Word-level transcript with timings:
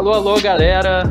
Alô, 0.00 0.14
alô, 0.14 0.40
galera. 0.40 1.02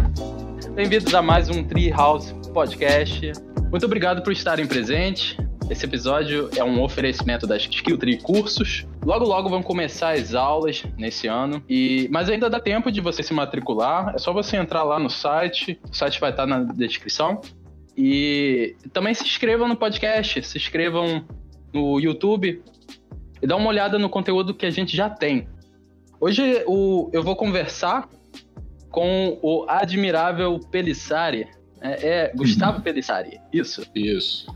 Bem-vindos 0.74 1.14
a 1.14 1.22
mais 1.22 1.48
um 1.48 1.64
Tree 1.64 1.92
House 1.92 2.32
Podcast. 2.52 3.34
Muito 3.70 3.86
obrigado 3.86 4.24
por 4.24 4.34
estarem 4.34 4.66
presentes. 4.66 5.38
Esse 5.70 5.86
episódio 5.86 6.50
é 6.56 6.64
um 6.64 6.82
oferecimento 6.82 7.46
da 7.46 7.56
Skill 7.56 8.00
Tree 8.00 8.18
Cursos. 8.18 8.88
Logo, 9.06 9.26
logo 9.26 9.48
vão 9.48 9.62
começar 9.62 10.14
as 10.14 10.34
aulas 10.34 10.84
nesse 10.98 11.28
ano. 11.28 11.64
E 11.70 12.10
Mas 12.12 12.32
ainda 12.32 12.50
dá 12.50 12.60
tempo 12.60 12.92
de 12.92 13.00
você 13.00 13.22
se 13.22 13.32
matricular. 13.32 14.16
É 14.16 14.18
só 14.18 14.34
você 14.34 14.58
entrar 14.58 14.82
lá 14.82 14.98
no 14.98 15.08
site. 15.08 15.80
O 15.88 15.96
site 15.96 16.20
vai 16.20 16.32
estar 16.32 16.48
na 16.48 16.64
descrição. 16.64 17.42
E 17.96 18.76
também 18.92 19.14
se 19.14 19.24
inscrevam 19.24 19.68
no 19.68 19.76
podcast, 19.76 20.42
se 20.42 20.58
inscrevam 20.58 21.24
no 21.72 22.00
YouTube 22.00 22.64
e 23.40 23.46
dá 23.46 23.56
uma 23.56 23.70
olhada 23.70 24.00
no 24.00 24.10
conteúdo 24.10 24.52
que 24.52 24.66
a 24.66 24.72
gente 24.72 24.98
já 24.98 25.12
tem. 25.12 25.48
Hoje 26.20 26.42
eu 27.14 27.22
vou 27.22 27.36
conversar 27.36 28.10
com 28.90 29.38
o 29.42 29.66
admirável 29.68 30.60
Pelissari. 30.72 31.48
É, 31.82 32.08
é 32.08 32.32
Gustavo 32.36 32.82
Pelissari, 32.82 33.40
isso? 33.54 33.86
Isso. 33.96 34.48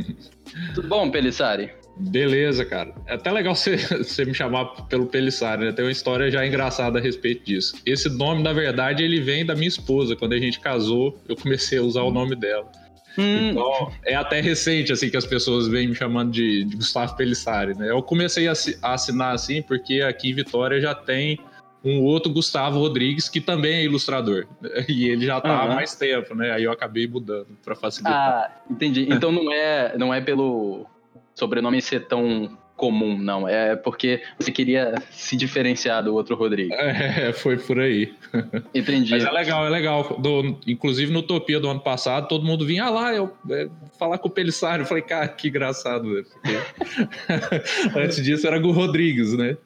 Tudo 0.74 0.88
bom, 0.88 1.10
Pelissari? 1.10 1.70
Beleza, 1.96 2.64
cara. 2.64 2.92
É 3.06 3.14
até 3.14 3.30
legal 3.30 3.54
você, 3.54 4.24
me 4.24 4.34
chamar 4.34 4.64
pelo 4.88 5.06
Pelissari, 5.06 5.64
né? 5.64 5.72
Tem 5.72 5.84
uma 5.84 5.92
história 5.92 6.30
já 6.30 6.44
engraçada 6.46 6.98
a 6.98 7.02
respeito 7.02 7.44
disso. 7.44 7.76
Esse 7.86 8.08
nome, 8.08 8.42
na 8.42 8.52
verdade, 8.52 9.02
ele 9.02 9.20
vem 9.20 9.44
da 9.44 9.54
minha 9.54 9.68
esposa. 9.68 10.16
Quando 10.16 10.32
a 10.32 10.38
gente 10.38 10.58
casou, 10.58 11.18
eu 11.28 11.36
comecei 11.36 11.78
a 11.78 11.82
usar 11.82 12.02
o 12.02 12.10
nome 12.10 12.34
dela. 12.34 12.70
Hum. 13.16 13.50
Então, 13.50 13.92
é 14.04 14.14
até 14.14 14.40
recente, 14.40 14.92
assim, 14.92 15.08
que 15.08 15.16
as 15.16 15.26
pessoas 15.26 15.68
vêm 15.68 15.88
me 15.88 15.94
chamando 15.94 16.32
de, 16.32 16.64
de 16.64 16.76
Gustavo 16.76 17.14
Pelissari, 17.16 17.78
né? 17.78 17.90
Eu 17.90 18.02
comecei 18.02 18.48
a, 18.48 18.54
a 18.82 18.94
assinar 18.94 19.34
assim 19.34 19.62
porque 19.62 20.00
aqui 20.00 20.30
em 20.30 20.34
Vitória 20.34 20.80
já 20.80 20.94
tem 20.94 21.38
um 21.84 22.02
outro 22.02 22.32
Gustavo 22.32 22.78
Rodrigues, 22.78 23.28
que 23.28 23.40
também 23.40 23.74
é 23.74 23.84
ilustrador. 23.84 24.46
E 24.88 25.08
ele 25.08 25.26
já 25.26 25.40
tá 25.40 25.64
uhum. 25.64 25.72
há 25.72 25.74
mais 25.74 25.94
tempo, 25.94 26.34
né? 26.34 26.52
Aí 26.52 26.64
eu 26.64 26.72
acabei 26.72 27.06
mudando 27.06 27.48
para 27.64 27.74
facilitar. 27.74 28.14
Ah, 28.14 28.62
entendi. 28.70 29.06
Então 29.10 29.32
não 29.32 29.52
é, 29.52 29.96
não 29.96 30.12
é 30.12 30.20
pelo 30.20 30.86
sobrenome 31.34 31.80
ser 31.80 32.06
tão 32.06 32.56
comum, 32.76 33.16
não. 33.18 33.48
É 33.48 33.76
porque 33.76 34.22
você 34.38 34.50
queria 34.50 34.94
se 35.10 35.36
diferenciar 35.36 36.02
do 36.02 36.14
outro 36.14 36.36
Rodrigues. 36.36 36.76
É, 37.14 37.32
foi 37.32 37.56
por 37.56 37.78
aí. 37.78 38.12
Entendi. 38.74 39.10
Mas 39.10 39.24
é 39.24 39.30
legal, 39.30 39.66
é 39.66 39.70
legal. 39.70 40.16
Do, 40.18 40.58
inclusive 40.66 41.12
no 41.12 41.20
Utopia 41.20 41.60
do 41.60 41.68
ano 41.68 41.80
passado, 41.80 42.28
todo 42.28 42.44
mundo 42.44 42.64
vinha 42.64 42.84
ah, 42.84 42.90
lá, 42.90 43.14
eu 43.14 43.32
é, 43.50 43.68
falar 43.98 44.18
com 44.18 44.28
o 44.28 44.30
Pelissário. 44.30 44.82
Eu 44.82 44.86
falei, 44.86 45.02
cara, 45.02 45.28
que 45.28 45.48
engraçado, 45.48 46.04
né? 46.04 46.22
Porque... 46.22 47.98
Antes 47.98 48.22
disso 48.22 48.46
era 48.46 48.60
com 48.60 48.68
o 48.68 48.72
Rodrigues, 48.72 49.36
né? 49.36 49.56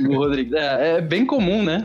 O 0.00 0.16
Rodrigues. 0.16 0.52
É, 0.52 0.96
é 0.96 1.00
bem 1.00 1.24
comum, 1.24 1.62
né? 1.62 1.84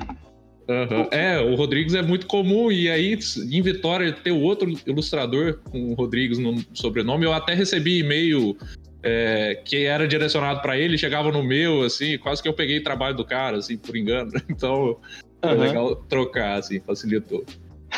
Uhum. 0.68 1.08
É, 1.12 1.40
o 1.40 1.56
Rodrigues 1.56 1.94
é 1.94 2.02
muito 2.02 2.26
comum, 2.26 2.72
e 2.72 2.90
aí 2.90 3.18
em 3.52 3.62
Vitória 3.62 4.14
ter 4.14 4.32
outro 4.32 4.72
ilustrador 4.88 5.60
com 5.70 5.92
o 5.92 5.94
Rodrigues 5.94 6.38
no 6.38 6.56
sobrenome. 6.74 7.26
Eu 7.26 7.34
até 7.34 7.54
recebi 7.54 8.00
e-mail 8.00 8.58
é, 9.04 9.62
que 9.66 9.86
era 9.86 10.08
direcionado 10.08 10.62
para 10.62 10.78
ele, 10.78 10.98
chegava 10.98 11.32
no 11.32 11.44
meu, 11.44 11.84
assim, 11.84 12.18
quase 12.18 12.42
que 12.42 12.48
eu 12.48 12.54
peguei 12.54 12.80
o 12.80 12.84
trabalho 12.84 13.16
do 13.16 13.26
cara, 13.26 13.58
assim, 13.58 13.78
por 13.78 13.96
engano. 13.96 14.32
Então, 14.50 14.98
uhum. 15.44 15.60
legal 15.60 15.96
trocar, 16.08 16.60
assim, 16.60 16.80
facilitou. 16.80 17.44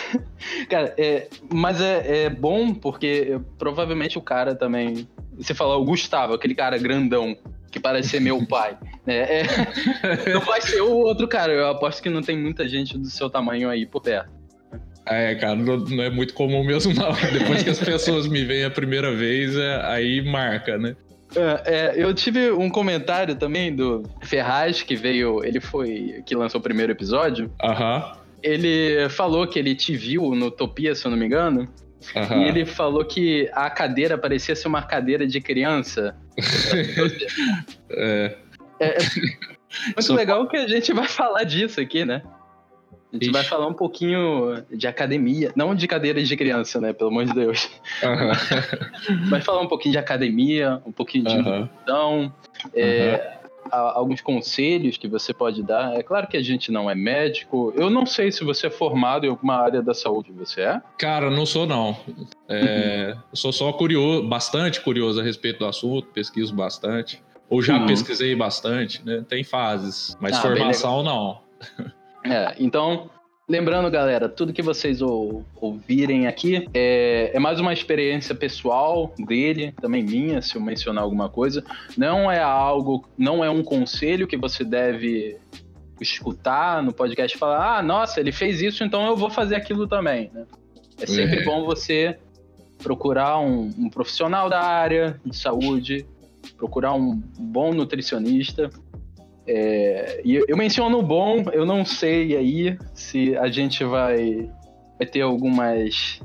Cara, 0.69 0.93
é, 0.97 1.27
mas 1.51 1.81
é, 1.81 2.25
é 2.25 2.29
bom 2.29 2.73
porque 2.73 3.39
provavelmente 3.57 4.17
o 4.17 4.21
cara 4.21 4.55
também. 4.55 5.07
Você 5.37 5.53
fala 5.53 5.75
o 5.75 5.83
Gustavo, 5.83 6.33
aquele 6.33 6.55
cara 6.55 6.77
grandão 6.77 7.35
que 7.69 7.79
parece 7.79 8.09
ser 8.09 8.21
meu 8.21 8.45
pai. 8.45 8.77
É, 9.07 9.41
é, 9.41 9.43
não 10.33 10.41
vai 10.41 10.59
ser 10.61 10.81
o 10.81 10.89
outro 10.89 11.27
cara. 11.27 11.53
Eu 11.53 11.67
aposto 11.67 12.01
que 12.01 12.09
não 12.09 12.23
tem 12.23 12.35
muita 12.35 12.67
gente 12.67 12.97
do 12.97 13.05
seu 13.05 13.29
tamanho 13.29 13.69
aí 13.69 13.85
por 13.85 14.01
perto. 14.01 14.31
É, 15.05 15.35
cara, 15.35 15.55
não, 15.55 15.77
não 15.77 16.03
é 16.03 16.09
muito 16.09 16.33
comum 16.33 16.63
mesmo, 16.63 16.91
não. 16.91 17.13
Depois 17.31 17.61
que 17.61 17.69
as 17.69 17.77
pessoas 17.77 18.27
me 18.27 18.43
veem 18.43 18.63
a 18.63 18.71
primeira 18.71 19.15
vez, 19.15 19.55
é, 19.55 19.79
aí 19.85 20.23
marca, 20.23 20.79
né? 20.79 20.95
É, 21.35 21.63
é, 21.65 21.93
eu 21.95 22.13
tive 22.15 22.51
um 22.51 22.67
comentário 22.67 23.35
também 23.35 23.75
do 23.75 24.01
Ferraz, 24.23 24.81
que 24.81 24.95
veio. 24.95 25.43
Ele 25.45 25.59
foi. 25.59 26.23
que 26.25 26.33
lançou 26.33 26.59
o 26.59 26.63
primeiro 26.63 26.91
episódio. 26.91 27.51
Aham. 27.61 28.24
Ele 28.45 29.09
falou 29.09 29.47
que 29.47 29.57
ele 29.57 29.73
te 29.73 29.97
viu 29.97 30.35
no 30.35 30.47
Utopia, 30.47 30.93
se 30.93 31.03
eu 31.05 31.09
não 31.09 31.17
me 31.17 31.25
engano. 31.25 31.67
Uhum. 32.15 32.43
E 32.43 32.47
ele 32.47 32.63
falou 32.63 33.03
que 33.03 33.49
a 33.53 33.69
cadeira 33.71 34.17
parecia 34.19 34.55
ser 34.55 34.67
uma 34.67 34.83
cadeira 34.83 35.25
de 35.25 35.41
criança. 35.41 36.15
é. 37.89 38.35
é. 38.79 38.87
é 38.87 38.97
muito 39.95 40.13
legal 40.13 40.47
que 40.47 40.57
a 40.57 40.67
gente 40.67 40.93
vai 40.93 41.07
falar 41.07 41.43
disso 41.43 41.81
aqui, 41.81 42.05
né? 42.05 42.21
A 43.11 43.15
gente 43.15 43.23
Ixi. 43.23 43.31
vai 43.31 43.43
falar 43.43 43.67
um 43.67 43.73
pouquinho 43.73 44.63
de 44.69 44.87
academia, 44.87 45.51
não 45.55 45.73
de 45.73 45.87
cadeiras 45.87 46.27
de 46.27 46.37
criança, 46.37 46.79
né? 46.79 46.93
Pelo 46.93 47.09
amor 47.09 47.25
de 47.25 47.33
Deus. 47.33 47.67
Uhum. 48.03 49.29
vai 49.29 49.41
falar 49.41 49.61
um 49.61 49.67
pouquinho 49.67 49.93
de 49.93 49.97
academia, 49.97 50.81
um 50.85 50.91
pouquinho 50.91 51.23
de 51.23 51.35
uhum. 51.35 51.69
Então, 51.81 52.33
é, 52.75 53.34
alguns 53.71 54.21
conselhos 54.21 54.97
que 54.97 55.07
você 55.07 55.33
pode 55.33 55.63
dar. 55.63 55.95
É 55.95 56.03
claro 56.03 56.27
que 56.27 56.37
a 56.37 56.41
gente 56.41 56.71
não 56.71 56.89
é 56.89 56.95
médico. 56.95 57.73
Eu 57.75 57.89
não 57.89 58.05
sei 58.05 58.31
se 58.31 58.43
você 58.43 58.67
é 58.67 58.69
formado 58.69 59.25
em 59.25 59.29
alguma 59.29 59.55
área 59.55 59.81
da 59.81 59.93
saúde. 59.93 60.31
Você 60.33 60.61
é? 60.61 60.81
Cara, 60.97 61.29
não 61.29 61.45
sou 61.45 61.65
não. 61.65 61.97
É, 62.47 63.13
uhum. 63.15 63.21
sou 63.33 63.51
só 63.51 63.73
curioso, 63.73 64.27
bastante 64.27 64.81
curioso 64.81 65.19
a 65.19 65.23
respeito 65.23 65.59
do 65.59 65.65
assunto. 65.65 66.07
Pesquiso 66.09 66.53
bastante. 66.53 67.21
Ou 67.49 67.61
já 67.61 67.77
uhum. 67.77 67.85
pesquisei 67.85 68.35
bastante, 68.35 69.05
né? 69.05 69.23
Tem 69.27 69.43
fases, 69.43 70.15
mas 70.19 70.37
ah, 70.37 70.41
formação 70.41 71.03
não. 71.03 71.41
É, 72.23 72.55
então 72.57 73.09
Lembrando, 73.47 73.91
galera, 73.91 74.27
tudo 74.27 74.51
que 74.51 74.63
vocês 74.63 75.03
ou, 75.03 75.45
ouvirem 75.61 76.25
aqui 76.25 76.67
é, 76.73 77.29
é, 77.31 77.39
mais 77.39 77.59
uma 77.59 77.71
experiência 77.71 78.33
pessoal 78.33 79.13
dele, 79.19 79.71
também 79.79 80.01
minha, 80.01 80.41
se 80.41 80.55
eu 80.55 80.61
mencionar 80.61 81.03
alguma 81.03 81.29
coisa. 81.29 81.63
Não 81.95 82.31
é 82.31 82.41
algo, 82.41 83.07
não 83.15 83.45
é 83.45 83.49
um 83.49 83.61
conselho 83.61 84.25
que 84.25 84.35
você 84.35 84.63
deve 84.63 85.37
escutar 86.01 86.81
no 86.81 86.91
podcast 86.91 87.37
e 87.37 87.39
falar: 87.39 87.77
ah, 87.77 87.83
nossa, 87.83 88.19
ele 88.19 88.31
fez 88.31 88.63
isso, 88.63 88.83
então 88.83 89.05
eu 89.05 89.15
vou 89.15 89.29
fazer 89.29 89.55
aquilo 89.55 89.87
também. 89.87 90.31
Né? 90.33 90.43
É 90.99 91.05
sempre 91.05 91.41
é. 91.41 91.43
bom 91.43 91.65
você 91.65 92.17
procurar 92.81 93.37
um, 93.37 93.71
um 93.77 93.91
profissional 93.91 94.49
da 94.49 94.59
área 94.59 95.21
de 95.23 95.37
saúde, 95.37 96.03
procurar 96.57 96.95
um 96.95 97.21
bom 97.37 97.71
nutricionista 97.75 98.71
é, 99.47 100.21
e 100.25 100.43
eu 100.47 100.57
menciono 100.57 100.97
o 100.97 101.03
bom, 101.03 101.45
eu 101.51 101.65
não 101.65 101.85
sei 101.85 102.35
aí 102.35 102.77
se 102.93 103.37
a 103.37 103.47
gente 103.47 103.83
vai, 103.83 104.49
vai 104.97 105.07
ter 105.07 105.21
algumas. 105.21 106.19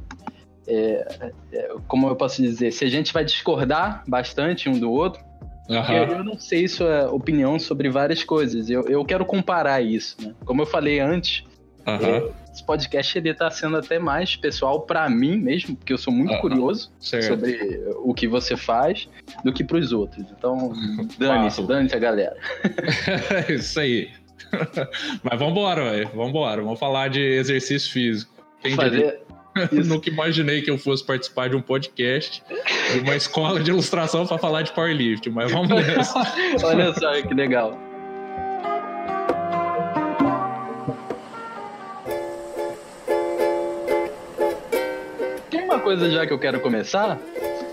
É, 0.67 1.31
é, 1.53 1.75
como 1.87 2.09
eu 2.09 2.17
posso 2.17 2.41
dizer? 2.41 2.73
Se 2.73 2.85
a 2.85 2.89
gente 2.89 3.13
vai 3.13 3.25
discordar 3.25 4.03
bastante 4.09 4.69
um 4.69 4.79
do 4.79 4.91
outro. 4.91 5.23
Uhum. 5.69 5.95
Eu, 5.95 6.05
eu, 6.17 6.25
não 6.25 6.37
sei 6.37 6.67
sua 6.67 7.13
opinião 7.13 7.59
sobre 7.59 7.89
várias 7.89 8.25
coisas. 8.25 8.69
Eu, 8.69 8.89
eu 8.89 9.05
quero 9.05 9.25
comparar 9.25 9.81
isso. 9.81 10.17
Né? 10.21 10.35
Como 10.45 10.63
eu 10.63 10.67
falei 10.67 10.99
antes, 10.99 11.45
Uhum. 11.99 12.31
Esse 12.53 12.65
podcast 12.65 13.17
ele 13.17 13.33
tá 13.33 13.51
sendo 13.51 13.77
até 13.77 13.99
mais 13.99 14.37
pessoal 14.37 14.81
para 14.81 15.09
mim 15.09 15.37
mesmo, 15.37 15.77
porque 15.77 15.93
eu 15.93 15.99
sou 15.99 16.13
muito 16.13 16.33
uhum. 16.35 16.41
curioso 16.41 16.93
certo. 16.99 17.29
sobre 17.29 17.83
o 17.99 18.13
que 18.13 18.27
você 18.27 18.57
faz 18.57 19.09
do 19.45 19.53
que 19.53 19.63
para 19.63 19.79
os 19.79 19.93
outros. 19.93 20.27
Então, 20.37 20.73
dane-se, 21.19 21.63
dane-se 21.63 21.95
a 21.95 21.99
galera. 21.99 22.37
Isso 23.49 23.79
aí. 23.79 24.11
Mas 25.23 25.39
vambora, 25.39 25.91
velho. 25.91 26.11
Vambora. 26.15 26.63
Vamos 26.63 26.79
falar 26.79 27.09
de 27.09 27.21
exercício 27.21 27.93
físico. 27.93 28.33
Quem 28.61 28.75
Fazer... 28.75 29.21
Nunca 29.73 30.09
imaginei 30.09 30.63
que 30.63 30.71
eu 30.71 30.79
fosse 30.79 31.05
participar 31.05 31.49
de 31.49 31.57
um 31.57 31.61
podcast 31.61 32.43
de 32.93 33.01
uma 33.01 33.17
escola 33.17 33.59
de 33.61 33.71
ilustração 33.71 34.25
para 34.25 34.39
falar 34.39 34.63
de 34.63 34.73
powerlifting, 34.73 35.31
mas 35.31 35.51
vamos 35.51 35.69
nessa. 35.71 36.21
Olha 36.65 36.95
só 36.95 37.21
que 37.21 37.35
legal. 37.35 37.77
Coisa 45.91 46.09
já 46.09 46.25
que 46.25 46.33
eu 46.33 46.39
quero 46.39 46.61
começar 46.61 47.19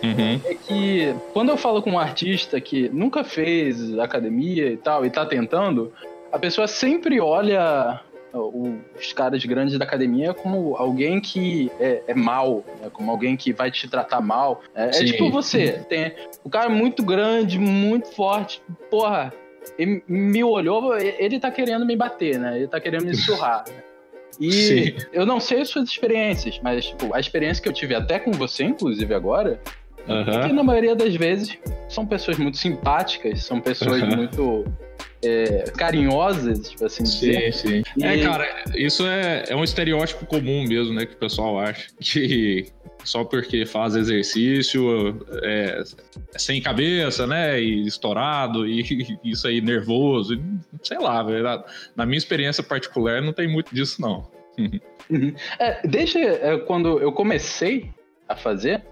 uhum. 0.04 0.42
é 0.44 0.56
que 0.56 1.14
quando 1.34 1.50
eu 1.50 1.58
falo 1.58 1.84
com 1.84 1.92
um 1.92 2.00
artista 2.00 2.60
que 2.60 2.90
nunca 2.90 3.24
fez 3.24 3.96
academia 4.00 4.72
e 4.72 4.78
tal, 4.78 5.06
e 5.06 5.10
tá 5.12 5.24
tentando, 5.24 5.94
a 6.31 6.40
pessoa 6.40 6.68
sempre 6.68 7.19
olha 7.19 8.02
os 8.34 9.14
caras 9.14 9.46
grandes 9.46 9.78
da 9.78 9.86
academia 9.86 10.34
como 10.34 10.75
alguém 10.78 11.22
que 11.22 11.72
é, 11.80 12.02
é 12.08 12.14
mal, 12.16 12.64
né? 12.81 12.90
como 12.92 13.12
alguém 13.12 13.38
que 13.38 13.54
vai 13.54 13.69
te 13.69 13.88
tratar 13.88 14.19
mal. 14.19 14.64
É, 14.74 14.88
é 14.88 15.06
tipo 15.06 15.30
você, 15.30 15.86
tem 15.88 16.16
o 16.44 16.50
cara 16.50 16.69
muito 16.69 17.04
grande, 17.04 17.60
muito 17.60 18.08
forte, 18.16 18.64
porra, 18.90 19.31
ele 19.78 20.04
me 20.08 20.44
olhou, 20.44 20.98
ele 20.98 21.40
tá 21.40 21.52
querendo 21.52 21.86
me 21.86 21.96
bater, 21.96 22.40
né? 22.40 22.58
Ele 22.58 22.68
tá 22.68 22.80
querendo 22.80 23.06
me 23.06 23.16
surrar. 23.16 23.64
E 24.39 24.51
Sim. 24.51 24.95
eu 25.12 25.25
não 25.25 25.39
sei 25.39 25.62
as 25.62 25.69
suas 25.69 25.89
experiências, 25.89 26.60
mas 26.62 26.86
tipo, 26.86 27.13
a 27.13 27.19
experiência 27.19 27.62
que 27.62 27.69
eu 27.69 27.74
tive 27.74 27.95
até 27.95 28.19
com 28.19 28.31
você, 28.31 28.63
inclusive 28.63 29.13
agora, 29.13 29.60
uhum. 30.07 30.22
é 30.22 30.48
que 30.48 30.54
na 30.54 30.63
maioria 30.63 30.95
das 30.95 31.16
vezes 31.16 31.57
são 31.89 32.06
pessoas 32.06 32.38
muito 32.38 32.57
simpáticas, 32.57 33.44
são 33.44 33.60
pessoas 33.60 34.01
uhum. 34.04 34.16
muito. 34.16 34.66
É, 35.27 35.63
carinhosas, 35.75 36.69
tipo 36.69 36.85
assim 36.85 37.06
sim, 37.06 37.31
dizer. 37.31 37.53
Sim. 37.53 37.83
E... 37.97 38.03
É, 38.03 38.24
cara, 38.24 38.63
isso 38.75 39.06
é, 39.06 39.45
é 39.50 39.56
um 39.56 39.63
estereótipo 39.63 40.25
comum 40.25 40.63
mesmo, 40.68 40.94
né, 40.94 41.06
que 41.06 41.13
o 41.13 41.18
pessoal 41.18 41.59
acha. 41.59 41.88
Que 42.00 42.68
só 43.03 43.24
porque 43.24 43.65
faz 43.65 43.95
exercício 43.95 45.25
é, 45.44 45.83
é 46.33 46.39
sem 46.39 46.62
cabeça, 46.62 47.25
né, 47.25 47.62
e 47.62 47.85
estourado, 47.85 48.68
e 48.68 49.19
isso 49.24 49.47
aí 49.47 49.62
nervoso, 49.62 50.41
sei 50.83 51.00
lá, 51.00 51.25
na 51.95 52.06
minha 52.06 52.18
experiência 52.18 52.63
particular 52.63 53.21
não 53.21 53.33
tem 53.33 53.47
muito 53.47 53.73
disso, 53.73 54.01
não. 54.01 54.30
Uhum. 54.57 55.33
É, 55.59 55.88
desde 55.88 56.19
é, 56.19 56.57
quando 56.57 57.00
eu 57.00 57.12
comecei 57.12 57.89
a 58.27 58.35
fazer, 58.35 58.83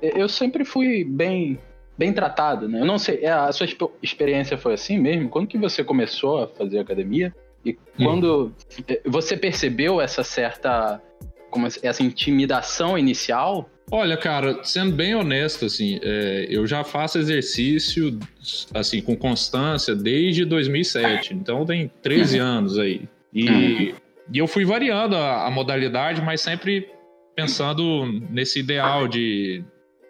eu 0.00 0.28
sempre 0.28 0.64
fui 0.64 1.04
bem 1.04 1.58
bem 1.96 2.12
tratado, 2.12 2.68
né? 2.68 2.80
Eu 2.80 2.86
não 2.86 2.98
sei, 2.98 3.20
é, 3.22 3.30
a 3.30 3.52
sua 3.52 3.66
experiência 4.02 4.56
foi 4.56 4.74
assim 4.74 4.98
mesmo? 4.98 5.28
Quando 5.28 5.46
que 5.46 5.58
você 5.58 5.84
começou 5.84 6.42
a 6.42 6.48
fazer 6.48 6.78
academia? 6.78 7.34
E 7.64 7.76
quando 7.96 8.52
hum. 8.78 9.00
você 9.06 9.36
percebeu 9.36 10.00
essa 10.00 10.24
certa 10.24 11.00
como 11.50 11.66
essa 11.66 12.02
intimidação 12.02 12.98
inicial? 12.98 13.68
Olha, 13.90 14.16
cara, 14.16 14.64
sendo 14.64 14.92
bem 14.96 15.14
honesto, 15.14 15.66
assim, 15.66 16.00
é, 16.02 16.46
eu 16.48 16.66
já 16.66 16.82
faço 16.82 17.18
exercício 17.18 18.18
assim 18.72 19.02
com 19.02 19.14
constância 19.14 19.94
desde 19.94 20.46
2007, 20.46 21.34
então 21.34 21.66
tem 21.66 21.90
13 22.00 22.40
uhum. 22.40 22.46
anos 22.46 22.78
aí. 22.78 23.02
E, 23.32 23.48
uhum. 23.48 23.94
e 24.32 24.38
eu 24.38 24.46
fui 24.46 24.64
variando 24.64 25.14
a, 25.14 25.46
a 25.46 25.50
modalidade, 25.50 26.22
mas 26.22 26.40
sempre 26.40 26.88
pensando 27.36 28.06
nesse 28.30 28.60
ideal 28.60 29.06
de, 29.06 29.62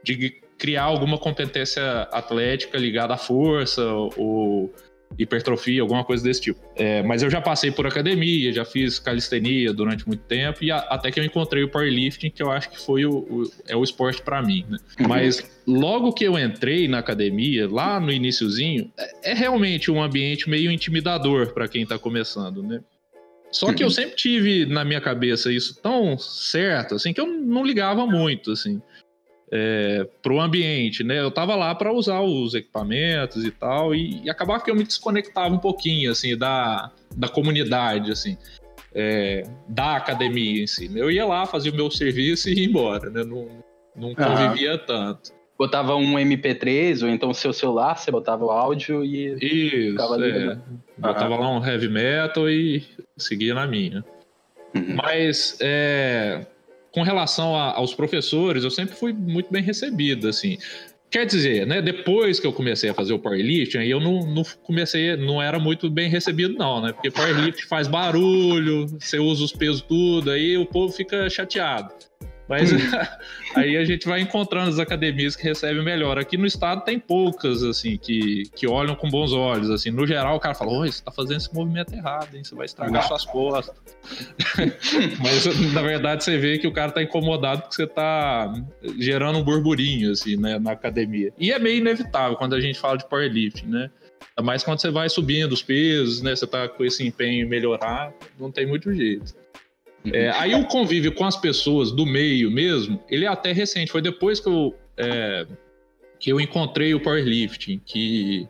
de 0.05 0.42
criar 0.63 0.85
alguma 0.85 1.19
competência 1.19 1.83
atlética 2.13 2.79
ligada 2.79 3.15
à 3.15 3.17
força 3.17 3.85
ou 4.17 4.73
hipertrofia, 5.19 5.83
alguma 5.83 6.05
coisa 6.05 6.23
desse 6.23 6.41
tipo. 6.41 6.61
É, 6.77 7.03
mas 7.03 7.21
eu 7.21 7.29
já 7.29 7.41
passei 7.41 7.73
por 7.73 7.85
academia, 7.85 8.53
já 8.53 8.65
fiz 8.65 9.01
calistenia 9.01 9.73
durante 9.73 10.07
muito 10.07 10.23
tempo 10.23 10.63
e 10.63 10.71
a, 10.71 10.79
até 10.79 11.11
que 11.11 11.19
eu 11.19 11.25
encontrei 11.25 11.65
o 11.65 11.69
powerlifting, 11.69 12.31
que 12.31 12.41
eu 12.41 12.49
acho 12.49 12.71
que 12.71 12.79
foi 12.79 13.05
o, 13.05 13.11
o 13.11 13.53
é 13.67 13.75
o 13.75 13.83
esporte 13.83 14.23
para 14.23 14.41
mim. 14.41 14.65
Né? 14.69 14.79
Uhum. 15.01 15.09
Mas 15.09 15.45
logo 15.67 16.13
que 16.13 16.23
eu 16.25 16.39
entrei 16.39 16.87
na 16.87 17.01
academia, 17.01 17.69
lá 17.69 17.99
no 17.99 18.13
iníciozinho, 18.13 18.89
é, 18.97 19.33
é 19.33 19.35
realmente 19.35 19.91
um 19.91 20.01
ambiente 20.01 20.49
meio 20.49 20.71
intimidador 20.71 21.53
para 21.53 21.67
quem 21.67 21.83
está 21.83 21.99
começando, 21.99 22.63
né? 22.63 22.81
Só 23.51 23.71
que 23.75 23.83
eu 23.83 23.89
uhum. 23.89 23.93
sempre 23.93 24.15
tive 24.15 24.65
na 24.65 24.85
minha 24.85 25.01
cabeça 25.01 25.53
isso 25.53 25.79
tão 25.83 26.17
certo, 26.17 26.95
assim, 26.95 27.13
que 27.13 27.21
eu 27.21 27.27
não 27.27 27.67
ligava 27.67 28.07
muito, 28.07 28.53
assim 28.53 28.81
é, 29.55 30.07
para 30.23 30.33
o 30.33 30.41
ambiente, 30.41 31.05
né? 31.05 31.21
Eu 31.21 31.29
estava 31.29 31.55
lá 31.55 31.75
para 31.75 31.93
usar 31.93 32.23
os 32.23 32.55
equipamentos 32.55 33.45
e 33.45 33.51
tal, 33.51 33.95
e, 33.95 34.23
e, 34.25 34.31
acabava 34.31 34.65
que 34.65 34.71
eu 34.71 34.75
me 34.75 34.83
desconectava 34.83 35.55
um 35.55 35.59
pouquinho, 35.59 36.11
assim, 36.11 36.35
da, 36.37 36.91
da 37.15 37.29
comunidade, 37.29 38.11
assim, 38.11 38.39
é, 38.95 39.43
da 39.69 39.97
academia 39.97 40.63
em 40.63 40.67
si. 40.67 40.91
Eu 40.95 41.11
ia 41.11 41.27
lá, 41.27 41.45
fazia 41.45 41.71
o 41.71 41.75
meu 41.75 41.91
serviço 41.91 42.49
e 42.49 42.61
ia 42.61 42.65
embora, 42.65 43.11
né? 43.11 43.23
Não, 43.23 43.47
não 43.95 44.15
convivia 44.15 44.73
uhum. 44.73 44.81
tanto. 44.87 45.33
Botava 45.59 45.95
um 45.97 46.15
MP3, 46.15 47.03
ou 47.03 47.11
então 47.11 47.35
seu 47.35 47.53
celular, 47.53 47.97
você 47.97 48.11
botava 48.11 48.43
o 48.47 48.51
áudio 48.51 49.05
e 49.05 49.35
Isso, 49.35 49.91
ficava 49.93 50.15
ali. 50.15 50.31
É. 50.31 50.47
Né? 50.47 50.61
Botava 50.97 51.37
lá 51.37 51.51
um 51.51 51.65
heavy 51.65 51.89
metal 51.89 52.49
e 52.49 52.83
seguia 53.19 53.55
na 53.55 53.67
minha. 53.67 54.03
Uhum. 54.75 54.97
Mas 54.97 55.59
é, 55.61 56.47
com 56.93 57.03
relação 57.03 57.57
a, 57.57 57.73
aos 57.73 57.95
professores, 57.95 58.63
eu 58.63 58.71
sempre 58.71 58.95
fui 58.95 59.13
muito 59.13 59.51
bem 59.51 59.63
recebido, 59.63 60.29
assim. 60.29 60.59
Quer 61.11 61.27
dizer, 61.27 61.67
né, 61.67 61.83
depois 61.83 62.41
que 62.41 62.47
eu 62.47 62.53
comecei 62.53 62.89
a 62.89 62.95
fazer 62.95 63.13
o 63.13 63.19
powerlifting, 63.19 63.79
aí 63.79 63.91
eu 63.91 64.01
não, 64.01 64.21
não 64.21 64.43
comecei, 64.63 65.15
não 65.17 65.43
era 65.43 65.59
muito 65.59 65.91
bem 65.91 66.09
recebido 66.09 66.55
não, 66.55 66.81
né? 66.81 66.93
Porque 66.93 67.11
powerlifting 67.11 67.67
faz 67.67 67.87
barulho, 67.87 68.87
você 68.99 69.19
usa 69.19 69.45
os 69.45 69.53
pesos 69.53 69.83
tudo, 69.83 70.31
aí 70.31 70.57
o 70.57 70.65
povo 70.65 70.93
fica 70.93 71.29
chateado. 71.29 71.93
Mas 72.53 72.71
aí 73.57 73.79
a 73.79 73.85
gente 73.85 74.07
vai 74.07 74.21
encontrando 74.21 74.69
as 74.69 74.79
academias 74.79 75.35
que 75.35 75.43
recebem 75.43 75.83
melhor. 75.83 76.19
Aqui 76.19 76.37
no 76.37 76.45
estado 76.45 76.85
tem 76.85 76.99
poucas, 76.99 77.63
assim, 77.63 77.97
que, 77.97 78.43
que 78.55 78.69
olham 78.69 78.95
com 78.95 79.09
bons 79.09 79.33
olhos. 79.33 79.71
Assim, 79.71 79.91
no 79.91 80.07
geral, 80.07 80.37
o 80.37 80.41
cara 80.41 80.55
fala: 80.55 80.71
Oi, 80.73 80.93
você 80.93 81.03
tá 81.03 81.11
fazendo 81.11 81.39
esse 81.39 81.55
movimento 81.55 81.95
errado, 81.95 82.35
hein? 82.35 82.45
Você 82.45 82.55
vai 82.55 82.67
estragar 82.67 83.09
suas 83.09 83.25
costas. 83.25 83.75
Mas 85.23 85.73
na 85.73 85.81
verdade 85.81 86.25
você 86.25 86.37
vê 86.37 86.59
que 86.59 86.67
o 86.67 86.73
cara 86.73 86.93
tá 86.93 87.03
incomodado 87.03 87.63
porque 87.63 87.77
você 87.77 87.87
tá 87.87 88.53
gerando 88.99 89.39
um 89.39 89.43
burburinho, 89.43 90.13
assim, 90.13 90.37
né, 90.37 90.59
na 90.59 90.73
academia. 90.73 91.33
E 91.39 91.51
é 91.53 91.59
meio 91.59 91.79
inevitável 91.79 92.37
quando 92.37 92.55
a 92.55 92.61
gente 92.61 92.79
fala 92.79 92.99
de 92.99 93.09
powerlifting, 93.09 93.67
né? 93.67 93.91
Ainda 94.37 94.47
mais 94.47 94.63
quando 94.63 94.79
você 94.79 94.91
vai 94.91 95.09
subindo 95.09 95.53
os 95.53 95.63
pesos, 95.63 96.21
né? 96.21 96.37
Você 96.37 96.47
tá 96.47 96.69
com 96.69 96.85
esse 96.85 97.07
empenho 97.07 97.47
em 97.47 97.49
melhorar, 97.49 98.13
não 98.39 98.51
tem 98.51 98.67
muito 98.67 98.93
jeito. 98.93 99.41
É, 100.13 100.31
aí 100.31 100.55
o 100.55 100.65
convívio 100.67 101.13
com 101.13 101.25
as 101.25 101.37
pessoas 101.37 101.93
do 101.93 102.05
meio 102.05 102.51
mesmo, 102.51 103.03
ele 103.09 103.25
é 103.25 103.29
até 103.29 103.53
recente. 103.53 103.93
Foi 103.93 104.03
depois 104.03 104.41
que 104.41 104.49
eu, 104.49 104.75
é, 104.97 105.47
que 106.19 106.33
eu 106.33 106.41
encontrei 106.41 106.95
o 106.95 107.01
powerlifting, 107.01 107.81
que 107.85 108.49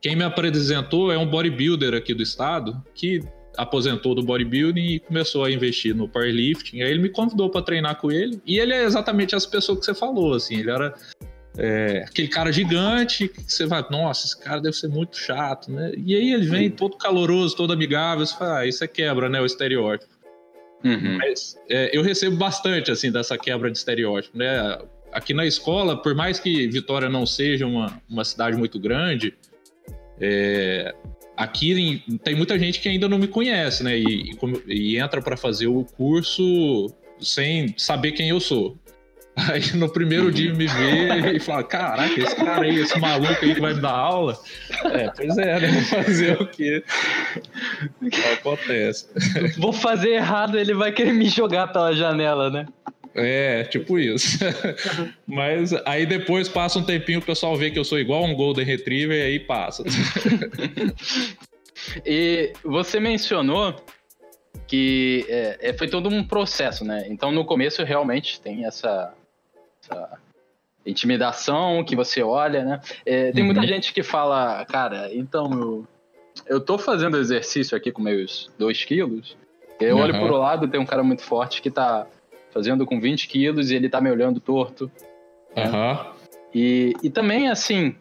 quem 0.00 0.16
me 0.16 0.24
apresentou 0.24 1.12
é 1.12 1.18
um 1.18 1.26
bodybuilder 1.26 1.94
aqui 1.94 2.14
do 2.14 2.22
estado, 2.22 2.80
que 2.94 3.20
aposentou 3.56 4.14
do 4.14 4.22
bodybuilding 4.22 4.80
e 4.80 4.98
começou 5.00 5.44
a 5.44 5.50
investir 5.50 5.94
no 5.94 6.08
powerlifting. 6.08 6.82
Aí 6.82 6.90
ele 6.90 7.00
me 7.00 7.08
convidou 7.08 7.50
para 7.50 7.62
treinar 7.62 7.96
com 7.96 8.10
ele. 8.10 8.40
E 8.46 8.58
ele 8.58 8.72
é 8.72 8.84
exatamente 8.84 9.34
essa 9.34 9.48
pessoa 9.48 9.78
que 9.78 9.84
você 9.84 9.94
falou, 9.94 10.34
assim. 10.34 10.58
Ele 10.58 10.70
era 10.70 10.94
é, 11.56 12.04
aquele 12.08 12.28
cara 12.28 12.50
gigante 12.50 13.28
que 13.28 13.52
você 13.52 13.66
vai, 13.66 13.84
nossa, 13.90 14.26
esse 14.26 14.38
cara 14.38 14.60
deve 14.60 14.76
ser 14.76 14.88
muito 14.88 15.18
chato, 15.18 15.70
né? 15.70 15.92
E 15.96 16.16
aí 16.16 16.32
ele 16.32 16.46
vem 16.46 16.70
todo 16.70 16.96
caloroso, 16.96 17.54
todo 17.54 17.72
amigável, 17.72 18.24
você 18.24 18.36
fala, 18.36 18.58
ah, 18.60 18.66
isso 18.66 18.82
é 18.82 18.88
quebra, 18.88 19.28
né? 19.28 19.40
O 19.40 19.46
estereótipo. 19.46 20.11
Uhum. 20.84 21.18
Mas 21.18 21.56
é, 21.68 21.96
eu 21.96 22.02
recebo 22.02 22.36
bastante, 22.36 22.90
assim, 22.90 23.10
dessa 23.10 23.38
quebra 23.38 23.70
de 23.70 23.78
estereótipo, 23.78 24.36
né? 24.36 24.78
Aqui 25.12 25.34
na 25.34 25.46
escola, 25.46 26.00
por 26.00 26.14
mais 26.14 26.40
que 26.40 26.66
Vitória 26.68 27.08
não 27.08 27.26
seja 27.26 27.66
uma, 27.66 28.00
uma 28.08 28.24
cidade 28.24 28.56
muito 28.56 28.78
grande, 28.80 29.34
é, 30.20 30.94
aqui 31.36 32.02
tem 32.24 32.34
muita 32.34 32.58
gente 32.58 32.80
que 32.80 32.88
ainda 32.88 33.08
não 33.08 33.18
me 33.18 33.28
conhece, 33.28 33.84
né? 33.84 33.98
E, 33.98 34.32
e, 34.32 34.94
e 34.94 34.98
entra 34.98 35.20
para 35.20 35.36
fazer 35.36 35.66
o 35.66 35.84
curso 35.84 36.92
sem 37.20 37.74
saber 37.76 38.12
quem 38.12 38.28
eu 38.28 38.40
sou. 38.40 38.78
Aí 39.34 39.74
no 39.76 39.90
primeiro 39.90 40.30
dia 40.30 40.52
me 40.52 40.66
vê 40.66 41.36
e 41.36 41.40
fala: 41.40 41.64
Caraca, 41.64 42.20
esse 42.20 42.36
cara 42.36 42.62
aí, 42.62 42.78
esse 42.78 42.98
maluco 42.98 43.44
aí 43.44 43.54
que 43.54 43.60
vai 43.60 43.72
me 43.72 43.80
dar 43.80 43.92
aula. 43.92 44.38
É, 44.84 45.10
pois 45.10 45.38
é, 45.38 45.60
né? 45.60 45.68
Vou 45.68 45.82
fazer 45.82 46.42
o 46.42 46.46
quê? 46.46 46.84
Acontece. 48.34 49.08
Vou 49.56 49.72
fazer 49.72 50.10
errado, 50.10 50.58
ele 50.58 50.74
vai 50.74 50.92
querer 50.92 51.14
me 51.14 51.28
jogar 51.28 51.68
pela 51.68 51.94
janela, 51.94 52.50
né? 52.50 52.66
É, 53.14 53.64
tipo 53.64 53.98
isso. 53.98 54.38
Mas 55.26 55.72
aí 55.86 56.06
depois 56.06 56.48
passa 56.48 56.78
um 56.78 56.84
tempinho, 56.84 57.18
o 57.18 57.22
pessoal 57.22 57.56
vê 57.56 57.70
que 57.70 57.78
eu 57.78 57.84
sou 57.84 57.98
igual 57.98 58.24
um 58.24 58.34
Golden 58.34 58.64
Retriever 58.64 59.18
e 59.18 59.22
aí 59.22 59.40
passa. 59.40 59.82
e 62.04 62.52
você 62.62 62.98
mencionou 63.00 63.76
que 64.66 65.26
é, 65.28 65.58
é, 65.60 65.72
foi 65.74 65.88
todo 65.88 66.08
um 66.08 66.24
processo, 66.24 66.84
né? 66.84 67.06
Então 67.08 67.30
no 67.30 67.44
começo 67.44 67.82
realmente 67.84 68.40
tem 68.40 68.64
essa 68.64 69.12
essa 69.92 70.18
intimidação 70.84 71.84
que 71.84 71.94
você 71.94 72.22
olha, 72.22 72.64
né? 72.64 72.80
É, 73.06 73.30
tem 73.32 73.44
muita 73.44 73.60
uhum. 73.60 73.66
gente 73.66 73.92
que 73.92 74.02
fala, 74.02 74.64
cara, 74.66 75.14
então 75.14 75.52
eu, 75.52 75.86
eu 76.46 76.60
tô 76.60 76.78
fazendo 76.78 77.18
exercício 77.18 77.76
aqui 77.76 77.92
com 77.92 78.02
meus 78.02 78.50
2 78.58 78.84
quilos, 78.84 79.36
eu 79.80 79.96
uhum. 79.96 80.02
olho 80.02 80.18
pro 80.18 80.36
lado, 80.36 80.68
tem 80.68 80.80
um 80.80 80.86
cara 80.86 81.02
muito 81.02 81.22
forte 81.22 81.62
que 81.62 81.70
tá 81.70 82.06
fazendo 82.52 82.84
com 82.84 83.00
20 83.00 83.28
quilos 83.28 83.70
e 83.70 83.76
ele 83.76 83.88
tá 83.88 84.00
me 84.00 84.10
olhando 84.10 84.40
torto. 84.40 84.90
Né? 85.56 85.68
Uhum. 85.68 86.12
E, 86.54 86.92
e 87.02 87.10
também, 87.10 87.48
assim, 87.48 87.94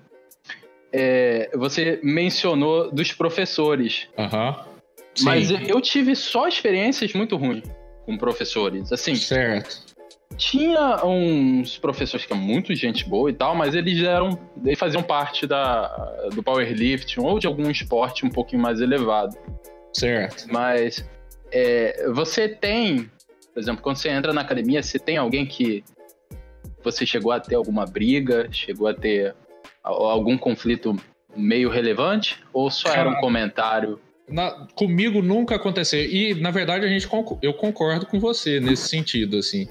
é, 0.91 1.49
você 1.55 1.99
mencionou 2.03 2.91
dos 2.91 3.13
professores. 3.13 4.07
Uhum. 4.17 4.55
Mas 5.23 5.51
eu 5.51 5.81
tive 5.81 6.15
só 6.15 6.47
experiências 6.47 7.13
muito 7.13 7.35
ruins 7.35 7.63
com 8.05 8.17
professores. 8.17 8.91
Assim, 8.91 9.15
certo. 9.15 9.90
Tinha 10.37 11.05
uns 11.05 11.77
professores 11.77 12.25
que 12.25 12.33
eram 12.33 12.41
muito 12.41 12.73
gente 12.75 13.07
boa 13.07 13.29
e 13.29 13.33
tal, 13.33 13.55
mas 13.55 13.75
eles 13.75 14.01
eram. 14.01 14.39
Eles 14.63 14.79
faziam 14.79 15.03
parte 15.03 15.45
da, 15.45 15.87
do 16.33 16.41
powerlifting 16.41 17.19
ou 17.21 17.37
de 17.37 17.47
algum 17.47 17.69
esporte 17.69 18.25
um 18.25 18.29
pouquinho 18.29 18.61
mais 18.61 18.81
elevado. 18.81 19.37
Certo. 19.93 20.45
Mas 20.51 21.05
é, 21.51 22.09
você 22.11 22.47
tem, 22.47 23.09
por 23.53 23.59
exemplo, 23.59 23.83
quando 23.83 23.97
você 23.97 24.09
entra 24.09 24.33
na 24.33 24.41
academia, 24.41 24.81
você 24.81 24.97
tem 24.97 25.17
alguém 25.17 25.45
que 25.45 25.83
você 26.83 27.05
chegou 27.05 27.31
a 27.31 27.39
ter 27.39 27.55
alguma 27.55 27.85
briga, 27.85 28.47
chegou 28.51 28.87
a 28.87 28.93
ter 28.93 29.35
algum 29.83 30.37
conflito 30.37 30.95
meio 31.35 31.69
relevante? 31.69 32.39
Ou 32.53 32.69
só 32.71 32.89
era 32.89 33.09
um 33.09 33.15
comentário? 33.15 33.99
Na, 34.27 34.67
comigo 34.75 35.21
nunca 35.21 35.55
aconteceu. 35.55 36.03
E, 36.03 36.33
na 36.35 36.51
verdade, 36.51 36.85
a 36.85 36.89
gente, 36.89 37.07
eu 37.41 37.53
concordo 37.53 38.05
com 38.05 38.19
você 38.19 38.59
nesse 38.59 38.87
sentido, 38.87 39.37
assim. 39.37 39.67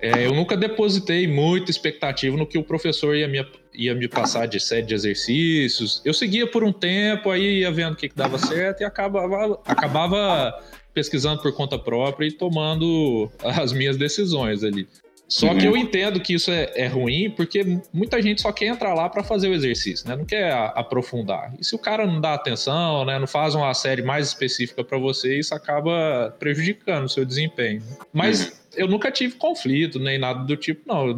É, 0.00 0.26
eu 0.26 0.34
nunca 0.34 0.56
depositei 0.56 1.26
muita 1.26 1.70
expectativa 1.70 2.36
no 2.36 2.46
que 2.46 2.58
o 2.58 2.62
professor 2.62 3.16
ia 3.16 3.26
me, 3.26 3.44
ia 3.74 3.94
me 3.94 4.08
passar 4.08 4.46
de 4.46 4.60
série 4.60 4.86
de 4.86 4.94
exercícios. 4.94 6.02
Eu 6.04 6.12
seguia 6.12 6.46
por 6.46 6.62
um 6.62 6.72
tempo, 6.72 7.30
aí 7.30 7.60
ia 7.60 7.70
vendo 7.70 7.94
o 7.94 7.96
que, 7.96 8.08
que 8.08 8.16
dava 8.16 8.38
certo 8.38 8.82
e 8.82 8.84
acabava, 8.84 9.60
acabava 9.64 10.54
pesquisando 10.92 11.40
por 11.40 11.52
conta 11.54 11.78
própria 11.78 12.26
e 12.26 12.32
tomando 12.32 13.30
as 13.42 13.72
minhas 13.72 13.96
decisões 13.96 14.62
ali. 14.62 14.86
Só 15.28 15.48
uhum. 15.48 15.58
que 15.58 15.66
eu 15.66 15.76
entendo 15.76 16.20
que 16.20 16.34
isso 16.34 16.52
é, 16.52 16.70
é, 16.76 16.86
ruim 16.86 17.30
porque 17.30 17.80
muita 17.92 18.22
gente 18.22 18.40
só 18.40 18.52
quer 18.52 18.66
entrar 18.66 18.94
lá 18.94 19.08
para 19.08 19.24
fazer 19.24 19.48
o 19.48 19.54
exercício, 19.54 20.08
né? 20.08 20.14
Não 20.14 20.24
quer 20.24 20.52
a, 20.52 20.66
aprofundar. 20.66 21.52
E 21.58 21.64
se 21.64 21.74
o 21.74 21.78
cara 21.78 22.06
não 22.06 22.20
dá 22.20 22.34
atenção, 22.34 23.04
né? 23.04 23.18
Não 23.18 23.26
faz 23.26 23.54
uma 23.54 23.74
série 23.74 24.02
mais 24.02 24.28
específica 24.28 24.84
para 24.84 24.98
você, 24.98 25.36
isso 25.38 25.52
acaba 25.52 26.34
prejudicando 26.38 27.06
o 27.06 27.08
seu 27.08 27.24
desempenho. 27.24 27.82
Mas 28.12 28.46
uhum. 28.46 28.52
Eu 28.76 28.88
nunca 28.88 29.10
tive 29.10 29.36
conflito 29.36 29.98
nem 29.98 30.18
nada 30.18 30.44
do 30.44 30.56
tipo, 30.56 30.82
não. 30.86 31.08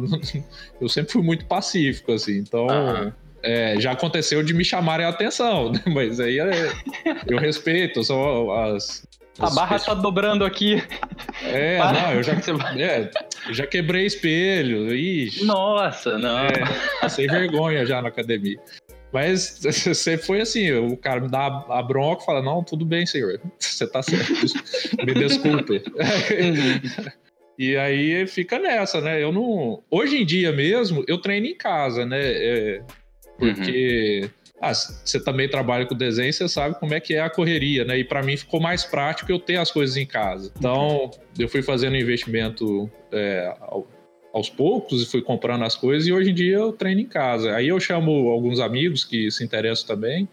Eu 0.79 0.87
sempre 0.89 1.11
fui 1.11 1.21
muito 1.21 1.45
pacífico, 1.45 2.11
assim. 2.11 2.37
Então. 2.37 2.67
Uhum. 2.67 3.11
É, 3.41 3.79
já 3.79 3.93
aconteceu 3.93 4.43
de 4.43 4.53
me 4.53 4.65
chamarem 4.65 5.05
a 5.05 5.09
atenção, 5.09 5.71
né? 5.71 5.81
mas 5.87 6.19
aí 6.19 6.39
é, 6.41 6.73
eu 7.25 7.37
respeito, 7.37 8.03
são 8.03 8.51
as, 8.51 9.07
a 9.39 9.49
barra 9.49 9.79
tá 9.79 9.93
dobrando 9.93 10.43
aqui. 10.43 10.83
É, 11.43 11.77
Para. 11.79 12.01
não, 12.01 12.13
eu 12.15 12.23
já, 12.23 12.33
é, 12.33 13.09
já 13.51 13.65
quebrei 13.65 14.05
espelho. 14.05 14.93
Ixi. 14.93 15.45
Nossa, 15.45 16.17
não. 16.17 16.39
É, 16.39 16.51
passei 16.99 17.27
vergonha 17.27 17.85
já 17.85 18.01
na 18.01 18.09
academia. 18.09 18.59
Mas 19.11 19.59
você 19.63 20.17
foi 20.17 20.41
assim, 20.41 20.71
o 20.71 20.95
cara 20.95 21.19
me 21.19 21.29
dá 21.29 21.65
a 21.69 21.81
bronca 21.81 22.21
e 22.21 22.25
fala, 22.25 22.43
não, 22.43 22.63
tudo 22.63 22.85
bem, 22.85 23.05
senhor. 23.07 23.39
Você 23.57 23.87
tá 23.87 24.03
certo. 24.03 24.33
me 25.03 25.13
desculpe. 25.13 25.81
E 27.59 27.75
aí 27.75 28.25
fica 28.25 28.57
nessa, 28.57 29.01
né? 29.01 29.21
Eu 29.21 29.33
não. 29.33 29.83
Hoje 29.91 30.21
em 30.21 30.25
dia 30.25 30.51
mesmo, 30.53 31.03
eu 31.07 31.17
treino 31.17 31.45
em 31.45 31.55
casa, 31.55 32.05
né? 32.05 32.19
É, 32.21 32.81
porque. 33.37 34.21
Uhum 34.23 34.39
ah, 34.61 34.73
você 34.73 35.19
também 35.19 35.47
trabalha 35.47 35.85
com 35.85 35.95
desenho, 35.95 36.33
você 36.33 36.47
sabe 36.47 36.77
como 36.79 36.93
é 36.93 36.99
que 36.99 37.13
é 37.13 37.21
a 37.21 37.29
correria, 37.29 37.85
né? 37.85 37.97
E 37.97 38.03
para 38.03 38.21
mim 38.21 38.35
ficou 38.35 38.59
mais 38.59 38.83
prático 38.83 39.31
eu 39.31 39.39
ter 39.39 39.55
as 39.55 39.71
coisas 39.71 39.95
em 39.95 40.05
casa. 40.05 40.51
Então, 40.57 41.09
eu 41.37 41.47
fui 41.47 41.61
fazendo 41.61 41.95
investimento 41.95 42.91
é, 43.11 43.55
aos 44.33 44.49
poucos 44.49 45.01
e 45.01 45.05
fui 45.05 45.21
comprando 45.21 45.63
as 45.63 45.75
coisas 45.75 46.07
e 46.07 46.11
hoje 46.11 46.31
em 46.31 46.33
dia 46.33 46.55
eu 46.55 46.73
treino 46.73 46.99
em 46.99 47.05
casa. 47.05 47.55
Aí 47.55 47.69
eu 47.69 47.79
chamo 47.79 48.29
alguns 48.29 48.59
amigos 48.59 49.05
que 49.05 49.31
se 49.31 49.43
interessam 49.43 49.87
também. 49.87 50.27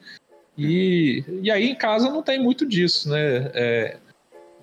E, 0.59 1.23
e 1.43 1.51
aí 1.51 1.71
em 1.71 1.75
casa 1.77 2.11
não 2.11 2.23
tem 2.23 2.43
muito 2.43 2.67
disso, 2.67 3.09
né? 3.09 3.51
É, 3.55 3.97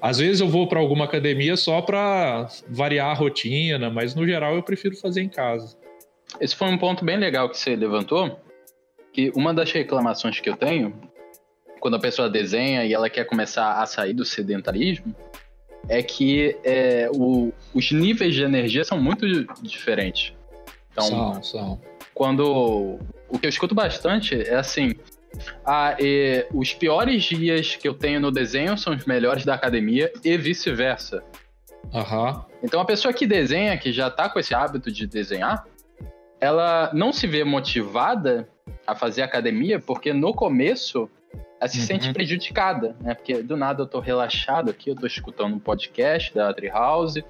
às 0.03 0.17
vezes 0.17 0.41
eu 0.41 0.49
vou 0.49 0.67
para 0.67 0.81
alguma 0.81 1.05
academia 1.05 1.55
só 1.55 1.81
para 1.81 2.49
variar 2.67 3.11
a 3.11 3.13
rotina, 3.13 3.89
mas 3.89 4.13
no 4.13 4.27
geral 4.27 4.53
eu 4.53 4.61
prefiro 4.61 4.97
fazer 4.97 5.21
em 5.21 5.29
casa. 5.29 5.77
Esse 6.41 6.53
foi 6.53 6.67
um 6.67 6.77
ponto 6.77 7.05
bem 7.05 7.15
legal 7.15 7.49
que 7.49 7.57
você 7.57 7.73
levantou, 7.73 8.37
que 9.13 9.31
uma 9.33 9.53
das 9.53 9.71
reclamações 9.71 10.41
que 10.41 10.49
eu 10.49 10.57
tenho, 10.57 10.93
quando 11.79 11.95
a 11.95 11.99
pessoa 11.99 12.29
desenha 12.29 12.83
e 12.83 12.93
ela 12.93 13.09
quer 13.09 13.23
começar 13.23 13.81
a 13.81 13.85
sair 13.85 14.13
do 14.13 14.25
sedentarismo, 14.25 15.15
é 15.87 16.03
que 16.03 16.57
é, 16.65 17.09
o, 17.15 17.53
os 17.73 17.89
níveis 17.93 18.35
de 18.35 18.43
energia 18.43 18.83
são 18.83 18.99
muito 18.99 19.25
diferentes. 19.61 20.33
Então, 20.91 21.05
são, 21.05 21.43
são. 21.43 21.81
quando. 22.13 22.99
O 23.29 23.39
que 23.39 23.45
eu 23.45 23.49
escuto 23.49 23.73
bastante 23.73 24.35
é 24.35 24.55
assim. 24.55 24.95
Ah, 25.65 25.95
os 26.53 26.73
piores 26.73 27.23
dias 27.23 27.75
que 27.75 27.87
eu 27.87 27.93
tenho 27.93 28.19
no 28.19 28.31
desenho 28.31 28.77
são 28.77 28.93
os 28.93 29.05
melhores 29.05 29.45
da 29.45 29.53
academia 29.53 30.11
e 30.23 30.37
vice-versa. 30.37 31.23
Uhum. 31.93 32.41
Então 32.63 32.79
a 32.79 32.85
pessoa 32.85 33.13
que 33.13 33.27
desenha, 33.27 33.77
que 33.77 33.91
já 33.91 34.09
tá 34.09 34.29
com 34.29 34.39
esse 34.39 34.53
hábito 34.53 34.91
de 34.91 35.05
desenhar, 35.05 35.65
ela 36.39 36.91
não 36.93 37.13
se 37.13 37.27
vê 37.27 37.43
motivada 37.43 38.47
a 38.85 38.95
fazer 38.95 39.21
academia, 39.21 39.79
porque 39.79 40.13
no 40.13 40.33
começo 40.33 41.09
ela 41.59 41.69
se 41.69 41.79
uhum. 41.79 41.85
sente 41.85 42.13
prejudicada, 42.13 42.95
né? 42.99 43.13
Porque 43.13 43.41
do 43.41 43.55
nada 43.55 43.83
eu 43.83 43.87
tô 43.87 43.99
relaxado 43.99 44.69
aqui, 44.69 44.89
eu 44.89 44.95
tô 44.95 45.07
escutando 45.07 45.55
um 45.55 45.59
podcast 45.59 46.33
da 46.33 46.53
Treehouse, 46.53 47.23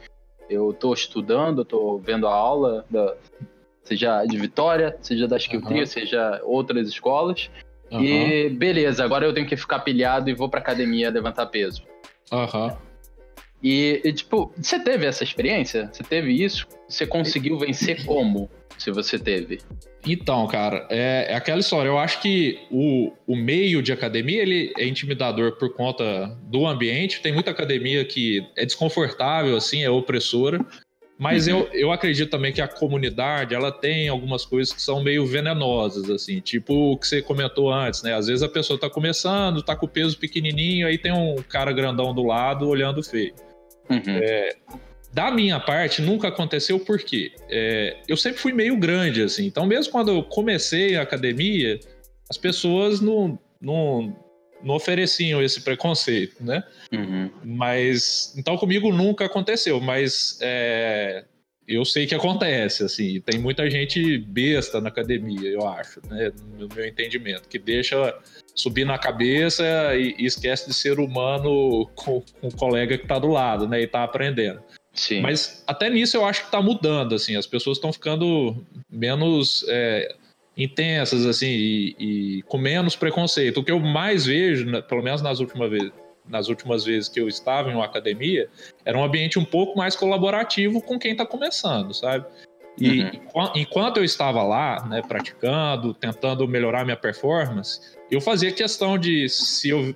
eu 0.49 0.73
tô 0.73 0.93
estudando, 0.93 1.61
eu 1.61 1.65
tô 1.65 1.97
vendo 1.99 2.27
a 2.27 2.33
aula, 2.33 2.85
da, 2.89 3.15
seja 3.83 4.25
de 4.25 4.37
Vitória, 4.37 4.97
seja 5.01 5.27
da 5.27 5.37
Skill 5.37 5.61
uhum. 5.61 5.85
seja 5.85 6.41
outras 6.43 6.87
escolas. 6.87 7.49
Uhum. 7.91 8.03
E 8.03 8.49
beleza, 8.49 9.03
agora 9.03 9.25
eu 9.25 9.33
tenho 9.33 9.47
que 9.47 9.55
ficar 9.55 9.79
pilhado 9.79 10.29
e 10.29 10.33
vou 10.33 10.49
pra 10.49 10.59
academia 10.59 11.09
levantar 11.09 11.45
peso. 11.47 11.83
Aham. 12.31 12.77
E, 13.63 14.01
e, 14.03 14.11
tipo, 14.11 14.51
você 14.57 14.77
teve 14.77 15.05
essa 15.05 15.23
experiência? 15.23 15.89
Você 15.91 16.03
teve 16.03 16.33
isso? 16.33 16.67
Você 16.87 17.07
conseguiu 17.07 17.57
vencer 17.57 18.05
como? 18.05 18.49
Se 18.77 18.91
você 18.91 19.17
teve? 19.17 19.59
Então, 20.05 20.45
cara, 20.47 20.85
é, 20.89 21.27
é, 21.29 21.35
aquela 21.35 21.59
história. 21.59 21.87
Eu 21.87 21.97
acho 21.97 22.21
que 22.21 22.59
o, 22.69 23.13
o 23.25 23.35
meio 23.35 23.81
de 23.81 23.93
academia 23.93 24.41
ele 24.41 24.73
é 24.77 24.85
intimidador 24.85 25.53
por 25.53 25.73
conta 25.73 26.37
do 26.43 26.67
ambiente. 26.67 27.21
Tem 27.21 27.31
muita 27.31 27.51
academia 27.51 28.03
que 28.03 28.45
é 28.57 28.65
desconfortável, 28.65 29.55
assim, 29.55 29.83
é 29.83 29.89
opressora. 29.89 30.59
Mas 31.17 31.47
uhum. 31.47 31.59
eu, 31.59 31.69
eu 31.73 31.91
acredito 31.91 32.29
também 32.29 32.51
que 32.51 32.61
a 32.61 32.67
comunidade 32.67 33.53
ela 33.53 33.71
tem 33.71 34.07
algumas 34.09 34.45
coisas 34.45 34.73
que 34.73 34.81
são 34.81 35.03
meio 35.03 35.25
venenosas, 35.25 36.09
assim, 36.09 36.39
tipo 36.39 36.93
o 36.93 36.97
que 36.97 37.07
você 37.07 37.21
comentou 37.21 37.71
antes, 37.71 38.01
né? 38.01 38.13
Às 38.15 38.27
vezes 38.27 38.41
a 38.41 38.49
pessoa 38.49 38.79
tá 38.79 38.89
começando, 38.89 39.61
tá 39.61 39.75
com 39.75 39.85
o 39.85 39.89
peso 39.89 40.17
pequenininho, 40.17 40.87
aí 40.87 40.97
tem 40.97 41.11
um 41.11 41.35
cara 41.47 41.71
grandão 41.71 42.13
do 42.13 42.23
lado 42.23 42.67
olhando 42.67 43.03
feio. 43.03 43.33
Uhum. 43.89 44.01
É, 44.07 44.55
da 45.13 45.29
minha 45.29 45.59
parte, 45.59 46.01
nunca 46.01 46.29
aconteceu 46.29 46.79
porque 46.79 47.31
é, 47.47 47.97
eu 48.07 48.17
sempre 48.17 48.39
fui 48.39 48.51
meio 48.51 48.75
grande, 48.75 49.21
assim. 49.21 49.45
Então, 49.45 49.67
mesmo 49.67 49.91
quando 49.91 50.11
eu 50.11 50.23
comecei 50.23 50.95
a 50.95 51.03
academia, 51.03 51.79
as 52.27 52.37
pessoas 52.37 52.99
não, 52.99 53.37
não, 53.61 54.15
não 54.63 54.75
ofereciam 54.75 55.41
esse 55.41 55.61
preconceito, 55.61 56.43
né? 56.43 56.63
Uhum. 56.91 57.29
Mas, 57.43 58.33
então 58.37 58.57
comigo 58.57 58.91
nunca 58.91 59.25
aconteceu, 59.25 59.79
mas 59.79 60.37
é, 60.41 61.25
eu 61.67 61.85
sei 61.85 62.05
que 62.05 62.15
acontece, 62.15 62.83
assim. 62.83 63.21
Tem 63.21 63.39
muita 63.39 63.69
gente 63.69 64.17
besta 64.17 64.81
na 64.81 64.89
academia, 64.89 65.49
eu 65.49 65.67
acho, 65.67 66.01
né? 66.07 66.31
No 66.57 66.67
meu 66.73 66.85
entendimento, 66.85 67.47
que 67.47 67.59
deixa 67.59 68.17
subir 68.55 68.85
na 68.85 68.97
cabeça 68.97 69.63
e, 69.95 70.15
e 70.17 70.25
esquece 70.25 70.67
de 70.67 70.73
ser 70.73 70.99
humano 70.99 71.89
com, 71.95 72.21
com 72.39 72.47
o 72.47 72.55
colega 72.55 72.97
que 72.97 73.03
está 73.03 73.19
do 73.19 73.27
lado, 73.27 73.67
né? 73.67 73.81
E 73.81 73.85
está 73.85 74.03
aprendendo. 74.03 74.61
Sim. 74.93 75.21
Mas 75.21 75.63
até 75.65 75.89
nisso 75.89 76.17
eu 76.17 76.25
acho 76.25 76.41
que 76.41 76.47
está 76.47 76.61
mudando, 76.61 77.15
assim, 77.15 77.35
as 77.35 77.47
pessoas 77.47 77.77
estão 77.77 77.91
ficando 77.91 78.63
menos 78.89 79.65
é, 79.67 80.15
intensas, 80.55 81.25
assim, 81.25 81.47
e, 81.47 81.95
e, 81.99 82.41
com 82.43 82.57
menos 82.57 82.95
preconceito. 82.95 83.59
O 83.59 83.63
que 83.63 83.71
eu 83.71 83.79
mais 83.79 84.25
vejo, 84.25 84.65
pelo 84.83 85.03
menos 85.03 85.21
nas 85.21 85.39
últimas 85.39 85.69
vezes, 85.69 85.91
nas 86.27 86.47
últimas 86.47 86.85
vezes 86.85 87.09
que 87.09 87.19
eu 87.19 87.27
estava 87.27 87.69
em 87.69 87.75
uma 87.75 87.85
academia, 87.85 88.47
era 88.85 88.97
um 88.97 89.03
ambiente 89.03 89.37
um 89.37 89.45
pouco 89.45 89.77
mais 89.77 89.95
colaborativo 89.95 90.81
com 90.81 90.97
quem 90.97 91.11
está 91.11 91.25
começando, 91.25 91.93
sabe? 91.93 92.25
E 92.79 93.01
uhum. 93.01 93.51
enquanto 93.55 93.97
eu 93.97 94.03
estava 94.03 94.41
lá, 94.41 94.85
né, 94.87 95.01
praticando, 95.07 95.93
tentando 95.93 96.47
melhorar 96.47 96.83
minha 96.83 96.97
performance, 96.97 97.79
eu 98.09 98.19
fazia 98.19 98.51
questão 98.51 98.97
de 98.97 99.27
se 99.29 99.69
eu 99.69 99.95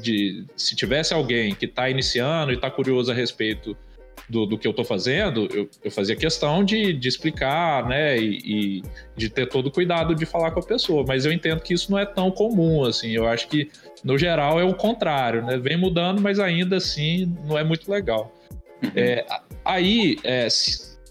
de 0.00 0.44
se 0.56 0.74
tivesse 0.74 1.14
alguém 1.14 1.54
que 1.54 1.66
está 1.66 1.88
iniciando 1.88 2.52
e 2.52 2.56
está 2.56 2.70
curioso 2.70 3.12
a 3.12 3.14
respeito 3.14 3.76
do, 4.28 4.46
do 4.46 4.58
que 4.58 4.66
eu 4.66 4.70
estou 4.70 4.84
fazendo, 4.84 5.48
eu, 5.52 5.68
eu, 5.82 5.90
fazia 5.90 6.16
questão 6.16 6.64
de, 6.64 6.92
de 6.92 7.08
explicar, 7.08 7.86
né, 7.86 8.18
e, 8.18 8.38
e, 8.44 8.82
de 9.16 9.28
ter 9.28 9.46
todo 9.48 9.66
o 9.66 9.70
cuidado 9.70 10.14
de 10.14 10.24
falar 10.24 10.50
com 10.50 10.60
a 10.60 10.62
pessoa. 10.62 11.04
Mas 11.06 11.24
eu 11.24 11.32
entendo 11.32 11.60
que 11.60 11.74
isso 11.74 11.90
não 11.90 11.98
é 11.98 12.06
tão 12.06 12.30
comum, 12.30 12.84
assim. 12.84 13.10
Eu 13.10 13.28
acho 13.28 13.48
que, 13.48 13.70
no 14.04 14.16
geral, 14.16 14.60
é 14.60 14.64
o 14.64 14.74
contrário, 14.74 15.44
né? 15.44 15.58
Vem 15.58 15.76
mudando, 15.76 16.20
mas 16.20 16.38
ainda 16.38 16.76
assim 16.76 17.36
não 17.46 17.58
é 17.58 17.64
muito 17.64 17.90
legal. 17.90 18.32
Uhum. 18.82 18.90
É, 18.96 19.24
aí, 19.64 20.16
é, 20.24 20.48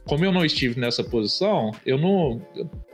como 0.06 0.26
eu 0.26 0.32
não 0.32 0.44
estive 0.44 0.80
nessa 0.80 1.04
posição, 1.04 1.72
eu 1.86 1.98
não, 1.98 2.42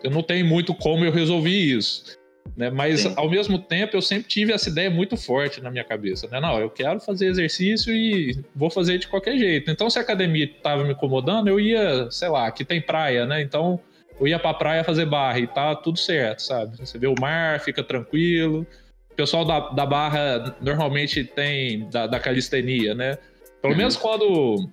eu 0.03 0.11
não 0.11 0.21
tenho 0.21 0.45
muito 0.45 0.73
como 0.73 1.05
eu 1.05 1.11
resolvi 1.11 1.71
isso. 1.71 2.17
Né? 2.55 2.69
Mas 2.69 3.01
Sim. 3.01 3.13
ao 3.15 3.29
mesmo 3.29 3.59
tempo 3.59 3.95
eu 3.95 4.01
sempre 4.01 4.27
tive 4.27 4.53
essa 4.53 4.69
ideia 4.69 4.89
muito 4.89 5.17
forte 5.17 5.61
na 5.61 5.71
minha 5.71 5.83
cabeça, 5.83 6.27
né? 6.27 6.39
Não, 6.39 6.59
eu 6.59 6.69
quero 6.69 6.99
fazer 6.99 7.27
exercício 7.27 7.93
e 7.93 8.39
vou 8.55 8.69
fazer 8.69 8.97
de 8.97 9.07
qualquer 9.07 9.37
jeito. 9.37 9.71
Então 9.71 9.89
se 9.89 9.97
a 9.99 10.01
academia 10.01 10.45
estava 10.45 10.83
me 10.83 10.91
incomodando, 10.91 11.47
eu 11.47 11.59
ia, 11.59 12.09
sei 12.11 12.29
lá, 12.29 12.47
aqui 12.47 12.63
tem 12.63 12.81
praia, 12.81 13.25
né? 13.25 13.41
Então 13.41 13.79
eu 14.19 14.27
ia 14.27 14.39
pra 14.39 14.53
praia 14.53 14.83
fazer 14.83 15.05
barra 15.05 15.39
e 15.39 15.47
tá 15.47 15.75
tudo 15.75 15.99
certo, 15.99 16.41
sabe? 16.41 16.77
Você 16.77 16.97
vê 16.97 17.07
o 17.07 17.15
mar, 17.19 17.59
fica 17.59 17.83
tranquilo. 17.83 18.65
O 19.11 19.15
pessoal 19.15 19.45
da, 19.45 19.59
da 19.69 19.85
barra 19.85 20.55
normalmente 20.61 21.23
tem 21.23 21.89
da, 21.89 22.07
da 22.07 22.19
calistenia, 22.19 22.93
né? 22.93 23.17
Pelo 23.61 23.73
uhum. 23.73 23.77
menos 23.77 23.97
quando 23.97 24.69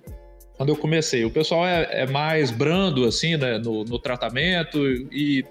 quando 0.57 0.69
eu 0.69 0.75
comecei. 0.75 1.25
O 1.25 1.29
pessoal 1.29 1.67
é, 1.67 1.87
é 1.91 2.07
mais 2.07 2.51
brando, 2.51 3.05
assim, 3.05 3.37
né, 3.37 3.57
no, 3.57 3.83
no 3.83 3.99
tratamento 3.99 4.85
e 5.11 5.45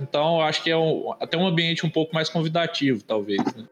então, 0.00 0.40
acho 0.40 0.62
que 0.62 0.70
é 0.70 0.76
um, 0.76 1.12
até 1.20 1.36
um 1.36 1.46
ambiente 1.46 1.84
um 1.84 1.90
pouco 1.90 2.14
mais 2.14 2.28
convidativo, 2.28 3.02
talvez, 3.02 3.42
né? 3.54 3.64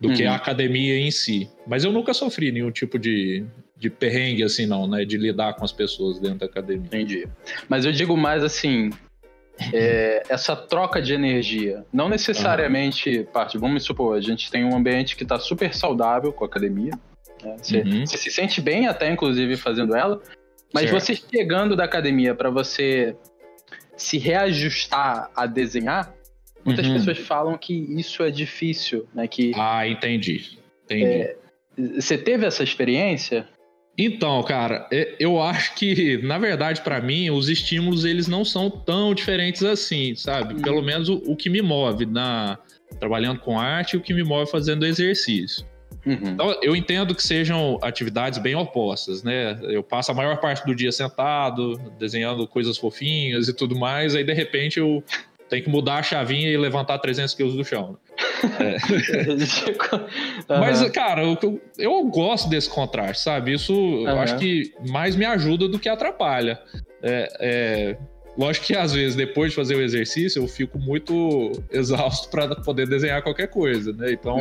Do 0.00 0.08
uhum. 0.08 0.14
que 0.14 0.24
a 0.24 0.30
uhum. 0.30 0.36
academia 0.36 0.98
em 0.98 1.10
si. 1.10 1.48
Mas 1.66 1.84
eu 1.84 1.92
nunca 1.92 2.12
sofri 2.12 2.52
nenhum 2.52 2.70
tipo 2.70 2.98
de, 2.98 3.44
de 3.76 3.88
perrengue, 3.88 4.42
assim, 4.42 4.66
não, 4.66 4.86
né? 4.86 5.04
De 5.04 5.16
lidar 5.16 5.54
com 5.54 5.64
as 5.64 5.72
pessoas 5.72 6.18
dentro 6.18 6.40
da 6.40 6.46
academia. 6.46 6.86
Entendi. 6.86 7.28
Mas 7.68 7.84
eu 7.84 7.92
digo 7.92 8.16
mais 8.16 8.44
assim. 8.44 8.90
é, 9.72 10.22
essa 10.28 10.54
troca 10.54 11.00
de 11.00 11.14
energia. 11.14 11.84
Não 11.92 12.08
necessariamente 12.08 13.20
uhum. 13.20 13.24
parte. 13.24 13.56
Vamos 13.56 13.84
supor, 13.84 14.18
a 14.18 14.20
gente 14.20 14.50
tem 14.50 14.64
um 14.64 14.76
ambiente 14.76 15.16
que 15.16 15.22
está 15.22 15.38
super 15.38 15.74
saudável 15.74 16.32
com 16.32 16.44
a 16.44 16.46
academia. 16.46 16.92
Né? 17.42 17.56
Você, 17.58 17.78
uhum. 17.78 18.06
você, 18.06 18.18
se 18.18 18.30
sente 18.30 18.60
bem 18.60 18.86
até, 18.86 19.10
inclusive, 19.10 19.56
fazendo 19.56 19.96
ela. 19.96 20.20
Mas 20.74 20.90
certo. 20.90 21.00
você 21.00 21.14
chegando 21.14 21.74
da 21.74 21.84
academia 21.84 22.34
para 22.34 22.50
você 22.50 23.16
se 23.96 24.18
reajustar 24.18 25.30
a 25.34 25.46
desenhar, 25.46 26.14
muitas 26.64 26.86
uhum. 26.86 26.94
pessoas 26.94 27.18
falam 27.18 27.56
que 27.56 27.74
isso 27.98 28.22
é 28.22 28.30
difícil, 28.30 29.08
né? 29.14 29.26
Que, 29.26 29.52
ah, 29.54 29.86
entendi. 29.88 30.58
Entendi. 30.84 31.04
É, 31.04 31.36
você 31.76 32.16
teve 32.16 32.46
essa 32.46 32.62
experiência? 32.62 33.48
Então, 33.98 34.42
cara, 34.42 34.86
é, 34.92 35.14
eu 35.18 35.40
acho 35.40 35.74
que, 35.74 36.18
na 36.18 36.38
verdade, 36.38 36.82
para 36.82 37.00
mim, 37.00 37.30
os 37.30 37.48
estímulos 37.48 38.04
eles 38.04 38.28
não 38.28 38.44
são 38.44 38.68
tão 38.68 39.14
diferentes 39.14 39.62
assim, 39.62 40.14
sabe? 40.14 40.54
Uhum. 40.54 40.60
Pelo 40.60 40.82
menos 40.82 41.08
o, 41.08 41.22
o, 41.26 41.34
que 41.34 41.48
me 41.48 41.62
move 41.62 42.04
na 42.04 42.58
trabalhando 43.00 43.40
com 43.40 43.58
arte 43.58 43.94
e 43.94 43.96
o 43.96 44.00
que 44.00 44.12
me 44.12 44.22
move 44.22 44.50
fazendo 44.50 44.84
exercício. 44.84 45.66
Uhum. 46.06 46.18
Então, 46.22 46.58
eu 46.62 46.76
entendo 46.76 47.14
que 47.14 47.22
sejam 47.22 47.78
atividades 47.82 48.38
bem 48.38 48.54
opostas, 48.54 49.24
né? 49.24 49.58
Eu 49.62 49.82
passo 49.82 50.12
a 50.12 50.14
maior 50.14 50.36
parte 50.38 50.64
do 50.64 50.74
dia 50.74 50.92
sentado, 50.92 51.76
desenhando 51.98 52.46
coisas 52.46 52.78
fofinhas 52.78 53.48
e 53.48 53.52
tudo 53.52 53.76
mais, 53.76 54.14
aí 54.14 54.22
de 54.22 54.32
repente 54.32 54.78
eu 54.78 55.02
tenho 55.48 55.64
que 55.64 55.70
mudar 55.70 55.96
a 55.96 56.02
chavinha 56.02 56.48
e 56.48 56.56
levantar 56.56 56.98
300 56.98 57.34
quilos 57.34 57.54
do 57.54 57.64
chão. 57.64 57.96
É. 58.60 58.76
Mas, 60.60 60.88
cara, 60.90 61.22
eu, 61.22 61.60
eu, 61.78 62.04
gosto 62.04 62.48
desse 62.48 62.68
contraste, 62.68 63.22
sabe? 63.22 63.52
Isso 63.52 63.74
uhum. 63.74 64.08
eu 64.08 64.18
acho 64.20 64.38
que 64.38 64.72
mais 64.88 65.16
me 65.16 65.24
ajuda 65.24 65.68
do 65.68 65.78
que 65.78 65.88
atrapalha. 65.88 66.60
É, 67.02 67.28
é, 67.40 67.96
lógico 68.36 68.66
que 68.66 68.76
às 68.76 68.92
vezes, 68.92 69.16
depois 69.16 69.50
de 69.50 69.56
fazer 69.56 69.74
o 69.74 69.82
exercício, 69.82 70.42
eu 70.42 70.48
fico 70.48 70.78
muito 70.78 71.52
exausto 71.70 72.28
para 72.28 72.54
poder 72.56 72.88
desenhar 72.88 73.22
qualquer 73.22 73.48
coisa, 73.48 73.92
né? 73.92 74.12
Então. 74.12 74.38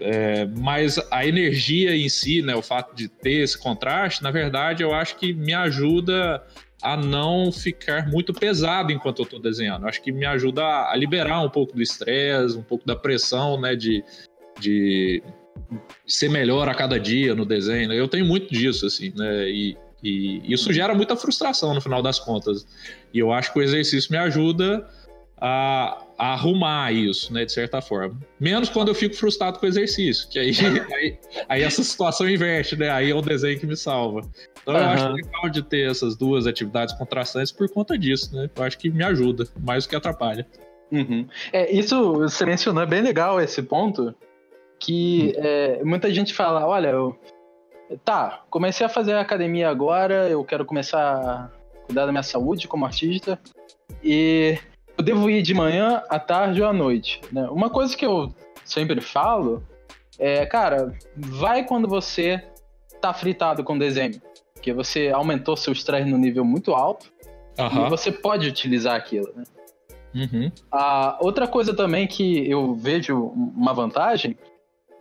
É, 0.00 0.46
mas 0.46 0.98
a 1.10 1.26
energia 1.26 1.96
em 1.96 2.08
si, 2.08 2.40
né, 2.40 2.54
o 2.54 2.62
fato 2.62 2.94
de 2.94 3.08
ter 3.08 3.42
esse 3.42 3.58
contraste, 3.58 4.22
na 4.22 4.30
verdade, 4.30 4.82
eu 4.82 4.94
acho 4.94 5.16
que 5.16 5.32
me 5.32 5.52
ajuda 5.52 6.42
a 6.80 6.96
não 6.96 7.50
ficar 7.50 8.08
muito 8.08 8.32
pesado 8.32 8.92
enquanto 8.92 9.20
eu 9.20 9.24
estou 9.24 9.40
desenhando. 9.40 9.88
Acho 9.88 10.00
que 10.00 10.12
me 10.12 10.24
ajuda 10.24 10.62
a, 10.62 10.94
liberar 10.94 11.40
um 11.40 11.50
pouco 11.50 11.74
do 11.74 11.82
estresse, 11.82 12.56
um 12.56 12.62
pouco 12.62 12.86
da 12.86 12.94
pressão, 12.94 13.60
né, 13.60 13.74
de, 13.74 14.04
de 14.60 15.22
ser 16.06 16.30
melhor 16.30 16.68
a 16.68 16.74
cada 16.74 16.98
dia 17.00 17.34
no 17.34 17.44
desenho. 17.44 17.92
Eu 17.92 18.06
tenho 18.06 18.24
muito 18.24 18.52
disso, 18.52 18.86
assim, 18.86 19.12
né, 19.16 19.50
e, 19.50 19.76
e 20.02 20.40
isso 20.52 20.72
gera 20.72 20.94
muita 20.94 21.16
frustração 21.16 21.74
no 21.74 21.80
final 21.80 22.00
das 22.00 22.20
contas. 22.20 22.64
E 23.12 23.18
eu 23.18 23.32
acho 23.32 23.52
que 23.52 23.58
o 23.58 23.62
exercício 23.62 24.12
me 24.12 24.18
ajuda 24.18 24.88
a, 25.40 26.04
arrumar 26.18 26.92
isso, 26.92 27.32
né, 27.32 27.44
de 27.44 27.52
certa 27.52 27.80
forma. 27.80 28.18
Menos 28.40 28.68
quando 28.68 28.88
eu 28.88 28.94
fico 28.94 29.14
frustrado 29.14 29.60
com 29.60 29.66
o 29.66 29.68
exercício, 29.68 30.28
que 30.28 30.38
aí, 30.38 30.50
aí, 30.92 31.18
aí, 31.48 31.62
essa 31.62 31.82
situação 31.84 32.28
inverte, 32.28 32.76
né? 32.76 32.90
Aí 32.90 33.10
é 33.10 33.14
o 33.14 33.22
desenho 33.22 33.58
que 33.58 33.66
me 33.66 33.76
salva. 33.76 34.22
Então 34.60 34.74
uhum. 34.74 34.80
eu 34.80 34.86
acho 34.88 35.08
legal 35.12 35.48
de 35.48 35.62
ter 35.62 35.88
essas 35.88 36.16
duas 36.16 36.46
atividades 36.46 36.92
contrastantes 36.98 37.52
por 37.52 37.68
conta 37.70 37.96
disso, 37.96 38.34
né? 38.34 38.50
Eu 38.54 38.64
acho 38.64 38.76
que 38.76 38.90
me 38.90 39.04
ajuda, 39.04 39.46
mais 39.60 39.84
do 39.84 39.90
que 39.90 39.96
atrapalha. 39.96 40.44
Uhum. 40.90 41.28
É, 41.52 41.70
isso 41.70 42.14
você 42.14 42.44
mencionou, 42.44 42.82
é 42.82 42.86
bem 42.86 43.00
legal 43.00 43.40
esse 43.40 43.62
ponto, 43.62 44.12
que 44.80 45.34
uhum. 45.36 45.42
é, 45.44 45.84
muita 45.84 46.12
gente 46.12 46.34
fala, 46.34 46.66
olha, 46.66 46.88
eu, 46.88 47.16
tá, 48.04 48.42
comecei 48.50 48.84
a 48.84 48.88
fazer 48.88 49.14
academia 49.14 49.68
agora, 49.68 50.28
eu 50.28 50.42
quero 50.44 50.64
começar 50.64 51.00
a 51.00 51.50
cuidar 51.86 52.06
da 52.06 52.12
minha 52.12 52.24
saúde 52.24 52.66
como 52.66 52.84
artista, 52.84 53.38
e 54.02 54.58
eu 54.98 55.04
devo 55.04 55.30
ir 55.30 55.42
de 55.42 55.54
manhã, 55.54 56.02
à 56.08 56.18
tarde 56.18 56.60
ou 56.60 56.68
à 56.68 56.72
noite. 56.72 57.20
Né? 57.30 57.48
Uma 57.50 57.70
coisa 57.70 57.96
que 57.96 58.04
eu 58.04 58.34
sempre 58.64 59.00
falo 59.00 59.62
é, 60.18 60.44
cara, 60.44 60.92
vai 61.16 61.64
quando 61.64 61.86
você 61.86 62.44
tá 63.00 63.14
fritado 63.14 63.62
com 63.62 63.78
desenho. 63.78 64.20
Porque 64.52 64.72
você 64.72 65.10
aumentou 65.10 65.56
seu 65.56 65.72
estresse 65.72 66.10
no 66.10 66.18
nível 66.18 66.44
muito 66.44 66.74
alto. 66.74 67.12
Uhum. 67.56 67.86
E 67.86 67.90
você 67.90 68.10
pode 68.10 68.48
utilizar 68.48 68.96
aquilo, 68.96 69.32
né? 69.34 69.44
Uhum. 70.14 70.50
Outra 71.20 71.46
coisa 71.46 71.74
também 71.74 72.06
que 72.06 72.50
eu 72.50 72.74
vejo 72.74 73.16
uma 73.16 73.72
vantagem 73.72 74.36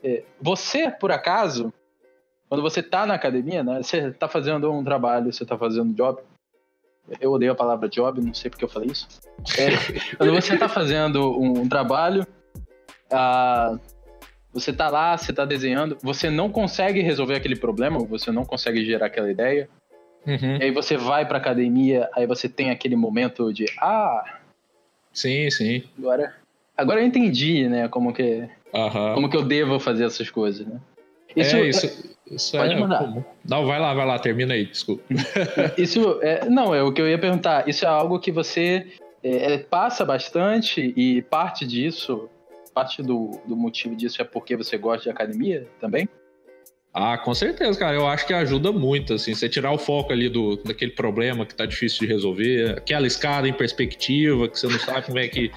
é 0.04 0.24
você, 0.40 0.92
por 0.92 1.12
acaso, 1.12 1.74
quando 2.48 2.62
você 2.62 2.84
tá 2.84 3.06
na 3.06 3.16
academia, 3.16 3.64
né? 3.64 3.82
Você 3.82 4.12
tá 4.12 4.28
fazendo 4.28 4.72
um 4.72 4.84
trabalho, 4.84 5.34
você 5.34 5.46
tá 5.46 5.58
fazendo 5.58 5.90
um 5.90 5.94
job, 5.94 6.22
eu 7.20 7.32
odeio 7.32 7.52
a 7.52 7.56
palavra 7.56 7.88
job, 7.88 8.22
não 8.22 8.34
sei 8.34 8.50
porque 8.50 8.64
eu 8.64 8.70
falei 8.70 8.90
isso. 8.92 9.08
É, 9.58 9.70
quando 10.18 10.34
você 10.34 10.54
está 10.54 10.68
fazendo 10.68 11.40
um, 11.40 11.68
trabalho, 11.68 12.26
ah, 13.12 13.78
você 14.54 14.72
está 14.72 14.90
lá, 14.90 15.18
você 15.18 15.32
está 15.32 15.46
desenhando, 15.46 15.98
você 16.02 16.30
não 16.30 16.50
consegue 16.50 17.02
resolver 17.02 17.36
aquele 17.36 17.56
problema, 17.56 18.00
você 18.00 18.32
não 18.32 18.44
consegue 18.44 18.86
gerar 18.86 19.08
aquela 19.08 19.32
ideia. 19.32 19.70
Uhum. 20.26 20.58
E 20.58 20.64
aí 20.64 20.72
você 20.72 20.98
vai 20.98 21.26
para 21.26 21.38
academia, 21.38 22.10
aí 22.14 22.28
você 22.28 22.50
tem 22.50 22.70
aquele 22.70 22.96
momento 22.96 23.54
de 23.54 23.66
ah, 23.80 24.40
sim, 25.14 25.50
sim. 25.50 25.84
Agora, 25.98 26.36
agora 26.76 27.00
eu 27.00 27.06
entendi, 27.06 27.68
né, 27.70 27.88
como 27.88 28.14
que 28.14 28.50
uhum. 28.74 29.14
como 29.14 29.30
que 29.30 29.38
eu 29.38 29.44
devo 29.44 29.80
fazer 29.80 30.04
essas 30.04 30.30
coisas, 30.30 30.68
né? 30.68 30.82
Isso, 31.34 31.56
é, 31.56 31.70
isso, 31.70 32.17
isso 32.32 32.58
Pode 32.58 32.74
é 32.74 32.80
mandar. 32.80 33.00
Comum. 33.00 33.24
Não, 33.48 33.66
vai 33.66 33.80
lá, 33.80 33.94
vai 33.94 34.06
lá, 34.06 34.20
termina 34.20 34.54
aí, 34.54 34.66
desculpa. 34.66 35.04
isso 35.78 36.20
é, 36.22 36.50
não, 36.50 36.74
é 36.74 36.84
o 36.84 36.92
que 36.92 37.02
eu 37.02 37.08
ia 37.08 37.18
perguntar. 37.18 37.68
Isso 37.68 37.86
é 37.86 37.88
algo 37.88 38.20
que 38.20 38.32
você 38.32 38.88
é, 39.24 39.54
é, 39.54 39.58
passa 39.58 40.06
bastante 40.06 40.94
e 40.96 41.22
parte 41.24 41.66
disso, 41.66 42.30
parte 42.74 43.02
do, 43.02 43.40
do 43.46 43.56
motivo 43.56 43.96
disso 43.96 44.22
é 44.22 44.26
porque 44.26 44.56
você 44.56 44.78
gosta 44.78 45.04
de 45.04 45.10
academia 45.10 45.68
também? 45.80 46.08
Ah, 46.94 47.18
com 47.18 47.34
certeza, 47.34 47.78
cara. 47.78 47.96
Eu 47.96 48.08
acho 48.08 48.26
que 48.26 48.34
ajuda 48.34 48.72
muito, 48.72 49.14
assim, 49.14 49.36
você 49.36 49.48
tirar 49.48 49.72
o 49.72 49.78
foco 49.78 50.12
ali 50.12 50.30
do, 50.30 50.56
daquele 50.58 50.92
problema 50.92 51.46
que 51.46 51.54
tá 51.54 51.66
difícil 51.66 52.00
de 52.00 52.08
resolver, 52.08 52.76
aquela 52.78 53.06
escada 53.06 53.48
em 53.48 53.54
perspectiva, 53.54 54.48
que 54.48 54.60
você 54.60 54.68
não 54.68 54.80
sabe 54.80 55.06
como 55.06 55.20
é 55.20 55.28
que 55.28 55.52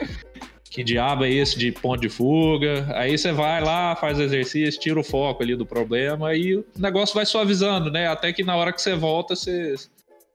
que 0.70 0.84
diabo 0.84 1.24
é 1.24 1.30
esse 1.30 1.58
de 1.58 1.72
ponto 1.72 2.00
de 2.00 2.08
fuga? 2.08 2.86
Aí 2.94 3.18
você 3.18 3.32
vai 3.32 3.60
lá, 3.60 3.96
faz 3.96 4.20
exercício, 4.20 4.80
tira 4.80 5.00
o 5.00 5.04
foco 5.04 5.42
ali 5.42 5.56
do 5.56 5.66
problema 5.66 6.32
e 6.34 6.54
o 6.54 6.64
negócio 6.78 7.12
vai 7.12 7.26
suavizando, 7.26 7.90
né? 7.90 8.06
Até 8.06 8.32
que 8.32 8.44
na 8.44 8.54
hora 8.54 8.72
que 8.72 8.80
você 8.80 8.94
volta, 8.94 9.34
você. 9.34 9.74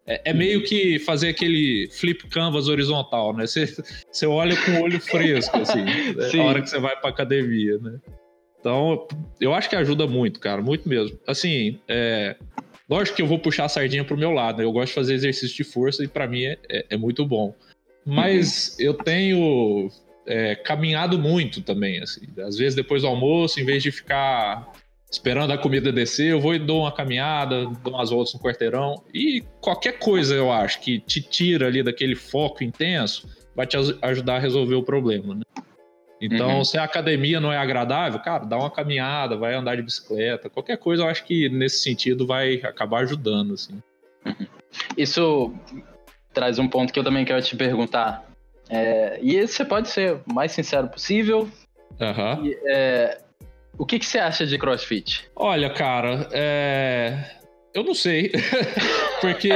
É, 0.06 0.30
é 0.30 0.34
meio 0.34 0.62
que 0.64 1.00
fazer 1.00 1.30
aquele 1.30 1.90
flip 1.90 2.28
canvas 2.28 2.68
horizontal, 2.68 3.34
né? 3.34 3.48
Você, 3.48 3.66
você 4.12 4.28
olha 4.28 4.56
com 4.58 4.72
o 4.72 4.84
olho 4.84 5.00
fresco, 5.00 5.58
assim, 5.58 5.84
né? 5.84 6.14
na 6.36 6.44
hora 6.44 6.62
que 6.62 6.70
você 6.70 6.80
vai 6.80 7.00
pra 7.00 7.10
academia, 7.10 7.80
né? 7.80 7.98
Então, 8.60 9.08
eu 9.40 9.54
acho 9.54 9.70
que 9.70 9.76
ajuda 9.76 10.06
muito, 10.06 10.40
cara, 10.40 10.62
muito 10.62 10.88
mesmo. 10.90 11.18
Assim, 11.26 11.80
é, 11.88 12.36
lógico 12.90 13.16
que 13.16 13.22
eu 13.22 13.28
vou 13.28 13.40
puxar 13.40 13.66
a 13.66 13.70
sardinha 13.70 14.04
pro 14.04 14.18
meu 14.18 14.32
lado, 14.32 14.58
né? 14.58 14.66
Eu 14.66 14.72
gosto 14.72 14.90
de 14.90 14.96
fazer 14.96 15.14
exercício 15.14 15.56
de 15.56 15.64
força 15.64 16.04
e 16.04 16.08
para 16.08 16.28
mim 16.28 16.44
é, 16.44 16.58
é, 16.70 16.86
é, 16.90 16.98
muito 16.98 17.26
bom. 17.26 17.56
Mas 18.06 18.76
uhum. 18.78 18.86
eu 18.86 18.94
tenho 18.94 19.92
é, 20.26 20.56
caminhado 20.56 21.18
muito 21.18 21.62
também, 21.62 22.02
assim. 22.02 22.28
Às 22.40 22.58
vezes 22.58 22.76
depois 22.76 23.02
do 23.02 23.08
almoço, 23.08 23.60
em 23.60 23.66
vez 23.66 23.84
de 23.84 23.92
ficar 23.92 24.72
esperando 25.10 25.52
a 25.52 25.58
comida 25.58 25.92
descer, 25.92 26.32
eu 26.32 26.42
vou 26.42 26.54
e 26.56 26.60
dou 26.60 26.82
uma 26.82 26.92
caminhada, 26.92 27.66
dou 27.84 27.94
umas 27.94 28.10
voltas 28.10 28.34
no 28.34 28.40
quarteirão. 28.40 29.04
E 29.14 29.44
qualquer 29.62 30.00
coisa, 30.00 30.34
eu 30.34 30.52
acho, 30.52 30.82
que 30.82 31.00
te 31.00 31.22
tira 31.22 31.68
ali 31.68 31.82
daquele 31.82 32.16
foco 32.16 32.64
intenso, 32.64 33.30
vai 33.56 33.66
te 33.66 33.78
ajudar 34.02 34.36
a 34.36 34.40
resolver 34.40 34.76
o 34.76 34.84
problema, 34.84 35.36
né? 35.36 35.44
Então, 36.20 36.58
uhum. 36.58 36.66
se 36.66 36.78
a 36.78 36.84
academia 36.84 37.40
não 37.40 37.52
é 37.52 37.58
agradável, 37.58 38.20
cara, 38.20 38.46
dá 38.46 38.58
uma 38.58 38.72
caminhada, 38.72 39.38
vai 39.38 39.54
andar 39.54 39.76
de 39.76 39.82
bicicleta, 39.82 40.50
qualquer 40.50 40.78
coisa, 40.78 41.04
eu 41.04 41.08
acho 41.08 41.26
que 41.26 41.50
nesse 41.50 41.80
sentido 41.80 42.26
vai 42.26 42.56
acabar 42.56 43.04
ajudando, 43.04 43.54
assim. 43.54 43.82
Isso 44.98 45.54
traz 46.34 46.58
um 46.58 46.68
ponto 46.68 46.92
que 46.92 47.00
eu 47.00 47.04
também 47.04 47.26
quero 47.26 47.42
te 47.42 47.56
perguntar. 47.56 48.26
É, 48.70 49.20
e 49.22 49.36
esse 49.36 49.54
você 49.54 49.66
pode 49.66 49.90
ser 49.90 50.16
o 50.28 50.34
mais 50.34 50.52
sincero 50.52 50.88
possível. 50.88 51.50
Uhum. 52.00 52.46
E, 52.46 52.58
é, 52.66 53.18
o 53.78 53.86
que, 53.86 54.00
que 54.00 54.06
você 54.06 54.20
acha 54.20 54.46
de 54.46 54.58
crossfit? 54.58 55.28
Olha, 55.36 55.70
cara, 55.70 56.28
é... 56.32 57.32
eu 57.74 57.84
não 57.84 57.94
sei. 57.94 58.32
Porque 59.22 59.50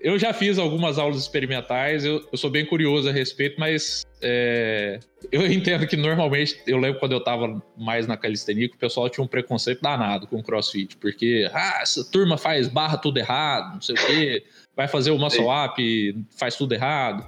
eu 0.00 0.18
já 0.18 0.32
fiz 0.32 0.58
algumas 0.58 0.98
aulas 0.98 1.18
experimentais, 1.18 2.04
eu, 2.04 2.26
eu 2.30 2.38
sou 2.38 2.50
bem 2.50 2.64
curioso 2.66 3.08
a 3.08 3.12
respeito, 3.12 3.58
mas 3.58 4.04
é... 4.20 5.00
eu 5.32 5.46
entendo 5.50 5.86
que 5.86 5.96
normalmente, 5.96 6.60
eu 6.66 6.78
lembro 6.78 7.00
quando 7.00 7.12
eu 7.12 7.20
tava 7.20 7.62
mais 7.76 8.06
na 8.06 8.16
calistenia, 8.16 8.66
o 8.66 8.78
pessoal 8.78 9.08
tinha 9.08 9.24
um 9.24 9.28
preconceito 9.28 9.80
danado 9.80 10.26
com 10.26 10.42
crossfit, 10.42 10.96
porque, 10.98 11.48
ah, 11.52 11.78
essa 11.80 12.04
turma 12.04 12.36
faz 12.36 12.68
barra 12.68 12.98
tudo 12.98 13.18
errado, 13.18 13.74
não 13.74 13.80
sei 13.80 13.94
o 13.94 14.06
quê, 14.06 14.44
vai 14.76 14.86
fazer 14.86 15.10
o 15.10 15.18
muscle 15.18 15.46
up, 15.46 16.26
faz 16.38 16.56
tudo 16.56 16.74
errado. 16.74 17.26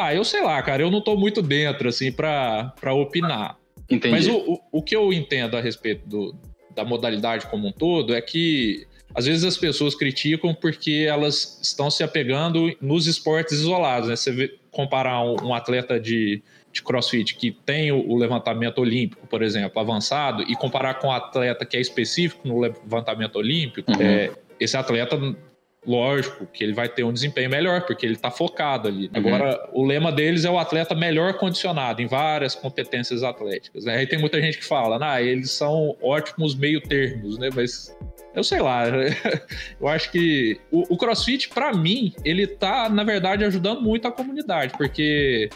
Ah, 0.00 0.14
eu 0.14 0.22
sei 0.22 0.40
lá, 0.44 0.62
cara, 0.62 0.80
eu 0.80 0.92
não 0.92 1.00
tô 1.00 1.16
muito 1.16 1.42
dentro, 1.42 1.88
assim, 1.88 2.12
pra, 2.12 2.72
pra 2.80 2.94
opinar. 2.94 3.58
Entendi. 3.90 4.14
Mas 4.14 4.28
o, 4.28 4.36
o, 4.36 4.60
o 4.78 4.82
que 4.82 4.94
eu 4.94 5.12
entendo 5.12 5.56
a 5.56 5.60
respeito 5.60 6.08
do, 6.08 6.36
da 6.72 6.84
modalidade 6.84 7.48
como 7.48 7.66
um 7.66 7.72
todo 7.72 8.14
é 8.14 8.20
que 8.20 8.86
às 9.12 9.26
vezes 9.26 9.42
as 9.42 9.56
pessoas 9.56 9.96
criticam 9.96 10.54
porque 10.54 11.04
elas 11.08 11.58
estão 11.60 11.90
se 11.90 12.04
apegando 12.04 12.72
nos 12.80 13.08
esportes 13.08 13.54
isolados, 13.54 14.08
né? 14.08 14.14
Você 14.14 14.30
vê, 14.30 14.54
comparar 14.70 15.20
um, 15.20 15.48
um 15.48 15.52
atleta 15.52 15.98
de, 15.98 16.40
de 16.72 16.80
crossfit 16.80 17.34
que 17.34 17.50
tem 17.50 17.90
o, 17.90 18.08
o, 18.08 18.16
levantamento 18.16 18.78
olímpico, 18.78 19.26
por 19.26 19.42
exemplo, 19.42 19.80
avançado, 19.80 20.44
e 20.44 20.54
comparar 20.54 20.94
com 20.94 21.08
um 21.08 21.12
atleta 21.12 21.66
que 21.66 21.76
é 21.76 21.80
específico 21.80 22.46
no 22.46 22.60
levantamento 22.60 23.34
olímpico, 23.34 23.90
uhum. 23.90 24.00
é, 24.00 24.30
esse 24.60 24.76
atleta 24.76 25.18
lógico 25.88 26.46
que 26.46 26.62
ele 26.62 26.74
vai 26.74 26.86
ter 26.86 27.02
um 27.02 27.12
desempenho 27.12 27.48
melhor, 27.48 27.86
porque 27.86 28.04
ele 28.04 28.12
está 28.12 28.30
focado 28.30 28.88
ali. 28.88 29.06
Uhum. 29.06 29.10
Agora, 29.14 29.68
o 29.72 29.84
lema 29.84 30.12
deles 30.12 30.44
é 30.44 30.50
o 30.50 30.58
atleta 30.58 30.94
melhor 30.94 31.34
condicionado 31.34 32.02
em 32.02 32.06
várias 32.06 32.54
competências 32.54 33.22
atléticas. 33.22 33.86
Né? 33.86 33.96
Aí 33.96 34.06
tem 34.06 34.18
muita 34.18 34.40
gente 34.40 34.58
que 34.58 34.64
fala, 34.64 34.98
ah, 35.00 35.22
eles 35.22 35.50
são 35.50 35.96
ótimos 36.02 36.54
meio 36.54 36.80
termos, 36.82 37.38
né? 37.38 37.48
Mas 37.54 37.96
eu 38.34 38.44
sei 38.44 38.60
lá, 38.60 38.84
eu 39.80 39.88
acho 39.88 40.12
que 40.12 40.60
o, 40.70 40.94
o 40.94 40.96
CrossFit, 40.98 41.48
para 41.48 41.72
mim, 41.72 42.12
ele 42.22 42.46
tá, 42.46 42.90
na 42.90 43.02
verdade, 43.02 43.44
ajudando 43.44 43.80
muito 43.80 44.06
a 44.06 44.12
comunidade, 44.12 44.74
porque 44.76 45.48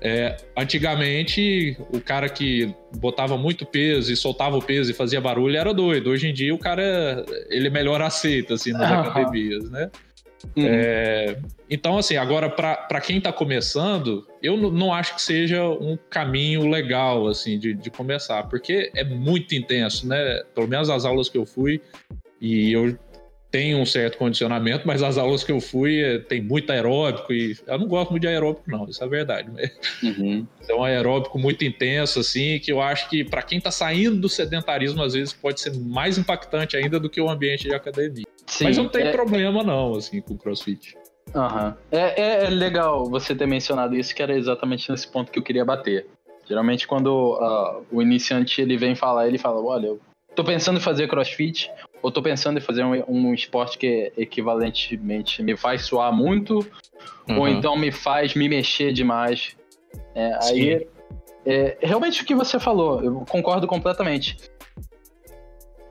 é, 0.00 0.36
antigamente, 0.56 1.76
o 1.92 2.00
cara 2.00 2.28
que 2.28 2.74
botava 2.96 3.36
muito 3.36 3.64
peso 3.66 4.12
e 4.12 4.16
soltava 4.16 4.56
o 4.56 4.62
peso 4.62 4.90
e 4.90 4.94
fazia 4.94 5.20
barulho 5.20 5.56
era 5.56 5.72
doido. 5.72 6.10
Hoje 6.10 6.28
em 6.28 6.34
dia, 6.34 6.54
o 6.54 6.58
cara 6.58 7.24
ele 7.48 7.68
é 7.68 7.70
melhor 7.70 8.00
aceito 8.02 8.54
assim, 8.54 8.72
nas 8.72 8.90
uhum. 8.90 9.00
academias, 9.00 9.70
né? 9.70 9.90
Uhum. 10.56 10.66
É, 10.66 11.36
então, 11.70 11.96
assim, 11.96 12.16
agora, 12.16 12.50
para 12.50 13.00
quem 13.00 13.18
está 13.18 13.32
começando, 13.32 14.26
eu 14.42 14.56
não 14.56 14.92
acho 14.92 15.14
que 15.14 15.22
seja 15.22 15.64
um 15.64 15.98
caminho 16.10 16.68
legal, 16.68 17.26
assim, 17.26 17.58
de, 17.58 17.74
de 17.74 17.90
começar, 17.90 18.42
porque 18.44 18.90
é 18.94 19.02
muito 19.02 19.54
intenso, 19.54 20.06
né? 20.06 20.42
Pelo 20.54 20.68
menos 20.68 20.90
as 20.90 21.04
aulas 21.04 21.28
que 21.28 21.38
eu 21.38 21.46
fui, 21.46 21.80
e 22.40 22.72
eu 22.72 22.98
tem 23.54 23.72
um 23.72 23.86
certo 23.86 24.18
condicionamento, 24.18 24.84
mas 24.84 25.00
as 25.00 25.16
aulas 25.16 25.44
que 25.44 25.52
eu 25.52 25.60
fui 25.60 26.02
eh, 26.02 26.18
tem 26.18 26.42
muito 26.42 26.72
aeróbico 26.72 27.32
e 27.32 27.56
eu 27.68 27.78
não 27.78 27.86
gosto 27.86 28.10
muito 28.10 28.22
de 28.22 28.26
aeróbico, 28.26 28.68
não, 28.68 28.84
isso 28.88 29.04
é 29.04 29.06
verdade. 29.06 29.48
Uhum. 30.02 30.44
É 30.66 30.74
um 30.74 30.82
aeróbico 30.82 31.38
muito 31.38 31.62
intenso, 31.62 32.18
assim, 32.18 32.58
que 32.58 32.72
eu 32.72 32.80
acho 32.80 33.08
que 33.10 33.22
para 33.22 33.42
quem 33.42 33.58
está 33.58 33.70
saindo 33.70 34.16
do 34.16 34.30
sedentarismo, 34.30 35.02
às 35.02 35.12
vezes 35.12 35.34
pode 35.34 35.60
ser 35.60 35.76
mais 35.76 36.16
impactante 36.16 36.74
ainda 36.74 36.98
do 36.98 37.10
que 37.10 37.20
o 37.20 37.28
ambiente 37.28 37.64
de 37.64 37.74
academia. 37.74 38.24
Sim, 38.46 38.64
mas 38.64 38.78
não 38.78 38.88
tem 38.88 39.08
é... 39.08 39.12
problema, 39.12 39.62
não, 39.62 39.94
assim, 39.94 40.22
com 40.22 40.38
crossfit. 40.38 40.96
Uhum. 41.34 41.74
É, 41.92 42.22
é, 42.22 42.44
é, 42.46 42.50
legal 42.50 43.04
você 43.04 43.34
ter 43.34 43.46
mencionado 43.46 43.94
isso, 43.94 44.14
que 44.14 44.22
era 44.22 44.34
exatamente 44.34 44.90
nesse 44.90 45.06
ponto 45.06 45.30
que 45.30 45.38
eu 45.38 45.42
queria 45.42 45.66
bater. 45.66 46.06
Geralmente, 46.48 46.88
quando 46.88 47.34
uh, 47.34 47.84
o 47.92 48.00
iniciante 48.00 48.62
ele 48.62 48.78
vem 48.78 48.94
falar, 48.94 49.28
ele 49.28 49.38
fala: 49.38 49.62
Olha, 49.62 49.88
eu 49.88 50.00
tô 50.34 50.42
pensando 50.42 50.78
em 50.78 50.82
fazer 50.82 51.08
crossfit, 51.08 51.70
ou 52.04 52.12
tô 52.12 52.20
pensando 52.20 52.58
em 52.58 52.60
fazer 52.60 52.84
um, 52.84 53.02
um 53.08 53.32
esporte 53.32 53.78
que 53.78 54.12
equivalentemente 54.14 55.42
me 55.42 55.56
faz 55.56 55.86
suar 55.86 56.12
muito, 56.12 56.58
uhum. 57.26 57.38
ou 57.38 57.48
então 57.48 57.78
me 57.78 57.90
faz 57.90 58.34
me 58.34 58.46
mexer 58.46 58.92
demais. 58.92 59.56
É, 60.14 60.38
aí, 60.42 60.86
é, 61.46 61.78
realmente 61.80 62.22
o 62.22 62.26
que 62.26 62.34
você 62.34 62.60
falou, 62.60 63.02
eu 63.02 63.24
concordo 63.26 63.66
completamente. 63.66 64.36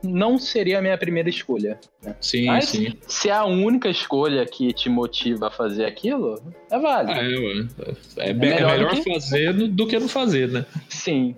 Não 0.03 0.37
seria 0.37 0.77
a 0.77 0.81
minha 0.83 0.97
primeira 0.99 1.29
escolha. 1.29 1.79
Né? 2.03 2.15
Sim, 2.21 2.45
Mas, 2.45 2.65
sim. 2.65 2.93
Se 3.07 3.29
é 3.29 3.33
a 3.33 3.45
única 3.45 3.89
escolha 3.89 4.45
que 4.45 4.71
te 4.71 4.89
motiva 4.89 5.47
a 5.47 5.49
fazer 5.49 5.85
aquilo, 5.85 6.39
é 6.69 6.77
válido. 6.77 7.19
Ah, 7.19 8.23
é, 8.23 8.27
é, 8.27 8.29
é, 8.29 8.33
melhor, 8.33 8.77
melhor 8.77 8.91
que... 8.91 9.13
fazer 9.13 9.51
do 9.51 9.87
que 9.87 9.97
não 9.97 10.07
fazer, 10.07 10.47
né? 10.47 10.63
Sim. 10.87 11.35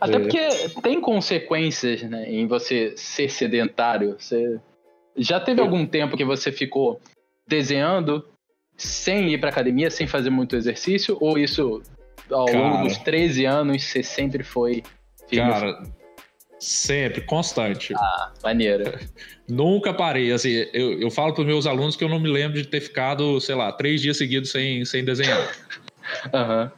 Até 0.00 0.16
é. 0.16 0.18
porque 0.20 0.80
tem 0.82 1.00
consequências 1.00 2.02
né, 2.02 2.30
em 2.30 2.46
você 2.46 2.94
ser 2.96 3.30
sedentário. 3.30 4.16
Você... 4.18 4.60
Já 5.16 5.40
teve 5.40 5.60
algum 5.60 5.86
tempo 5.86 6.16
que 6.16 6.24
você 6.24 6.52
ficou 6.52 7.00
desenhando 7.46 8.24
sem 8.76 9.32
ir 9.32 9.38
pra 9.38 9.50
academia, 9.50 9.90
sem 9.90 10.06
fazer 10.06 10.30
muito 10.30 10.54
exercício? 10.54 11.16
Ou 11.20 11.38
isso, 11.38 11.82
ao 12.30 12.46
cara, 12.46 12.58
longo 12.58 12.84
dos 12.84 12.98
13 12.98 13.44
anos, 13.44 13.82
você 13.82 14.02
sempre 14.02 14.44
foi 14.44 14.82
firme? 15.28 15.50
Cara, 15.50 15.82
sempre, 16.60 17.20
constante. 17.22 17.92
Ah, 17.96 18.32
maneiro. 18.42 18.84
Nunca 19.48 19.92
parei. 19.92 20.30
Assim, 20.30 20.66
eu, 20.72 21.00
eu 21.00 21.10
falo 21.10 21.34
pros 21.34 21.46
meus 21.46 21.66
alunos 21.66 21.96
que 21.96 22.04
eu 22.04 22.08
não 22.08 22.20
me 22.20 22.28
lembro 22.28 22.60
de 22.62 22.68
ter 22.68 22.80
ficado, 22.80 23.40
sei 23.40 23.56
lá, 23.56 23.72
três 23.72 24.00
dias 24.00 24.16
seguidos 24.16 24.50
sem, 24.50 24.84
sem 24.84 25.04
desenhar. 25.04 25.52
Aham. 26.32 26.72
uhum 26.72 26.77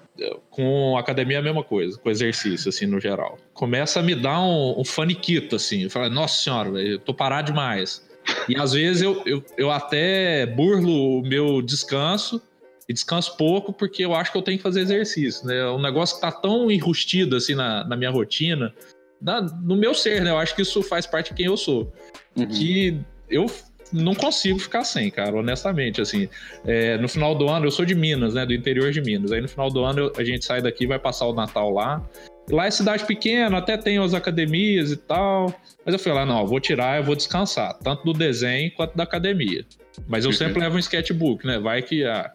com 0.50 0.96
academia 0.96 1.38
é 1.38 1.40
a 1.40 1.42
mesma 1.42 1.64
coisa, 1.64 1.98
com 1.98 2.10
exercício, 2.10 2.68
assim, 2.68 2.86
no 2.86 3.00
geral. 3.00 3.38
Começa 3.54 4.00
a 4.00 4.02
me 4.02 4.14
dar 4.14 4.40
um, 4.42 4.80
um 4.80 4.84
faniquito, 4.84 5.56
assim. 5.56 5.84
Eu 5.84 5.90
falo, 5.90 6.10
nossa 6.10 6.42
senhora, 6.42 6.70
eu 6.80 6.98
tô 6.98 7.14
parado 7.14 7.46
demais. 7.46 8.06
E 8.48 8.56
às 8.56 8.72
vezes 8.72 9.02
eu, 9.02 9.22
eu, 9.24 9.44
eu 9.56 9.70
até 9.70 10.46
burlo 10.46 11.18
o 11.18 11.22
meu 11.22 11.62
descanso 11.62 12.40
e 12.88 12.92
descanso 12.92 13.36
pouco 13.36 13.72
porque 13.72 14.04
eu 14.04 14.14
acho 14.14 14.30
que 14.30 14.38
eu 14.38 14.42
tenho 14.42 14.58
que 14.58 14.62
fazer 14.62 14.80
exercício, 14.80 15.46
né? 15.46 15.58
É 15.58 15.70
um 15.70 15.80
negócio 15.80 16.16
que 16.16 16.20
tá 16.20 16.32
tão 16.32 16.70
enrustido, 16.70 17.36
assim, 17.36 17.54
na, 17.54 17.84
na 17.84 17.96
minha 17.96 18.10
rotina, 18.10 18.74
na, 19.20 19.40
no 19.40 19.76
meu 19.76 19.94
ser, 19.94 20.22
né? 20.22 20.30
Eu 20.30 20.38
acho 20.38 20.54
que 20.54 20.62
isso 20.62 20.82
faz 20.82 21.06
parte 21.06 21.30
de 21.30 21.36
quem 21.36 21.46
eu 21.46 21.56
sou. 21.56 21.92
Uhum. 22.36 22.46
Que 22.46 23.00
eu 23.28 23.46
não 23.92 24.14
consigo 24.14 24.58
ficar 24.58 24.84
sem, 24.84 25.10
cara, 25.10 25.36
honestamente, 25.36 26.00
assim. 26.00 26.28
É, 26.66 26.96
no 26.98 27.08
final 27.08 27.34
do 27.34 27.48
ano, 27.48 27.66
eu 27.66 27.70
sou 27.70 27.84
de 27.84 27.94
Minas, 27.94 28.34
né, 28.34 28.46
do 28.46 28.54
interior 28.54 28.90
de 28.90 29.00
Minas. 29.00 29.32
Aí 29.32 29.40
no 29.40 29.48
final 29.48 29.70
do 29.70 29.84
ano 29.84 30.00
eu, 30.00 30.12
a 30.16 30.24
gente 30.24 30.44
sai 30.44 30.62
daqui, 30.62 30.86
vai 30.86 30.98
passar 30.98 31.26
o 31.26 31.34
Natal 31.34 31.70
lá. 31.70 32.02
Lá 32.50 32.66
é 32.66 32.70
cidade 32.70 33.04
pequena, 33.04 33.58
até 33.58 33.76
tem 33.76 33.98
as 33.98 34.14
academias 34.14 34.90
e 34.90 34.96
tal. 34.96 35.54
Mas 35.84 35.94
eu 35.94 35.98
falei 35.98 36.18
lá, 36.20 36.26
não, 36.26 36.40
eu 36.40 36.46
vou 36.46 36.60
tirar, 36.60 36.98
eu 36.98 37.04
vou 37.04 37.14
descansar, 37.14 37.74
tanto 37.78 38.04
do 38.04 38.12
desenho 38.12 38.72
quanto 38.74 38.96
da 38.96 39.04
academia. 39.04 39.64
Mas 40.08 40.24
eu 40.24 40.32
sempre 40.32 40.58
levo 40.60 40.76
um 40.76 40.78
sketchbook, 40.78 41.46
né? 41.46 41.58
Vai 41.58 41.82
que. 41.82 42.04
Ah, 42.04 42.32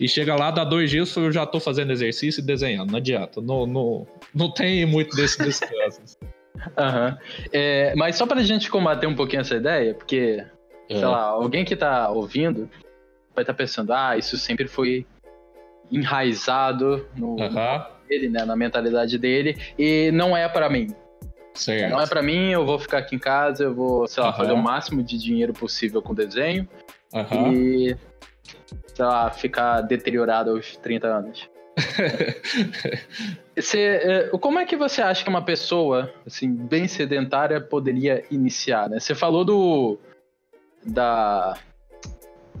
e 0.00 0.08
chega 0.08 0.34
lá, 0.34 0.50
dá 0.50 0.64
dois 0.64 0.90
dias, 0.90 1.14
eu 1.16 1.30
já 1.30 1.46
tô 1.46 1.60
fazendo 1.60 1.92
exercício 1.92 2.40
e 2.40 2.44
desenhando, 2.44 2.90
não 2.90 2.98
adianta. 2.98 3.40
Não, 3.40 3.66
não, 3.66 4.06
não 4.34 4.50
tem 4.50 4.84
muito 4.86 5.14
desse 5.16 5.42
descanso. 5.42 6.18
Uhum. 6.56 7.16
É, 7.52 7.94
mas 7.96 8.16
só 8.16 8.26
pra 8.26 8.40
gente 8.42 8.70
combater 8.70 9.08
um 9.08 9.14
pouquinho 9.14 9.40
essa 9.40 9.56
ideia, 9.56 9.92
porque, 9.92 10.42
é. 10.88 10.96
sei 10.96 11.06
lá, 11.06 11.22
alguém 11.22 11.64
que 11.64 11.76
tá 11.76 12.10
ouvindo 12.10 12.68
vai 13.34 13.42
estar 13.42 13.52
tá 13.52 13.54
pensando, 13.54 13.92
ah, 13.92 14.16
isso 14.16 14.36
sempre 14.36 14.68
foi 14.68 15.06
enraizado 15.90 17.06
no, 17.16 17.36
uhum. 17.36 17.82
dele, 18.08 18.28
né, 18.28 18.44
na 18.44 18.56
mentalidade 18.56 19.18
dele, 19.18 19.56
e 19.78 20.10
não 20.12 20.36
é 20.36 20.48
para 20.48 20.68
mim. 20.68 20.94
Certo. 21.54 21.90
Não 21.90 22.00
é 22.00 22.06
para 22.06 22.22
mim, 22.22 22.50
eu 22.50 22.66
vou 22.66 22.78
ficar 22.78 22.98
aqui 22.98 23.14
em 23.14 23.18
casa, 23.18 23.64
eu 23.64 23.74
vou, 23.74 24.08
sei 24.08 24.22
lá, 24.22 24.30
uhum. 24.30 24.36
fazer 24.36 24.52
o 24.52 24.56
máximo 24.56 25.02
de 25.02 25.16
dinheiro 25.18 25.52
possível 25.52 26.02
com 26.02 26.14
desenho 26.14 26.68
e, 27.52 27.96
sei 28.94 29.04
lá, 29.04 29.30
ficar 29.30 29.80
deteriorado 29.82 30.50
aos 30.50 30.76
30 30.76 31.06
anos. 31.06 31.48
Você, 33.56 33.78
é, 34.02 34.28
como 34.38 34.58
é 34.58 34.64
que 34.64 34.76
você 34.76 35.00
acha 35.00 35.22
que 35.22 35.30
uma 35.30 35.44
pessoa 35.44 36.12
assim 36.26 36.52
bem 36.52 36.88
sedentária 36.88 37.60
poderia 37.60 38.24
iniciar? 38.28 38.90
Né? 38.90 38.98
Você 38.98 39.14
falou 39.14 39.44
do 39.44 39.98
da 40.84 41.56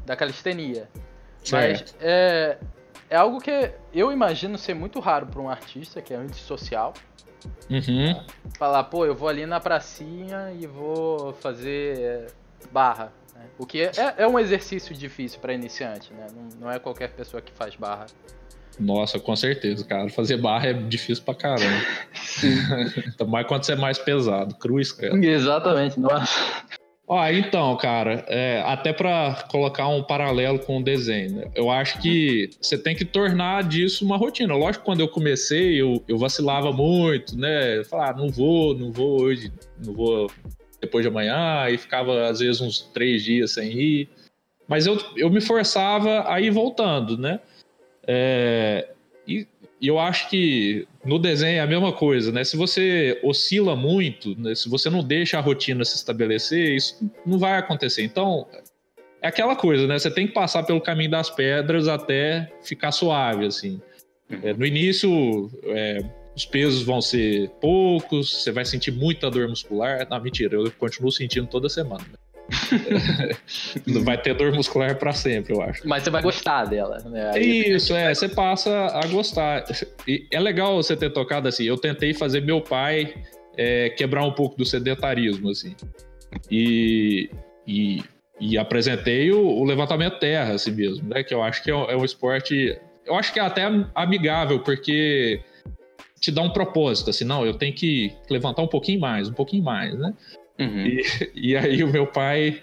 da 0.04 0.14
calistenia, 0.16 0.88
certo. 1.42 1.94
mas 1.94 1.96
é, 2.00 2.58
é 3.08 3.16
algo 3.16 3.40
que 3.40 3.70
eu 3.92 4.12
imagino 4.12 4.58
ser 4.58 4.74
muito 4.74 5.00
raro 5.00 5.26
para 5.26 5.40
um 5.40 5.48
artista 5.48 6.02
que 6.02 6.12
é 6.12 6.16
antissocial. 6.16 6.92
Uhum. 7.70 8.22
Falar, 8.58 8.84
pô, 8.84 9.04
eu 9.04 9.14
vou 9.14 9.28
ali 9.28 9.46
na 9.46 9.60
pracinha 9.60 10.52
e 10.58 10.66
vou 10.66 11.32
fazer 11.34 12.32
barra. 12.72 13.12
Né? 13.34 13.46
O 13.58 13.66
que 13.66 13.82
é, 13.82 13.92
é 14.18 14.26
um 14.26 14.38
exercício 14.38 14.94
difícil 14.94 15.40
para 15.40 15.52
iniciante, 15.52 16.12
né? 16.12 16.26
Não, 16.34 16.60
não 16.60 16.70
é 16.70 16.78
qualquer 16.78 17.10
pessoa 17.10 17.42
que 17.42 17.52
faz 17.52 17.76
barra. 17.76 18.06
Nossa, 18.78 19.20
com 19.20 19.36
certeza, 19.36 19.84
cara. 19.84 20.08
Fazer 20.08 20.36
barra 20.36 20.68
é 20.68 20.72
difícil 20.72 21.22
pra 21.24 21.34
caramba. 21.34 21.86
Ainda 23.06 23.24
mais 23.26 23.46
quando 23.46 23.64
você 23.64 23.72
é 23.72 23.76
mais 23.76 23.98
pesado. 23.98 24.54
Cruz, 24.56 24.92
cara. 24.92 25.14
Exatamente, 25.24 26.00
nossa. 26.00 26.64
Ó, 27.06 27.28
então, 27.28 27.76
cara, 27.76 28.24
é, 28.28 28.62
até 28.62 28.90
para 28.90 29.44
colocar 29.50 29.88
um 29.88 30.02
paralelo 30.02 30.58
com 30.58 30.78
o 30.78 30.82
desenho, 30.82 31.50
eu 31.54 31.70
acho 31.70 32.00
que 32.00 32.48
você 32.58 32.78
tem 32.78 32.96
que 32.96 33.04
tornar 33.04 33.62
disso 33.64 34.06
uma 34.06 34.16
rotina. 34.16 34.54
Lógico 34.54 34.86
quando 34.86 35.00
eu 35.00 35.08
comecei, 35.08 35.80
eu, 35.80 36.02
eu 36.08 36.16
vacilava 36.16 36.72
muito, 36.72 37.36
né? 37.36 37.84
Falar, 37.84 38.10
ah, 38.10 38.16
não 38.16 38.30
vou, 38.30 38.74
não 38.74 38.90
vou 38.90 39.20
hoje, 39.20 39.52
não 39.84 39.92
vou 39.92 40.30
depois 40.80 41.04
de 41.04 41.08
amanhã, 41.08 41.68
e 41.68 41.76
ficava 41.76 42.26
às 42.26 42.40
vezes 42.40 42.60
uns 42.62 42.80
três 42.80 43.22
dias 43.22 43.52
sem 43.52 43.70
ir. 43.72 44.08
Mas 44.66 44.86
eu, 44.86 44.98
eu 45.14 45.28
me 45.28 45.42
forçava 45.42 46.24
a 46.26 46.40
ir 46.40 46.50
voltando, 46.50 47.18
né? 47.18 47.38
É, 48.06 48.93
e, 49.84 49.88
eu 49.88 49.98
acho 49.98 50.28
que 50.28 50.86
no 51.04 51.18
desenho 51.18 51.58
é 51.58 51.60
a 51.60 51.66
mesma 51.66 51.92
coisa, 51.92 52.32
né? 52.32 52.44
Se 52.44 52.56
você 52.56 53.20
oscila 53.22 53.76
muito, 53.76 54.38
né? 54.40 54.54
se 54.54 54.68
você 54.68 54.88
não 54.88 55.02
deixa 55.02 55.38
a 55.38 55.40
rotina 55.40 55.84
se 55.84 55.96
estabelecer, 55.96 56.74
isso 56.74 57.10
não 57.26 57.38
vai 57.38 57.58
acontecer. 57.58 58.02
Então, 58.02 58.46
é 59.20 59.28
aquela 59.28 59.56
coisa, 59.56 59.86
né? 59.86 59.98
Você 59.98 60.10
tem 60.10 60.26
que 60.26 60.32
passar 60.32 60.62
pelo 60.62 60.80
caminho 60.80 61.10
das 61.10 61.30
pedras 61.30 61.88
até 61.88 62.52
ficar 62.62 62.92
suave, 62.92 63.46
assim. 63.46 63.80
É, 64.42 64.52
no 64.52 64.64
início, 64.64 65.50
é, 65.64 66.04
os 66.34 66.44
pesos 66.44 66.82
vão 66.82 67.00
ser 67.00 67.48
poucos, 67.60 68.42
você 68.42 68.50
vai 68.50 68.64
sentir 68.64 68.90
muita 68.90 69.30
dor 69.30 69.48
muscular. 69.48 70.06
Não, 70.10 70.20
mentira, 70.20 70.56
eu 70.56 70.70
continuo 70.72 71.12
sentindo 71.12 71.46
toda 71.46 71.68
semana. 71.68 72.04
vai 74.04 74.20
ter 74.20 74.34
dor 74.34 74.52
muscular 74.52 74.96
para 74.98 75.12
sempre, 75.12 75.54
eu 75.54 75.62
acho. 75.62 75.86
Mas 75.86 76.02
você 76.02 76.10
vai 76.10 76.22
gostar 76.22 76.64
dela, 76.64 76.98
né? 77.06 77.30
Aí 77.34 77.74
Isso, 77.74 77.94
é, 77.94 78.14
você 78.14 78.28
passa 78.28 78.70
a 78.86 79.06
gostar. 79.06 79.64
E 80.06 80.26
é 80.30 80.38
legal 80.38 80.76
você 80.76 80.96
ter 80.96 81.10
tocado 81.10 81.48
assim. 81.48 81.64
Eu 81.64 81.76
tentei 81.76 82.12
fazer 82.12 82.40
meu 82.42 82.60
pai 82.60 83.14
é, 83.56 83.90
quebrar 83.90 84.24
um 84.24 84.32
pouco 84.32 84.56
do 84.56 84.64
sedentarismo, 84.64 85.50
assim. 85.50 85.74
E, 86.50 87.30
e, 87.66 88.02
e 88.40 88.58
apresentei 88.58 89.30
o, 89.30 89.40
o, 89.40 89.64
levantamento 89.64 90.18
terra, 90.18 90.54
assim 90.54 90.72
mesmo, 90.72 91.08
né? 91.08 91.22
Que 91.22 91.34
eu 91.34 91.42
acho 91.42 91.62
que 91.62 91.70
é 91.70 91.74
um, 91.74 91.90
é 91.90 91.96
um 91.96 92.04
esporte. 92.04 92.78
Eu 93.06 93.14
acho 93.14 93.32
que 93.32 93.38
é 93.38 93.42
até 93.42 93.62
amigável, 93.94 94.60
porque 94.60 95.40
te 96.20 96.30
dá 96.30 96.40
um 96.40 96.50
propósito, 96.50 97.10
assim, 97.10 97.24
não, 97.24 97.44
eu 97.44 97.52
tenho 97.52 97.74
que 97.74 98.10
levantar 98.30 98.62
um 98.62 98.66
pouquinho 98.66 98.98
mais, 98.98 99.28
um 99.28 99.34
pouquinho 99.34 99.62
mais, 99.62 99.94
né? 99.98 100.14
Uhum. 100.58 100.86
E, 100.86 101.02
e 101.34 101.56
aí 101.56 101.82
o 101.82 101.88
meu 101.88 102.06
pai 102.06 102.60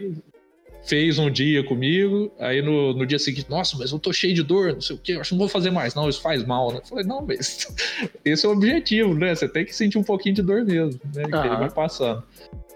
fez 0.84 1.20
um 1.20 1.30
dia 1.30 1.64
comigo, 1.64 2.32
aí 2.40 2.62
no, 2.62 2.94
no 2.94 3.06
dia 3.06 3.20
seguinte, 3.20 3.50
nossa, 3.50 3.78
mas 3.78 3.92
eu 3.92 4.00
tô 4.00 4.12
cheio 4.12 4.34
de 4.34 4.42
dor, 4.42 4.74
não 4.74 4.82
sei 4.82 4.96
o 4.96 5.00
que, 5.00 5.14
acho 5.14 5.30
que 5.30 5.36
não 5.36 5.40
vou 5.40 5.48
fazer 5.48 5.70
mais, 5.70 5.94
não, 5.94 6.10
isso 6.10 6.22
faz 6.22 6.44
mal, 6.44 6.72
né? 6.72 6.80
Eu 6.80 6.88
falei, 6.88 7.06
não, 7.06 7.22
mas 7.26 7.68
esse 8.26 8.46
é 8.46 8.50
o 8.50 8.54
objetivo, 8.54 9.14
né? 9.14 9.36
Você 9.36 9.48
tem 9.48 9.64
que 9.64 9.76
sentir 9.76 9.98
um 9.98 10.04
pouquinho 10.04 10.36
de 10.36 10.42
dor 10.42 10.66
mesmo, 10.66 11.00
né? 11.14 11.24
Que 11.24 11.48
ele 11.48 11.58
vai 11.58 11.70
passando. 11.70 12.24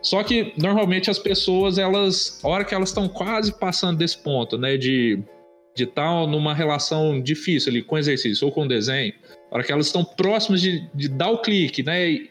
Só 0.01 0.21
que 0.21 0.53
normalmente 0.55 1.09
as 1.09 1.17
pessoas, 1.17 1.79
elas, 1.79 2.39
a 2.43 2.47
hora 2.47 2.63
que 2.63 2.75
elas 2.75 2.89
estão 2.89 3.09
quase 3.09 3.51
passando 3.57 3.97
desse 3.97 4.19
ponto, 4.19 4.55
né, 4.55 4.77
de 4.77 5.23
de 5.75 5.83
estar 5.83 6.25
numa 6.25 6.53
relação 6.53 7.21
difícil 7.21 7.69
ali 7.69 7.83
com 7.83 7.97
exercício 7.97 8.47
ou 8.47 8.51
com 8.51 8.65
desenho, 8.65 9.13
a 9.51 9.55
hora 9.55 9.63
que 9.63 9.71
elas 9.71 9.87
estão 9.87 10.05
próximas 10.05 10.61
de, 10.61 10.89
de 10.95 11.09
dar 11.09 11.29
o 11.29 11.41
clique, 11.41 11.83
né, 11.83 12.27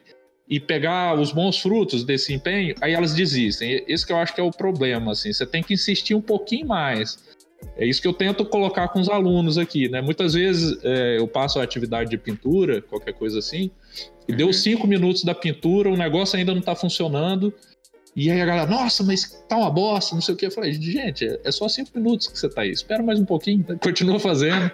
e, 0.48 0.60
pegar 0.60 1.18
os 1.18 1.32
bons 1.32 1.58
frutos 1.58 2.04
desse 2.04 2.32
empenho, 2.32 2.74
aí 2.80 2.92
elas 2.92 3.14
desistem. 3.14 3.82
Esse 3.88 4.06
que 4.06 4.12
eu 4.12 4.16
acho 4.16 4.34
que 4.34 4.40
é 4.40 4.44
o 4.44 4.50
problema, 4.50 5.12
assim. 5.12 5.32
Você 5.32 5.46
tem 5.46 5.62
que 5.62 5.74
insistir 5.74 6.14
um 6.14 6.20
pouquinho 6.20 6.66
mais. 6.66 7.18
É 7.76 7.86
isso 7.86 8.00
que 8.00 8.08
eu 8.08 8.12
tento 8.12 8.44
colocar 8.44 8.88
com 8.88 9.00
os 9.00 9.08
alunos 9.08 9.56
aqui, 9.56 9.88
né? 9.88 10.02
Muitas 10.02 10.34
vezes 10.34 10.78
é, 10.84 11.18
eu 11.18 11.26
passo 11.26 11.58
a 11.58 11.62
atividade 11.62 12.10
de 12.10 12.18
pintura, 12.18 12.82
qualquer 12.82 13.14
coisa 13.14 13.38
assim, 13.38 13.70
e 14.28 14.32
uhum. 14.32 14.36
deu 14.36 14.52
cinco 14.52 14.86
minutos 14.86 15.24
da 15.24 15.34
pintura, 15.34 15.88
o 15.88 15.96
negócio 15.96 16.38
ainda 16.38 16.52
não 16.52 16.60
está 16.60 16.74
funcionando, 16.74 17.54
e 18.16 18.30
aí 18.30 18.40
a 18.40 18.46
galera, 18.46 18.70
nossa, 18.70 19.02
mas 19.02 19.44
tá 19.48 19.56
uma 19.56 19.70
bosta, 19.70 20.14
não 20.14 20.22
sei 20.22 20.34
o 20.34 20.36
que. 20.36 20.46
Eu 20.46 20.50
falei, 20.50 20.72
gente, 20.72 21.26
é 21.42 21.50
só 21.50 21.68
cinco 21.68 21.90
minutos 21.96 22.28
que 22.28 22.38
você 22.38 22.48
tá 22.48 22.62
aí. 22.62 22.70
Espera 22.70 23.02
mais 23.02 23.18
um 23.18 23.24
pouquinho, 23.24 23.64
continua 23.80 24.20
fazendo. 24.20 24.70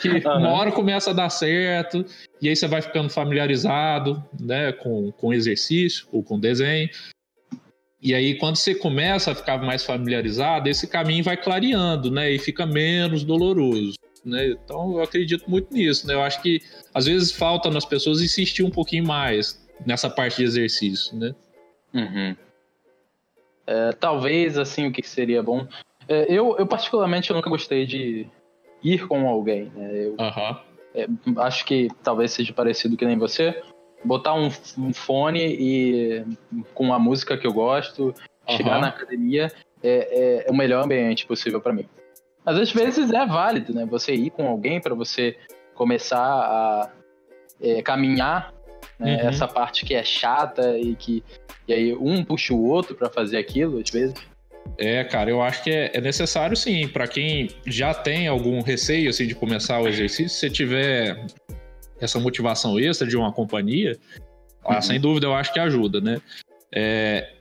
Que 0.00 0.08
uma 0.26 0.50
hora 0.50 0.72
começa 0.72 1.10
a 1.10 1.14
dar 1.14 1.30
certo, 1.30 2.04
e 2.42 2.48
aí 2.48 2.56
você 2.56 2.66
vai 2.66 2.82
ficando 2.82 3.08
familiarizado 3.08 4.22
né, 4.40 4.72
com, 4.72 5.12
com 5.12 5.32
exercício 5.32 6.08
ou 6.10 6.22
com 6.22 6.40
desenho. 6.40 6.88
E 8.02 8.14
aí, 8.14 8.34
quando 8.38 8.56
você 8.56 8.74
começa 8.74 9.30
a 9.30 9.34
ficar 9.34 9.58
mais 9.58 9.84
familiarizado, 9.84 10.68
esse 10.68 10.86
caminho 10.86 11.22
vai 11.22 11.36
clareando, 11.36 12.10
né? 12.10 12.32
E 12.32 12.38
fica 12.38 12.64
menos 12.64 13.22
doloroso. 13.24 13.94
Né? 14.24 14.48
Então, 14.48 14.92
eu 14.92 15.02
acredito 15.02 15.48
muito 15.48 15.72
nisso, 15.72 16.06
né? 16.06 16.14
Eu 16.14 16.22
acho 16.22 16.40
que 16.40 16.60
às 16.94 17.04
vezes 17.04 17.30
falta 17.30 17.70
nas 17.70 17.84
pessoas 17.84 18.22
insistir 18.22 18.62
um 18.62 18.70
pouquinho 18.70 19.06
mais 19.06 19.62
nessa 19.84 20.08
parte 20.08 20.38
de 20.38 20.44
exercício, 20.44 21.14
né? 21.16 21.34
Uhum. 21.92 22.36
É, 23.66 23.92
talvez, 23.92 24.58
assim, 24.58 24.86
o 24.86 24.92
que 24.92 25.06
seria 25.06 25.42
bom. 25.42 25.66
É, 26.08 26.26
eu, 26.28 26.56
eu, 26.58 26.66
particularmente, 26.66 27.30
eu 27.30 27.36
nunca 27.36 27.50
gostei 27.50 27.86
de 27.86 28.26
ir 28.82 29.06
com 29.06 29.28
alguém. 29.28 29.70
Né? 29.74 30.06
Eu, 30.06 30.16
é, 30.94 31.06
acho 31.38 31.64
que 31.64 31.88
talvez 32.02 32.32
seja 32.32 32.52
parecido 32.52 32.96
que 32.96 33.04
nem 33.04 33.18
você. 33.18 33.62
Botar 34.04 34.34
um, 34.34 34.50
um 34.78 34.94
fone 34.94 35.40
e 35.40 36.24
com 36.74 36.92
a 36.92 36.98
música 36.98 37.36
que 37.36 37.46
eu 37.46 37.52
gosto, 37.52 38.14
chegar 38.48 38.80
na 38.80 38.88
academia 38.88 39.52
é, 39.82 40.44
é, 40.44 40.48
é 40.48 40.50
o 40.50 40.54
melhor 40.54 40.84
ambiente 40.84 41.26
possível 41.26 41.60
para 41.60 41.72
mim. 41.72 41.86
Mas 42.44 42.58
às 42.58 42.72
vezes 42.72 43.12
é 43.12 43.26
válido, 43.26 43.74
né? 43.74 43.84
Você 43.86 44.14
ir 44.14 44.30
com 44.30 44.48
alguém 44.48 44.80
para 44.80 44.94
você 44.94 45.36
começar 45.74 46.18
a 46.18 46.90
é, 47.60 47.82
caminhar 47.82 48.54
né? 49.00 49.22
Uhum. 49.22 49.28
Essa 49.28 49.48
parte 49.48 49.84
que 49.84 49.94
é 49.94 50.04
chata 50.04 50.78
e 50.78 50.94
que 50.94 51.24
e 51.66 51.72
aí 51.72 51.94
um 51.94 52.24
puxa 52.24 52.52
o 52.52 52.64
outro 52.64 52.94
para 52.94 53.08
fazer 53.08 53.38
aquilo, 53.38 53.80
às 53.80 53.90
vezes. 53.90 54.14
É, 54.76 55.02
cara, 55.04 55.30
eu 55.30 55.42
acho 55.42 55.64
que 55.64 55.70
é, 55.70 55.90
é 55.94 56.00
necessário 56.00 56.56
sim, 56.56 56.86
para 56.88 57.08
quem 57.08 57.48
já 57.66 57.94
tem 57.94 58.28
algum 58.28 58.60
receio 58.60 59.08
assim 59.08 59.26
de 59.26 59.34
começar 59.34 59.80
o 59.80 59.88
exercício, 59.88 60.28
se 60.28 60.50
tiver 60.50 61.26
essa 62.00 62.18
motivação 62.18 62.78
extra 62.78 63.06
de 63.06 63.16
uma 63.16 63.32
companhia, 63.32 63.98
ah, 64.64 64.76
uhum. 64.76 64.82
sem 64.82 65.00
dúvida 65.00 65.26
eu 65.26 65.34
acho 65.34 65.52
que 65.52 65.58
ajuda, 65.58 66.00
né? 66.00 66.20
É, 66.72 67.32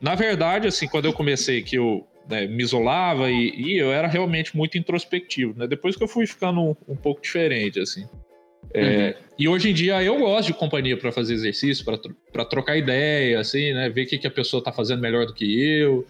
na 0.00 0.14
verdade, 0.14 0.66
assim, 0.66 0.86
quando 0.86 1.06
eu 1.06 1.12
comecei 1.12 1.62
que 1.62 1.76
eu 1.76 2.06
né, 2.28 2.46
me 2.46 2.62
isolava 2.62 3.30
e, 3.30 3.50
e, 3.50 3.78
eu 3.78 3.92
era 3.92 4.08
realmente 4.08 4.56
muito 4.56 4.78
introspectivo, 4.78 5.58
né? 5.58 5.66
Depois 5.66 5.96
que 5.96 6.02
eu 6.02 6.08
fui 6.08 6.26
ficando 6.26 6.60
um, 6.60 6.76
um 6.88 6.96
pouco 6.96 7.22
diferente, 7.22 7.80
assim. 7.80 8.06
É, 8.74 9.06
uhum. 9.06 9.24
E 9.38 9.48
hoje 9.48 9.70
em 9.70 9.74
dia 9.74 10.02
eu 10.02 10.18
gosto 10.18 10.48
de 10.48 10.54
companhia 10.54 10.96
para 10.96 11.12
fazer 11.12 11.34
exercício, 11.34 11.84
para 12.32 12.44
trocar 12.44 12.76
ideia, 12.76 13.38
assim, 13.38 13.72
né? 13.72 13.88
Ver 13.88 14.02
o 14.02 14.06
que, 14.08 14.18
que 14.18 14.26
a 14.26 14.30
pessoa 14.30 14.58
está 14.58 14.72
fazendo 14.72 15.00
melhor 15.00 15.26
do 15.26 15.32
que 15.32 15.60
eu. 15.62 16.04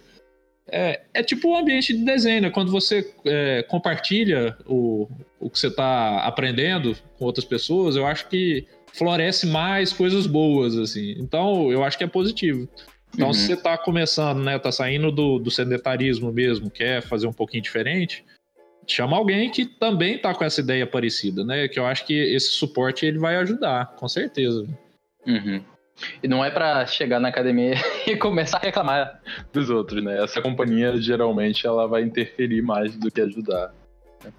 É, 0.67 1.01
é 1.13 1.21
tipo 1.21 1.49
um 1.49 1.55
ambiente 1.55 1.93
de 1.93 2.03
desenho, 2.03 2.41
né? 2.41 2.49
Quando 2.49 2.71
você 2.71 3.13
é, 3.23 3.63
compartilha 3.63 4.57
o, 4.65 5.07
o 5.39 5.47
que 5.47 5.59
você 5.59 5.67
está 5.67 6.25
aprendendo 6.25 6.97
com 7.19 7.25
outras 7.25 7.45
pessoas, 7.45 7.95
eu 7.95 8.05
acho 8.05 8.27
que 8.29 8.65
floresce 8.91 9.45
mais 9.45 9.93
coisas 9.93 10.25
boas, 10.25 10.75
assim. 10.75 11.11
Então, 11.19 11.71
eu 11.71 11.83
acho 11.83 11.97
que 11.97 12.03
é 12.03 12.07
positivo. 12.07 12.67
Então, 13.13 13.27
uhum. 13.27 13.33
se 13.33 13.45
você 13.45 13.53
está 13.53 13.77
começando, 13.77 14.43
né? 14.43 14.57
Tá 14.57 14.71
saindo 14.71 15.11
do, 15.11 15.37
do 15.37 15.51
sedentarismo 15.51 16.31
mesmo, 16.31 16.71
quer 16.71 17.03
fazer 17.03 17.27
um 17.27 17.33
pouquinho 17.33 17.61
diferente, 17.61 18.25
chama 18.87 19.17
alguém 19.17 19.49
que 19.49 19.65
também 19.65 20.17
tá 20.17 20.33
com 20.33 20.43
essa 20.43 20.61
ideia 20.61 20.85
parecida, 20.85 21.43
né? 21.43 21.67
Que 21.67 21.79
eu 21.79 21.85
acho 21.85 22.05
que 22.05 22.13
esse 22.13 22.49
suporte 22.49 23.05
ele 23.05 23.17
vai 23.17 23.35
ajudar, 23.37 23.95
com 23.95 24.07
certeza. 24.07 24.65
Uhum. 25.25 25.61
E 26.21 26.27
não 26.27 26.43
é 26.43 26.51
para 26.51 26.85
chegar 26.85 27.19
na 27.19 27.29
academia 27.29 27.75
e 28.05 28.15
começar 28.15 28.57
a 28.57 28.61
reclamar 28.61 29.21
dos 29.51 29.69
outros, 29.69 30.03
né? 30.03 30.23
Essa 30.23 30.41
companhia 30.41 30.95
geralmente 30.97 31.65
ela 31.65 31.87
vai 31.87 32.03
interferir 32.03 32.61
mais 32.61 32.95
do 32.95 33.09
que 33.09 33.21
ajudar. 33.21 33.73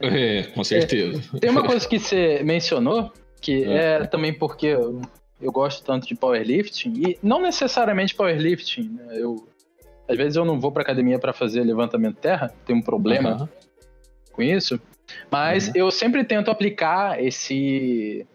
É, 0.00 0.42
com 0.42 0.64
certeza. 0.64 1.22
É, 1.34 1.38
tem 1.38 1.50
uma 1.50 1.64
coisa 1.64 1.86
que 1.88 1.98
você 1.98 2.42
mencionou, 2.42 3.12
que 3.40 3.64
é, 3.70 4.02
é 4.02 4.06
também 4.06 4.32
porque 4.32 4.66
eu, 4.66 5.00
eu, 5.40 5.52
gosto 5.52 5.84
tanto 5.84 6.06
de 6.06 6.14
powerlifting, 6.14 6.92
e 6.96 7.18
não 7.22 7.40
necessariamente 7.40 8.14
powerlifting, 8.14 8.90
né? 8.90 9.14
Eu, 9.16 9.48
às 10.08 10.16
vezes 10.16 10.36
eu 10.36 10.44
não 10.44 10.60
vou 10.60 10.70
pra 10.70 10.82
academia 10.82 11.18
para 11.18 11.32
fazer 11.32 11.62
levantamento 11.62 12.16
terra, 12.16 12.52
tem 12.64 12.76
um 12.76 12.82
problema. 12.82 13.42
Uhum 13.42 13.48
com 14.36 14.42
isso. 14.42 14.80
Mas 15.30 15.68
uhum. 15.68 15.72
eu 15.76 15.90
sempre 15.90 16.22
tento 16.22 16.50
aplicar 16.50 17.22
esse 17.22 18.26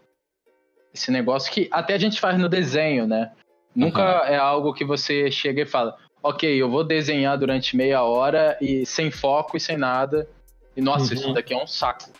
esse 0.92 1.10
negócio 1.10 1.50
que 1.50 1.68
até 1.70 1.94
a 1.94 1.98
gente 1.98 2.20
faz 2.20 2.38
no 2.38 2.50
desenho, 2.50 3.06
né? 3.06 3.32
Nunca 3.74 4.02
uhum. 4.02 4.28
é 4.28 4.36
algo 4.36 4.74
que 4.74 4.84
você 4.84 5.30
chega 5.30 5.62
e 5.62 5.66
fala, 5.66 5.96
ok, 6.22 6.54
eu 6.54 6.70
vou 6.70 6.84
desenhar 6.84 7.38
durante 7.38 7.74
meia 7.74 8.02
hora 8.02 8.58
e 8.60 8.84
sem 8.84 9.10
foco 9.10 9.56
e 9.56 9.60
sem 9.60 9.78
nada. 9.78 10.28
E 10.76 10.82
nossa, 10.82 11.06
uhum. 11.06 11.14
isso 11.14 11.32
daqui 11.32 11.54
é 11.54 11.62
um 11.62 11.66
saco. 11.66 12.10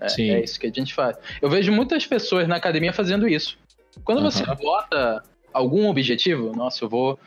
É, 0.00 0.06
é, 0.20 0.42
isso 0.42 0.58
que 0.58 0.66
a 0.66 0.70
gente 0.70 0.94
faz. 0.94 1.16
Eu 1.40 1.50
vejo 1.50 1.70
muitas 1.70 2.06
pessoas 2.06 2.48
na 2.48 2.56
academia 2.56 2.92
fazendo 2.92 3.28
isso. 3.28 3.58
Quando 4.04 4.22
você 4.22 4.42
bota 4.56 5.22
algum 5.52 5.88
objetivo, 5.88 6.52
nossa, 6.54 6.84
eu 6.84 6.88
vou 6.88 7.18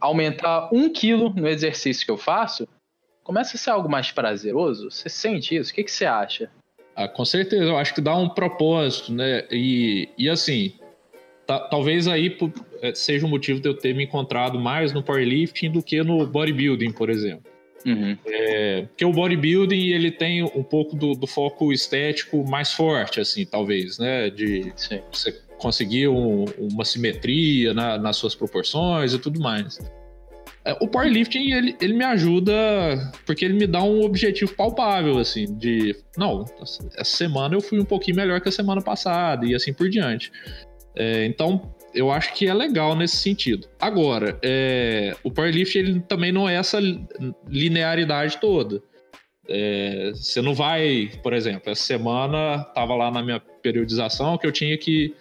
aumentar 0.00 0.68
um 0.72 0.92
quilo 0.92 1.30
no 1.30 1.48
exercício 1.48 2.04
que 2.04 2.10
eu 2.10 2.18
faço, 2.18 2.68
começa 3.22 3.56
a 3.56 3.58
ser 3.58 3.70
algo 3.70 3.88
mais 3.88 4.10
prazeroso? 4.10 4.90
Você 4.90 5.08
sente 5.08 5.56
isso? 5.56 5.70
O 5.70 5.74
que, 5.74 5.84
que 5.84 5.90
você 5.90 6.04
acha? 6.04 6.50
Ah, 6.94 7.08
com 7.08 7.24
certeza, 7.24 7.64
eu 7.64 7.78
acho 7.78 7.94
que 7.94 8.00
dá 8.00 8.14
um 8.16 8.28
propósito, 8.28 9.12
né? 9.12 9.44
E, 9.50 10.08
e 10.18 10.28
assim, 10.28 10.74
talvez 11.46 12.06
aí 12.06 12.36
é, 12.82 12.94
seja 12.94 13.26
o 13.26 13.28
motivo 13.28 13.60
de 13.60 13.68
eu 13.68 13.74
ter 13.74 13.94
me 13.94 14.04
encontrado 14.04 14.58
mais 14.58 14.92
no 14.92 15.02
powerlifting 15.02 15.70
do 15.70 15.82
que 15.82 16.02
no 16.02 16.26
bodybuilding, 16.26 16.92
por 16.92 17.08
exemplo. 17.08 17.50
Uhum. 17.86 18.16
É, 18.26 18.82
porque 18.82 19.04
o 19.04 19.12
bodybuilding 19.12 19.88
ele 19.88 20.10
tem 20.10 20.42
um 20.42 20.62
pouco 20.62 20.94
do, 20.94 21.14
do, 21.14 21.26
foco 21.26 21.72
estético 21.72 22.44
mais 22.46 22.72
forte, 22.72 23.20
assim, 23.20 23.46
talvez, 23.46 23.98
né? 23.98 24.28
De 24.28 24.70
Sim. 24.76 25.00
você 25.10 25.32
conseguir 25.56 26.08
um, 26.08 26.44
uma 26.58 26.84
simetria 26.84 27.72
na, 27.72 27.96
nas 27.96 28.16
suas 28.16 28.34
proporções 28.34 29.14
e 29.14 29.18
tudo 29.18 29.40
mais. 29.40 29.78
É, 30.64 30.76
o 30.80 30.86
powerlifting, 30.86 31.52
ele, 31.52 31.76
ele 31.80 31.94
me 31.94 32.04
ajuda 32.04 32.52
porque 33.24 33.44
ele 33.44 33.54
me 33.54 33.66
dá 33.66 33.82
um 33.82 34.02
objetivo 34.02 34.54
palpável, 34.54 35.18
assim, 35.18 35.46
de, 35.56 35.96
não, 36.16 36.44
essa 36.60 37.16
semana 37.16 37.54
eu 37.54 37.60
fui 37.60 37.80
um 37.80 37.84
pouquinho 37.84 38.16
melhor 38.16 38.40
que 38.40 38.48
a 38.48 38.52
semana 38.52 38.82
passada 38.82 39.46
e 39.46 39.54
assim 39.54 39.72
por 39.72 39.88
diante. 39.88 40.30
É, 40.94 41.24
então, 41.24 41.74
eu 41.94 42.10
acho 42.10 42.34
que 42.34 42.46
é 42.46 42.54
legal 42.54 42.94
nesse 42.94 43.16
sentido. 43.16 43.68
Agora, 43.80 44.38
é, 44.42 45.16
o 45.24 45.30
powerlifting 45.30 45.78
ele 45.78 46.00
também 46.00 46.30
não 46.30 46.48
é 46.48 46.56
essa 46.56 46.78
linearidade 47.48 48.38
toda. 48.38 48.82
É, 49.48 50.12
você 50.14 50.40
não 50.40 50.54
vai, 50.54 51.10
por 51.22 51.32
exemplo, 51.32 51.72
essa 51.72 51.82
semana 51.82 52.62
tava 52.74 52.94
lá 52.94 53.10
na 53.10 53.22
minha 53.22 53.40
periodização 53.40 54.38
que 54.38 54.46
eu 54.46 54.52
tinha 54.52 54.78
que 54.78 55.12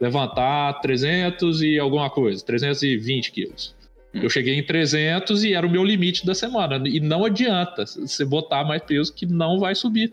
levantar 0.00 0.80
300 0.80 1.62
e 1.62 1.78
alguma 1.78 2.10
coisa, 2.10 2.44
320 2.44 3.30
quilos. 3.30 3.75
Eu 4.22 4.30
cheguei 4.30 4.54
em 4.54 4.62
300 4.62 5.44
e 5.44 5.52
era 5.52 5.66
o 5.66 5.70
meu 5.70 5.84
limite 5.84 6.24
da 6.24 6.34
semana. 6.34 6.88
E 6.88 7.00
não 7.00 7.24
adianta 7.24 7.84
você 7.84 8.24
botar 8.24 8.64
mais 8.64 8.82
peso 8.82 9.14
que 9.14 9.26
não 9.26 9.58
vai 9.58 9.74
subir. 9.74 10.12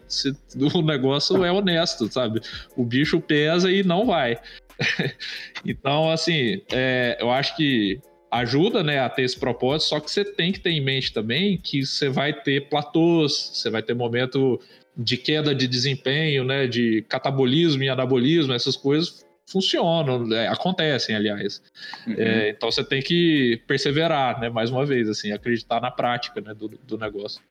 o 0.73 0.81
negócio 0.81 1.43
é 1.43 1.51
honesto, 1.51 2.11
sabe? 2.11 2.41
O 2.75 2.83
bicho 2.83 3.19
pesa 3.19 3.71
e 3.71 3.83
não 3.83 4.05
vai. 4.05 4.37
então, 5.65 6.09
assim, 6.09 6.61
é, 6.71 7.17
eu 7.19 7.31
acho 7.31 7.55
que 7.55 7.99
ajuda 8.31 8.83
né, 8.83 8.99
a 8.99 9.09
ter 9.09 9.23
esse 9.23 9.39
propósito, 9.39 9.89
só 9.89 9.99
que 9.99 10.09
você 10.09 10.25
tem 10.25 10.51
que 10.51 10.59
ter 10.59 10.71
em 10.71 10.81
mente 10.81 11.13
também 11.13 11.57
que 11.57 11.85
você 11.85 12.09
vai 12.09 12.33
ter 12.33 12.67
platôs, 12.67 13.51
você 13.53 13.69
vai 13.69 13.83
ter 13.83 13.93
momento 13.93 14.59
de 14.97 15.17
queda 15.17 15.53
de 15.53 15.67
desempenho, 15.67 16.43
né, 16.43 16.65
de 16.65 17.03
catabolismo 17.07 17.83
e 17.83 17.89
anabolismo, 17.89 18.53
essas 18.53 18.75
coisas 18.75 19.22
funcionam, 19.47 20.25
né, 20.25 20.47
acontecem, 20.47 21.15
aliás. 21.15 21.61
Uhum. 22.07 22.15
É, 22.17 22.49
então 22.49 22.71
você 22.71 22.83
tem 22.83 23.01
que 23.01 23.61
perseverar, 23.67 24.39
né, 24.39 24.49
mais 24.49 24.69
uma 24.69 24.85
vez, 24.85 25.09
assim, 25.09 25.31
acreditar 25.31 25.81
na 25.81 25.91
prática 25.91 26.41
né, 26.41 26.53
do, 26.53 26.67
do 26.67 26.97
negócio. 26.97 27.41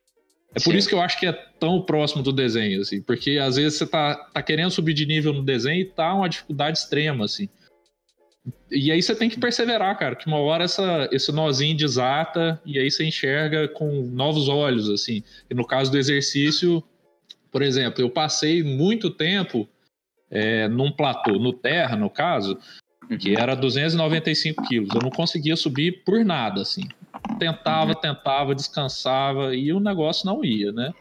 É 0.54 0.58
Sim. 0.58 0.64
por 0.64 0.74
isso 0.74 0.88
que 0.88 0.94
eu 0.94 1.00
acho 1.00 1.18
que 1.18 1.26
é 1.26 1.32
tão 1.32 1.80
próximo 1.82 2.22
do 2.22 2.32
desenho, 2.32 2.80
assim, 2.80 3.00
porque 3.00 3.38
às 3.38 3.56
vezes 3.56 3.78
você 3.78 3.86
tá, 3.86 4.14
tá 4.16 4.42
querendo 4.42 4.70
subir 4.70 4.94
de 4.94 5.06
nível 5.06 5.32
no 5.32 5.42
desenho 5.42 5.80
e 5.80 5.84
tá 5.84 6.14
uma 6.14 6.28
dificuldade 6.28 6.78
extrema, 6.78 7.24
assim. 7.24 7.48
E 8.70 8.90
aí 8.90 9.00
você 9.00 9.14
tem 9.14 9.30
que 9.30 9.38
perseverar, 9.38 9.96
cara, 9.98 10.16
que 10.16 10.26
uma 10.26 10.38
hora 10.38 10.64
essa, 10.64 11.08
esse 11.12 11.30
nozinho 11.30 11.76
desata 11.76 12.60
e 12.66 12.78
aí 12.78 12.90
você 12.90 13.04
enxerga 13.04 13.68
com 13.68 14.02
novos 14.02 14.48
olhos, 14.48 14.90
assim. 14.90 15.22
E 15.48 15.54
no 15.54 15.64
caso 15.64 15.90
do 15.90 15.98
exercício, 15.98 16.82
por 17.50 17.62
exemplo, 17.62 18.02
eu 18.02 18.10
passei 18.10 18.62
muito 18.62 19.10
tempo 19.10 19.68
é, 20.32 20.66
num 20.66 20.90
platô, 20.90 21.32
no 21.32 21.52
terra, 21.52 21.94
no 21.94 22.08
caso, 22.08 22.58
que 23.20 23.34
uhum. 23.34 23.38
era 23.38 23.54
295 23.54 24.66
quilos. 24.66 24.88
Eu 24.94 25.02
não 25.02 25.10
conseguia 25.10 25.54
subir 25.54 26.02
por 26.04 26.24
nada, 26.24 26.62
assim. 26.62 26.88
Tentava, 27.38 27.94
tentava, 27.94 28.54
descansava 28.54 29.54
e 29.54 29.72
o 29.72 29.78
negócio 29.78 30.26
não 30.26 30.42
ia, 30.44 30.72
né? 30.72 30.92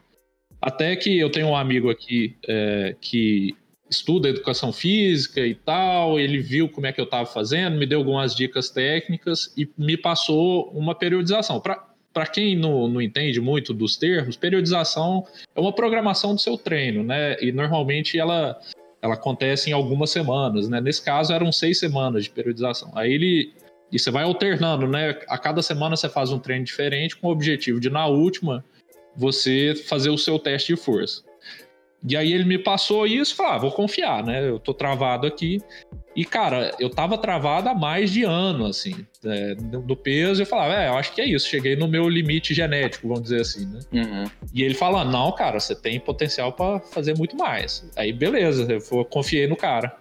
Até 0.61 0.95
que 0.95 1.17
eu 1.17 1.31
tenho 1.31 1.47
um 1.47 1.55
amigo 1.55 1.89
aqui 1.89 2.37
é, 2.47 2.95
que 2.99 3.55
estuda 3.89 4.29
educação 4.29 4.71
física 4.71 5.41
e 5.41 5.55
tal, 5.55 6.19
ele 6.19 6.39
viu 6.39 6.69
como 6.69 6.87
é 6.87 6.93
que 6.93 7.01
eu 7.01 7.05
estava 7.05 7.25
fazendo, 7.25 7.77
me 7.77 7.85
deu 7.85 7.99
algumas 7.99 8.33
dicas 8.33 8.69
técnicas 8.69 9.53
e 9.57 9.67
me 9.77 9.97
passou 9.97 10.69
uma 10.69 10.95
periodização. 10.95 11.59
Para 11.59 12.25
quem 12.27 12.55
não, 12.55 12.87
não 12.87 13.01
entende 13.01 13.41
muito 13.41 13.73
dos 13.73 13.97
termos, 13.97 14.37
periodização 14.37 15.25
é 15.53 15.59
uma 15.59 15.73
programação 15.73 16.35
do 16.35 16.41
seu 16.41 16.57
treino, 16.57 17.03
né? 17.03 17.35
E 17.41 17.51
normalmente 17.51 18.17
ela, 18.17 18.57
ela 19.01 19.15
acontece 19.15 19.69
em 19.69 19.73
algumas 19.73 20.11
semanas, 20.11 20.69
né? 20.69 20.79
Nesse 20.79 21.01
caso 21.01 21.33
eram 21.33 21.51
seis 21.51 21.79
semanas 21.79 22.25
de 22.25 22.29
periodização. 22.29 22.91
Aí 22.95 23.11
ele. 23.11 23.53
E 23.91 23.99
você 23.99 24.09
vai 24.09 24.23
alternando, 24.23 24.87
né? 24.87 25.19
A 25.27 25.37
cada 25.37 25.61
semana 25.61 25.97
você 25.97 26.07
faz 26.07 26.31
um 26.31 26.39
treino 26.39 26.63
diferente 26.63 27.17
com 27.17 27.27
o 27.27 27.31
objetivo 27.31 27.79
de, 27.79 27.89
na 27.89 28.05
última, 28.05 28.63
você 29.15 29.75
fazer 29.75 30.09
o 30.09 30.17
seu 30.17 30.39
teste 30.39 30.73
de 30.73 30.81
força. 30.81 31.23
E 32.07 32.15
aí 32.15 32.31
ele 32.31 32.45
me 32.45 32.57
passou 32.57 33.05
isso 33.05 33.35
falou: 33.35 33.51
ah, 33.51 33.57
vou 33.57 33.71
confiar, 33.71 34.23
né? 34.23 34.47
Eu 34.47 34.59
tô 34.59 34.73
travado 34.73 35.27
aqui. 35.27 35.61
E, 36.15 36.25
cara, 36.25 36.75
eu 36.77 36.89
tava 36.89 37.17
travado 37.17 37.69
há 37.69 37.73
mais 37.73 38.11
de 38.11 38.23
ano, 38.23 38.65
assim, 38.65 39.05
é, 39.23 39.55
do 39.55 39.95
peso. 39.95 40.41
Eu 40.41 40.45
falava, 40.45 40.73
é, 40.73 40.89
eu 40.89 40.95
acho 40.95 41.13
que 41.13 41.21
é 41.21 41.25
isso. 41.25 41.47
Cheguei 41.47 41.75
no 41.75 41.87
meu 41.87 42.09
limite 42.09 42.53
genético, 42.53 43.07
vamos 43.07 43.23
dizer 43.23 43.41
assim, 43.41 43.65
né? 43.65 43.79
Uhum. 43.93 44.25
E 44.53 44.61
ele 44.61 44.73
fala: 44.73 45.05
não, 45.05 45.31
cara, 45.31 45.59
você 45.59 45.73
tem 45.73 45.99
potencial 45.99 46.51
para 46.51 46.79
fazer 46.79 47.17
muito 47.17 47.37
mais. 47.37 47.89
Aí, 47.95 48.11
beleza, 48.11 48.67
eu 48.69 49.05
confiei 49.05 49.47
no 49.47 49.55
cara. 49.55 49.95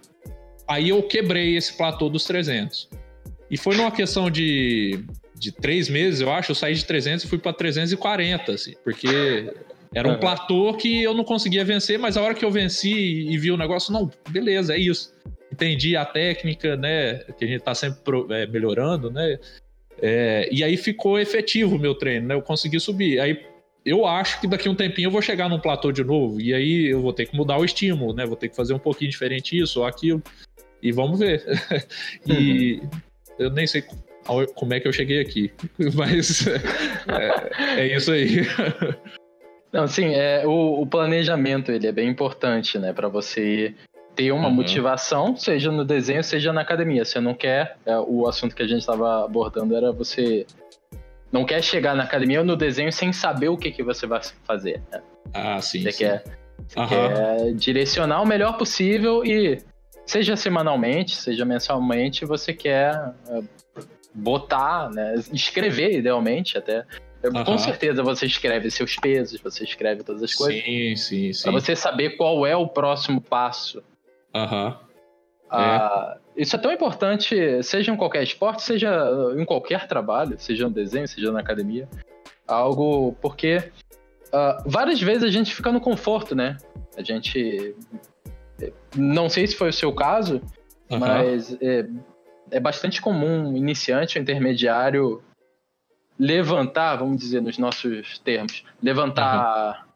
Aí 0.67 0.89
eu 0.89 1.01
quebrei 1.03 1.55
esse 1.55 1.77
platô 1.77 2.09
dos 2.09 2.25
300. 2.25 2.89
E 3.49 3.57
foi 3.57 3.75
numa 3.75 3.91
questão 3.91 4.29
de, 4.29 5.03
de 5.35 5.51
três 5.51 5.89
meses, 5.89 6.21
eu 6.21 6.31
acho, 6.31 6.51
eu 6.51 6.55
saí 6.55 6.73
de 6.73 6.85
300 6.85 7.25
e 7.25 7.27
fui 7.27 7.37
para 7.37 7.51
340, 7.51 8.51
assim, 8.51 8.73
porque 8.81 9.51
era 9.93 10.07
um 10.07 10.17
platô 10.17 10.73
que 10.73 11.03
eu 11.03 11.13
não 11.13 11.25
conseguia 11.25 11.65
vencer, 11.65 11.99
mas 11.99 12.15
a 12.15 12.21
hora 12.21 12.33
que 12.33 12.45
eu 12.45 12.51
venci 12.51 12.93
e 12.93 13.37
vi 13.37 13.51
o 13.51 13.57
negócio, 13.57 13.91
não, 13.91 14.09
beleza, 14.29 14.73
é 14.73 14.77
isso. 14.77 15.13
Entendi 15.51 15.95
a 15.95 16.05
técnica, 16.05 16.75
né? 16.75 17.19
Que 17.37 17.45
a 17.45 17.47
gente 17.47 17.61
tá 17.61 17.75
sempre 17.75 18.01
é, 18.29 18.47
melhorando, 18.47 19.11
né? 19.11 19.37
É, 20.01 20.47
e 20.51 20.63
aí 20.63 20.77
ficou 20.77 21.19
efetivo 21.19 21.75
o 21.75 21.79
meu 21.79 21.93
treino, 21.93 22.27
né? 22.27 22.35
Eu 22.35 22.41
consegui 22.41 22.79
subir. 22.79 23.19
Aí 23.19 23.45
eu 23.85 24.05
acho 24.05 24.39
que 24.39 24.47
daqui 24.47 24.67
a 24.67 24.71
um 24.71 24.75
tempinho 24.75 25.07
eu 25.07 25.11
vou 25.11 25.21
chegar 25.21 25.49
num 25.49 25.59
platô 25.59 25.91
de 25.91 26.03
novo. 26.03 26.39
E 26.39 26.53
aí 26.53 26.87
eu 26.87 27.01
vou 27.01 27.13
ter 27.13 27.25
que 27.25 27.35
mudar 27.35 27.57
o 27.57 27.65
estímulo, 27.65 28.13
né? 28.13 28.25
Vou 28.25 28.35
ter 28.35 28.49
que 28.49 28.55
fazer 28.55 28.73
um 28.73 28.79
pouquinho 28.79 29.11
diferente 29.11 29.57
isso 29.57 29.79
ou 29.79 29.85
aquilo. 29.85 30.21
E 30.81 30.91
vamos 30.91 31.19
ver. 31.19 31.43
e 32.25 32.79
uhum. 32.81 32.89
eu 33.39 33.49
nem 33.49 33.67
sei 33.67 33.83
como 34.55 34.73
é 34.73 34.79
que 34.79 34.87
eu 34.87 34.93
cheguei 34.93 35.19
aqui. 35.19 35.51
Mas 35.95 36.47
é, 36.47 37.81
é 37.81 37.95
isso 37.95 38.11
aí. 38.11 38.41
Não, 39.71 39.87
sim, 39.87 40.13
é, 40.13 40.45
o, 40.45 40.81
o, 40.81 40.85
planejamento 40.85 41.71
ele 41.71 41.87
é 41.87 41.93
bem 41.93 42.09
importante, 42.09 42.77
né? 42.77 42.91
Para 42.91 43.07
você 43.07 43.73
ter 44.15 44.31
uma 44.31 44.47
uhum. 44.47 44.53
motivação, 44.53 45.35
seja 45.35 45.71
no 45.71 45.85
desenho, 45.85 46.23
seja 46.23 46.51
na 46.51 46.61
academia. 46.61 47.05
Você 47.05 47.19
não 47.19 47.33
quer. 47.33 47.77
É, 47.85 47.97
o 47.97 48.27
assunto 48.27 48.55
que 48.55 48.63
a 48.63 48.67
gente 48.67 48.79
estava 48.79 49.25
abordando 49.25 49.75
era 49.75 49.91
você 49.91 50.45
não 51.31 51.45
quer 51.45 51.63
chegar 51.63 51.95
na 51.95 52.03
academia 52.03 52.39
ou 52.39 52.45
no 52.45 52.55
desenho 52.55 52.91
sem 52.91 53.13
saber 53.13 53.49
o 53.49 53.57
que, 53.57 53.71
que 53.71 53.83
você 53.83 54.05
vai 54.05 54.21
fazer. 54.43 54.81
Né? 54.91 55.01
Ah, 55.33 55.61
sim. 55.61 55.81
Você, 55.81 55.91
sim. 55.91 55.97
Quer, 55.99 56.23
você 56.67 56.79
uhum. 56.79 56.87
quer 56.87 57.53
direcionar 57.53 58.21
o 58.21 58.25
melhor 58.25 58.57
possível 58.57 59.23
e, 59.25 59.59
seja 60.05 60.35
semanalmente, 60.35 61.15
seja 61.15 61.45
mensalmente, 61.45 62.25
você 62.25 62.53
quer 62.53 63.13
é, 63.29 63.41
botar, 64.13 64.89
né? 64.89 65.15
Escrever, 65.31 65.97
idealmente, 65.97 66.57
até 66.57 66.85
Uhum. 67.23 67.43
Com 67.43 67.57
certeza 67.57 68.01
você 68.01 68.25
escreve 68.25 68.71
seus 68.71 68.95
pesos, 68.95 69.39
você 69.39 69.63
escreve 69.63 70.03
todas 70.03 70.23
as 70.23 70.33
coisas. 70.33 70.63
Sim, 70.63 70.95
sim, 70.95 71.33
sim. 71.33 71.43
Pra 71.43 71.51
você 71.51 71.75
saber 71.75 72.17
qual 72.17 72.45
é 72.47 72.55
o 72.55 72.67
próximo 72.67 73.21
passo. 73.21 73.83
Aham. 74.33 74.67
Uhum. 74.67 74.91
Ah, 75.49 76.15
é. 76.17 76.41
Isso 76.41 76.55
é 76.55 76.59
tão 76.59 76.71
importante, 76.71 77.61
seja 77.61 77.91
em 77.91 77.97
qualquer 77.97 78.23
esporte, 78.23 78.63
seja 78.63 78.89
em 79.37 79.43
qualquer 79.43 79.87
trabalho, 79.87 80.39
seja 80.39 80.67
no 80.67 80.73
desenho, 80.73 81.07
seja 81.07 81.31
na 81.31 81.41
academia. 81.41 81.89
Algo 82.47 83.13
porque 83.21 83.57
uh, 84.27 84.63
várias 84.65 85.01
vezes 85.01 85.23
a 85.23 85.29
gente 85.29 85.53
fica 85.53 85.71
no 85.71 85.81
conforto, 85.81 86.33
né? 86.33 86.57
A 86.97 87.03
gente. 87.03 87.75
Não 88.95 89.27
sei 89.29 89.47
se 89.47 89.55
foi 89.55 89.69
o 89.69 89.73
seu 89.73 89.91
caso, 89.93 90.41
uhum. 90.89 90.99
mas 90.99 91.57
é, 91.61 91.85
é 92.51 92.59
bastante 92.59 93.01
comum 93.01 93.55
iniciante 93.55 94.17
ou 94.17 94.21
intermediário 94.21 95.21
levantar, 96.19 96.97
vamos 96.97 97.17
dizer 97.17 97.41
nos 97.41 97.57
nossos 97.57 98.19
termos, 98.19 98.63
levantar 98.81 99.79
uhum. 99.79 99.90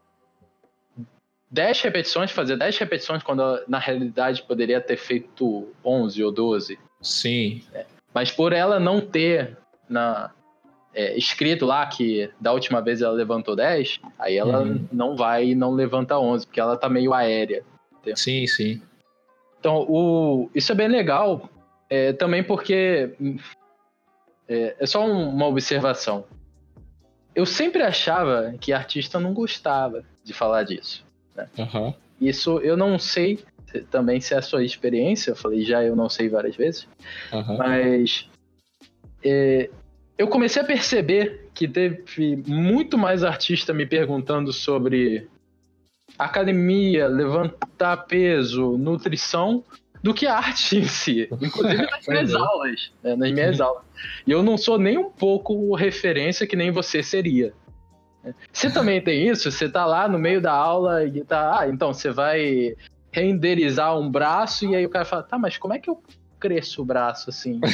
10 1.56 1.82
repetições, 1.82 2.32
fazer 2.32 2.58
10 2.58 2.78
repetições 2.78 3.24
quando 3.24 3.64
na 3.66 3.80
realidade 3.80 4.44
poderia 4.44 4.82
ter 4.82 4.98
feito 4.98 5.74
11 5.84 6.22
ou 6.22 6.32
12. 6.32 6.78
Sim. 7.02 7.64
É. 7.74 7.86
Mas 8.14 8.30
por 8.30 8.52
ela 8.52 8.78
não 8.78 9.00
ter 9.00 9.58
na, 9.88 10.32
é, 10.94 11.18
escrito 11.18 11.66
lá 11.66 11.86
que 11.86 12.30
da 12.42 12.52
última 12.52 12.82
vez 12.82 13.02
ela 13.02 13.14
levantou 13.14 13.56
10, 13.56 14.02
aí 14.20 14.36
ela 14.36 14.64
uhum. 14.64 14.86
não 14.92 15.16
vai 15.16 15.48
e 15.48 15.56
não 15.56 15.72
levanta 15.72 16.20
11, 16.20 16.46
porque 16.46 16.60
ela 16.60 16.76
tá 16.76 16.90
meio 16.90 17.14
aérea. 17.14 17.64
Entendeu? 18.00 18.18
Sim, 18.18 18.46
sim. 18.48 18.82
Então, 19.58 19.86
o, 19.88 20.50
isso 20.54 20.74
é 20.74 20.76
bem 20.76 20.90
legal, 20.90 21.50
é, 21.90 22.12
também 22.12 22.44
porque 22.44 23.16
é, 24.46 24.76
é 24.78 24.86
só 24.86 25.06
um, 25.06 25.30
uma 25.30 25.48
observação. 25.48 26.26
Eu 27.34 27.46
sempre 27.46 27.82
achava 27.82 28.54
que 28.60 28.74
artista 28.74 29.22
não 29.22 29.34
gostava 29.34 30.04
de 30.22 30.34
falar 30.34 30.64
disso. 30.64 31.05
Né? 31.36 31.48
Uhum. 31.58 31.94
Isso 32.20 32.60
eu 32.60 32.78
não 32.78 32.98
sei 32.98 33.40
também 33.92 34.22
se 34.22 34.34
é 34.34 34.38
a 34.38 34.42
sua 34.42 34.64
experiência, 34.64 35.32
eu 35.32 35.36
falei 35.36 35.64
já, 35.64 35.84
eu 35.84 35.96
não 35.96 36.08
sei 36.08 36.30
várias 36.30 36.56
vezes, 36.56 36.88
uhum. 37.34 37.58
mas 37.58 38.30
é, 39.24 39.70
eu 40.18 40.28
comecei 40.28 40.62
a 40.62 40.66
perceber 40.66 41.50
que 41.54 41.68
teve 41.68 42.38
muito 42.48 42.98
mais 42.98 43.24
artista 43.24 43.74
me 43.74 43.86
perguntando 43.86 44.54
sobre 44.54 45.28
academia, 46.18 47.08
levantar 47.08 47.98
peso, 48.06 48.78
nutrição, 48.78 49.64
do 50.02 50.14
que 50.14 50.28
a 50.28 50.38
arte 50.38 50.78
em 50.78 50.86
si. 50.86 51.28
Inclusive 51.42 51.82
nas 51.82 52.08
minhas 52.08 52.34
é. 52.34 52.38
aulas. 52.38 52.92
Né, 53.04 53.16
nas 53.16 53.32
minhas 53.32 53.60
aulas. 53.60 53.84
E 54.26 54.32
eu 54.32 54.44
não 54.44 54.58
sou 54.58 54.78
nem 54.78 54.98
um 54.98 55.10
pouco 55.10 55.74
referência 55.76 56.46
que 56.46 56.56
nem 56.56 56.72
você 56.72 57.02
seria. 57.02 57.54
Você 58.52 58.70
também 58.70 59.02
tem 59.02 59.28
isso? 59.28 59.52
Você 59.52 59.70
tá 59.70 59.86
lá 59.86 60.08
no 60.08 60.18
meio 60.18 60.42
da 60.42 60.52
aula 60.52 61.04
e 61.06 61.24
tá. 61.24 61.60
Ah, 61.60 61.68
então 61.68 61.94
você 61.94 62.12
vai 62.12 62.76
renderizar 63.12 63.98
um 63.98 64.10
braço 64.10 64.66
e 64.66 64.76
aí 64.76 64.86
o 64.86 64.90
cara 64.90 65.06
fala, 65.06 65.24
tá, 65.24 65.38
mas 65.38 65.58
como 65.58 65.74
é 65.74 65.80
que 65.80 65.90
eu 65.90 66.02
cresço 66.40 66.82
o 66.82 66.86
braço 66.86 67.30
assim? 67.30 67.60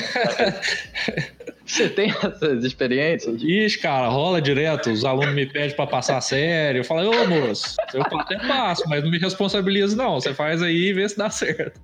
Você 1.65 1.87
tem 1.87 2.09
essas 2.09 2.65
experiências? 2.65 3.41
Ixi, 3.41 3.79
cara, 3.79 4.09
rola 4.09 4.41
direto. 4.41 4.91
Os 4.91 5.05
alunos 5.05 5.33
me 5.33 5.45
pedem 5.45 5.73
para 5.73 5.87
passar 5.87 6.19
sério. 6.19 6.79
Eu 6.79 6.83
falo, 6.83 7.09
ô 7.09 7.27
moço, 7.27 7.77
eu 7.93 8.01
até 8.01 8.37
passo, 8.45 8.83
mas 8.89 9.01
não 9.01 9.09
me 9.09 9.17
responsabilizo, 9.17 9.95
não. 9.95 10.19
Você 10.19 10.33
faz 10.33 10.61
aí 10.61 10.89
e 10.89 10.93
vê 10.93 11.07
se 11.07 11.17
dá 11.17 11.29
certo. 11.29 11.79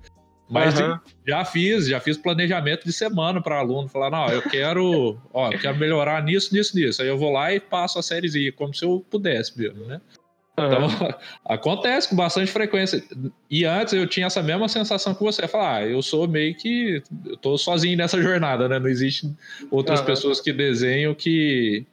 Mas 0.48 0.80
uhum. 0.80 0.98
já 1.26 1.44
fiz, 1.44 1.86
já 1.86 2.00
fiz 2.00 2.16
planejamento 2.16 2.84
de 2.84 2.92
semana 2.92 3.40
para 3.40 3.58
aluno, 3.58 3.88
falar, 3.88 4.10
não, 4.10 4.28
eu 4.28 4.40
quero, 4.42 5.18
ó, 5.32 5.52
eu 5.52 5.58
quero 5.58 5.76
melhorar 5.76 6.22
nisso, 6.22 6.54
nisso, 6.54 6.74
nisso. 6.74 7.02
Aí 7.02 7.08
eu 7.08 7.18
vou 7.18 7.30
lá 7.30 7.52
e 7.52 7.60
passo 7.60 7.98
a 7.98 8.02
sériezinha, 8.02 8.50
como 8.52 8.74
se 8.74 8.84
eu 8.84 9.04
pudesse 9.10 9.58
mesmo, 9.58 9.84
né? 9.84 10.00
Uhum. 10.58 10.66
Então, 10.66 11.14
acontece 11.44 12.08
com 12.08 12.16
bastante 12.16 12.50
frequência. 12.50 13.04
E 13.50 13.64
antes 13.66 13.92
eu 13.92 14.06
tinha 14.06 14.26
essa 14.26 14.42
mesma 14.42 14.68
sensação 14.68 15.14
que 15.14 15.22
você, 15.22 15.46
falar, 15.46 15.76
ah, 15.76 15.86
eu 15.86 16.00
sou 16.00 16.26
meio 16.26 16.54
que, 16.54 17.02
eu 17.26 17.36
tô 17.36 17.58
sozinho 17.58 17.98
nessa 17.98 18.20
jornada, 18.20 18.68
né? 18.68 18.78
Não 18.78 18.88
existe 18.88 19.30
outras 19.70 20.00
uhum. 20.00 20.06
pessoas 20.06 20.40
que 20.40 20.52
desenham 20.52 21.14
que 21.14 21.86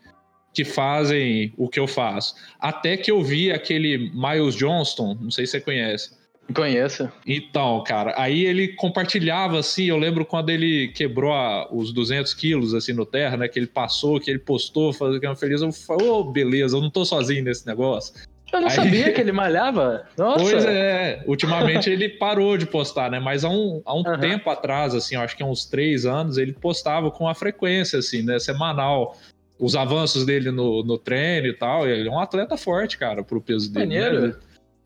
que 0.54 0.64
fazem 0.64 1.54
o 1.58 1.68
que 1.68 1.78
eu 1.78 1.86
faço. 1.86 2.34
Até 2.58 2.96
que 2.96 3.12
eu 3.12 3.22
vi 3.22 3.52
aquele 3.52 4.10
Miles 4.14 4.56
Johnston, 4.56 5.18
não 5.20 5.30
sei 5.30 5.46
se 5.46 5.52
você 5.52 5.60
conhece. 5.60 6.18
Conheço. 6.54 7.12
Então, 7.26 7.84
cara, 7.84 8.14
aí 8.18 8.46
ele 8.46 8.70
compartilhava 8.70 9.60
assim. 9.60 9.86
Eu 9.86 9.98
lembro 9.98 10.26
quando 10.26 10.50
ele 10.50 10.90
quebrou 10.90 11.34
a, 11.34 11.68
os 11.74 11.92
200 11.92 12.34
quilos 12.34 12.74
assim 12.74 12.94
no 12.94 13.06
terra, 13.06 13.36
né? 13.36 13.48
Que 13.48 13.58
ele 13.58 13.68
passou, 13.68 14.20
que 14.20 14.30
ele 14.30 14.40
postou, 14.40 14.94
fazendo 14.94 15.36
feliz. 15.36 15.62
Eu 15.62 15.72
falei, 15.72 16.08
ô, 16.08 16.20
oh, 16.20 16.24
beleza, 16.32 16.78
eu 16.78 16.82
não 16.82 16.90
tô 16.90 17.04
sozinho 17.04 17.44
nesse 17.44 17.66
negócio. 17.66 18.14
Eu 18.54 18.62
não 18.62 18.68
aí... 18.68 18.76
sabia 18.76 19.12
que 19.14 19.20
ele 19.20 19.32
malhava. 19.32 20.08
Nossa. 20.18 20.44
Pois 20.44 20.66
é, 20.66 21.24
ultimamente 21.26 21.90
ele 21.90 22.10
parou 22.10 22.58
de 22.58 22.68
postar, 22.68 23.10
né? 23.10 23.20
Mas 23.20 23.44
há 23.44 23.50
um, 23.50 23.82
há 23.84 23.96
um 23.96 24.04
uhum. 24.06 24.20
tempo 24.20 24.50
atrás, 24.50 24.94
assim, 24.94 25.16
acho 25.16 25.36
que 25.36 25.42
há 25.42 25.48
uns 25.48 25.66
três 25.66 26.06
anos, 26.06 26.38
ele 26.38 26.54
postava 26.54 27.10
com 27.10 27.28
a 27.28 27.34
frequência, 27.34 28.00
assim, 28.00 28.22
né? 28.22 28.38
Semanal 28.38 29.18
os 29.58 29.76
avanços 29.76 30.26
dele 30.26 30.52
no, 30.52 30.84
no 30.84 30.98
treino 30.98 31.48
e 31.48 31.54
tal. 31.54 31.88
Ele 31.88 32.08
é 32.08 32.12
um 32.12 32.20
atleta 32.20 32.56
forte, 32.56 32.98
cara, 32.98 33.24
pro 33.24 33.42
peso 33.42 33.74
dele. 33.74 33.88
Né? 33.88 34.02
Maneiro. 34.02 34.28
Né? 34.28 34.36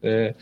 É. 0.02 0.36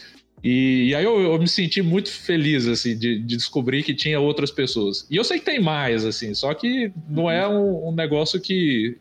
E, 0.43 0.89
e, 0.89 0.95
aí 0.95 1.03
eu, 1.03 1.19
eu, 1.19 1.39
me 1.39 1.47
senti 1.47 1.81
muito 1.81 2.11
feliz, 2.11 2.67
assim, 2.67 2.97
de, 2.97 3.19
de, 3.19 3.35
descobrir 3.35 3.83
que 3.83 3.93
tinha 3.93 4.19
outras 4.19 4.51
pessoas. 4.51 5.07
E 5.09 5.15
eu 5.15 5.23
sei 5.23 5.39
que 5.39 5.45
tem 5.45 5.59
mais, 5.59 6.05
assim, 6.05 6.33
só 6.33 6.53
que 6.53 6.91
não 7.09 7.29
é 7.29 7.47
um, 7.47 7.89
um 7.89 7.91
negócio 7.91 8.39
que, 8.39 8.97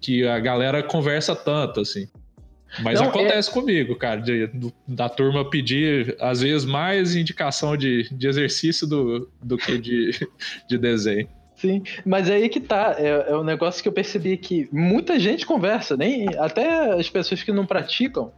que 0.00 0.26
a 0.26 0.38
galera 0.38 0.82
conversa 0.82 1.34
tanto, 1.34 1.80
assim. 1.80 2.06
Mas 2.80 3.00
não, 3.00 3.06
é 3.06 3.08
acontece 3.08 3.50
é... 3.50 3.52
comigo, 3.52 3.96
cara, 3.96 4.20
de, 4.20 4.50
da 4.86 5.08
turma 5.08 5.48
pedir, 5.48 6.16
às 6.20 6.42
vezes, 6.42 6.64
mais 6.64 7.16
indicação 7.16 7.76
de, 7.76 8.08
de 8.12 8.28
exercício 8.28 8.86
do, 8.86 9.28
do 9.42 9.56
que 9.56 9.78
de, 9.78 10.10
de 10.68 10.78
desenho. 10.78 11.28
Sim, 11.56 11.82
mas 12.06 12.30
aí 12.30 12.48
que 12.48 12.60
tá, 12.60 12.94
é, 12.98 13.32
é 13.32 13.36
um 13.36 13.42
negócio 13.42 13.82
que 13.82 13.88
eu 13.88 13.92
percebi 13.92 14.36
que 14.36 14.68
muita 14.70 15.18
gente 15.18 15.44
conversa, 15.44 15.96
nem 15.96 16.28
até 16.38 16.92
as 16.92 17.10
pessoas 17.10 17.42
que 17.42 17.50
não 17.50 17.66
praticam, 17.66 18.32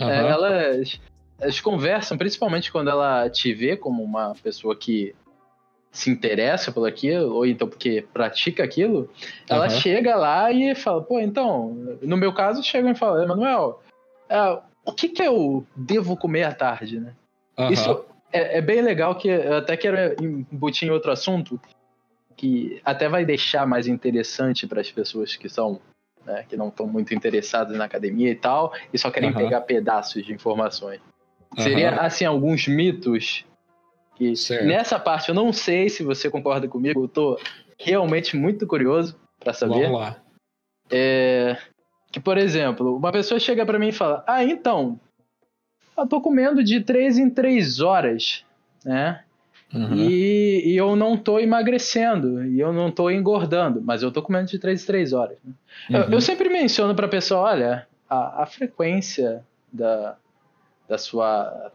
uhum. 0.00 0.08
é, 0.08 0.30
elas, 0.30 0.98
elas 1.38 1.60
conversam, 1.60 2.16
principalmente 2.16 2.70
quando 2.70 2.90
ela 2.90 3.28
te 3.28 3.52
vê 3.52 3.76
como 3.76 4.02
uma 4.02 4.34
pessoa 4.42 4.76
que 4.76 5.14
se 5.90 6.10
interessa 6.10 6.72
por 6.72 6.88
aquilo, 6.88 7.34
ou 7.34 7.46
então 7.46 7.68
porque 7.68 8.04
pratica 8.12 8.64
aquilo, 8.64 9.08
ela 9.48 9.64
uhum. 9.64 9.70
chega 9.70 10.16
lá 10.16 10.50
e 10.50 10.74
fala, 10.74 11.00
pô, 11.02 11.20
então, 11.20 11.68
no 12.02 12.16
meu 12.16 12.32
caso, 12.32 12.64
chega 12.64 12.90
e 12.90 12.96
fala, 12.96 13.22
Emanuel, 13.22 13.80
é, 14.28 14.58
o 14.84 14.92
que, 14.92 15.08
que 15.08 15.22
eu 15.22 15.64
devo 15.76 16.16
comer 16.16 16.42
à 16.42 16.52
tarde, 16.52 16.98
né? 16.98 17.14
Uhum. 17.56 17.70
Isso 17.70 18.04
é, 18.32 18.58
é, 18.58 18.60
bem 18.60 18.82
legal 18.82 19.14
que 19.14 19.28
eu 19.28 19.58
até 19.58 19.76
quero 19.76 19.96
embutir 20.20 20.88
em 20.88 20.90
outro 20.90 21.12
assunto, 21.12 21.60
que 22.36 22.80
até 22.84 23.08
vai 23.08 23.24
deixar 23.24 23.64
mais 23.64 23.86
interessante 23.86 24.66
para 24.66 24.80
as 24.80 24.90
pessoas 24.90 25.36
que 25.36 25.48
são 25.48 25.80
né, 26.26 26.44
que 26.48 26.56
não 26.56 26.68
estão 26.68 26.86
muito 26.86 27.14
interessadas 27.14 27.76
na 27.76 27.84
academia 27.84 28.30
e 28.30 28.34
tal, 28.34 28.72
e 28.92 28.98
só 28.98 29.10
querem 29.10 29.30
uhum. 29.30 29.36
pegar 29.36 29.60
pedaços 29.60 30.24
de 30.24 30.32
informações. 30.32 31.00
Uhum. 31.56 31.62
Seria 31.62 32.00
assim 32.00 32.24
alguns 32.24 32.66
mitos 32.66 33.44
que 34.16 34.36
certo. 34.36 34.66
nessa 34.66 34.98
parte 34.98 35.28
eu 35.28 35.34
não 35.34 35.52
sei 35.52 35.88
se 35.88 36.02
você 36.02 36.30
concorda 36.30 36.68
comigo, 36.68 37.04
eu 37.04 37.08
tô 37.08 37.38
realmente 37.78 38.36
muito 38.36 38.66
curioso 38.66 39.16
para 39.38 39.52
saber. 39.52 39.74
Vamos 39.74 40.00
lá. 40.00 40.16
É, 40.90 41.56
que 42.12 42.20
por 42.20 42.38
exemplo, 42.38 42.96
uma 42.96 43.12
pessoa 43.12 43.40
chega 43.40 43.64
para 43.64 43.78
mim 43.78 43.88
e 43.88 43.92
fala: 43.92 44.24
"Ah, 44.26 44.44
então, 44.44 44.98
eu 45.96 46.06
tô 46.06 46.20
comendo 46.20 46.62
de 46.62 46.80
três 46.80 47.18
em 47.18 47.30
três 47.30 47.80
horas, 47.80 48.44
né? 48.84 49.24
Uhum. 49.74 49.96
E, 49.96 50.62
e, 50.66 50.76
eu 50.76 50.94
não 50.94 51.16
tô 51.16 51.40
emagrecendo, 51.40 52.44
e 52.44 52.60
eu 52.60 52.72
não 52.72 52.92
tô 52.92 53.10
engordando, 53.10 53.82
mas 53.82 54.04
eu 54.04 54.12
tô 54.12 54.22
comendo 54.22 54.48
de 54.48 54.56
3 54.56 54.80
em 54.80 54.86
3 54.86 55.12
horas. 55.12 55.36
Né? 55.44 55.52
Uhum. 55.90 55.96
Eu, 55.96 56.10
eu, 56.12 56.20
sempre 56.20 56.48
menciono 56.48 56.94
pra 56.94 57.08
pessoa, 57.08 57.40
olha, 57.40 57.84
a, 58.08 58.44
a 58.44 58.46
frequência 58.46 59.42
da, 59.72 60.16
da 60.88 60.98
sua 60.98 61.72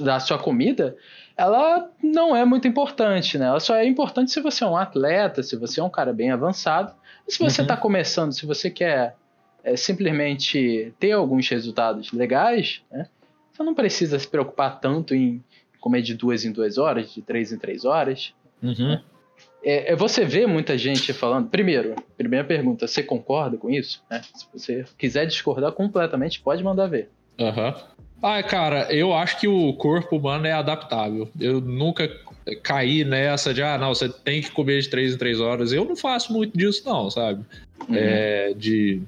da 0.00 0.18
sua 0.18 0.38
comida, 0.38 0.96
ela 1.36 1.88
não 2.02 2.34
é 2.34 2.44
muito 2.44 2.66
importante, 2.66 3.38
né? 3.38 3.46
Ela 3.46 3.60
só 3.60 3.76
é 3.76 3.86
importante 3.86 4.32
se 4.32 4.40
você 4.40 4.64
é 4.64 4.66
um 4.66 4.76
atleta, 4.76 5.42
se 5.42 5.54
você 5.56 5.80
é 5.80 5.84
um 5.84 5.90
cara 5.90 6.12
bem 6.12 6.32
avançado. 6.32 6.92
Se 7.28 7.38
você 7.38 7.62
está 7.62 7.74
uhum. 7.74 7.80
começando, 7.80 8.32
se 8.32 8.44
você 8.44 8.68
quer 8.68 9.14
é, 9.62 9.76
simplesmente 9.76 10.92
ter 10.98 11.12
alguns 11.12 11.48
resultados 11.48 12.12
legais, 12.12 12.82
né? 12.90 13.06
Você 13.52 13.62
não 13.62 13.74
precisa 13.74 14.18
se 14.18 14.26
preocupar 14.26 14.80
tanto 14.80 15.14
em 15.14 15.42
comer 15.78 16.02
de 16.02 16.14
duas 16.14 16.44
em 16.44 16.52
duas 16.52 16.76
horas, 16.76 17.12
de 17.12 17.22
três 17.22 17.52
em 17.52 17.58
três 17.58 17.84
horas. 17.84 18.34
Uhum. 18.62 19.00
É, 19.62 19.92
é, 19.92 19.96
você 19.96 20.24
vê 20.24 20.46
muita 20.46 20.76
gente 20.76 21.12
falando. 21.12 21.48
Primeiro, 21.48 21.94
primeira 22.16 22.44
pergunta, 22.44 22.86
você 22.86 23.02
concorda 23.02 23.56
com 23.56 23.70
isso? 23.70 24.02
É, 24.10 24.20
se 24.22 24.46
você 24.52 24.84
quiser 24.96 25.26
discordar 25.26 25.72
completamente, 25.72 26.40
pode 26.40 26.64
mandar 26.64 26.86
ver. 26.86 27.10
Aham. 27.40 27.68
Uhum. 27.68 27.90
Ah, 28.22 28.42
cara, 28.42 28.92
eu 28.92 29.14
acho 29.14 29.40
que 29.40 29.48
o 29.48 29.72
corpo 29.72 30.16
humano 30.16 30.46
é 30.46 30.52
adaptável. 30.52 31.28
Eu 31.40 31.58
nunca 31.58 32.06
caí 32.62 33.02
nessa 33.02 33.54
de, 33.54 33.62
ah, 33.62 33.78
não, 33.78 33.94
você 33.94 34.08
tem 34.10 34.42
que 34.42 34.50
comer 34.50 34.82
de 34.82 34.90
três 34.90 35.14
em 35.14 35.16
três 35.16 35.40
horas. 35.40 35.72
Eu 35.72 35.86
não 35.86 35.96
faço 35.96 36.32
muito 36.32 36.56
disso, 36.56 36.82
não, 36.84 37.10
sabe? 37.10 37.44
Uhum. 37.88 37.94
É, 37.96 38.52
de 38.54 39.00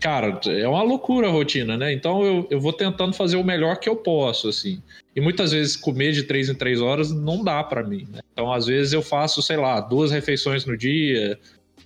cara, 0.00 0.40
é 0.46 0.66
uma 0.66 0.82
loucura 0.82 1.28
a 1.28 1.30
rotina, 1.30 1.76
né? 1.76 1.92
Então 1.92 2.24
eu, 2.24 2.46
eu 2.50 2.60
vou 2.60 2.72
tentando 2.72 3.12
fazer 3.12 3.36
o 3.36 3.44
melhor 3.44 3.76
que 3.76 3.88
eu 3.88 3.96
posso, 3.96 4.48
assim. 4.48 4.80
E 5.14 5.20
muitas 5.20 5.52
vezes 5.52 5.76
comer 5.76 6.12
de 6.12 6.22
três 6.24 6.48
em 6.48 6.54
três 6.54 6.80
horas 6.80 7.12
não 7.12 7.42
dá 7.42 7.62
para 7.64 7.82
mim, 7.82 8.06
né? 8.12 8.20
Então 8.32 8.52
às 8.52 8.66
vezes 8.66 8.92
eu 8.92 9.02
faço, 9.02 9.42
sei 9.42 9.56
lá, 9.56 9.80
duas 9.80 10.10
refeições 10.10 10.64
no 10.64 10.76
dia. 10.76 11.38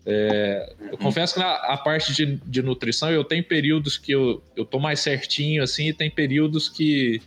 É, 0.05 0.75
eu 0.91 0.99
confesso 0.99 1.35
que 1.35 1.41
na 1.41 1.55
a 1.55 1.77
parte 1.77 2.13
de, 2.13 2.37
de 2.45 2.63
nutrição 2.63 3.11
eu 3.11 3.23
tenho 3.23 3.45
períodos 3.45 3.97
que 3.97 4.13
eu, 4.13 4.43
eu 4.57 4.65
tô 4.65 4.79
mais 4.79 5.01
certinho, 5.01 5.63
assim, 5.63 5.89
e 5.89 5.93
tem 5.93 6.11
períodos 6.11 6.69
que, 6.69 7.21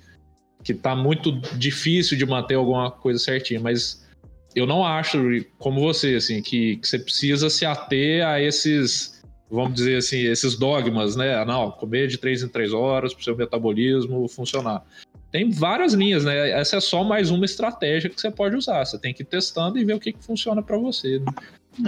que 0.64 0.74
tá 0.74 0.96
muito 0.96 1.32
difícil 1.58 2.18
de 2.18 2.26
manter 2.26 2.56
alguma 2.56 2.92
coisa 2.92 3.20
certinha, 3.20 3.60
mas 3.60 4.06
eu 4.54 4.66
não 4.66 4.86
acho, 4.86 5.20
como 5.58 5.80
você, 5.80 6.16
assim, 6.16 6.42
que, 6.42 6.78
que 6.78 6.88
você 6.88 7.00
precisa 7.00 7.50
se 7.50 7.66
ater 7.66 8.26
a 8.26 8.42
esses 8.42 9.16
vamos 9.50 9.76
dizer 9.76 9.98
assim, 9.98 10.18
esses 10.26 10.58
dogmas, 10.58 11.16
né? 11.16 11.36
Ah, 11.36 11.46
não, 11.46 11.72
comer 11.72 12.08
de 12.08 12.18
três 12.18 12.42
em 12.42 12.48
três 12.48 12.74
horas 12.74 13.14
para 13.14 13.22
o 13.22 13.24
seu 13.24 13.36
metabolismo 13.36 14.28
funcionar. 14.28 14.84
Tem 15.32 15.50
várias 15.50 15.94
linhas, 15.94 16.24
né? 16.24 16.52
Essa 16.52 16.78
é 16.78 16.80
só 16.80 17.04
mais 17.04 17.30
uma 17.30 17.46
estratégia 17.46 18.10
que 18.10 18.20
você 18.20 18.32
pode 18.32 18.56
usar. 18.56 18.86
Você 18.86 18.98
tem 18.98 19.14
que 19.14 19.22
ir 19.22 19.26
testando 19.26 19.78
e 19.78 19.86
ver 19.86 19.94
o 19.94 20.00
que, 20.00 20.14
que 20.14 20.24
funciona 20.24 20.64
para 20.64 20.78
você. 20.78 21.20
Né? 21.20 21.26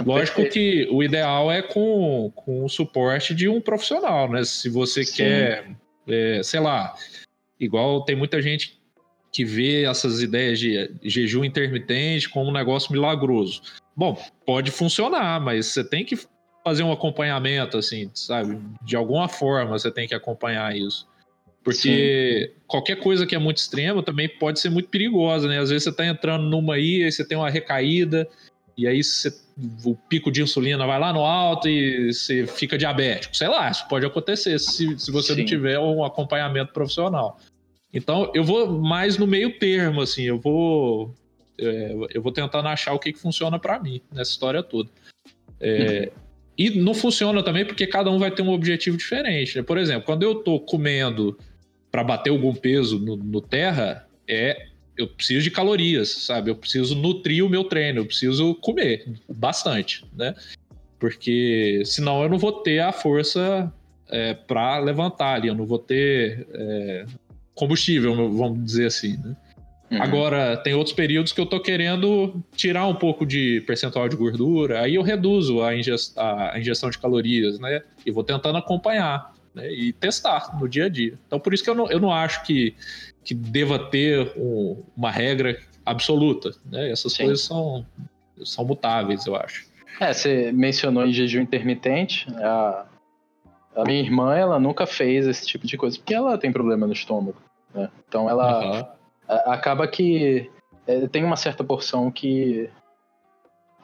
Lógico 0.04 0.48
que 0.48 0.86
o 0.90 1.02
ideal 1.02 1.50
é 1.50 1.62
com, 1.62 2.32
com 2.34 2.64
o 2.64 2.68
suporte 2.68 3.34
de 3.34 3.48
um 3.48 3.60
profissional, 3.60 4.30
né? 4.30 4.44
Se 4.44 4.68
você 4.68 5.04
Sim. 5.04 5.16
quer, 5.16 5.70
é, 6.06 6.42
sei 6.42 6.60
lá, 6.60 6.94
igual 7.58 8.04
tem 8.04 8.14
muita 8.14 8.40
gente 8.42 8.78
que 9.32 9.44
vê 9.44 9.84
essas 9.84 10.22
ideias 10.22 10.58
de 10.58 10.90
jejum 11.02 11.44
intermitente 11.44 12.28
como 12.28 12.50
um 12.50 12.52
negócio 12.52 12.92
milagroso. 12.92 13.62
Bom, 13.96 14.20
pode 14.46 14.70
funcionar, 14.70 15.40
mas 15.40 15.66
você 15.66 15.84
tem 15.84 16.04
que 16.04 16.18
fazer 16.64 16.82
um 16.82 16.92
acompanhamento, 16.92 17.76
assim, 17.78 18.10
sabe? 18.14 18.58
De 18.82 18.96
alguma 18.96 19.28
forma 19.28 19.78
você 19.78 19.90
tem 19.90 20.06
que 20.06 20.14
acompanhar 20.14 20.76
isso. 20.76 21.06
Porque 21.62 22.52
Sim. 22.54 22.60
qualquer 22.66 22.96
coisa 22.96 23.26
que 23.26 23.34
é 23.34 23.38
muito 23.38 23.58
extrema 23.58 24.02
também 24.02 24.28
pode 24.28 24.60
ser 24.60 24.70
muito 24.70 24.88
perigosa, 24.88 25.48
né? 25.48 25.58
Às 25.58 25.70
vezes 25.70 25.84
você 25.84 25.92
tá 25.92 26.06
entrando 26.06 26.44
numa 26.44 26.74
aí, 26.74 27.02
aí 27.02 27.12
você 27.12 27.26
tem 27.26 27.36
uma 27.36 27.50
recaída, 27.50 28.28
e 28.76 28.86
aí 28.86 29.02
você, 29.02 29.30
o 29.84 29.94
pico 29.94 30.30
de 30.30 30.42
insulina 30.42 30.86
vai 30.86 30.98
lá 30.98 31.12
no 31.12 31.24
alto 31.24 31.68
e 31.68 32.12
você 32.12 32.46
fica 32.46 32.78
diabético. 32.78 33.36
Sei 33.36 33.48
lá, 33.48 33.70
isso 33.70 33.86
pode 33.88 34.06
acontecer 34.06 34.58
se, 34.58 34.98
se 34.98 35.10
você 35.10 35.34
Sim. 35.34 35.40
não 35.40 35.46
tiver 35.46 35.78
um 35.78 36.04
acompanhamento 36.04 36.72
profissional. 36.72 37.40
Então, 37.92 38.30
eu 38.34 38.44
vou 38.44 38.78
mais 38.78 39.18
no 39.18 39.26
meio 39.26 39.58
termo, 39.58 40.02
assim, 40.02 40.22
eu 40.22 40.38
vou. 40.38 41.14
É, 41.58 41.96
eu 42.14 42.22
vou 42.22 42.30
tentando 42.30 42.68
achar 42.68 42.92
o 42.92 42.98
que, 42.98 43.12
que 43.12 43.18
funciona 43.18 43.58
para 43.58 43.80
mim 43.80 44.00
nessa 44.12 44.30
história 44.30 44.62
toda. 44.62 44.88
É, 45.60 46.10
uhum. 46.14 46.22
E 46.58 46.70
não 46.70 46.94
funciona 46.94 47.42
também 47.42 47.64
porque 47.64 47.86
cada 47.86 48.10
um 48.10 48.18
vai 48.18 48.30
ter 48.30 48.42
um 48.42 48.50
objetivo 48.50 48.96
diferente. 48.96 49.56
Né? 49.56 49.62
Por 49.62 49.78
exemplo, 49.78 50.04
quando 50.04 50.22
eu 50.22 50.36
tô 50.36 50.60
comendo 50.60 51.36
para 51.90 52.04
bater 52.04 52.30
algum 52.30 52.54
peso 52.54 52.98
no, 52.98 53.16
no, 53.16 53.40
terra, 53.40 54.06
é 54.26 54.68
eu 54.98 55.06
preciso 55.06 55.44
de 55.44 55.50
calorias, 55.50 56.10
sabe? 56.10 56.50
Eu 56.50 56.56
preciso 56.56 56.96
nutrir 56.96 57.44
o 57.44 57.48
meu 57.48 57.64
treino, 57.64 58.00
eu 58.00 58.06
preciso 58.06 58.54
comer 58.56 59.06
bastante, 59.28 60.04
né? 60.12 60.34
Porque 60.98 61.82
senão 61.84 62.22
eu 62.22 62.28
não 62.28 62.38
vou 62.38 62.52
ter 62.52 62.80
a 62.80 62.90
força 62.90 63.72
é, 64.08 64.34
para 64.34 64.78
levantar 64.80 65.34
ali, 65.34 65.48
eu 65.48 65.54
não 65.54 65.64
vou 65.64 65.78
ter 65.78 66.46
é, 66.52 67.06
combustível, 67.54 68.14
vamos 68.14 68.64
dizer 68.64 68.86
assim, 68.86 69.16
né? 69.16 69.36
Uhum. 69.90 70.02
Agora, 70.02 70.56
tem 70.56 70.74
outros 70.74 70.94
períodos 70.94 71.32
que 71.32 71.40
eu 71.40 71.46
tô 71.46 71.60
querendo 71.60 72.44
tirar 72.54 72.86
um 72.86 72.94
pouco 72.94 73.24
de 73.24 73.62
percentual 73.66 74.08
de 74.08 74.16
gordura, 74.16 74.82
aí 74.82 74.96
eu 74.96 75.02
reduzo 75.02 75.62
a, 75.62 75.70
a 75.70 76.58
ingestão 76.58 76.90
de 76.90 76.98
calorias, 76.98 77.58
né? 77.58 77.82
E 78.04 78.10
vou 78.10 78.22
tentando 78.22 78.58
acompanhar 78.58 79.32
né? 79.54 79.70
e 79.72 79.92
testar 79.92 80.58
no 80.58 80.68
dia 80.68 80.86
a 80.86 80.88
dia. 80.88 81.18
Então, 81.26 81.40
por 81.40 81.54
isso 81.54 81.64
que 81.64 81.70
eu 81.70 81.74
não, 81.74 81.90
eu 81.90 82.00
não 82.00 82.12
acho 82.12 82.42
que, 82.44 82.74
que 83.24 83.34
deva 83.34 83.78
ter 83.78 84.32
um, 84.36 84.82
uma 84.96 85.10
regra 85.10 85.58
absoluta, 85.84 86.50
né? 86.64 86.90
Essas 86.90 87.12
Sim. 87.12 87.24
coisas 87.24 87.44
são, 87.44 87.86
são 88.44 88.64
mutáveis, 88.64 89.26
eu 89.26 89.36
acho. 89.36 89.66
É, 90.00 90.12
você 90.12 90.52
mencionou 90.52 91.04
em 91.04 91.12
jejum 91.12 91.40
intermitente, 91.40 92.26
a, 92.36 92.86
a 93.76 93.84
minha 93.84 94.00
irmã, 94.00 94.34
ela 94.34 94.58
nunca 94.58 94.86
fez 94.86 95.26
esse 95.26 95.46
tipo 95.46 95.66
de 95.66 95.76
coisa, 95.76 95.96
porque 95.98 96.14
ela 96.14 96.38
tem 96.38 96.52
problema 96.52 96.86
no 96.86 96.92
estômago, 96.92 97.36
né? 97.74 97.90
Então 98.06 98.28
ela... 98.28 98.78
Uhum 98.80 98.98
acaba 99.28 99.86
que 99.86 100.50
é, 100.86 101.06
tem 101.06 101.22
uma 101.22 101.36
certa 101.36 101.62
porção 101.62 102.10
que 102.10 102.68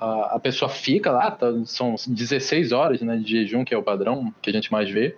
a, 0.00 0.36
a 0.36 0.40
pessoa 0.40 0.68
fica 0.68 1.10
lá, 1.10 1.30
tá, 1.30 1.46
são 1.66 1.94
16 2.06 2.72
horas 2.72 3.00
né, 3.02 3.16
de 3.16 3.30
jejum, 3.30 3.64
que 3.64 3.74
é 3.74 3.78
o 3.78 3.82
padrão 3.82 4.32
que 4.40 4.50
a 4.50 4.52
gente 4.52 4.72
mais 4.72 4.90
vê. 4.90 5.16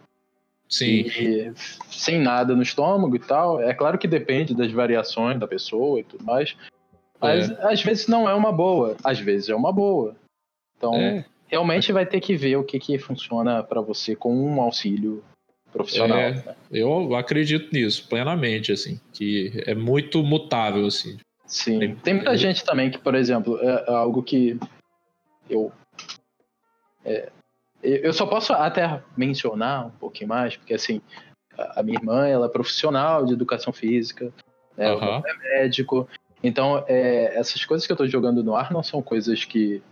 Sim. 0.69 1.07
E, 1.07 1.53
sem 1.91 2.21
nada 2.21 2.55
no 2.55 2.63
estômago 2.63 3.15
e 3.17 3.21
tal. 3.21 3.63
É 3.63 3.73
claro 3.73 3.99
que 3.99 4.09
depende 4.09 4.55
das 4.55 4.73
variações 4.73 5.39
da 5.39 5.47
pessoa 5.47 6.01
e 6.01 6.05
tudo 6.05 6.25
mais. 6.25 6.57
Mas 7.21 7.51
é. 7.51 7.73
às 7.73 7.83
vezes 7.83 8.09
não 8.09 8.29
é 8.29 8.35
uma 8.35 8.53
boa, 8.53 8.97
às 9.03 9.19
vezes 9.19 9.49
é 9.49 9.55
uma 9.55 9.73
boa. 9.73 10.15
Então, 10.77 10.95
é. 10.95 11.25
realmente 11.47 11.93
vai 11.93 12.05
ter 12.05 12.21
que 12.21 12.37
ver 12.37 12.57
o 12.57 12.65
que, 12.65 12.79
que 12.79 12.99
funciona 12.99 13.63
para 13.63 13.81
você 13.81 14.15
com 14.15 14.35
um 14.35 14.61
auxílio 14.61 15.25
profissional. 15.73 16.19
É, 16.19 16.33
né? 16.33 16.57
Eu 16.71 17.15
acredito 17.15 17.73
nisso 17.73 18.07
plenamente, 18.09 18.73
assim, 18.73 19.01
que 19.13 19.53
é 19.67 19.75
muito 19.75 20.23
mutável, 20.23 20.87
assim. 20.87 21.17
Sim, 21.47 21.95
tem 22.03 22.15
muita 22.15 22.37
gente 22.37 22.65
também 22.65 22.91
que, 22.91 22.99
por 22.99 23.15
exemplo, 23.15 23.59
é 23.63 23.91
algo 23.91 24.23
que 24.23 24.59
eu 25.49 25.73
é, 27.05 27.31
eu 27.83 28.13
só 28.13 28.27
posso 28.27 28.53
até 28.53 29.03
mencionar 29.17 29.87
um 29.87 29.91
pouquinho 29.91 30.29
mais, 30.29 30.57
porque 30.57 30.75
assim, 30.75 31.01
a 31.57 31.83
minha 31.83 31.99
irmã, 31.99 32.27
ela 32.27 32.47
é 32.47 32.51
profissional 32.51 33.25
de 33.25 33.33
educação 33.33 33.73
física, 33.73 34.33
né, 34.77 34.93
uhum. 34.93 35.23
é 35.25 35.61
médico, 35.61 36.09
então 36.43 36.85
é, 36.87 37.37
essas 37.37 37.65
coisas 37.65 37.87
que 37.87 37.93
eu 37.93 37.95
estou 37.95 38.07
jogando 38.09 38.43
no 38.43 38.55
ar 38.55 38.73
não 38.73 38.83
são 38.83 39.01
coisas 39.03 39.45
que 39.45 39.83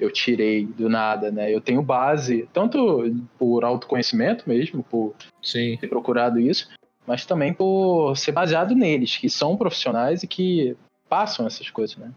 eu 0.00 0.10
tirei 0.10 0.66
do 0.66 0.88
nada, 0.88 1.30
né? 1.30 1.54
Eu 1.54 1.60
tenho 1.60 1.80
base, 1.80 2.48
tanto 2.52 3.14
por 3.38 3.64
autoconhecimento 3.64 4.48
mesmo, 4.48 4.82
por 4.82 5.14
Sim. 5.42 5.76
ter 5.76 5.86
procurado 5.86 6.40
isso, 6.40 6.68
mas 7.06 7.24
também 7.24 7.52
por 7.52 8.16
ser 8.16 8.32
baseado 8.32 8.74
neles, 8.74 9.16
que 9.16 9.30
são 9.30 9.56
profissionais 9.56 10.22
e 10.22 10.26
que 10.26 10.76
passam 11.08 11.46
essas 11.46 11.70
coisas, 11.70 11.96
né? 11.96 12.10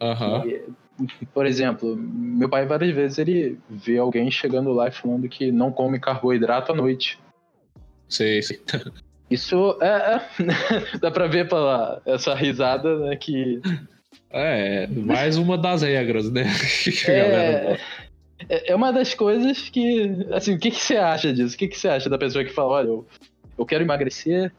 Uhum. 0.00 0.46
E, 0.46 0.62
por 1.32 1.46
exemplo, 1.46 1.96
meu 1.96 2.48
pai 2.48 2.66
várias 2.66 2.94
vezes 2.94 3.18
ele 3.18 3.58
vê 3.68 3.98
alguém 3.98 4.30
chegando 4.30 4.72
lá 4.72 4.88
e 4.88 4.92
falando 4.92 5.28
que 5.28 5.52
não 5.52 5.70
come 5.70 6.00
carboidrato 6.00 6.72
à 6.72 6.74
noite. 6.74 7.18
Sim, 8.08 8.40
sim. 8.40 8.58
Isso 9.30 9.76
é, 9.80 10.14
é 10.14 10.98
dá 11.00 11.10
pra 11.10 11.26
ver 11.26 11.48
pela 11.48 12.00
essa 12.06 12.34
risada, 12.34 12.98
né, 13.00 13.16
que 13.16 13.60
é, 14.30 14.86
mais 14.88 15.36
uma 15.36 15.56
das 15.56 15.82
regras, 15.82 16.30
né? 16.30 16.44
é, 17.08 17.78
é, 18.48 18.72
é 18.72 18.74
uma 18.74 18.92
das 18.92 19.14
coisas 19.14 19.68
que. 19.68 20.26
Assim, 20.32 20.54
o 20.54 20.58
que, 20.58 20.70
que 20.70 20.80
você 20.80 20.96
acha 20.96 21.32
disso? 21.32 21.54
O 21.54 21.58
que, 21.58 21.68
que 21.68 21.78
você 21.78 21.88
acha 21.88 22.10
da 22.10 22.18
pessoa 22.18 22.44
que 22.44 22.52
fala: 22.52 22.72
olha, 22.72 22.88
eu, 22.88 23.06
eu 23.58 23.66
quero 23.66 23.84
emagrecer, 23.84 24.52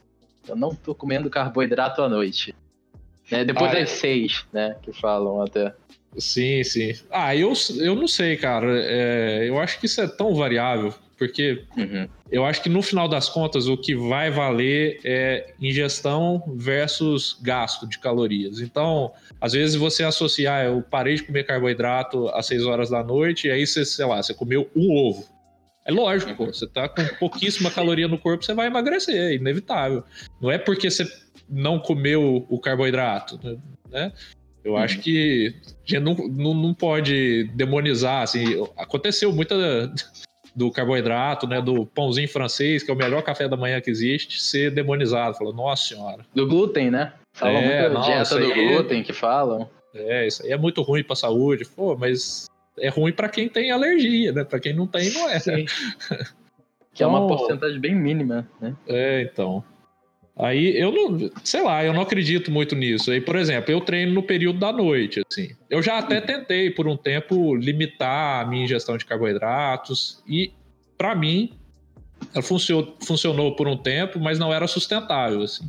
eu 0.48 0.56
não 0.56 0.74
tô 0.74 0.96
comendo 0.96 1.30
carboidrato 1.30 2.02
à 2.02 2.10
noite. 2.10 2.56
Né? 3.32 3.46
Depois 3.46 3.72
ah, 3.72 3.76
das 3.76 3.90
seis, 3.90 4.46
né? 4.54 4.76
Que 4.82 4.92
falam 4.94 5.42
até. 5.42 5.74
Sim, 6.18 6.64
sim. 6.64 6.94
Ah, 7.12 7.36
eu, 7.36 7.54
eu 7.80 7.96
não 7.96 8.08
sei, 8.08 8.38
cara. 8.38 8.68
É, 8.84 9.46
eu 9.48 9.60
acho 9.60 9.80
que 9.80 9.86
isso 9.86 10.02
é 10.02 10.08
tão 10.08 10.34
variável. 10.34 10.94
Porque 11.18 11.64
uhum. 11.76 12.08
eu 12.32 12.46
acho 12.46 12.62
que 12.62 12.70
no 12.70 12.82
final 12.82 13.08
das 13.08 13.28
contas 13.28 13.68
o 13.68 13.76
que 13.76 13.96
vai 13.96 14.30
valer 14.30 15.00
é 15.04 15.52
ingestão 15.60 16.44
versus 16.56 17.38
gasto 17.42 17.88
de 17.88 17.98
calorias. 17.98 18.62
Então, 18.62 19.12
às 19.42 19.54
vezes 19.54 19.76
você 19.76 20.04
associar, 20.04 20.62
ah, 20.62 20.66
eu 20.66 20.82
parei 20.84 21.16
de 21.16 21.24
comer 21.24 21.44
carboidrato 21.44 22.30
às 22.30 22.46
6 22.46 22.66
horas 22.68 22.90
da 22.92 23.04
noite 23.04 23.48
e 23.48 23.52
aí 23.52 23.66
você, 23.66 23.84
sei 23.84 24.06
lá, 24.06 24.22
você 24.22 24.34
comeu 24.34 24.70
um 24.76 24.92
ovo. 24.92 25.26
É 25.84 25.92
lógico, 25.92 26.36
pô, 26.36 26.48
você 26.48 26.68
tá 26.68 26.88
com 26.90 27.02
pouquíssima 27.18 27.72
caloria 27.72 28.10
no 28.10 28.20
corpo, 28.20 28.44
você 28.44 28.54
vai 28.54 28.68
emagrecer, 28.68 29.16
é 29.16 29.36
inevitável. 29.36 30.04
Não 30.40 30.52
é 30.52 30.58
porque 30.58 30.92
você 30.92 31.06
não 31.50 31.80
comeu 31.80 32.46
o 32.50 32.60
carboidrato, 32.60 33.40
né? 33.90 34.12
Eu 34.64 34.74
uhum. 34.74 34.78
acho 34.80 35.00
que 35.00 35.56
a 35.66 35.80
gente 35.86 36.00
não, 36.00 36.14
não, 36.14 36.54
não 36.54 36.74
pode 36.74 37.46
demonizar, 37.56 38.24
assim, 38.24 38.46
aconteceu 38.76 39.32
muita 39.32 39.56
do 40.58 40.72
carboidrato, 40.72 41.48
né, 41.48 41.62
do 41.62 41.86
pãozinho 41.86 42.28
francês, 42.28 42.82
que 42.82 42.90
é 42.90 42.94
o 42.94 42.98
melhor 42.98 43.22
café 43.22 43.48
da 43.48 43.56
manhã 43.56 43.80
que 43.80 43.92
existe, 43.92 44.42
ser 44.42 44.72
demonizado. 44.72 45.38
Falou, 45.38 45.54
nossa 45.54 45.90
senhora. 45.90 46.26
Do 46.34 46.48
glúten, 46.48 46.90
né? 46.90 47.14
Falam 47.32 47.58
é, 47.58 47.82
muito 47.82 47.94
nossa, 47.94 48.40
dieta 48.40 48.40
do 48.40 48.60
é 48.60 48.68
glúten 48.74 49.04
que 49.04 49.14
falam. 49.14 49.70
É, 49.94 50.26
isso 50.26 50.44
aí 50.44 50.52
é 50.52 50.58
muito 50.58 50.82
ruim 50.82 51.04
para 51.04 51.16
saúde. 51.16 51.64
Pô, 51.64 51.96
mas 51.96 52.48
é 52.80 52.90
ruim 52.90 53.14
para 53.14 53.30
quem 53.30 53.48
tem 53.48 53.70
alergia, 53.70 54.32
né? 54.32 54.44
Para 54.44 54.60
quem 54.60 54.74
não 54.74 54.88
tem, 54.88 55.12
não 55.14 55.30
é. 55.30 55.40
Sim. 55.40 55.66
que 56.92 57.04
é 57.04 57.08
uma 57.08 57.24
então, 57.24 57.38
porcentagem 57.38 57.80
bem 57.80 57.94
mínima, 57.94 58.50
né? 58.60 58.76
É, 58.88 59.22
então. 59.22 59.64
Aí 60.40 60.80
eu 60.80 60.92
não, 60.92 61.32
sei 61.44 61.64
lá, 61.64 61.84
eu 61.84 61.92
não 61.92 62.02
acredito 62.02 62.52
muito 62.52 62.76
nisso. 62.76 63.10
Aí, 63.10 63.20
por 63.20 63.36
exemplo, 63.36 63.72
eu 63.72 63.82
treino 63.82 64.14
no 64.14 64.22
período 64.22 64.60
da 64.60 64.72
noite, 64.72 65.22
assim. 65.28 65.50
Eu 65.68 65.82
já 65.82 65.98
até 65.98 66.22
tentei 66.22 66.70
por 66.70 66.88
um 66.88 66.96
tempo 66.96 67.56
limitar 67.56 68.46
a 68.46 68.48
minha 68.48 68.64
ingestão 68.64 68.98
de 68.98 69.06
carboidratos 69.06 70.22
e 70.28 70.52
para 70.96 71.16
mim 71.16 71.52
ela 72.34 72.44
funcionou, 72.44 72.96
funcionou 73.04 73.56
por 73.56 73.68
um 73.68 73.76
tempo, 73.78 74.20
mas 74.20 74.38
não 74.38 74.54
era 74.54 74.68
sustentável, 74.68 75.42
assim. 75.42 75.68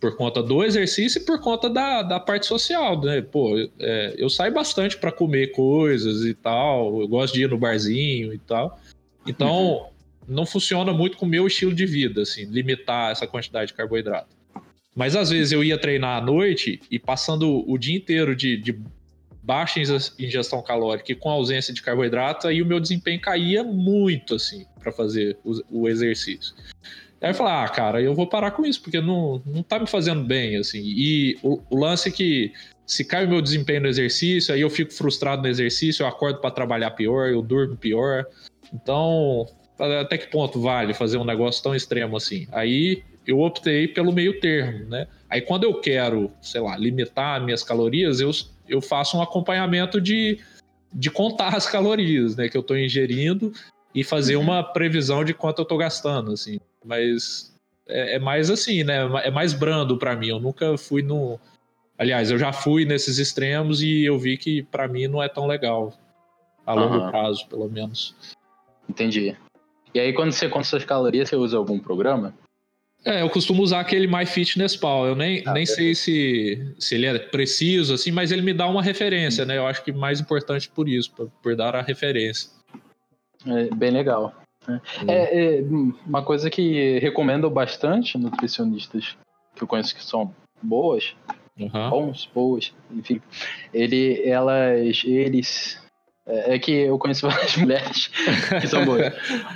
Por 0.00 0.16
conta 0.16 0.42
do 0.42 0.64
exercício 0.64 1.20
e 1.20 1.24
por 1.24 1.40
conta 1.40 1.68
da, 1.68 2.02
da 2.02 2.18
parte 2.18 2.46
social, 2.46 2.98
né? 3.02 3.20
Pô, 3.20 3.58
é, 3.78 4.14
eu 4.16 4.30
saio 4.30 4.54
bastante 4.54 4.96
para 4.96 5.12
comer 5.12 5.48
coisas 5.48 6.24
e 6.24 6.32
tal. 6.32 7.00
Eu 7.00 7.08
gosto 7.08 7.34
de 7.34 7.42
ir 7.42 7.50
no 7.50 7.58
barzinho 7.58 8.32
e 8.32 8.38
tal. 8.38 8.80
Então, 9.26 9.72
uhum 9.72 9.97
não 10.28 10.44
funciona 10.44 10.92
muito 10.92 11.16
com 11.16 11.26
o 11.26 11.28
meu 11.28 11.46
estilo 11.46 11.74
de 11.74 11.86
vida, 11.86 12.22
assim, 12.22 12.44
limitar 12.44 13.10
essa 13.12 13.26
quantidade 13.26 13.68
de 13.68 13.74
carboidrato. 13.74 14.36
Mas 14.94 15.14
às 15.14 15.30
vezes 15.30 15.52
eu 15.52 15.62
ia 15.62 15.78
treinar 15.78 16.18
à 16.18 16.20
noite 16.20 16.80
e 16.90 16.98
passando 16.98 17.64
o 17.68 17.78
dia 17.78 17.96
inteiro 17.96 18.34
de, 18.34 18.56
de 18.56 18.78
baixa 19.42 19.80
ingestão 20.18 20.60
calórica 20.60 21.10
e 21.10 21.14
com 21.14 21.30
ausência 21.30 21.72
de 21.72 21.80
carboidrato, 21.80 22.46
aí 22.46 22.60
o 22.60 22.66
meu 22.66 22.78
desempenho 22.78 23.20
caía 23.20 23.64
muito, 23.64 24.34
assim, 24.34 24.66
para 24.78 24.92
fazer 24.92 25.38
o, 25.42 25.82
o, 25.82 25.88
exercício. 25.88 26.54
Aí 27.20 27.30
eu 27.30 27.34
falei, 27.34 27.52
ah, 27.52 27.68
cara, 27.68 28.02
eu 28.02 28.14
vou 28.14 28.26
parar 28.26 28.50
com 28.50 28.66
isso, 28.66 28.82
porque 28.82 29.00
não, 29.00 29.42
não 29.46 29.62
tá 29.62 29.78
me 29.78 29.86
fazendo 29.86 30.22
bem, 30.22 30.56
assim. 30.56 30.82
E 30.82 31.38
o, 31.42 31.62
o 31.70 31.78
lance 31.78 32.10
é 32.10 32.12
que 32.12 32.52
se 32.84 33.04
cai 33.04 33.24
o 33.24 33.28
meu 33.28 33.40
desempenho 33.40 33.82
no 33.82 33.88
exercício, 33.88 34.52
aí 34.52 34.60
eu 34.60 34.68
fico 34.68 34.92
frustrado 34.92 35.42
no 35.42 35.48
exercício, 35.48 36.02
eu 36.02 36.08
acordo 36.08 36.40
para 36.40 36.50
trabalhar 36.50 36.90
pior, 36.90 37.28
eu 37.28 37.40
durmo 37.40 37.76
pior. 37.76 38.26
Então, 38.74 39.46
até 39.78 40.18
que 40.18 40.28
ponto 40.28 40.60
vale 40.60 40.92
fazer 40.94 41.18
um 41.18 41.24
negócio 41.24 41.62
tão 41.62 41.74
extremo 41.74 42.16
assim? 42.16 42.46
Aí 42.52 43.02
eu 43.26 43.40
optei 43.40 43.86
pelo 43.86 44.12
meio 44.12 44.40
termo, 44.40 44.88
né? 44.88 45.06
Aí 45.28 45.40
quando 45.40 45.64
eu 45.64 45.74
quero, 45.80 46.32
sei 46.40 46.60
lá, 46.60 46.76
limitar 46.76 47.44
minhas 47.44 47.62
calorias, 47.62 48.20
eu, 48.20 48.30
eu 48.68 48.80
faço 48.80 49.18
um 49.18 49.22
acompanhamento 49.22 50.00
de, 50.00 50.38
de 50.92 51.10
contar 51.10 51.54
as 51.56 51.66
calorias, 51.66 52.36
né, 52.36 52.48
que 52.48 52.56
eu 52.56 52.62
estou 52.62 52.76
ingerindo 52.76 53.52
e 53.94 54.02
fazer 54.02 54.36
uhum. 54.36 54.42
uma 54.44 54.62
previsão 54.62 55.24
de 55.24 55.34
quanto 55.34 55.58
eu 55.58 55.64
estou 55.64 55.78
gastando, 55.78 56.32
assim. 56.32 56.58
Mas 56.84 57.54
é, 57.86 58.16
é, 58.16 58.18
mais 58.18 58.50
assim, 58.50 58.84
né? 58.84 58.98
É 59.24 59.30
mais 59.30 59.52
brando 59.52 59.96
para 59.96 60.14
mim. 60.14 60.28
Eu 60.28 60.38
nunca 60.38 60.76
fui 60.76 61.02
no. 61.02 61.38
Aliás, 61.96 62.30
eu 62.30 62.38
já 62.38 62.52
fui 62.52 62.84
nesses 62.84 63.18
extremos 63.18 63.82
e 63.82 64.04
eu 64.04 64.18
vi 64.18 64.36
que 64.36 64.62
para 64.62 64.86
mim 64.86 65.08
não 65.08 65.22
é 65.22 65.28
tão 65.28 65.46
legal 65.46 65.92
a 66.64 66.74
longo 66.74 66.96
uhum. 66.96 67.10
prazo, 67.10 67.46
pelo 67.48 67.68
menos. 67.68 68.14
Entendi. 68.88 69.36
E 69.94 70.00
aí, 70.00 70.12
quando 70.12 70.32
você 70.32 70.48
conta 70.48 70.64
suas 70.64 70.84
calorias, 70.84 71.28
você 71.28 71.36
usa 71.36 71.56
algum 71.56 71.78
programa? 71.78 72.34
É, 73.04 73.22
eu 73.22 73.30
costumo 73.30 73.62
usar 73.62 73.80
aquele 73.80 74.06
MyFitnessPal. 74.06 75.06
Eu 75.06 75.14
nem, 75.14 75.42
ah, 75.46 75.52
nem 75.52 75.64
sei 75.64 75.94
se, 75.94 76.74
se 76.78 76.94
ele 76.94 77.06
é 77.06 77.18
preciso, 77.18 77.94
assim, 77.94 78.10
mas 78.10 78.32
ele 78.32 78.42
me 78.42 78.52
dá 78.52 78.66
uma 78.66 78.82
referência, 78.82 79.44
né? 79.44 79.56
Eu 79.56 79.66
acho 79.66 79.84
que 79.84 79.92
mais 79.92 80.20
importante 80.20 80.68
por 80.68 80.88
isso, 80.88 81.10
por, 81.12 81.30
por 81.42 81.56
dar 81.56 81.74
a 81.76 81.82
referência. 81.82 82.50
É 83.46 83.74
bem 83.74 83.90
legal. 83.90 84.34
Né? 84.66 84.80
É, 85.06 85.58
é, 85.58 85.62
uma 86.06 86.22
coisa 86.22 86.50
que 86.50 86.98
recomendo 86.98 87.48
bastante 87.48 88.18
nutricionistas 88.18 89.16
que 89.54 89.62
eu 89.62 89.68
conheço 89.68 89.94
que 89.94 90.04
são 90.04 90.34
boas, 90.62 91.14
uhum. 91.58 91.90
bons, 91.90 92.28
boas, 92.34 92.72
enfim, 92.90 93.20
ele, 93.72 94.22
elas, 94.24 95.02
eles 95.04 95.80
é, 96.28 96.54
é 96.54 96.58
que 96.58 96.72
eu 96.72 96.98
conheço 96.98 97.26
várias 97.28 97.56
mulheres 97.56 98.10
que 98.60 98.66
são 98.66 98.84
boas. 98.84 99.12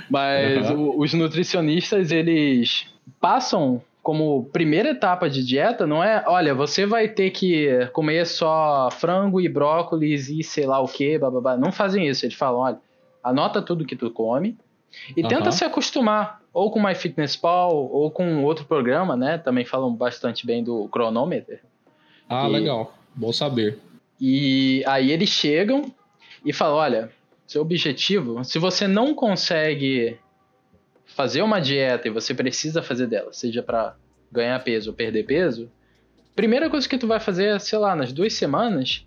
Mas 0.09 0.69
uhum. 0.69 0.99
os 0.99 1.13
nutricionistas, 1.13 2.11
eles 2.11 2.87
passam 3.21 3.81
como 4.01 4.49
primeira 4.51 4.89
etapa 4.89 5.29
de 5.29 5.41
dieta, 5.45 5.87
não 5.87 6.03
é, 6.03 6.25
olha, 6.27 6.53
você 6.53 6.85
vai 6.85 7.07
ter 7.07 7.29
que 7.29 7.87
comer 7.93 8.25
só 8.25 8.89
frango 8.91 9.39
e 9.39 9.47
brócolis 9.47 10.27
e 10.27 10.43
sei 10.43 10.65
lá 10.65 10.81
o 10.81 10.87
que, 10.89 11.17
bababá. 11.17 11.55
Não 11.55 11.71
fazem 11.71 12.07
isso. 12.09 12.25
Eles 12.25 12.35
falam, 12.35 12.59
olha, 12.59 12.77
anota 13.23 13.61
tudo 13.61 13.85
que 13.85 13.95
tu 13.95 14.11
come 14.11 14.57
e 15.15 15.21
uhum. 15.21 15.27
tenta 15.29 15.51
se 15.53 15.63
acostumar 15.63 16.41
ou 16.53 16.69
com 16.69 16.81
MyFitnessPal 16.81 17.73
ou 17.73 18.11
com 18.11 18.43
outro 18.43 18.65
programa, 18.65 19.15
né? 19.15 19.37
Também 19.37 19.63
falam 19.63 19.93
bastante 19.93 20.45
bem 20.45 20.61
do 20.61 20.89
cronômetro. 20.89 21.57
Ah, 22.29 22.47
e, 22.47 22.51
legal. 22.51 22.93
Bom 23.15 23.31
saber. 23.31 23.79
E 24.19 24.83
aí 24.85 25.11
eles 25.11 25.29
chegam 25.29 25.91
e 26.45 26.51
falam, 26.51 26.75
olha, 26.75 27.11
seu 27.47 27.61
objetivo, 27.61 28.43
se 28.43 28.59
você 28.59 28.87
não 28.87 29.13
consegue 29.13 30.17
fazer 31.05 31.41
uma 31.41 31.59
dieta 31.59 32.07
e 32.07 32.11
você 32.11 32.33
precisa 32.33 32.81
fazer 32.81 33.07
dela, 33.07 33.31
seja 33.31 33.61
para 33.61 33.95
ganhar 34.31 34.59
peso 34.63 34.91
ou 34.91 34.95
perder 34.95 35.25
peso, 35.25 35.69
primeira 36.35 36.69
coisa 36.69 36.87
que 36.87 36.97
tu 36.97 37.07
vai 37.07 37.19
fazer 37.19 37.55
é, 37.55 37.59
sei 37.59 37.77
lá, 37.77 37.95
nas 37.95 38.11
duas 38.11 38.33
semanas, 38.33 39.05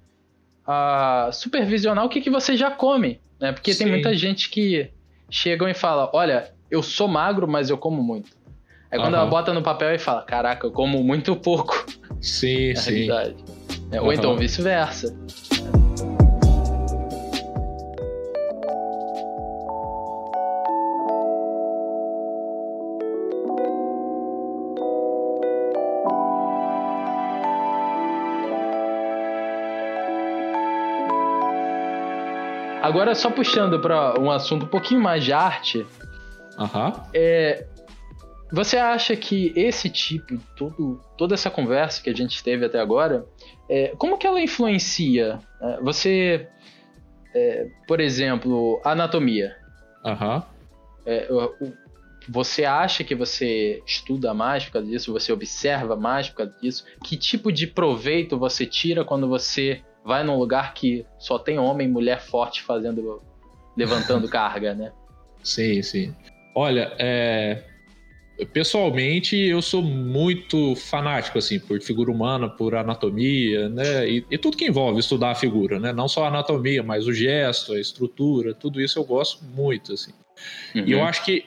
a 0.67 1.31
supervisionar 1.33 2.05
o 2.05 2.09
que, 2.09 2.21
que 2.21 2.31
você 2.31 2.57
já 2.57 2.71
come, 2.71 3.21
né? 3.41 3.53
Porque 3.53 3.73
Sim. 3.73 3.85
tem 3.85 3.93
muita 3.93 4.15
gente 4.15 4.49
que 4.51 4.91
chegam 5.31 5.69
e 5.69 5.75
fala, 5.75 6.11
olha, 6.13 6.53
eu 6.71 6.83
sou 6.83 7.09
magro, 7.09 7.47
mas 7.47 7.71
eu 7.71 7.79
como 7.79 8.03
muito. 8.03 8.31
Aí 8.91 8.99
quando 8.99 9.15
uhum. 9.15 9.21
ela 9.21 9.27
bota 9.27 9.53
no 9.53 9.63
papel 9.63 9.95
e 9.95 9.99
fala, 9.99 10.23
caraca, 10.23 10.67
eu 10.67 10.71
como 10.71 11.03
muito 11.03 11.35
pouco. 11.37 11.87
Sim, 12.21 12.71
é 12.71 12.77
sim. 12.77 12.91
Realidade. 13.07 13.37
Uhum. 13.93 14.05
Ou 14.05 14.13
então 14.13 14.37
vice-versa. 14.37 15.17
Agora, 32.87 33.17
só 33.17 33.33
puxando 33.33 33.81
para 33.81 34.17
um 34.21 34.31
assunto 34.31 34.65
um 34.65 34.69
pouquinho 34.69 35.01
mais 35.01 35.25
de 35.25 35.33
arte. 35.33 35.85
Uhum. 36.57 36.93
É, 37.13 37.67
você 38.53 38.77
acha 38.77 39.17
que 39.17 39.53
esse 39.57 39.91
tipo, 39.91 40.39
todo, 40.57 41.01
toda 41.19 41.35
essa 41.35 41.51
conversa 41.51 42.01
que 42.01 42.09
a 42.09 42.15
gente 42.15 42.45
teve 42.45 42.65
até 42.65 42.79
agora, 42.79 43.27
é, 43.69 43.89
como 43.99 44.17
que 44.17 44.25
ela 44.25 44.41
influencia? 44.41 45.41
É, 45.61 45.81
você, 45.81 46.49
é, 47.35 47.67
por 47.89 47.99
exemplo, 47.99 48.81
anatomia. 48.85 49.57
Uhum. 50.05 50.43
Você 52.29 52.65
acha 52.65 53.03
que 53.03 53.17
você 53.17 53.83
estuda 53.85 54.33
mais 54.33 54.65
por 54.65 54.75
causa 54.75 54.87
disso? 54.87 55.13
Você 55.13 55.33
observa 55.33 55.97
mais 55.97 56.29
por 56.29 56.37
causa 56.37 56.55
disso? 56.63 56.85
Que 57.03 57.17
tipo 57.17 57.51
de 57.51 57.67
proveito 57.67 58.39
você 58.39 58.65
tira 58.65 59.05
quando 59.05 59.29
você 59.29 59.83
vai 60.07 60.23
num 60.23 60.39
lugar 60.39 60.73
que 60.73 61.05
só 61.19 61.39
tem 61.39 61.59
homem 61.59 61.89
e 61.89 61.91
mulher 61.91 62.21
forte 62.21 62.63
fazendo. 62.63 63.21
levantando 63.77 64.29
carga, 64.31 64.75
né? 64.75 64.93
Sim, 65.43 65.83
sim. 65.83 66.15
Olha, 66.55 66.95
é, 66.99 67.63
pessoalmente 68.53 69.37
eu 69.37 69.61
sou 69.61 69.83
muito 69.83 70.75
fanático 70.77 71.39
assim 71.39 71.59
por 71.59 71.81
figura 71.81 72.11
humana, 72.11 72.49
por 72.49 72.75
anatomia, 72.75 73.69
né? 73.69 74.09
E, 74.09 74.25
e, 74.31 74.39
tudo 74.39 74.57
que 74.57 74.67
envolve 74.67 75.01
estudar 75.01 75.33
a 75.33 75.35
figura, 75.35 75.81
né? 75.81 75.93
Não 75.93 76.09
só 76.09 76.25
a 76.25 76.29
anatomia, 76.29 76.83
mas 76.83 77.07
o 77.07 77.13
gesto, 77.13 77.73
a 77.73 77.81
estrutura, 77.81 78.55
tudo 78.55 78.81
isso 78.81 78.99
eu 78.99 79.05
gosto 79.05 79.45
muito 79.45 79.93
assim. 79.93 80.13
Uhum. 80.75 80.85
E 80.87 80.93
eu 80.93 81.05
acho 81.05 81.25
que 81.25 81.45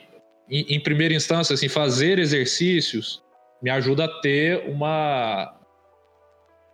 em, 0.50 0.76
em, 0.76 0.80
primeira 0.80 1.14
instância 1.14 1.54
assim 1.54 1.70
fazer 1.70 2.20
exercícios 2.20 3.22
me 3.62 3.70
ajuda 3.70 4.06
a 4.06 4.22
ter 4.22 4.70
uma 4.70 5.59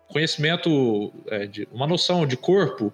conhecimento, 0.08 1.14
é, 1.28 1.46
de, 1.48 1.68
uma 1.72 1.88
noção 1.88 2.26
de 2.26 2.38
corpo, 2.38 2.94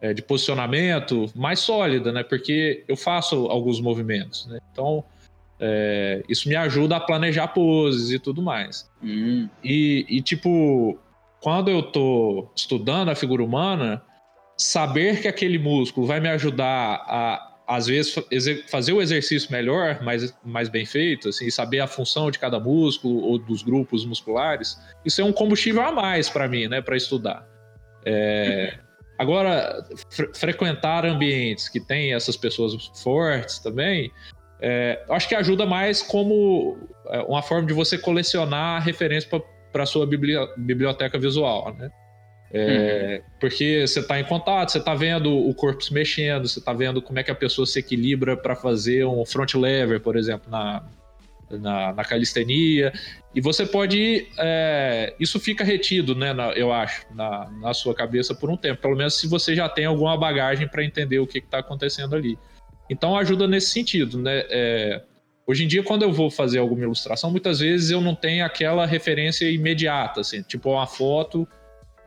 é, 0.00 0.12
de 0.12 0.22
posicionamento 0.22 1.30
mais 1.34 1.60
sólida, 1.60 2.12
né? 2.12 2.22
Porque 2.22 2.84
eu 2.86 2.96
faço 2.96 3.46
alguns 3.46 3.80
movimentos, 3.80 4.46
né? 4.46 4.58
Então, 4.72 5.04
é, 5.60 6.22
isso 6.28 6.48
me 6.48 6.54
ajuda 6.54 6.96
a 6.96 7.00
planejar 7.00 7.48
poses 7.48 8.10
e 8.10 8.18
tudo 8.18 8.40
mais. 8.40 8.88
Hum. 9.02 9.48
E, 9.62 10.06
e, 10.08 10.22
tipo, 10.22 10.98
quando 11.40 11.68
eu 11.68 11.82
tô 11.82 12.48
estudando 12.54 13.08
a 13.08 13.14
figura 13.14 13.42
humana, 13.42 14.02
saber 14.56 15.20
que 15.20 15.28
aquele 15.28 15.58
músculo 15.58 16.06
vai 16.06 16.20
me 16.20 16.28
ajudar 16.28 17.04
a 17.06 17.54
às 17.68 17.86
vezes 17.86 18.14
fazer 18.66 18.94
o 18.94 19.02
exercício 19.02 19.52
melhor, 19.52 20.02
mais, 20.02 20.34
mais 20.42 20.70
bem 20.70 20.86
feito, 20.86 21.28
assim, 21.28 21.50
saber 21.50 21.80
a 21.80 21.86
função 21.86 22.30
de 22.30 22.38
cada 22.38 22.58
músculo 22.58 23.20
ou 23.20 23.38
dos 23.38 23.62
grupos 23.62 24.06
musculares, 24.06 24.80
isso 25.04 25.20
é 25.20 25.24
um 25.24 25.32
combustível 25.32 25.82
a 25.82 25.92
mais 25.92 26.30
para 26.30 26.48
mim, 26.48 26.66
né, 26.66 26.80
para 26.80 26.96
estudar. 26.96 27.46
É, 28.06 28.78
agora, 29.18 29.84
fre 30.10 30.30
frequentar 30.34 31.04
ambientes 31.04 31.68
que 31.68 31.78
tem 31.78 32.14
essas 32.14 32.38
pessoas 32.38 32.90
fortes 33.02 33.58
também, 33.58 34.10
é, 34.60 35.04
acho 35.10 35.28
que 35.28 35.34
ajuda 35.34 35.66
mais 35.66 36.02
como 36.02 36.78
é, 37.10 37.20
uma 37.20 37.42
forma 37.42 37.66
de 37.66 37.74
você 37.74 37.98
colecionar 37.98 38.82
referência 38.82 39.28
para 39.70 39.84
sua 39.84 40.06
biblioteca 40.06 41.18
visual, 41.18 41.74
né? 41.74 41.90
É, 42.52 43.22
uhum. 43.22 43.30
Porque 43.40 43.86
você 43.86 44.00
está 44.00 44.18
em 44.18 44.24
contato, 44.24 44.72
você 44.72 44.78
está 44.78 44.94
vendo 44.94 45.30
o 45.36 45.54
corpo 45.54 45.82
se 45.82 45.92
mexendo, 45.92 46.48
você 46.48 46.58
está 46.58 46.72
vendo 46.72 47.02
como 47.02 47.18
é 47.18 47.22
que 47.22 47.30
a 47.30 47.34
pessoa 47.34 47.66
se 47.66 47.78
equilibra 47.78 48.36
para 48.36 48.56
fazer 48.56 49.04
um 49.04 49.24
front 49.24 49.54
lever, 49.54 50.00
por 50.00 50.16
exemplo, 50.16 50.50
na, 50.50 50.82
na, 51.50 51.92
na 51.92 52.04
calistenia. 52.04 52.92
E 53.34 53.40
você 53.40 53.66
pode. 53.66 54.26
É, 54.38 55.14
isso 55.20 55.38
fica 55.38 55.62
retido, 55.62 56.14
né, 56.14 56.32
na, 56.32 56.52
eu 56.52 56.72
acho, 56.72 57.06
na, 57.14 57.50
na 57.60 57.74
sua 57.74 57.94
cabeça 57.94 58.34
por 58.34 58.50
um 58.50 58.56
tempo. 58.56 58.80
Pelo 58.80 58.96
menos 58.96 59.14
se 59.20 59.26
você 59.26 59.54
já 59.54 59.68
tem 59.68 59.84
alguma 59.84 60.16
bagagem 60.16 60.66
para 60.66 60.82
entender 60.82 61.18
o 61.18 61.26
que 61.26 61.38
está 61.38 61.58
acontecendo 61.58 62.16
ali. 62.16 62.38
Então 62.88 63.16
ajuda 63.16 63.46
nesse 63.46 63.70
sentido, 63.70 64.18
né? 64.18 64.44
É, 64.48 65.02
hoje 65.46 65.64
em 65.64 65.68
dia, 65.68 65.82
quando 65.82 66.02
eu 66.02 66.10
vou 66.10 66.30
fazer 66.30 66.58
alguma 66.58 66.84
ilustração, 66.84 67.30
muitas 67.30 67.60
vezes 67.60 67.90
eu 67.90 68.00
não 68.00 68.14
tenho 68.14 68.42
aquela 68.42 68.86
referência 68.86 69.50
imediata, 69.50 70.22
assim, 70.22 70.40
tipo 70.40 70.70
uma 70.70 70.86
foto 70.86 71.46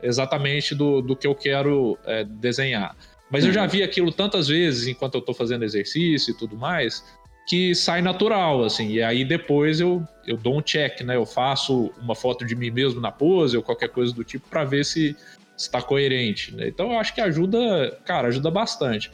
exatamente 0.03 0.73
do, 0.75 1.01
do 1.01 1.15
que 1.15 1.27
eu 1.27 1.35
quero 1.35 1.97
é, 2.05 2.23
desenhar. 2.23 2.95
Mas 3.29 3.45
eu 3.45 3.53
já 3.53 3.63
uhum. 3.63 3.69
vi 3.69 3.83
aquilo 3.83 4.11
tantas 4.11 4.49
vezes 4.49 4.87
enquanto 4.87 5.15
eu 5.15 5.19
estou 5.19 5.33
fazendo 5.33 5.63
exercício 5.63 6.31
e 6.31 6.37
tudo 6.37 6.57
mais, 6.57 7.03
que 7.47 7.73
sai 7.73 8.01
natural, 8.01 8.63
assim. 8.63 8.89
E 8.89 9.01
aí 9.01 9.23
depois 9.23 9.79
eu, 9.79 10.05
eu 10.27 10.35
dou 10.37 10.57
um 10.57 10.61
check, 10.61 11.01
né? 11.01 11.15
Eu 11.15 11.25
faço 11.25 11.91
uma 12.01 12.15
foto 12.15 12.45
de 12.45 12.55
mim 12.55 12.69
mesmo 12.69 12.99
na 12.99 13.11
pose 13.11 13.55
ou 13.55 13.63
qualquer 13.63 13.89
coisa 13.89 14.13
do 14.13 14.23
tipo 14.23 14.47
para 14.49 14.65
ver 14.65 14.83
se 14.83 15.15
está 15.57 15.81
coerente. 15.81 16.53
Né? 16.53 16.67
Então 16.67 16.91
eu 16.91 16.99
acho 16.99 17.13
que 17.13 17.21
ajuda, 17.21 17.97
cara, 18.05 18.27
ajuda 18.27 18.51
bastante. 18.51 19.11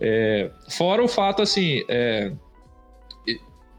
É, 0.00 0.50
fora 0.68 1.02
o 1.02 1.08
fato, 1.08 1.42
assim, 1.42 1.82
é, 1.88 2.32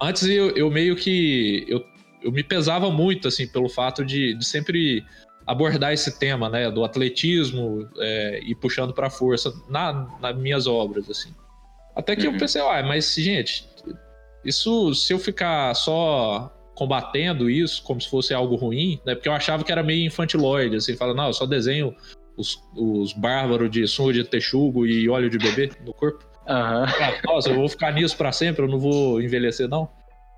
antes 0.01 0.23
eu, 0.23 0.49
eu 0.51 0.69
meio 0.69 0.95
que 0.95 1.65
eu, 1.67 1.83
eu 2.21 2.31
me 2.31 2.43
pesava 2.43 2.91
muito, 2.91 3.27
assim, 3.27 3.47
pelo 3.47 3.69
fato 3.69 4.03
de, 4.03 4.33
de 4.33 4.45
sempre 4.45 5.03
abordar 5.45 5.93
esse 5.93 6.19
tema, 6.19 6.49
né, 6.49 6.69
do 6.69 6.83
atletismo 6.83 7.89
é, 7.97 8.39
e 8.43 8.53
puxando 8.53 8.93
para 8.93 9.09
força 9.09 9.51
na, 9.67 10.07
nas 10.21 10.37
minhas 10.37 10.67
obras, 10.67 11.09
assim. 11.09 11.33
Até 11.95 12.15
que 12.15 12.27
uhum. 12.27 12.33
eu 12.33 12.39
pensei, 12.39 12.61
ah, 12.61 12.83
mas 12.83 13.15
gente, 13.15 13.67
isso 14.45 14.93
se 14.93 15.11
eu 15.11 15.19
ficar 15.19 15.73
só 15.73 16.53
combatendo 16.75 17.49
isso 17.49 17.83
como 17.83 17.99
se 17.99 18.09
fosse 18.09 18.33
algo 18.33 18.55
ruim, 18.55 18.99
né, 19.05 19.15
porque 19.15 19.27
eu 19.27 19.33
achava 19.33 19.63
que 19.63 19.71
era 19.71 19.83
meio 19.83 20.05
infantiloide, 20.05 20.75
assim, 20.75 20.95
fala, 20.95 21.13
não, 21.13 21.27
eu 21.27 21.33
só 21.33 21.45
desenho 21.45 21.95
os, 22.37 22.57
os 22.75 23.11
bárbaros 23.13 23.69
de 23.69 23.85
sunga 23.87 24.13
de 24.13 24.23
texugo 24.23 24.85
e 24.85 25.09
óleo 25.09 25.29
de 25.29 25.37
bebê 25.37 25.71
no 25.85 25.93
corpo. 25.93 26.23
Uhum. 26.47 26.55
Ah, 26.55 26.85
nossa, 27.25 27.49
eu 27.49 27.55
vou 27.55 27.67
ficar 27.67 27.91
nisso 27.91 28.15
para 28.15 28.31
sempre, 28.31 28.63
eu 28.63 28.67
não 28.67 28.79
vou 28.79 29.21
envelhecer, 29.21 29.67
não. 29.67 29.89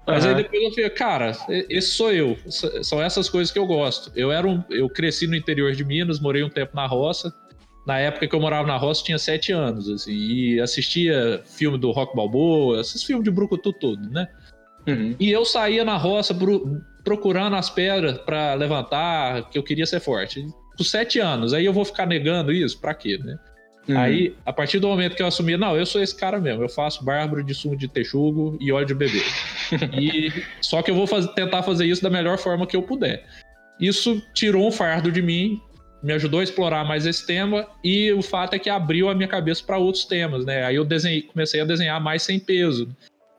Mas 0.06 0.24
uhum. 0.24 0.32
aí 0.32 0.36
depois 0.38 0.64
eu 0.64 0.72
falei, 0.72 0.90
cara, 0.90 1.32
esse 1.70 1.90
sou 1.90 2.12
eu. 2.12 2.38
São 2.82 3.02
essas 3.02 3.30
coisas 3.30 3.52
que 3.52 3.60
eu 3.60 3.68
gosto. 3.68 4.12
Eu 4.16 4.32
era 4.32 4.48
um, 4.48 4.64
eu 4.70 4.90
cresci 4.90 5.28
no 5.28 5.36
interior 5.36 5.74
de 5.74 5.84
Minas, 5.84 6.20
morei 6.20 6.44
um 6.44 6.50
tempo 6.50 6.76
na 6.76 6.88
roça. 6.88 7.34
Na 7.86 7.98
época 7.98 8.28
que 8.28 8.36
eu 8.36 8.40
morava 8.40 8.68
na 8.68 8.78
roça, 8.78 9.04
tinha 9.04 9.18
sete 9.18 9.52
anos, 9.52 9.90
assim, 9.90 10.12
e 10.12 10.62
assistia 10.62 11.42
filme 11.46 11.80
do 11.80 11.92
Rock 11.92 12.16
Balboa, 12.16 12.80
esses 12.80 13.04
filmes 13.04 13.24
de 13.24 13.32
brucutu 13.32 13.74
todo, 13.74 14.08
né? 14.10 14.28
Uhum. 14.88 15.16
E 15.20 15.32
eu 15.32 15.44
saía 15.46 15.84
na 15.84 15.98
roça 15.98 16.36
procurando 17.04 17.56
as 17.56 17.70
pedras 17.70 18.20
para 18.20 18.54
levantar, 18.54 19.50
que 19.50 19.58
eu 19.58 19.64
queria 19.64 19.86
ser 19.86 20.00
forte. 20.00 20.46
Com 20.78 20.84
sete 20.84 21.20
anos, 21.20 21.54
aí 21.54 21.66
eu 21.66 21.74
vou 21.74 21.84
ficar 21.84 22.06
negando 22.06 22.52
isso? 22.52 22.80
Pra 22.80 22.94
quê, 22.94 23.18
né? 23.18 23.38
Uhum. 23.88 23.98
Aí, 23.98 24.36
a 24.46 24.54
partir 24.54 24.80
do 24.80 24.88
momento 24.88 25.16
que 25.16 25.24
eu 25.24 25.28
assumi, 25.28 25.58
não, 25.58 25.76
eu 25.76 25.86
sou 25.86 26.02
esse 26.02 26.16
cara 26.16 26.40
mesmo, 26.40 26.64
eu 26.64 26.70
faço 26.70 27.04
bárbaro 27.04 27.44
de 27.44 27.54
sumo 27.54 27.76
de 27.76 27.88
texugo 27.88 28.58
e 28.60 28.72
óleo 28.72 28.86
de 28.86 28.94
bebê. 28.94 29.24
e 30.00 30.32
só 30.62 30.82
que 30.82 30.92
eu 30.92 30.96
vou 30.96 31.08
tentar 31.30 31.64
fazer 31.64 31.86
isso 31.86 32.04
da 32.04 32.10
melhor 32.10 32.38
forma 32.38 32.68
que 32.68 32.76
eu 32.76 32.84
puder. 32.84 33.26
Isso 33.80 34.22
tirou 34.34 34.68
um 34.68 34.72
fardo 34.72 35.12
de 35.12 35.22
mim, 35.22 35.60
me 36.04 36.14
ajudou 36.14 36.40
a 36.40 36.44
explorar 36.44 36.84
mais 36.84 37.06
esse 37.06 37.26
tema 37.26 37.68
e 37.84 38.12
o 38.12 38.22
fato 38.22 38.56
é 38.56 38.60
que 38.60 38.70
abriu 38.70 39.10
a 39.10 39.16
minha 39.16 39.28
cabeça 39.28 39.64
para 39.64 39.78
outros 39.78 40.06
temas, 40.06 40.46
né? 40.46 40.64
Aí 40.64 40.76
eu 40.76 40.86
desenhei, 40.86 41.24
comecei 41.24 41.62
a 41.62 41.66
desenhar 41.66 42.02
mais 42.02 42.24
sem 42.24 42.40
peso. 42.40 42.88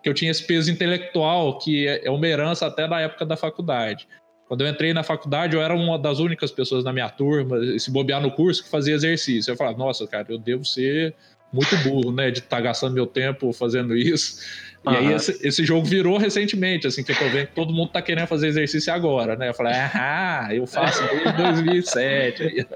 que 0.02 0.08
eu 0.08 0.14
tinha 0.14 0.32
esse 0.32 0.44
peso 0.44 0.68
intelectual 0.68 1.58
que 1.58 1.86
é, 1.86 2.06
é 2.06 2.10
uma 2.10 2.26
herança 2.26 2.66
até 2.66 2.88
da 2.88 3.00
época 3.00 3.24
da 3.24 3.36
faculdade. 3.36 4.08
Quando 4.48 4.62
eu 4.62 4.68
entrei 4.68 4.92
na 4.92 5.02
faculdade, 5.02 5.56
eu 5.56 5.62
era 5.62 5.74
uma 5.74 5.98
das 5.98 6.18
únicas 6.18 6.50
pessoas 6.50 6.84
na 6.84 6.92
minha 6.92 7.08
turma, 7.08 7.56
se 7.78 7.90
bobear 7.90 8.20
no 8.20 8.30
curso, 8.30 8.62
que 8.62 8.68
fazia 8.68 8.94
exercício. 8.94 9.50
Eu 9.50 9.56
falava, 9.56 9.78
nossa, 9.78 10.06
cara, 10.06 10.26
eu 10.28 10.38
devo 10.38 10.64
ser 10.64 11.14
muito 11.52 11.76
burro, 11.78 12.10
né, 12.10 12.30
de 12.30 12.38
estar 12.38 12.56
tá 12.56 12.62
gastando 12.62 12.94
meu 12.94 13.06
tempo 13.06 13.52
fazendo 13.52 13.96
isso. 13.96 14.40
Uhum. 14.86 14.92
E 14.92 14.96
aí 14.96 15.12
esse, 15.12 15.46
esse, 15.46 15.64
jogo 15.64 15.86
virou 15.86 16.16
recentemente, 16.16 16.86
assim, 16.86 17.04
que 17.04 17.12
eu 17.12 17.16
tô 17.16 17.28
vendo 17.28 17.46
que 17.46 17.54
todo 17.54 17.72
mundo 17.72 17.90
tá 17.92 18.02
querendo 18.02 18.26
fazer 18.26 18.48
exercício 18.48 18.92
agora, 18.92 19.36
né? 19.36 19.50
Eu 19.50 19.54
falei, 19.54 19.74
ah, 19.74 20.48
eu 20.50 20.66
faço 20.66 21.02
desde 21.34 21.62
2007. 21.62 22.66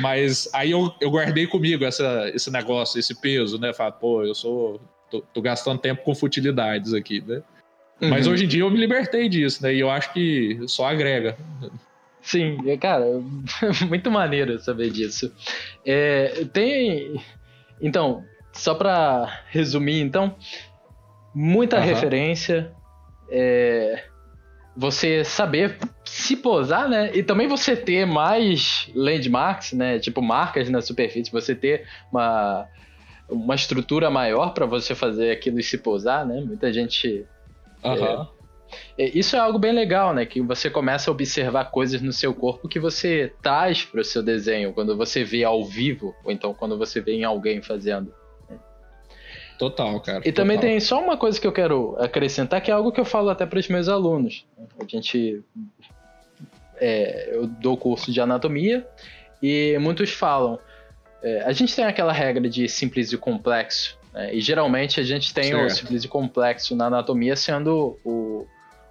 Mas 0.00 0.48
aí 0.52 0.72
eu, 0.72 0.92
eu 1.00 1.10
guardei 1.10 1.46
comigo 1.46 1.84
essa, 1.84 2.30
esse 2.34 2.50
negócio, 2.50 2.98
esse 2.98 3.20
peso, 3.20 3.58
né? 3.58 3.72
Falei, 3.72 3.92
pô, 4.00 4.24
eu 4.24 4.34
sou. 4.34 4.80
Tô, 5.08 5.20
tô 5.20 5.42
gastando 5.42 5.80
tempo 5.80 6.02
com 6.02 6.14
futilidades 6.14 6.94
aqui, 6.94 7.20
né? 7.20 7.42
Uhum. 8.00 8.08
Mas 8.08 8.26
hoje 8.26 8.44
em 8.44 8.48
dia 8.48 8.62
eu 8.62 8.70
me 8.70 8.78
libertei 8.78 9.28
disso, 9.28 9.62
né? 9.62 9.74
E 9.74 9.80
eu 9.80 9.90
acho 9.90 10.12
que 10.12 10.58
só 10.66 10.86
agrega. 10.86 11.36
Sim, 12.22 12.58
cara, 12.78 13.04
muito 13.88 14.10
maneiro 14.10 14.58
saber 14.58 14.90
disso. 14.90 15.32
É, 15.84 16.44
tem. 16.52 17.20
Então, 17.80 18.24
só 18.52 18.74
para 18.74 19.42
resumir, 19.48 20.00
então, 20.00 20.36
muita 21.34 21.78
uhum. 21.78 21.84
referência, 21.84 22.72
é, 23.30 24.04
você 24.76 25.24
saber 25.24 25.78
se 26.04 26.36
posar, 26.36 26.88
né? 26.88 27.10
E 27.14 27.22
também 27.22 27.46
você 27.46 27.76
ter 27.76 28.06
mais 28.06 28.90
landmarks, 28.94 29.72
né? 29.72 29.98
Tipo 29.98 30.22
marcas 30.22 30.68
na 30.68 30.80
superfície, 30.80 31.30
você 31.30 31.54
ter 31.54 31.86
uma, 32.10 32.66
uma 33.28 33.54
estrutura 33.54 34.10
maior 34.10 34.52
para 34.52 34.66
você 34.66 34.94
fazer 34.94 35.30
aquilo 35.30 35.58
e 35.60 35.62
se 35.62 35.78
posar, 35.78 36.26
né? 36.26 36.40
Muita 36.40 36.72
gente. 36.72 37.24
Uhum. 37.84 38.26
É, 38.96 39.04
isso 39.18 39.36
é 39.36 39.38
algo 39.38 39.58
bem 39.58 39.72
legal, 39.72 40.14
né? 40.14 40.24
Que 40.24 40.40
você 40.40 40.70
começa 40.70 41.10
a 41.10 41.12
observar 41.12 41.70
coisas 41.70 42.00
no 42.00 42.12
seu 42.12 42.34
corpo 42.34 42.68
que 42.68 42.78
você 42.78 43.32
traz 43.42 43.84
para 43.84 44.00
o 44.00 44.04
seu 44.04 44.22
desenho 44.22 44.72
quando 44.72 44.96
você 44.96 45.24
vê 45.24 45.44
ao 45.44 45.64
vivo, 45.64 46.14
ou 46.24 46.30
então 46.30 46.54
quando 46.54 46.78
você 46.78 47.00
vê 47.00 47.12
em 47.12 47.24
alguém 47.24 47.60
fazendo. 47.60 48.14
Total, 49.60 50.00
cara. 50.00 50.22
E 50.24 50.32
também 50.32 50.58
tem 50.58 50.80
só 50.80 50.98
uma 50.98 51.18
coisa 51.18 51.38
que 51.38 51.46
eu 51.46 51.52
quero 51.52 51.94
acrescentar, 51.98 52.62
que 52.62 52.70
é 52.70 52.74
algo 52.74 52.90
que 52.90 52.98
eu 52.98 53.04
falo 53.04 53.28
até 53.28 53.44
para 53.44 53.58
os 53.58 53.68
meus 53.68 53.90
alunos. 53.90 54.46
A 54.78 54.84
gente. 54.86 55.42
É, 56.76 57.36
eu 57.36 57.46
dou 57.46 57.76
curso 57.76 58.10
de 58.10 58.22
anatomia 58.22 58.88
e 59.42 59.76
muitos 59.78 60.08
falam. 60.12 60.58
É, 61.22 61.42
a 61.42 61.52
gente 61.52 61.76
tem 61.76 61.84
aquela 61.84 62.10
regra 62.10 62.48
de 62.48 62.66
simples 62.70 63.12
e 63.12 63.18
complexo, 63.18 63.98
né? 64.12 64.34
e 64.34 64.40
geralmente 64.40 65.00
a 65.00 65.02
gente 65.02 65.32
tem 65.32 65.44
certo. 65.44 65.66
o 65.66 65.70
simples 65.70 66.04
e 66.04 66.08
complexo 66.08 66.74
na 66.76 66.86
anatomia 66.86 67.36
sendo 67.36 67.98
o 68.04 68.46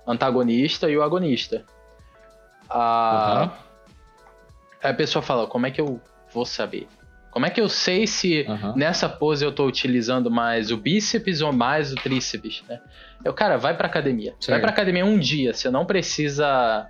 antagonista 0.08 0.90
e 0.90 0.98
o 0.98 1.04
agonista. 1.04 1.66
A, 2.70 3.44
uhum. 3.44 3.70
Aí 4.84 4.92
a 4.92 4.94
pessoa 4.94 5.22
fala: 5.22 5.48
como 5.48 5.66
é 5.66 5.72
que 5.72 5.82
eu 5.82 6.02
vou 6.34 6.46
saber? 6.46 6.88
Como 7.32 7.46
é 7.46 7.50
que 7.50 7.62
eu 7.62 7.70
sei 7.70 8.08
se 8.08 8.46
uhum. 8.48 8.76
nessa 8.76 9.08
pose 9.08 9.46
eu 9.46 9.52
estou 9.52 9.68
utilizando 9.68 10.32
mais 10.32 10.72
o 10.72 10.78
bíceps 10.78 11.42
ou 11.42 11.54
mais 11.54 11.94
o 11.94 11.96
tríceps, 11.96 12.64
né? 12.68 12.80
Eu, 13.24 13.34
cara, 13.34 13.58
vai 13.58 13.78
pra 13.78 13.88
academia. 13.88 14.32
Certo. 14.40 14.50
Vai 14.50 14.60
pra 14.60 14.72
academia 14.72 15.06
um 15.06 15.18
dia. 15.20 15.54
Você 15.54 15.70
não 15.70 15.86
precisa 15.86 16.90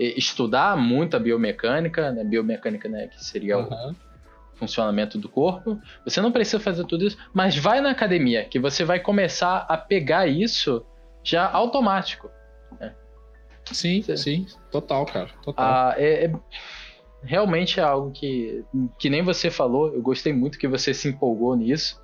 eh, 0.00 0.14
estudar 0.16 0.76
muito 0.76 1.16
a 1.16 1.20
biomecânica, 1.20 2.10
né? 2.12 2.24
Biomecânica, 2.24 2.88
né? 2.88 3.08
Que 3.08 3.22
seria 3.22 3.58
uhum. 3.58 3.94
Funcionamento 4.66 5.18
do 5.18 5.28
corpo. 5.28 5.78
Você 6.04 6.20
não 6.20 6.32
precisa 6.32 6.60
fazer 6.60 6.84
tudo 6.84 7.06
isso, 7.06 7.16
mas 7.32 7.56
vai 7.56 7.80
na 7.80 7.90
academia, 7.90 8.44
que 8.44 8.58
você 8.58 8.84
vai 8.84 8.98
começar 8.98 9.66
a 9.68 9.76
pegar 9.76 10.26
isso 10.26 10.84
já 11.22 11.48
automático. 11.50 12.30
Né? 12.80 12.94
Sim, 13.64 14.02
você... 14.02 14.16
sim. 14.16 14.46
Total, 14.70 15.06
cara. 15.06 15.30
Total. 15.42 15.64
Ah, 15.64 15.94
é, 15.96 16.26
é 16.26 16.32
realmente 17.22 17.80
é 17.80 17.82
algo 17.82 18.10
que, 18.12 18.64
que 18.98 19.08
nem 19.08 19.22
você 19.22 19.50
falou, 19.50 19.94
eu 19.94 20.02
gostei 20.02 20.32
muito 20.32 20.58
que 20.58 20.68
você 20.68 20.92
se 20.92 21.08
empolgou 21.08 21.56
nisso, 21.56 22.00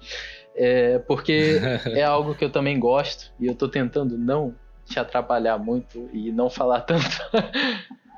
é, 0.55 0.99
porque 1.01 1.61
é 1.93 2.03
algo 2.03 2.35
que 2.35 2.45
eu 2.45 2.51
também 2.51 2.79
gosto 2.81 3.33
e 3.39 3.47
eu 3.47 3.55
tô 3.55 3.69
tentando 3.69 4.17
não 4.17 4.55
te 4.87 4.99
atrapalhar 4.99 5.59
muito 5.59 6.09
e 6.13 6.33
não 6.33 6.51
falar 6.51 6.81
tanto. 6.81 7.05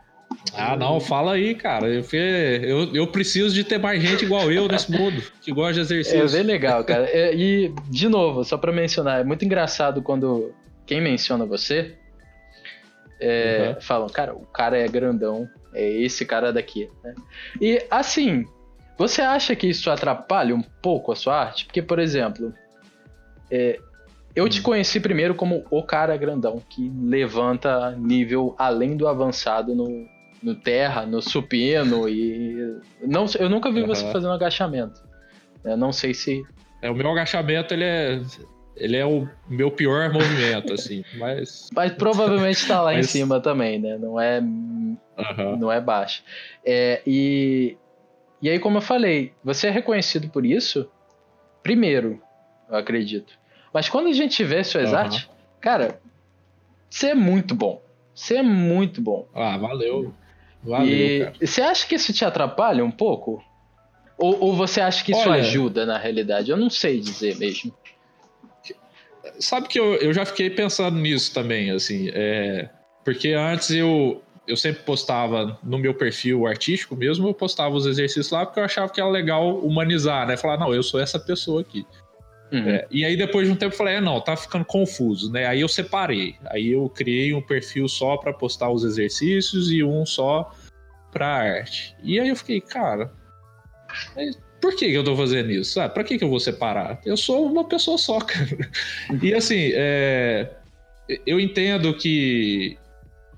Ah, 0.55 0.77
não, 0.77 1.01
fala 1.01 1.33
aí, 1.33 1.55
cara. 1.55 1.89
Eu, 1.89 2.05
eu, 2.13 2.95
eu 2.95 3.07
preciso 3.07 3.55
de 3.55 3.65
ter 3.65 3.79
mais 3.79 4.03
gente 4.03 4.25
igual 4.25 4.51
eu 4.53 4.69
nesse 4.69 4.91
mundo, 4.91 5.23
que 5.41 5.53
gosta 5.53 5.75
de 5.75 5.81
exercício. 5.81 6.25
É 6.25 6.29
bem 6.29 6.43
legal, 6.43 6.85
cara. 6.85 7.09
É, 7.09 7.35
e, 7.35 7.75
de 7.89 8.09
novo, 8.09 8.45
só 8.45 8.57
para 8.57 8.73
mencionar, 8.73 9.21
é 9.21 9.25
muito 9.25 9.45
engraçado 9.45 10.03
quando 10.03 10.53
quem 10.87 11.01
menciona 11.01 11.47
você 11.47 11.97
é, 13.23 13.75
uhum. 13.75 13.81
falam, 13.81 14.09
cara, 14.09 14.35
o 14.35 14.45
cara 14.47 14.77
é 14.77 14.89
grandão, 14.89 15.49
é 15.73 15.89
esse 15.89 16.27
cara 16.27 16.53
daqui. 16.53 16.91
Né? 17.05 17.15
E 17.61 17.87
assim, 17.89 18.45
você 18.99 19.23
acha 19.23 19.55
que 19.55 19.69
isso 19.69 19.89
atrapalha 19.91 20.55
um 20.55 20.63
pouco 20.63 21.13
a 21.13 21.17
sua 21.17 21.41
arte? 21.41 21.65
Porque, 21.65 21.81
por 21.81 22.01
exemplo, 22.01 22.53
é, 23.49 23.79
eu 24.35 24.49
te 24.49 24.59
hum. 24.59 24.65
conheci 24.65 24.99
primeiro 24.99 25.37
como 25.37 25.65
o 25.71 25.85
cara 25.85 26.17
grandão, 26.17 26.61
que 26.69 26.91
levanta 27.01 27.93
nível 27.93 28.57
além 28.59 28.97
do 28.97 29.07
avançado 29.07 29.73
no, 29.73 30.05
no 30.43 30.55
terra, 30.55 31.07
no 31.07 31.23
supino 31.23 32.09
e. 32.09 32.79
Não, 33.01 33.27
eu 33.39 33.49
nunca 33.49 33.71
vi 33.71 33.83
uhum. 33.83 33.87
você 33.87 34.11
fazendo 34.11 34.33
agachamento. 34.33 35.01
Eu 35.65 35.77
não 35.77 35.93
sei 35.93 36.13
se. 36.13 36.45
É, 36.81 36.91
o 36.91 36.95
meu 36.95 37.11
agachamento 37.11 37.73
ele 37.73 37.85
é 37.85 38.21
ele 38.77 38.97
é 38.97 39.05
o 39.05 39.29
meu 39.49 39.71
pior 39.71 40.13
movimento, 40.13 40.73
assim, 40.75 41.05
mas. 41.17 41.69
Mas 41.75 41.93
provavelmente 41.93 42.67
tá 42.67 42.83
lá 42.83 42.93
mas... 42.93 43.07
em 43.07 43.09
cima 43.09 43.41
também, 43.41 43.79
né? 43.79 43.97
Não 43.99 44.21
é. 44.21 44.41
Uhum. 44.41 45.57
Não 45.59 45.71
é 45.71 45.81
baixo. 45.81 46.23
É, 46.65 47.03
e, 47.07 47.77
e 48.41 48.49
aí, 48.49 48.59
como 48.59 48.79
eu 48.79 48.83
falei, 48.83 49.33
você 49.45 49.69
é 49.69 49.71
reconhecido 49.71 50.29
por 50.29 50.45
isso, 50.45 50.89
primeiro, 51.63 52.21
eu 52.69 52.77
acredito. 52.77 53.39
Mas 53.73 53.89
quando 53.89 54.09
a 54.09 54.13
gente 54.13 54.43
vê 54.43 54.65
suas 54.65 54.91
uhum. 54.91 54.99
artes, 54.99 55.29
cara, 55.61 56.01
você 56.89 57.11
é 57.11 57.15
muito 57.15 57.55
bom. 57.55 57.81
Você 58.15 58.37
é 58.37 58.43
muito 58.43 59.01
bom. 59.01 59.29
Ah, 59.35 59.57
valeu. 59.57 60.13
Valeu, 60.63 60.89
e 60.89 61.19
cara. 61.21 61.35
Você 61.41 61.63
acha 61.63 61.87
que 61.87 61.95
isso 61.95 62.13
te 62.13 62.25
atrapalha 62.25 62.85
um 62.85 62.91
pouco? 62.91 63.43
Ou, 64.19 64.39
ou 64.41 64.55
você 64.55 64.81
acha 64.81 65.05
que 65.05 65.13
isso 65.13 65.29
Olha, 65.29 65.41
ajuda 65.41 65.85
na 65.85 65.99
realidade? 65.99 66.51
Eu 66.51 66.57
não 66.57 66.71
sei 66.71 67.01
dizer 67.01 67.37
mesmo 67.37 67.75
sabe 69.39 69.69
que 69.69 69.79
eu, 69.79 69.95
eu 69.97 70.13
já 70.13 70.25
fiquei 70.25 70.51
pensando 70.51 70.99
nisso 70.99 71.33
também, 71.33 71.71
assim, 71.71 72.11
é, 72.13 72.69
porque 73.05 73.33
antes 73.33 73.71
eu, 73.71 74.23
eu 74.47 74.57
sempre 74.57 74.83
postava 74.83 75.59
no 75.63 75.79
meu 75.79 75.95
perfil 75.95 76.47
artístico 76.47 76.97
mesmo, 76.97 77.29
eu 77.29 77.35
postava 77.35 77.75
os 77.75 77.87
exercícios 77.87 78.31
lá 78.31 78.45
porque 78.45 78.61
eu 78.61 78.65
achava 78.65 78.93
que 78.93 79.01
era 79.01 79.11
legal 79.11 79.59
humanizar, 79.59 80.27
né? 80.27 80.37
Falar, 80.37 80.59
não, 80.59 80.75
eu 80.75 80.83
sou 80.83 81.01
essa 81.01 81.19
pessoa 81.19 81.61
aqui. 81.61 81.87
Uhum. 82.53 82.69
É, 82.69 82.87
e 82.91 83.05
aí 83.05 83.17
depois 83.17 83.47
de 83.47 83.53
um 83.53 83.57
tempo 83.57 83.73
eu 83.73 83.79
falei, 83.79 83.95
é, 83.95 84.01
não, 84.01 84.21
tá 84.21 84.37
ficando 84.37 84.65
confuso, 84.65 85.33
né? 85.33 85.47
Aí 85.47 85.61
eu 85.61 85.69
separei. 85.69 86.37
Aí 86.47 86.71
eu 86.73 86.89
criei 86.89 87.33
um 87.33 87.41
perfil 87.41 87.89
só 87.89 88.17
para 88.17 88.33
postar 88.33 88.71
os 88.71 88.85
exercícios 88.85 89.71
e 89.71 89.83
um 89.83 90.05
só 90.05 90.53
para 91.11 91.27
arte. 91.27 91.97
E 92.03 92.21
aí 92.21 92.29
eu 92.29 92.37
fiquei, 92.37 92.61
cara, 92.61 93.11
por 94.61 94.77
que, 94.77 94.87
que 94.87 94.95
eu 94.95 95.05
tô 95.05 95.17
fazendo 95.17 95.51
isso? 95.51 95.81
Ah, 95.81 95.89
pra 95.89 96.05
que, 96.05 96.19
que 96.19 96.25
eu 96.25 96.29
vou 96.29 96.39
separar? 96.39 97.01
Eu 97.05 97.17
sou 97.17 97.47
uma 97.47 97.65
pessoa 97.65 97.99
só, 97.99 98.21
cara. 98.23 98.71
E 99.21 99.35
assim, 99.35 99.73
é, 99.75 100.51
eu 101.27 101.41
entendo 101.41 101.95
que, 101.95 102.79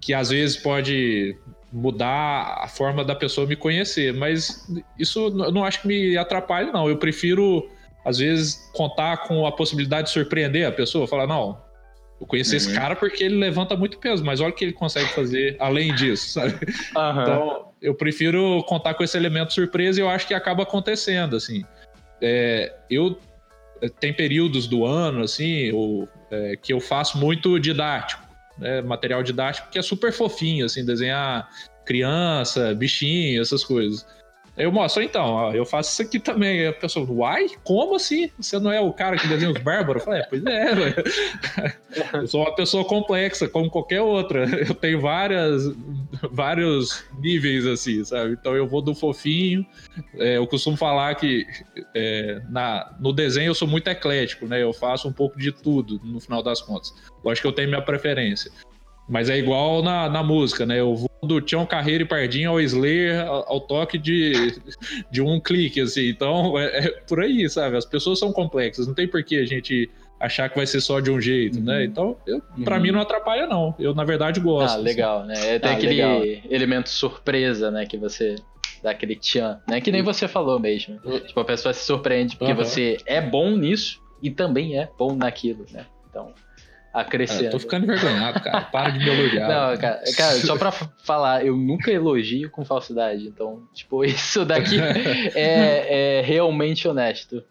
que 0.00 0.12
às 0.12 0.30
vezes 0.30 0.56
pode 0.56 1.36
mudar 1.72 2.60
a 2.62 2.68
forma 2.68 3.04
da 3.04 3.16
pessoa 3.16 3.46
me 3.46 3.56
conhecer, 3.56 4.14
mas 4.14 4.68
isso 4.96 5.26
eu 5.26 5.50
não 5.50 5.64
acho 5.64 5.82
que 5.82 5.88
me 5.88 6.16
atrapalhe, 6.16 6.70
não. 6.70 6.88
Eu 6.88 6.98
prefiro, 6.98 7.68
às 8.04 8.18
vezes, 8.18 8.70
contar 8.74 9.18
com 9.28 9.46
a 9.46 9.52
possibilidade 9.52 10.08
de 10.08 10.12
surpreender 10.12 10.66
a 10.66 10.72
pessoa, 10.72 11.06
falar, 11.06 11.26
não, 11.26 11.58
eu 12.20 12.26
conheci 12.26 12.52
uhum. 12.52 12.56
esse 12.56 12.74
cara 12.74 12.94
porque 12.94 13.24
ele 13.24 13.36
levanta 13.36 13.76
muito 13.76 13.98
peso, 13.98 14.24
mas 14.24 14.40
olha 14.40 14.50
o 14.50 14.52
que 14.52 14.64
ele 14.64 14.72
consegue 14.72 15.08
fazer 15.10 15.56
além 15.58 15.94
disso, 15.94 16.30
sabe? 16.30 16.52
Uhum. 16.96 17.22
Então, 17.22 17.68
eu 17.82 17.94
prefiro 17.94 18.62
contar 18.64 18.94
com 18.94 19.02
esse 19.02 19.16
elemento 19.16 19.52
surpresa 19.52 20.00
e 20.00 20.02
eu 20.02 20.08
acho 20.08 20.26
que 20.26 20.34
acaba 20.34 20.62
acontecendo, 20.62 21.36
assim. 21.36 21.64
É, 22.20 22.72
eu 22.90 23.18
é, 23.82 23.88
tem 23.88 24.12
períodos 24.12 24.66
do 24.66 24.84
ano, 24.84 25.22
assim, 25.22 25.72
ou, 25.72 26.08
é, 26.30 26.56
que 26.56 26.72
eu 26.72 26.80
faço 26.80 27.18
muito 27.18 27.58
didático, 27.58 28.22
né, 28.58 28.80
material 28.80 29.22
didático 29.22 29.68
que 29.70 29.78
é 29.78 29.82
super 29.82 30.12
fofinho, 30.12 30.64
assim, 30.64 30.84
desenhar 30.84 31.48
criança, 31.84 32.74
bichinho, 32.74 33.42
essas 33.42 33.64
coisas. 33.64 34.06
Eu 34.56 34.70
mostro, 34.70 35.02
então, 35.02 35.24
ó, 35.24 35.52
eu 35.52 35.66
faço 35.66 35.90
isso 35.90 36.02
aqui 36.02 36.20
também. 36.20 36.66
A 36.66 36.72
pessoa, 36.72 37.04
uai, 37.10 37.48
como 37.64 37.96
assim? 37.96 38.30
Você 38.38 38.58
não 38.60 38.70
é 38.70 38.80
o 38.80 38.92
cara 38.92 39.16
que 39.16 39.26
desenha 39.26 39.50
os 39.50 39.60
bárbaros? 39.60 40.02
Eu 40.02 40.04
falei, 40.04 40.20
é, 40.20 40.26
pois 40.26 40.46
é. 40.46 41.74
Eu 42.14 42.26
sou 42.26 42.42
uma 42.42 42.54
pessoa 42.54 42.84
complexa, 42.84 43.48
como 43.48 43.68
qualquer 43.68 44.00
outra. 44.00 44.44
Eu 44.68 44.74
tenho 44.74 45.00
várias, 45.00 45.64
vários 46.30 47.04
níveis, 47.18 47.66
assim, 47.66 48.04
sabe? 48.04 48.32
Então 48.32 48.54
eu 48.54 48.66
vou 48.66 48.80
do 48.80 48.94
fofinho. 48.94 49.66
É, 50.18 50.36
eu 50.36 50.46
costumo 50.46 50.76
falar 50.76 51.14
que 51.16 51.46
é, 51.94 52.40
na, 52.48 52.94
no 53.00 53.12
desenho 53.12 53.50
eu 53.50 53.54
sou 53.54 53.66
muito 53.66 53.88
eclético, 53.88 54.46
né? 54.46 54.62
Eu 54.62 54.72
faço 54.72 55.08
um 55.08 55.12
pouco 55.12 55.38
de 55.38 55.50
tudo, 55.50 56.00
no 56.04 56.20
final 56.20 56.42
das 56.42 56.60
contas. 56.60 56.94
Lógico 57.24 57.48
que 57.48 57.48
eu 57.48 57.54
tenho 57.54 57.68
minha 57.68 57.82
preferência. 57.82 58.50
Mas 59.08 59.28
é 59.28 59.36
igual 59.38 59.82
na, 59.82 60.08
na 60.08 60.22
música, 60.22 60.64
né? 60.64 60.80
Eu 60.80 60.94
vou 60.94 61.10
do 61.22 61.40
Tião 61.40 61.64
Carreiro 61.64 62.04
e 62.04 62.06
Pardinho 62.06 62.50
ao 62.50 62.60
Slayer 62.60 63.26
ao, 63.26 63.52
ao, 63.52 63.60
toque 63.60 63.98
de, 63.98 64.60
de 65.10 65.22
um 65.22 65.40
clique, 65.40 65.80
assim. 65.80 66.08
Então, 66.08 66.58
é, 66.58 66.86
é, 66.86 66.90
por 67.06 67.20
aí, 67.20 67.48
sabe? 67.48 67.76
As 67.76 67.84
pessoas 67.84 68.18
são 68.18 68.32
complexas, 68.32 68.86
não 68.86 68.94
tem 68.94 69.08
por 69.08 69.22
que 69.22 69.36
a 69.36 69.46
gente 69.46 69.90
achar 70.18 70.48
que 70.48 70.56
vai 70.56 70.66
ser 70.66 70.80
só 70.80 71.00
de 71.00 71.10
um 71.10 71.20
jeito, 71.20 71.60
né? 71.60 71.72
uhum. 71.72 71.78
né? 71.78 71.84
Então, 71.84 72.16
eu, 72.26 72.40
pra 72.64 72.76
uhum. 72.76 72.82
mim 72.82 72.90
não 72.92 73.00
atrapalha, 73.00 73.46
não. 73.46 73.74
Eu, 73.78 73.94
na 73.94 74.04
verdade, 74.04 74.40
gosto. 74.40 74.76
Ah, 74.76 74.78
legal, 74.78 75.20
assim. 75.20 75.28
né? 75.28 75.58
Tem 75.58 75.70
ah, 75.70 75.74
aquele 75.74 75.94
legal. 75.94 76.22
elemento 76.50 76.88
surpresa, 76.88 77.70
né? 77.70 77.86
Que 77.86 77.98
você 77.98 78.36
dá 78.82 78.90
aquele 78.90 79.16
tchan, 79.16 79.60
né? 79.68 79.80
Que 79.80 79.90
nem 79.90 80.02
você 80.02 80.28
falou 80.28 80.58
mesmo. 80.58 80.98
Uhum. 81.04 81.20
Tipo, 81.20 81.40
a 81.40 81.44
pessoa 81.44 81.72
se 81.72 81.84
surpreende 81.84 82.36
porque 82.36 82.54
você 82.54 82.98
é 83.06 83.20
bom 83.20 83.56
nisso 83.56 84.02
e 84.22 84.30
também 84.30 84.78
é 84.78 84.88
bom 84.98 85.14
naquilo, 85.14 85.66
né? 85.70 85.86
Então, 86.08 86.32
acrescenta. 86.94 87.44
Eu 87.46 87.50
tô 87.50 87.58
ficando 87.58 87.84
envergonhado, 87.84 88.40
cara. 88.40 88.60
Para 88.62 88.90
de 88.90 89.00
me 89.00 89.08
elogiar. 89.08 89.48
Não, 89.72 89.76
cara, 89.76 90.00
cara, 90.16 90.32
só 90.38 90.56
pra 90.56 90.70
falar, 90.70 91.44
eu 91.44 91.56
nunca 91.56 91.90
elogio 91.90 92.48
com 92.48 92.64
falsidade. 92.64 93.26
Então, 93.26 93.64
tipo, 93.74 94.04
isso 94.06 94.44
daqui 94.44 94.78
é, 95.34 96.18
é 96.18 96.22
realmente 96.22 96.86
honesto. 96.86 97.42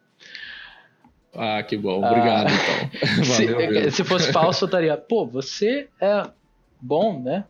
Ah, 1.36 1.62
que 1.62 1.76
bom. 1.76 1.98
Obrigado, 2.04 2.48
ah, 2.48 2.90
então. 2.94 3.26
Valeu, 3.26 3.84
se, 3.86 3.92
se, 3.92 4.04
fosse 4.04 4.32
falso, 4.32 4.64
eu 4.64 4.68
estaria, 4.68 4.96
pô, 4.96 5.26
você 5.26 5.90
é 6.00 6.24
bom, 6.80 7.20
né? 7.22 7.44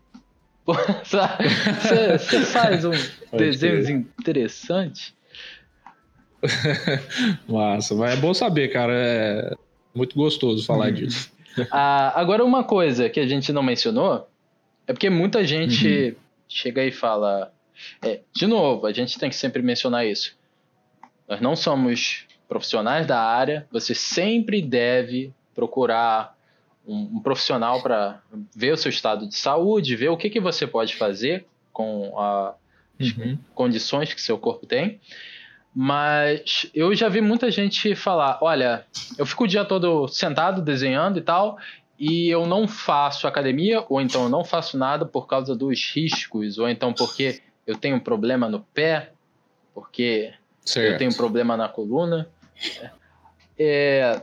Você, 0.65 2.17
você 2.17 2.39
faz 2.45 2.85
um 2.85 2.91
desenho 3.37 4.07
interessante. 4.19 5.13
Massa, 7.47 7.93
mas 7.95 8.17
é 8.17 8.21
bom 8.21 8.33
saber, 8.33 8.69
cara. 8.69 8.93
É 8.93 9.53
muito 9.93 10.15
gostoso 10.15 10.65
falar 10.65 10.87
uhum. 10.87 10.93
disso. 10.93 11.33
Ah, 11.71 12.19
agora, 12.19 12.43
uma 12.43 12.63
coisa 12.63 13.09
que 13.09 13.19
a 13.19 13.27
gente 13.27 13.51
não 13.53 13.61
mencionou 13.63 14.27
é 14.87 14.93
porque 14.93 15.09
muita 15.09 15.43
gente 15.43 16.09
uhum. 16.09 16.15
chega 16.47 16.83
e 16.83 16.91
fala. 16.91 17.53
É, 18.01 18.21
de 18.33 18.47
novo, 18.47 18.85
a 18.85 18.91
gente 18.91 19.17
tem 19.19 19.29
que 19.29 19.35
sempre 19.35 19.61
mencionar 19.61 20.05
isso. 20.05 20.35
Nós 21.27 21.41
não 21.41 21.55
somos 21.55 22.25
profissionais 22.47 23.07
da 23.07 23.19
área, 23.19 23.67
você 23.71 23.95
sempre 23.95 24.61
deve 24.61 25.33
procurar 25.55 26.37
um, 26.85 27.17
um 27.17 27.19
profissional 27.19 27.81
para 27.81 28.21
ver 28.55 28.73
o 28.73 28.77
seu 28.77 28.89
estado 28.89 29.27
de 29.27 29.35
saúde, 29.35 29.95
ver 29.95 30.09
o 30.09 30.17
que, 30.17 30.29
que 30.29 30.39
você 30.39 30.67
pode 30.67 30.95
fazer 30.95 31.45
com 31.71 32.17
a, 32.19 32.55
as 32.99 33.11
uhum. 33.11 33.37
condições 33.55 34.13
que 34.13 34.21
seu 34.21 34.37
corpo 34.37 34.65
tem. 34.65 34.99
Mas 35.75 36.69
eu 36.73 36.93
já 36.93 37.09
vi 37.09 37.19
muita 37.19 37.49
gente 37.49 37.95
falar: 37.95 38.37
olha, 38.41 38.85
eu 39.17 39.25
fico 39.25 39.45
o 39.45 39.47
dia 39.47 39.65
todo 39.65 40.07
sentado 40.07 40.61
desenhando 40.61 41.17
e 41.17 41.21
tal, 41.21 41.57
e 41.97 42.29
eu 42.29 42.45
não 42.45 42.67
faço 42.67 43.27
academia, 43.27 43.83
ou 43.89 43.99
então 43.99 44.23
eu 44.23 44.29
não 44.29 44.43
faço 44.43 44.77
nada 44.77 45.05
por 45.05 45.27
causa 45.27 45.55
dos 45.55 45.91
riscos, 45.93 46.59
ou 46.59 46.69
então 46.69 46.93
porque 46.93 47.41
eu 47.65 47.75
tenho 47.75 47.95
um 47.95 47.99
problema 47.99 48.47
no 48.47 48.59
pé, 48.59 49.13
porque 49.73 50.33
certo. 50.63 50.93
eu 50.93 50.97
tenho 50.97 51.11
um 51.11 51.15
problema 51.15 51.57
na 51.57 51.67
coluna. 51.67 52.29
É, 53.57 54.21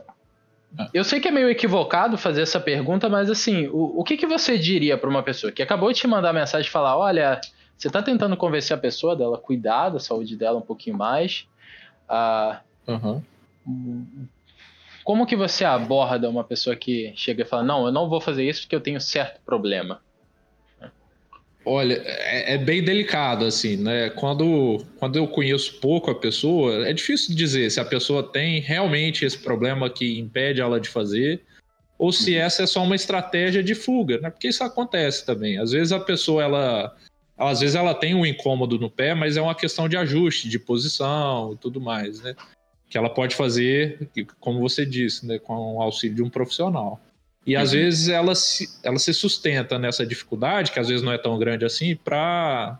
eu 0.93 1.03
sei 1.03 1.19
que 1.19 1.27
é 1.27 1.31
meio 1.31 1.49
equivocado 1.49 2.17
fazer 2.17 2.41
essa 2.41 2.59
pergunta, 2.59 3.09
mas 3.09 3.29
assim, 3.29 3.67
o, 3.67 3.99
o 3.99 4.03
que, 4.03 4.15
que 4.15 4.25
você 4.25 4.57
diria 4.57 4.97
para 4.97 5.09
uma 5.09 5.23
pessoa 5.23 5.51
que 5.51 5.61
acabou 5.61 5.91
de 5.91 5.99
te 5.99 6.07
mandar 6.07 6.31
mensagem 6.31 6.67
e 6.67 6.71
falar: 6.71 6.97
olha, 6.97 7.41
você 7.81 7.87
está 7.87 8.03
tentando 8.03 8.37
convencer 8.37 8.77
a 8.77 8.79
pessoa 8.79 9.15
dela 9.15 9.39
cuidar 9.39 9.89
da 9.89 9.99
saúde 9.99 10.35
dela 10.37 10.59
um 10.59 10.61
pouquinho 10.61 10.95
mais. 10.95 11.47
Ah, 12.07 12.61
uhum. 12.87 13.23
Como 15.03 15.25
que 15.25 15.35
você 15.35 15.65
aborda 15.65 16.29
uma 16.29 16.43
pessoa 16.43 16.75
que 16.75 17.11
chega 17.15 17.41
e 17.41 17.45
fala: 17.45 17.63
não, 17.63 17.87
eu 17.87 17.91
não 17.91 18.07
vou 18.07 18.21
fazer 18.21 18.47
isso 18.47 18.61
porque 18.61 18.75
eu 18.75 18.81
tenho 18.81 19.01
certo 19.01 19.41
problema? 19.43 19.99
Olha, 21.65 22.01
é, 22.05 22.53
é, 22.53 22.57
bem 22.59 22.83
delicado, 22.83 23.45
assim, 23.45 23.77
né? 23.77 24.11
Quando, 24.11 24.85
quando 24.97 25.15
eu 25.15 25.27
conheço 25.27 25.79
pouco 25.79 26.11
a 26.11 26.15
pessoa, 26.15 26.87
é 26.87 26.93
difícil 26.93 27.35
dizer 27.35 27.69
se 27.71 27.79
a 27.79 27.85
pessoa 27.85 28.21
tem 28.21 28.59
realmente 28.59 29.25
esse 29.25 29.39
problema 29.39 29.89
que 29.89 30.19
impede 30.19 30.61
ela 30.61 30.79
de 30.79 30.89
fazer 30.89 31.41
ou 31.97 32.11
se 32.11 32.33
uhum. 32.33 32.41
essa 32.41 32.63
é 32.63 32.67
só 32.67 32.83
uma 32.83 32.95
estratégia 32.95 33.63
de 33.63 33.73
fuga, 33.73 34.19
né? 34.19 34.29
Porque 34.29 34.47
isso 34.47 34.63
acontece 34.63 35.25
também. 35.25 35.57
Às 35.59 35.71
vezes 35.71 35.91
a 35.91 35.99
pessoa, 35.99 36.43
ela 36.43 36.95
às 37.37 37.59
vezes 37.59 37.75
ela 37.75 37.93
tem 37.93 38.13
um 38.13 38.25
incômodo 38.25 38.77
no 38.77 38.89
pé, 38.89 39.13
mas 39.13 39.37
é 39.37 39.41
uma 39.41 39.55
questão 39.55 39.89
de 39.89 39.97
ajuste, 39.97 40.47
de 40.47 40.59
posição 40.59 41.53
e 41.53 41.57
tudo 41.57 41.81
mais, 41.81 42.21
né? 42.21 42.35
Que 42.89 42.97
ela 42.97 43.09
pode 43.09 43.35
fazer, 43.35 44.09
como 44.39 44.59
você 44.59 44.85
disse, 44.85 45.25
né, 45.25 45.39
com 45.39 45.75
o 45.75 45.81
auxílio 45.81 46.15
de 46.15 46.23
um 46.23 46.29
profissional. 46.29 46.99
E 47.45 47.55
às 47.55 47.71
uhum. 47.71 47.79
vezes 47.79 48.07
ela 48.09 48.35
se, 48.35 48.79
ela 48.83 48.99
se 48.99 49.13
sustenta 49.13 49.79
nessa 49.79 50.05
dificuldade, 50.05 50.71
que 50.71 50.79
às 50.79 50.87
vezes 50.87 51.03
não 51.03 51.11
é 51.11 51.17
tão 51.17 51.39
grande 51.39 51.65
assim, 51.65 51.95
para 51.95 52.79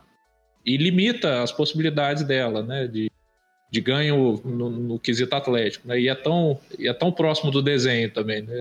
e 0.64 0.78
limita 0.78 1.42
as 1.42 1.52
possibilidades 1.52 2.24
dela, 2.24 2.62
né, 2.62 2.88
de, 2.88 3.10
de 3.72 3.82
ganho 3.82 4.40
no, 4.46 4.70
no 4.70 5.00
quesito 5.00 5.36
atlético, 5.36 5.88
né? 5.88 6.00
E 6.00 6.08
é 6.08 6.14
tão 6.14 6.60
e 6.78 6.88
é 6.88 6.94
tão 6.94 7.12
próximo 7.12 7.50
do 7.50 7.64
desenho 7.64 8.12
também, 8.12 8.44
né? 8.44 8.60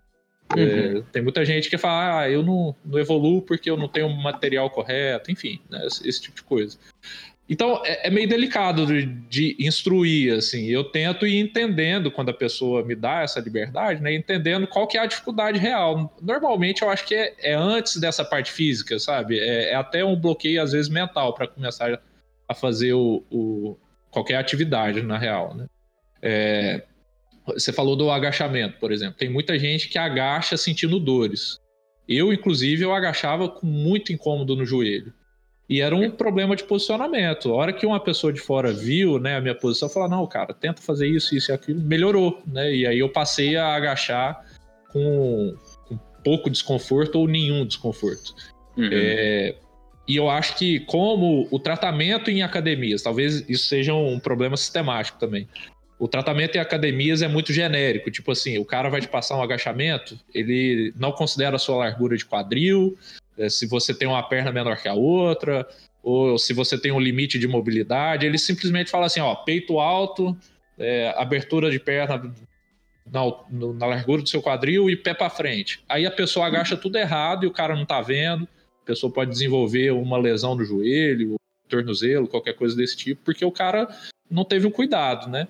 Uhum. 0.57 0.99
É, 0.99 1.03
tem 1.13 1.23
muita 1.23 1.45
gente 1.45 1.71
que 1.71 1.79
fala, 1.79 2.21
ah, 2.21 2.31
eu 2.31 2.43
não, 2.43 2.75
não 2.85 2.99
evoluo 2.99 3.41
porque 3.43 3.71
eu 3.71 3.77
não 3.77 3.89
tenho 3.89 4.09
material 4.09 4.69
correto, 4.71 5.31
enfim, 5.31 5.61
né, 5.71 5.87
esse, 5.87 6.09
esse, 6.09 6.21
tipo 6.21 6.37
de 6.37 6.43
coisa. 6.43 6.77
Então, 7.49 7.83
é, 7.85 8.07
é 8.07 8.11
meio 8.11 8.29
delicado 8.29 8.87
de, 8.87 9.07
de, 9.07 9.57
instruir, 9.59 10.35
assim. 10.35 10.67
Eu 10.67 10.85
tento 10.85 11.27
ir 11.27 11.41
entendendo 11.41 12.11
quando 12.11 12.29
a 12.29 12.35
pessoa 12.35 12.85
me 12.85 12.95
dá 12.95 13.23
essa 13.23 13.41
liberdade, 13.41 14.01
né? 14.01 14.15
Entendendo 14.15 14.69
qual 14.69 14.87
que 14.87 14.97
é 14.97 15.01
a 15.01 15.07
dificuldade 15.07 15.59
real. 15.59 16.17
Normalmente, 16.23 16.83
eu 16.83 16.91
acho 16.91 17.05
que 17.05 17.15
é, 17.15 17.35
é 17.41 17.55
antes 17.55 17.97
dessa 17.97 18.25
parte 18.25 18.53
física, 18.53 19.01
sabe? 19.01 19.41
É, 19.41 19.73
é 19.73 19.75
até 19.75 20.05
um 20.05 20.15
bloqueio, 20.15 20.63
às 20.63 20.71
vezes, 20.71 20.89
mental 20.89 21.35
para 21.35 21.49
começar 21.49 22.01
a 22.49 22.55
fazer 22.55 22.93
o, 22.93 23.25
o, 23.29 23.77
qualquer 24.13 24.37
atividade, 24.37 25.03
na 25.03 25.19
real, 25.19 25.53
né? 25.53 25.67
É, 26.23 26.83
você 27.47 27.73
falou 27.73 27.97
do 27.97 28.11
agachamento, 28.11 28.79
por 28.79 28.93
exemplo. 28.93 29.17
Tem 29.17 29.29
muita 29.29 29.59
gente 29.59 29.89
que 29.89 29.99
agacha 29.99 30.57
sentindo 30.57 31.01
dores. 31.01 31.59
Eu, 32.09 32.33
inclusive, 32.33 32.85
eu 32.85 32.93
agachava 32.93 33.49
com 33.49 33.67
muito 33.67 34.13
incômodo 34.13 34.57
no 34.57 34.65
joelho. 34.65 35.13
E 35.69 35.81
era 35.81 35.95
um 35.95 36.11
problema 36.11 36.57
de 36.57 36.65
posicionamento. 36.65 37.53
A 37.53 37.55
hora 37.55 37.73
que 37.73 37.87
uma 37.87 38.01
pessoa 38.01 38.33
de 38.33 38.41
fora 38.41 38.73
viu 38.73 39.21
né, 39.21 39.37
a 39.37 39.41
minha 39.41 39.55
posição, 39.55 39.89
falou: 39.89 40.09
não, 40.09 40.27
cara, 40.27 40.53
tenta 40.53 40.83
fazer 40.83 41.07
isso, 41.07 41.35
isso 41.37 41.53
e 41.53 41.55
aquilo. 41.55 41.81
Melhorou, 41.81 42.43
né? 42.45 42.75
E 42.75 42.87
aí 42.87 42.99
eu 42.99 43.09
passei 43.09 43.57
a 43.57 43.75
agachar 43.75 44.45
com, 44.93 45.55
com 45.87 45.97
pouco 46.25 46.51
desconforto 46.51 47.21
ou 47.21 47.29
nenhum 47.29 47.65
desconforto. 47.65 48.35
Uhum. 48.77 48.89
É, 48.91 49.55
e 50.09 50.17
eu 50.17 50.29
acho 50.29 50.59
que, 50.59 50.81
como 50.81 51.47
o 51.53 51.59
tratamento 51.61 52.33
em 52.33 52.43
academias, 52.43 53.01
talvez 53.01 53.49
isso 53.49 53.69
seja 53.69 53.95
um 53.95 54.19
problema 54.19 54.57
sistemático 54.57 55.21
também 55.21 55.47
o 56.01 56.09
tratamento 56.09 56.57
em 56.57 56.59
academias 56.59 57.21
é 57.21 57.29
muito 57.29 57.53
genérico. 57.53 58.11
Tipo 58.11 58.33
assim, 58.33 58.57
o 58.57 58.65
cara 58.65 58.89
vai 58.89 59.03
te 59.03 59.07
passar 59.07 59.37
um 59.37 59.43
agachamento, 59.43 60.19
ele 60.35 60.95
não 60.97 61.13
considera 61.13 61.57
a 61.57 61.59
sua 61.59 61.77
largura 61.77 62.17
de 62.17 62.25
quadril, 62.25 62.97
é, 63.37 63.51
se 63.51 63.67
você 63.67 63.93
tem 63.93 64.09
uma 64.09 64.23
perna 64.23 64.51
menor 64.51 64.81
que 64.81 64.89
a 64.89 64.95
outra, 64.95 65.69
ou 66.03 66.39
se 66.39 66.55
você 66.55 66.81
tem 66.81 66.91
um 66.91 66.99
limite 66.99 67.39
de 67.39 67.47
mobilidade. 67.47 68.25
Ele 68.25 68.39
simplesmente 68.39 68.91
fala 68.91 69.07
assim: 69.07 69.21
ó, 69.21 69.35
peito 69.35 69.79
alto, 69.79 70.35
é, 70.79 71.13
abertura 71.19 71.71
de 71.71 71.79
perna 71.79 72.35
na, 73.07 73.21
na, 73.75 73.87
largura 73.87 74.23
do 74.23 74.29
seu 74.29 74.41
quadril 74.41 74.89
e 74.89 74.97
pé 74.97 75.13
para 75.13 75.29
frente. 75.29 75.85
Aí 75.87 76.07
a 76.07 76.11
pessoa 76.11 76.47
agacha 76.47 76.79
tudo 76.79 76.97
errado 76.97 77.45
e 77.45 77.47
o 77.47 77.53
cara 77.53 77.77
não 77.77 77.85
tá 77.85 78.01
vendo. 78.01 78.49
A 78.83 78.87
pessoa 78.87 79.13
pode 79.13 79.31
desenvolver 79.31 79.91
uma 79.91 80.17
lesão 80.17 80.55
no 80.55 80.65
joelho, 80.65 81.35
tornozelo, 81.69 82.27
qualquer 82.27 82.55
coisa 82.55 82.75
desse 82.75 82.97
tipo, 82.97 83.21
porque 83.23 83.45
o 83.45 83.53
cara 83.53 83.87
não 84.31 84.47
teve 84.47 84.67
o 84.67 84.71
cuidado, 84.71 85.29
né? 85.29 85.47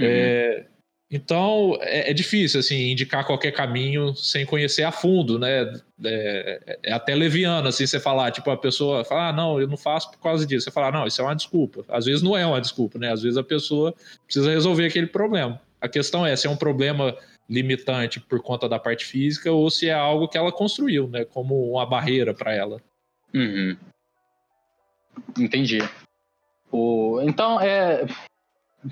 Uhum. 0.00 0.06
É, 0.06 0.66
então 1.10 1.76
é, 1.80 2.10
é, 2.10 2.14
difícil 2.14 2.60
assim 2.60 2.92
indicar 2.92 3.26
qualquer 3.26 3.50
caminho 3.50 4.14
sem 4.14 4.46
conhecer 4.46 4.84
a 4.84 4.92
fundo, 4.92 5.38
né? 5.38 5.72
É, 6.04 6.78
é, 6.84 6.92
até 6.92 7.14
leviano 7.14 7.66
assim 7.66 7.84
você 7.84 7.98
falar, 7.98 8.30
tipo 8.30 8.48
a 8.50 8.56
pessoa 8.56 9.04
fala, 9.04 9.28
ah, 9.28 9.32
não, 9.32 9.60
eu 9.60 9.66
não 9.66 9.76
faço 9.76 10.10
por 10.10 10.20
causa 10.20 10.46
disso. 10.46 10.64
Você 10.64 10.70
fala, 10.70 10.92
não, 10.92 11.06
isso 11.06 11.20
é 11.20 11.24
uma 11.24 11.34
desculpa. 11.34 11.84
Às 11.88 12.04
vezes 12.06 12.22
não 12.22 12.36
é 12.36 12.46
uma 12.46 12.60
desculpa, 12.60 12.98
né? 12.98 13.12
Às 13.12 13.22
vezes 13.22 13.36
a 13.36 13.42
pessoa 13.42 13.94
precisa 14.24 14.50
resolver 14.50 14.86
aquele 14.86 15.08
problema. 15.08 15.60
A 15.80 15.88
questão 15.88 16.24
é 16.24 16.36
se 16.36 16.46
é 16.46 16.50
um 16.50 16.56
problema 16.56 17.16
limitante 17.48 18.20
por 18.20 18.40
conta 18.40 18.68
da 18.68 18.78
parte 18.78 19.04
física 19.04 19.50
ou 19.50 19.68
se 19.68 19.88
é 19.88 19.92
algo 19.92 20.28
que 20.28 20.38
ela 20.38 20.52
construiu, 20.52 21.08
né? 21.08 21.24
Como 21.24 21.72
uma 21.72 21.84
barreira 21.84 22.32
para 22.32 22.54
ela. 22.54 22.80
Uhum. 23.34 23.76
Entendi. 25.36 25.78
O, 26.70 27.20
então, 27.22 27.60
é, 27.60 28.06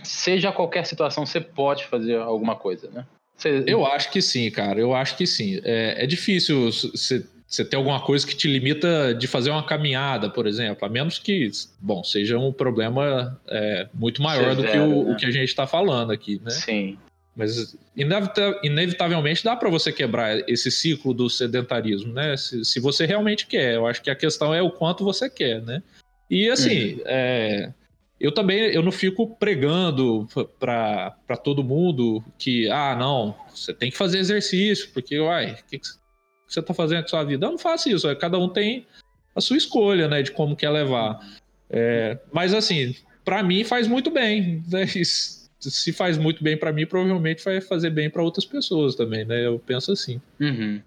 seja 0.02 0.52
qualquer 0.52 0.84
situação, 0.86 1.24
você 1.24 1.40
pode 1.40 1.84
fazer 1.86 2.16
alguma 2.16 2.56
coisa, 2.56 2.90
né? 2.90 3.04
Você... 3.36 3.62
Eu 3.66 3.86
acho 3.86 4.10
que 4.10 4.20
sim, 4.20 4.50
cara. 4.50 4.80
Eu 4.80 4.94
acho 4.94 5.16
que 5.16 5.26
sim. 5.26 5.60
É, 5.62 6.04
é 6.04 6.06
difícil 6.06 6.70
você 6.72 7.64
ter 7.64 7.76
alguma 7.76 8.00
coisa 8.00 8.26
que 8.26 8.36
te 8.36 8.48
limita 8.48 9.14
de 9.14 9.26
fazer 9.26 9.50
uma 9.50 9.64
caminhada, 9.64 10.28
por 10.28 10.46
exemplo, 10.46 10.84
a 10.84 10.88
menos 10.88 11.18
que, 11.18 11.50
bom, 11.80 12.04
seja 12.04 12.38
um 12.38 12.52
problema 12.52 13.40
é, 13.46 13.88
muito 13.94 14.20
maior 14.20 14.54
Severo, 14.54 14.62
do 14.62 14.68
que 14.68 14.78
o, 14.78 15.04
né? 15.04 15.12
o, 15.12 15.16
que 15.16 15.24
a 15.24 15.30
gente 15.30 15.48
está 15.48 15.66
falando 15.66 16.10
aqui, 16.10 16.40
né? 16.44 16.50
Sim. 16.50 16.98
Mas 17.34 17.76
inevitavelmente 18.64 19.44
dá 19.44 19.54
para 19.54 19.70
você 19.70 19.92
quebrar 19.92 20.36
esse 20.48 20.72
ciclo 20.72 21.14
do 21.14 21.30
sedentarismo, 21.30 22.12
né? 22.12 22.36
Se, 22.36 22.64
se, 22.64 22.80
você 22.80 23.06
realmente 23.06 23.46
quer. 23.46 23.76
Eu 23.76 23.86
acho 23.86 24.02
que 24.02 24.10
a 24.10 24.16
questão 24.16 24.52
é 24.52 24.60
o 24.60 24.72
quanto 24.72 25.04
você 25.04 25.30
quer, 25.30 25.62
né? 25.62 25.80
E 26.28 26.50
assim, 26.50 26.94
uhum. 26.94 27.02
é, 27.06 27.72
eu 28.20 28.32
também 28.32 28.58
eu 28.72 28.82
não 28.82 28.92
fico 28.92 29.36
pregando 29.36 30.26
para 30.58 31.36
todo 31.42 31.64
mundo 31.64 32.22
que, 32.38 32.68
ah, 32.70 32.96
não, 32.96 33.34
você 33.48 33.72
tem 33.72 33.90
que 33.90 33.96
fazer 33.96 34.18
exercício, 34.18 34.90
porque, 34.92 35.18
uai, 35.18 35.52
o 35.52 35.64
que, 35.66 35.78
que 35.78 35.88
você 36.46 36.60
está 36.60 36.74
fazendo 36.74 37.02
com 37.02 37.08
sua 37.08 37.24
vida? 37.24 37.46
Eu 37.46 37.52
não 37.52 37.58
faço 37.58 37.88
isso, 37.88 38.14
cada 38.16 38.38
um 38.38 38.48
tem 38.48 38.86
a 39.34 39.40
sua 39.40 39.56
escolha, 39.56 40.08
né, 40.08 40.22
de 40.22 40.32
como 40.32 40.56
quer 40.56 40.70
levar. 40.70 41.20
É, 41.70 42.18
mas 42.32 42.54
assim, 42.54 42.94
para 43.24 43.42
mim 43.42 43.62
faz 43.62 43.86
muito 43.86 44.10
bem. 44.10 44.62
Né? 44.70 44.86
Se 45.60 45.92
faz 45.92 46.16
muito 46.16 46.42
bem 46.42 46.56
para 46.56 46.72
mim, 46.72 46.86
provavelmente 46.86 47.44
vai 47.44 47.60
fazer 47.60 47.90
bem 47.90 48.08
para 48.08 48.22
outras 48.22 48.44
pessoas 48.44 48.94
também, 48.94 49.24
né? 49.24 49.44
Eu 49.44 49.58
penso 49.58 49.90
assim. 49.90 50.20
Uhum. 50.40 50.80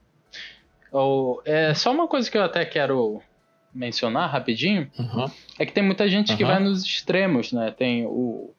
Oh, 0.94 1.42
é 1.44 1.74
só 1.74 1.92
uma 1.92 2.08
coisa 2.08 2.32
que 2.32 2.38
eu 2.38 2.42
até 2.44 2.64
quero 2.64 3.22
mencionar 3.74 4.30
rapidinho 4.30 4.92
uhum. 4.98 5.26
é 5.58 5.66
que 5.66 5.72
tem 5.72 5.84
muita 5.84 6.08
gente 6.10 6.32
uhum. 6.32 6.38
que 6.38 6.46
vai 6.46 6.60
nos 6.60 6.84
extremos, 6.84 7.52
né? 7.52 7.72
Tem 7.72 8.06
o, 8.06 8.54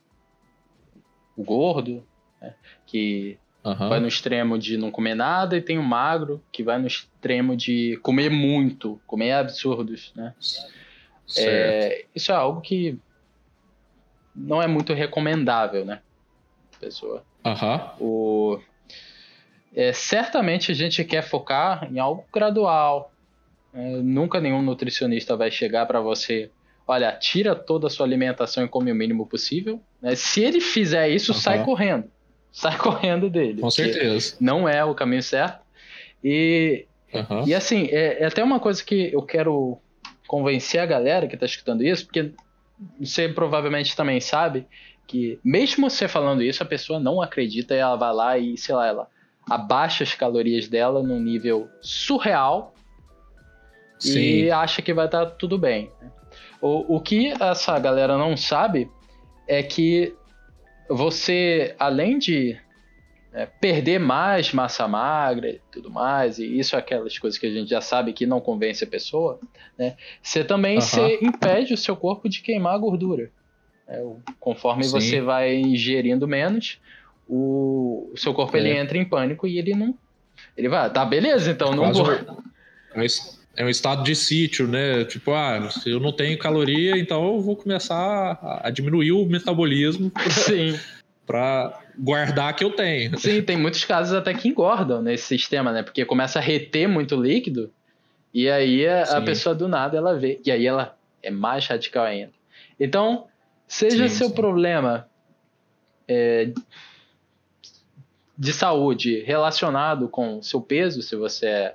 o 1.37 1.43
gordo, 1.43 2.05
né? 2.41 2.55
que 2.87 3.39
uhum. 3.65 3.89
vai 3.89 4.01
no 4.01 4.09
extremo 4.09 4.59
de 4.59 4.77
não 4.77 4.91
comer 4.91 5.15
nada, 5.15 5.57
e 5.57 5.63
tem 5.63 5.79
o 5.79 5.83
magro, 5.83 6.43
que 6.51 6.63
vai 6.63 6.79
no 6.79 6.87
extremo 6.87 7.57
de 7.57 7.99
comer 8.03 8.31
muito, 8.31 9.01
comer 9.07 9.33
absurdos, 9.33 10.13
né? 10.15 10.35
É, 11.37 12.05
isso 12.15 12.33
é 12.33 12.35
algo 12.35 12.61
que 12.61 12.99
não 14.35 14.63
é 14.63 14.67
muito 14.67 14.93
recomendável, 14.93 15.85
né? 15.85 16.01
Pessoa. 16.81 17.25
O, 18.01 18.59
é, 19.75 19.93
certamente 19.93 20.71
a 20.71 20.75
gente 20.75 21.05
quer 21.05 21.23
focar 21.23 21.89
em 21.91 21.99
algo 21.99 22.25
gradual, 22.33 23.12
nunca 23.75 24.41
nenhum 24.41 24.63
nutricionista 24.63 25.37
vai 25.37 25.51
chegar 25.51 25.87
para 25.87 26.01
você, 26.01 26.51
olha, 26.87 27.13
tira 27.13 27.55
toda 27.55 27.87
a 27.87 27.91
sua 27.91 28.07
alimentação 28.07 28.65
e 28.65 28.69
come 28.69 28.93
o 28.93 28.95
mínimo 28.95 29.27
possível. 29.27 29.81
Né? 30.01 30.15
Se 30.15 30.43
ele 30.43 30.61
fizer 30.61 31.09
isso, 31.09 31.33
uhum. 31.33 31.39
sai 31.39 31.65
correndo. 31.65 32.11
Sai 32.51 32.77
correndo 32.79 33.31
dele. 33.31 33.61
Com 33.61 33.71
certeza. 33.71 34.37
Não 34.41 34.69
é 34.69 34.85
o 34.85 34.95
caminho 34.95 35.23
certo. 35.23 35.63
E, 36.23 36.87
uhum. 37.13 37.47
e 37.47 37.55
assim, 37.55 37.89
é, 37.91 38.23
é, 38.23 38.27
até 38.27 38.45
uma 38.45 38.61
coisa 38.61 38.85
que 38.85 39.13
eu 39.13 39.23
quero 39.23 39.79
convencer 40.27 40.81
a 40.81 40.87
galera 40.87 41.27
que 41.27 41.35
está 41.35 41.47
escutando 41.47 41.83
isso, 41.83 42.05
porque 42.07 42.33
você 43.01 43.29
provavelmente 43.29 43.97
também 43.97 44.21
sabe 44.21 44.67
que, 45.07 45.39
mesmo 45.45 45.89
você 45.89 46.07
falando 46.07 46.43
isso, 46.43 46.63
a 46.63 46.67
pessoa 46.67 47.01
não 47.01 47.21
acredita 47.21 47.75
e 47.75 47.79
ela 47.79 47.97
vai 47.97 48.13
lá 48.13 48.39
e, 48.39 48.57
sei 48.57 48.75
lá, 48.75 48.87
ela 48.87 49.09
abaixa 49.49 50.05
as 50.05 50.15
calorias 50.15 50.69
dela 50.69 51.03
num 51.03 51.19
nível 51.19 51.69
surreal 51.81 52.72
Sim. 54.09 54.21
e 54.21 54.51
acha 54.51 54.83
que 54.83 54.93
vai 54.93 55.07
estar 55.07 55.27
tá 55.27 55.31
tudo 55.31 55.59
bem. 55.59 55.91
O, 56.61 56.97
o 56.97 57.01
que 57.01 57.33
essa 57.41 57.79
galera 57.79 58.17
não 58.17 58.37
sabe 58.37 58.91
é 59.47 59.63
que 59.63 60.15
você, 60.89 61.75
além 61.79 62.19
de 62.19 62.59
é, 63.33 63.47
perder 63.47 63.99
mais 63.99 64.53
massa 64.53 64.87
magra 64.87 65.51
e 65.51 65.61
tudo 65.71 65.91
mais, 65.91 66.39
e 66.39 66.59
isso 66.59 66.77
é 66.77 66.79
aquelas 66.79 67.19
coisas 67.19 67.39
que 67.39 67.47
a 67.47 67.51
gente 67.51 67.69
já 67.69 67.81
sabe 67.81 68.13
que 68.13 68.27
não 68.27 68.41
convence 68.41 68.85
a 68.85 68.87
pessoa, 68.87 69.41
né? 69.79 69.97
Você 70.23 70.45
também 70.45 70.81
se 70.81 71.19
impede 71.23 71.73
o 71.75 71.79
seu 71.79 71.97
corpo 71.97 72.29
de 72.29 72.41
queimar 72.41 72.75
a 72.75 72.79
gordura. 72.79 73.31
É, 73.89 74.03
conforme 74.39 74.85
Sim. 74.85 74.91
você 74.91 75.21
vai 75.21 75.57
ingerindo 75.57 76.29
menos, 76.29 76.81
o, 77.29 78.11
o 78.13 78.17
seu 78.17 78.35
corpo 78.35 78.57
é. 78.57 78.61
ele 78.61 78.71
entra 78.77 78.99
em 78.99 79.05
pânico 79.05 79.47
e 79.47 79.59
ele 79.59 79.75
não. 79.75 79.95
Ele 80.57 80.69
vai, 80.69 80.91
tá 80.91 81.05
beleza, 81.05 81.51
então 81.51 81.73
não 81.75 81.93
vou. 81.93 82.13
É 82.95 83.07
é 83.57 83.65
um 83.65 83.69
estado 83.69 84.03
de 84.03 84.15
sítio, 84.15 84.67
né? 84.67 85.05
Tipo, 85.05 85.33
ah, 85.33 85.71
se 85.71 85.91
eu 85.91 86.01
não 86.01 86.13
tenho 86.13 86.39
caloria, 86.39 86.99
então 86.99 87.35
eu 87.35 87.41
vou 87.41 87.57
começar 87.57 88.61
a 88.63 88.71
diminuir 88.71 89.13
o 89.13 89.27
metabolismo. 89.27 90.11
Pra 91.25 91.81
guardar 91.97 92.55
que 92.57 92.65
eu 92.65 92.73
tenho. 92.73 93.17
Sim, 93.17 93.43
tem 93.43 93.57
muitos 93.57 93.85
casos 93.85 94.13
até 94.13 94.35
que 94.35 94.49
engordam 94.49 95.01
nesse 95.01 95.25
sistema, 95.25 95.71
né? 95.71 95.83
Porque 95.83 96.05
começa 96.05 96.41
a 96.41 96.43
reter 96.43 96.89
muito 96.89 97.15
líquido 97.15 97.71
e 98.35 98.51
aí 98.51 98.87
a, 98.87 99.19
a 99.19 99.23
pessoa 99.23 99.55
do 99.55 99.69
nada 99.69 99.97
ela 99.97 100.19
vê. 100.19 100.41
E 100.45 100.51
aí 100.51 100.67
ela 100.67 100.97
é 101.23 101.31
mais 101.31 101.67
radical 101.67 102.05
ainda. 102.05 102.33
Então, 102.79 103.27
seja 103.69 104.09
sim, 104.09 104.17
seu 104.17 104.29
sim. 104.29 104.35
problema 104.35 105.09
é, 106.09 106.51
de 108.37 108.53
saúde 108.53 109.23
relacionado 109.23 110.09
com 110.09 110.43
seu 110.43 110.61
peso, 110.61 111.03
se 111.03 111.15
você 111.15 111.47
é 111.47 111.75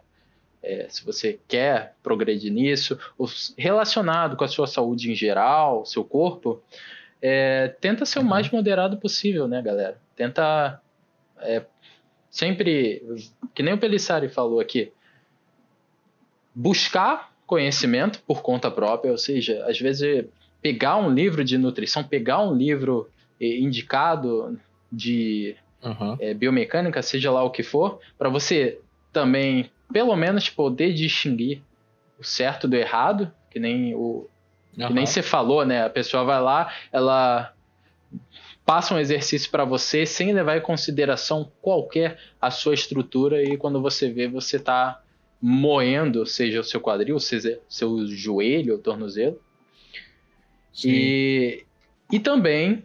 é, 0.68 0.88
se 0.90 1.06
você 1.06 1.40
quer 1.48 1.96
progredir 2.04 2.52
nisso, 2.52 3.00
ou 3.18 3.28
relacionado 3.58 4.36
com 4.36 4.44
a 4.44 4.48
sua 4.50 4.68
saúde 4.68 5.10
em 5.10 5.16
geral, 5.16 5.86
seu 5.86 6.04
corpo, 6.04 6.62
é, 7.22 7.70
tenta 7.80 8.06
ser 8.06 8.20
o 8.20 8.22
uhum. 8.22 8.28
mais 8.28 8.52
moderado 8.52 8.98
possível, 8.98 9.48
né, 9.48 9.62
galera? 9.62 9.98
Tenta 10.16 10.82
é, 11.40 11.64
sempre, 12.30 13.02
que 13.56 13.64
nem 13.64 13.74
o 13.74 13.78
Pelissari 13.78 14.28
falou 14.28 14.60
aqui, 14.60 14.92
buscar 16.54 17.32
conhecimento 17.46 18.22
por 18.28 18.42
conta 18.42 18.70
própria, 18.70 19.12
ou 19.12 19.18
seja, 19.18 19.66
às 19.66 19.80
vezes 19.80 20.26
pegar 20.62 20.98
um 20.98 21.10
livro 21.10 21.46
de 21.46 21.58
nutrição, 21.58 22.04
pegar 22.04 22.42
um 22.42 22.54
livro 22.54 23.10
indicado 23.40 24.60
de 24.92 25.56
uhum. 25.82 26.18
é, 26.20 26.34
biomecânica, 26.34 27.02
seja 27.02 27.32
lá 27.32 27.42
o 27.44 27.52
que 27.52 27.64
for, 27.64 28.00
para 28.18 28.28
você 28.28 28.80
também 29.14 29.72
pelo 29.92 30.16
menos 30.16 30.50
poder 30.50 30.94
distinguir 30.94 31.62
o 32.20 32.24
certo 32.24 32.68
do 32.68 32.76
errado, 32.76 33.32
que 33.50 33.60
nem 33.60 33.94
o 33.96 34.28
uhum. 34.78 34.88
que 34.88 34.94
nem 34.94 35.06
você 35.06 35.22
falou, 35.22 35.66
né? 35.66 35.86
A 35.86 35.90
pessoa 35.90 36.24
vai 36.24 36.42
lá, 36.42 36.74
ela 36.92 37.54
passa 38.66 38.94
um 38.94 39.00
exercício 39.00 39.50
para 39.50 39.64
você 39.64 40.06
sem 40.06 40.34
levar 40.34 40.58
em 40.58 40.62
consideração 40.62 41.50
qualquer 41.62 42.20
a 42.42 42.52
sua 42.52 42.74
estrutura 42.74 43.42
e 43.42 43.56
quando 43.58 43.82
você 43.82 44.10
vê 44.10 44.28
você 44.28 44.60
tá 44.60 45.02
moendo, 45.42 46.26
seja 46.26 46.60
o 46.60 46.64
seu 46.64 46.82
quadril, 46.82 47.20
seja 47.20 47.60
seu 47.70 48.06
joelho 48.08 48.74
ou 48.74 48.80
tornozelo. 48.80 49.40
Sim. 50.74 50.90
E, 50.90 51.66
e 52.12 52.20
também 52.20 52.84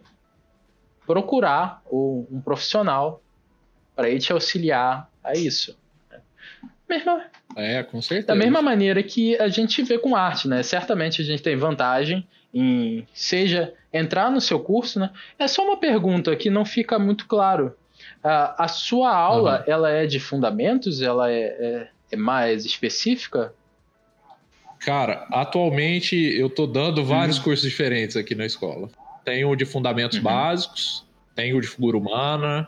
procurar 1.05 1.81
um 1.91 2.41
profissional 2.43 3.21
para 3.95 4.09
ir 4.09 4.19
te 4.19 4.31
auxiliar 4.31 5.11
a 5.23 5.33
isso 5.33 5.77
mesma. 6.93 7.23
É, 7.55 7.83
com 7.83 8.01
certeza. 8.01 8.27
Da 8.27 8.35
mesma 8.35 8.61
maneira 8.61 9.01
que 9.03 9.37
a 9.39 9.47
gente 9.47 9.81
vê 9.83 9.97
com 9.97 10.15
arte, 10.15 10.47
né? 10.47 10.63
Certamente 10.63 11.21
a 11.21 11.25
gente 11.25 11.41
tem 11.41 11.55
vantagem 11.55 12.27
em, 12.53 13.05
seja 13.13 13.73
entrar 13.91 14.31
no 14.31 14.39
seu 14.39 14.59
curso, 14.59 14.99
né? 14.99 15.09
É 15.37 15.47
só 15.47 15.63
uma 15.63 15.77
pergunta 15.77 16.35
que 16.35 16.49
não 16.49 16.65
fica 16.65 16.97
muito 16.99 17.27
claro. 17.27 17.75
a 18.23 18.67
sua 18.67 19.15
aula, 19.15 19.59
uhum. 19.59 19.73
ela 19.73 19.89
é 19.89 20.05
de 20.05 20.19
fundamentos? 20.19 21.01
Ela 21.01 21.31
é, 21.31 21.41
é, 21.41 21.87
é, 22.11 22.15
mais 22.15 22.65
específica? 22.65 23.53
Cara, 24.79 25.25
atualmente 25.31 26.15
eu 26.15 26.49
tô 26.49 26.67
dando 26.67 27.03
vários 27.03 27.37
uhum. 27.37 27.43
cursos 27.43 27.69
diferentes 27.69 28.17
aqui 28.17 28.35
na 28.35 28.45
escola. 28.45 28.89
Tenho 29.23 29.49
o 29.49 29.55
de 29.55 29.65
fundamentos 29.65 30.17
uhum. 30.17 30.23
básicos, 30.23 31.05
tenho 31.33 31.57
o 31.57 31.61
de 31.61 31.67
figura 31.67 31.97
humana, 31.97 32.67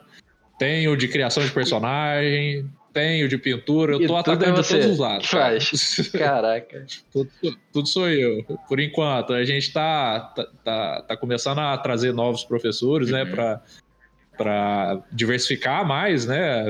tenho 0.58 0.94
o 0.94 0.98
de 0.98 1.08
criação 1.08 1.44
de 1.44 1.52
personagem, 1.52 2.70
tenho 2.96 3.28
de 3.28 3.38
pintura, 3.38 3.92
eu 3.94 4.08
tô 4.08 4.16
atacando 4.16 4.58
é 4.58 4.62
de 4.62 4.70
todos 4.70 4.86
os 4.86 4.98
lados. 4.98 5.28
Faz. 5.28 6.10
Caraca. 6.18 6.86
tudo, 7.12 7.30
tudo, 7.74 7.88
sou 7.90 8.10
eu. 8.10 8.42
Por 8.70 8.80
enquanto, 8.80 9.34
a 9.34 9.44
gente 9.44 9.74
tá, 9.74 10.22
tá, 10.34 10.48
tá, 10.64 11.02
tá 11.10 11.18
começando 11.18 11.60
a 11.60 11.78
trazer 11.78 12.14
novos 12.14 12.46
professores, 12.46 13.10
né, 13.12 13.24
uhum. 13.24 13.30
né, 13.30 13.36
para 13.36 13.62
para 14.38 15.02
diversificar 15.14 15.88
mais, 15.88 16.26
né, 16.26 16.66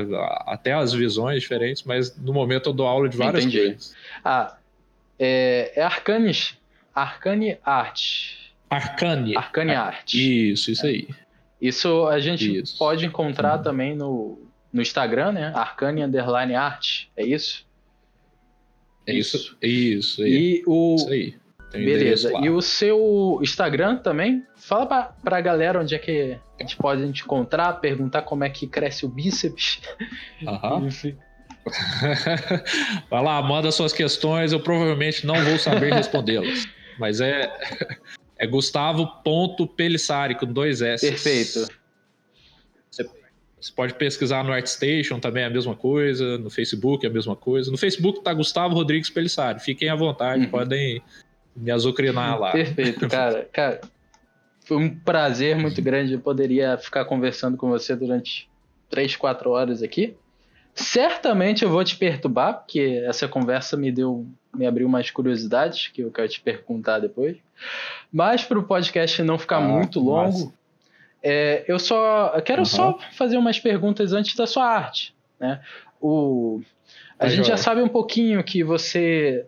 até 0.45 0.73
as 0.73 0.93
visões 0.93 1.41
diferentes, 1.41 1.81
mas 1.81 2.15
no 2.15 2.31
momento 2.31 2.69
eu 2.69 2.73
dou 2.73 2.85
aula 2.85 3.09
de 3.09 3.17
várias 3.17 3.43
Entendi. 3.43 3.57
coisas. 3.57 3.95
Ah, 4.23 4.55
é, 5.17 5.71
é 5.75 5.81
Arcanes, 5.81 6.59
Arcane 6.93 7.57
Art. 7.65 8.35
Arcane. 8.69 9.35
Arcane 9.35 9.73
Art. 9.73 10.13
Isso, 10.13 10.69
isso 10.69 10.85
aí. 10.85 11.07
Isso 11.59 12.07
a 12.07 12.19
gente 12.19 12.59
isso. 12.59 12.77
pode 12.77 13.03
encontrar 13.03 13.57
uhum. 13.57 13.63
também 13.63 13.95
no 13.95 14.45
no 14.75 14.81
Instagram, 14.81 15.31
né? 15.31 15.53
Arcane 15.55 16.03
Underline 16.03 16.53
Art, 16.53 17.05
é 17.15 17.25
isso? 17.25 17.65
É 19.07 19.13
isso, 19.13 19.55
isso, 19.61 20.27
e 20.27 20.63
o, 20.67 20.95
isso 20.95 21.09
aí. 21.09 21.35
Beleza. 21.71 22.31
E 22.41 22.49
o 22.49 22.61
seu 22.61 23.39
Instagram 23.41 23.97
também? 23.97 24.43
Fala 24.55 24.85
pra, 24.85 25.03
pra 25.23 25.41
galera 25.41 25.81
onde 25.81 25.95
é 25.95 25.99
que 25.99 26.37
a 26.59 26.63
gente 26.63 26.75
pode 26.75 27.11
te 27.11 27.23
encontrar, 27.23 27.73
perguntar 27.73 28.23
como 28.23 28.43
é 28.43 28.49
que 28.49 28.67
cresce 28.67 29.05
o 29.05 29.09
bíceps. 29.09 29.81
Aham. 30.45 30.87
Vai 33.09 33.23
lá, 33.23 33.41
manda 33.41 33.71
suas 33.71 33.93
questões, 33.93 34.51
eu 34.51 34.59
provavelmente 34.59 35.25
não 35.25 35.35
vou 35.43 35.57
saber 35.57 35.93
respondê-las. 35.93 36.67
Mas 36.99 37.19
é, 37.19 37.51
é 38.37 38.47
Gustavo.pelissari 38.47 40.35
com 40.35 40.45
dois 40.45 40.81
S. 40.81 41.07
Perfeito. 41.07 41.67
Você 43.59 43.71
pode 43.71 43.93
pesquisar 43.95 44.43
no 44.43 44.51
ArtStation 44.51 45.19
também 45.19 45.43
é 45.43 45.47
a 45.47 45.49
mesma 45.49 45.75
coisa, 45.75 46.37
no 46.37 46.49
Facebook 46.49 47.05
é 47.05 47.09
a 47.09 47.11
mesma 47.11 47.35
coisa. 47.35 47.71
No 47.71 47.77
Facebook 47.77 48.21
tá 48.21 48.33
Gustavo 48.33 48.75
Rodrigues 48.75 49.09
Pelissari. 49.09 49.59
Fiquem 49.59 49.89
à 49.89 49.95
vontade, 49.95 50.45
uhum. 50.45 50.51
podem 50.51 51.01
me 51.55 51.71
azucrinar 51.71 52.39
lá. 52.39 52.51
Perfeito, 52.51 53.07
cara. 53.07 53.47
cara. 53.51 53.81
Foi 54.65 54.77
um 54.77 54.93
prazer 54.93 55.55
muito 55.55 55.81
grande. 55.81 56.13
Eu 56.13 56.19
poderia 56.19 56.77
ficar 56.77 57.05
conversando 57.05 57.55
com 57.55 57.69
você 57.69 57.95
durante 57.95 58.49
3, 58.89 59.15
4 59.15 59.49
horas 59.49 59.81
aqui. 59.81 60.15
Certamente 60.73 61.63
eu 61.63 61.69
vou 61.69 61.83
te 61.83 61.95
perturbar, 61.95 62.55
porque 62.55 63.01
essa 63.05 63.27
conversa 63.29 63.77
me 63.77 63.91
deu, 63.91 64.27
me 64.53 64.67
abriu 64.67 64.89
mais 64.89 65.09
curiosidades 65.09 65.87
que 65.87 66.01
eu 66.01 66.11
quero 66.11 66.27
te 66.27 66.41
perguntar 66.41 66.99
depois. 66.99 67.37
Mas 68.11 68.43
para 68.43 68.59
o 68.59 68.63
podcast 68.63 69.23
não 69.23 69.37
ficar 69.37 69.57
ah, 69.57 69.61
muito 69.61 70.01
longo, 70.01 70.53
é, 71.27 71.65
eu 71.67 71.79
só 71.79 72.39
quero 72.41 72.59
uhum. 72.61 72.65
só 72.65 72.99
fazer 73.13 73.35
umas 73.35 73.59
perguntas 73.59 74.13
antes 74.13 74.35
da 74.35 74.45
sua 74.45 74.63
arte, 74.63 75.15
né? 75.39 75.59
O 75.99 76.61
a 77.17 77.23
tá 77.23 77.29
gente 77.29 77.47
já 77.47 77.57
sabe 77.57 77.81
um 77.81 77.87
pouquinho 77.87 78.43
que 78.43 78.63
você 78.63 79.47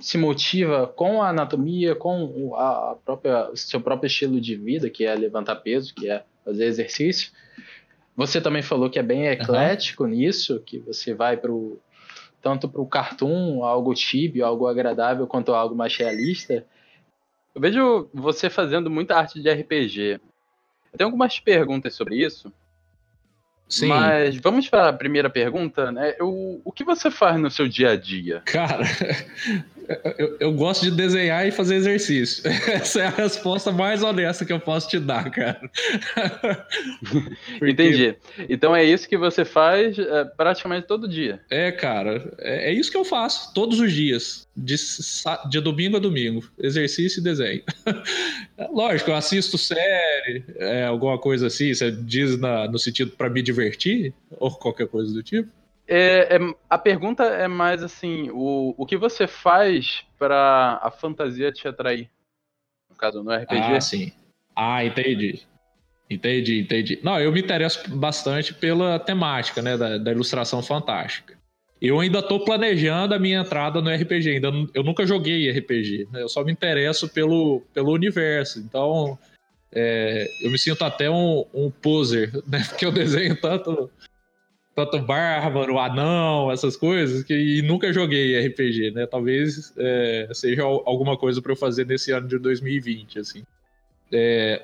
se 0.00 0.16
motiva 0.16 0.86
com 0.86 1.20
a 1.20 1.28
anatomia, 1.28 1.94
com 1.94 2.54
a 2.56 2.96
própria 3.04 3.50
seu 3.54 3.82
próprio 3.82 4.06
estilo 4.06 4.40
de 4.40 4.56
vida, 4.56 4.88
que 4.88 5.04
é 5.04 5.14
levantar 5.14 5.56
peso, 5.56 5.94
que 5.94 6.08
é 6.08 6.22
fazer 6.42 6.64
exercício. 6.64 7.30
Você 8.16 8.40
também 8.40 8.62
falou 8.62 8.88
que 8.88 8.98
é 8.98 9.02
bem 9.02 9.26
eclético 9.26 10.04
uhum. 10.04 10.10
nisso, 10.10 10.62
que 10.64 10.78
você 10.78 11.12
vai 11.12 11.36
para 11.36 11.52
tanto 12.40 12.66
para 12.66 12.80
o 12.80 12.86
cartoon, 12.86 13.62
algo 13.62 13.92
tíbio, 13.92 14.46
algo 14.46 14.66
agradável, 14.66 15.26
quanto 15.26 15.52
algo 15.52 15.74
mais 15.74 15.94
realista. 15.94 16.64
Eu 17.54 17.60
vejo 17.60 18.08
você 18.14 18.48
fazendo 18.48 18.88
muita 18.88 19.16
arte 19.16 19.42
de 19.42 19.52
RPG. 19.52 20.18
Eu 20.92 20.98
tenho 20.98 21.08
algumas 21.08 21.38
perguntas 21.38 21.94
sobre 21.94 22.16
isso. 22.16 22.52
Sim. 23.68 23.86
Mas 23.86 24.36
vamos 24.36 24.68
para 24.68 24.88
a 24.88 24.92
primeira 24.92 25.30
pergunta, 25.30 25.92
né? 25.92 26.16
O, 26.20 26.60
o 26.64 26.72
que 26.72 26.82
você 26.82 27.08
faz 27.08 27.40
no 27.40 27.48
seu 27.48 27.68
dia 27.68 27.92
a 27.92 27.96
dia? 27.96 28.42
Cara, 28.44 28.84
eu, 30.18 30.36
eu, 30.38 30.52
gosto 30.52 30.82
de 30.82 30.90
desenhar 30.90 31.46
e 31.46 31.50
fazer 31.50 31.76
exercício. 31.76 32.42
Essa 32.70 33.00
é 33.00 33.06
a 33.06 33.10
resposta 33.10 33.72
mais 33.72 34.02
honesta 34.02 34.44
que 34.44 34.52
eu 34.52 34.60
posso 34.60 34.88
te 34.88 35.00
dar, 35.00 35.28
cara. 35.30 35.60
Porque... 37.58 37.70
Entendi. 37.70 38.14
Então 38.48 38.74
é 38.74 38.84
isso 38.84 39.08
que 39.08 39.16
você 39.16 39.44
faz 39.44 39.98
é, 39.98 40.24
praticamente 40.24 40.86
todo 40.86 41.08
dia. 41.08 41.40
É, 41.50 41.72
cara. 41.72 42.32
É, 42.38 42.70
é, 42.70 42.72
isso 42.72 42.90
que 42.90 42.96
eu 42.96 43.04
faço 43.04 43.52
todos 43.52 43.80
os 43.80 43.92
dias. 43.92 44.48
De, 44.56 44.76
de 45.48 45.60
domingo 45.60 45.96
a 45.96 46.00
domingo. 46.00 46.44
Exercício 46.58 47.20
e 47.20 47.24
desenho. 47.24 47.62
Lógico, 48.72 49.10
eu 49.10 49.16
assisto 49.16 49.56
série, 49.56 50.44
é, 50.56 50.84
alguma 50.84 51.18
coisa 51.18 51.46
assim. 51.46 51.72
Você 51.72 51.90
diz 51.90 52.38
na, 52.38 52.68
no 52.68 52.78
sentido 52.78 53.12
para 53.12 53.30
me 53.30 53.42
divertir? 53.42 54.12
Ou 54.38 54.50
qualquer 54.50 54.86
coisa 54.86 55.12
do 55.12 55.22
tipo? 55.22 55.48
É, 55.92 56.36
é, 56.36 56.54
a 56.68 56.78
pergunta 56.78 57.24
é 57.24 57.48
mais 57.48 57.82
assim: 57.82 58.30
o, 58.30 58.76
o 58.78 58.86
que 58.86 58.96
você 58.96 59.26
faz 59.26 60.04
para 60.16 60.78
a 60.80 60.88
fantasia 60.88 61.50
te 61.50 61.66
atrair? 61.66 62.08
No 62.88 62.94
caso, 62.94 63.24
no 63.24 63.34
RPG? 63.34 63.60
Ah, 63.60 63.80
sim. 63.80 64.12
Ah, 64.54 64.84
entendi. 64.84 65.42
Entendi, 66.08 66.60
entendi. 66.60 67.00
Não, 67.02 67.18
eu 67.18 67.32
me 67.32 67.40
interesso 67.40 67.90
bastante 67.96 68.54
pela 68.54 69.00
temática, 69.00 69.60
né, 69.60 69.76
da, 69.76 69.98
da 69.98 70.12
ilustração 70.12 70.62
fantástica. 70.62 71.36
Eu 71.82 71.98
ainda 71.98 72.20
estou 72.20 72.44
planejando 72.44 73.14
a 73.14 73.18
minha 73.18 73.40
entrada 73.40 73.80
no 73.80 73.90
RPG. 73.90 74.30
Ainda 74.34 74.52
eu 74.72 74.84
nunca 74.84 75.04
joguei 75.04 75.50
RPG. 75.50 76.08
Né? 76.12 76.22
Eu 76.22 76.28
só 76.28 76.44
me 76.44 76.52
interesso 76.52 77.08
pelo, 77.08 77.62
pelo 77.74 77.92
universo. 77.92 78.60
Então, 78.60 79.18
é, 79.72 80.26
eu 80.42 80.52
me 80.52 80.58
sinto 80.58 80.84
até 80.84 81.10
um, 81.10 81.44
um 81.52 81.70
poser, 81.70 82.30
né? 82.46 82.62
Porque 82.68 82.84
eu 82.84 82.92
desenho 82.92 83.34
tanto 83.40 83.90
tanto 84.86 85.04
bárbaro, 85.04 85.78
anão, 85.78 86.50
essas 86.50 86.76
coisas, 86.76 87.22
que 87.22 87.34
e 87.34 87.62
nunca 87.62 87.92
joguei 87.92 88.38
RPG, 88.46 88.92
né? 88.92 89.06
Talvez 89.06 89.72
é, 89.76 90.28
seja 90.32 90.62
alguma 90.62 91.16
coisa 91.16 91.40
para 91.42 91.52
eu 91.52 91.56
fazer 91.56 91.86
nesse 91.86 92.12
ano 92.12 92.28
de 92.28 92.38
2020, 92.38 93.18
assim. 93.18 93.42
É, 94.12 94.62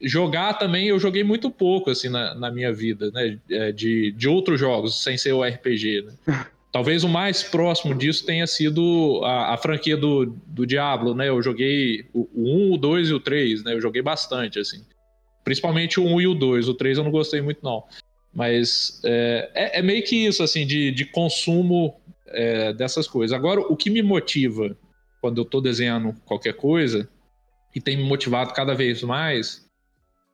jogar 0.00 0.54
também, 0.54 0.88
eu 0.88 0.98
joguei 0.98 1.24
muito 1.24 1.50
pouco, 1.50 1.90
assim, 1.90 2.08
na, 2.08 2.34
na 2.34 2.50
minha 2.50 2.72
vida, 2.72 3.10
né? 3.10 3.38
É, 3.50 3.72
de, 3.72 4.12
de 4.12 4.28
outros 4.28 4.60
jogos, 4.60 5.02
sem 5.02 5.16
ser 5.16 5.32
o 5.32 5.42
RPG, 5.42 6.02
né? 6.02 6.12
Talvez 6.72 7.04
o 7.04 7.08
mais 7.08 7.42
próximo 7.42 7.94
disso 7.94 8.26
tenha 8.26 8.46
sido 8.46 9.22
a, 9.24 9.54
a 9.54 9.56
franquia 9.56 9.96
do, 9.96 10.26
do 10.46 10.66
Diablo, 10.66 11.14
né? 11.14 11.28
Eu 11.28 11.40
joguei 11.40 12.04
o, 12.12 12.28
o 12.34 12.72
1, 12.72 12.74
o 12.74 12.76
2 12.76 13.08
e 13.08 13.14
o 13.14 13.20
3, 13.20 13.64
né? 13.64 13.72
Eu 13.72 13.80
joguei 13.80 14.02
bastante, 14.02 14.58
assim. 14.58 14.84
Principalmente 15.42 15.98
o 15.98 16.04
1 16.04 16.20
e 16.20 16.26
o 16.26 16.34
2. 16.34 16.68
O 16.68 16.74
3 16.74 16.98
eu 16.98 17.04
não 17.04 17.10
gostei 17.10 17.40
muito, 17.40 17.60
não. 17.62 17.84
Mas 18.36 19.00
é, 19.02 19.50
é, 19.54 19.78
é 19.78 19.82
meio 19.82 20.04
que 20.04 20.14
isso, 20.14 20.42
assim, 20.42 20.66
de, 20.66 20.90
de 20.90 21.06
consumo 21.06 21.98
é, 22.26 22.70
dessas 22.74 23.08
coisas. 23.08 23.34
Agora, 23.34 23.60
o 23.62 23.74
que 23.74 23.88
me 23.88 24.02
motiva 24.02 24.76
quando 25.22 25.38
eu 25.38 25.44
estou 25.44 25.62
desenhando 25.62 26.14
qualquer 26.26 26.52
coisa, 26.52 27.08
e 27.74 27.80
tem 27.80 27.96
me 27.96 28.04
motivado 28.04 28.52
cada 28.52 28.74
vez 28.74 29.02
mais, 29.02 29.66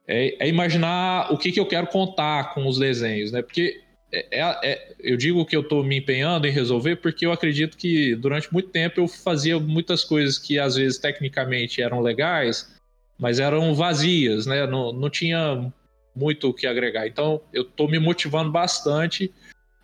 é, 0.07 0.45
é 0.45 0.49
imaginar 0.49 1.33
o 1.33 1.39
que, 1.39 1.53
que 1.53 1.61
eu 1.61 1.65
quero 1.65 1.87
contar 1.87 2.53
com 2.55 2.67
os 2.67 2.77
desenhos, 2.77 3.31
né? 3.31 3.41
Porque 3.41 3.81
é, 4.13 4.41
é, 4.41 4.59
é 4.65 4.95
eu 4.99 5.17
digo 5.17 5.47
que 5.47 5.55
eu 5.55 5.61
estou 5.61 5.85
me 5.85 5.99
empenhando 5.99 6.47
em 6.47 6.51
resolver 6.51 6.97
porque 6.97 7.25
eu 7.25 7.31
acredito 7.31 7.77
que 7.77 8.17
durante 8.17 8.53
muito 8.53 8.71
tempo 8.71 9.01
eu 9.01 9.07
fazia 9.07 9.61
muitas 9.61 10.03
coisas 10.03 10.39
que 10.39 10.59
às 10.59 10.75
vezes 10.75 10.99
tecnicamente 10.99 11.81
eram 11.81 12.01
legais, 12.01 12.69
mas 13.17 13.39
eram 13.39 13.75
vazias, 13.75 14.45
né? 14.45 14.67
Não, 14.67 14.93
não 14.93 15.09
tinha 15.09 15.73
muito 16.15 16.49
o 16.49 16.55
que 16.55 16.67
agregar. 16.67 17.07
Então, 17.07 17.41
eu 17.53 17.63
estou 17.63 17.89
me 17.89 17.99
motivando 17.99 18.51
bastante 18.51 19.33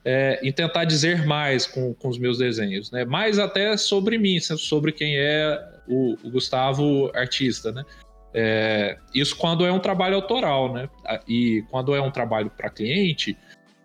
é, 0.05 0.41
em 0.43 0.53
tentar 0.53 0.85
dizer 0.85 1.26
mais 1.26 1.66
com, 1.66 1.93
com 1.95 2.09
os 2.09 2.18
meus 2.18 2.39
desenhos, 2.39 2.91
né? 2.91 3.05
Mais 3.05 3.39
até 3.39 3.76
sobre 3.76 4.18
mim, 4.18 4.39
sobre 4.41 4.93
quem 4.93 5.18
é 5.18 5.59
o, 5.87 6.16
o 6.22 6.31
Gustavo 6.31 7.11
artista, 7.14 7.72
né? 7.72 7.85
É, 8.33 8.99
isso 9.14 9.37
quando 9.37 9.64
é 9.66 9.72
um 9.72 9.79
trabalho 9.79 10.16
autoral, 10.16 10.72
né? 10.72 10.89
E 11.26 11.64
quando 11.70 11.95
é 11.95 12.01
um 12.01 12.11
trabalho 12.11 12.51
para 12.51 12.70
cliente, 12.70 13.37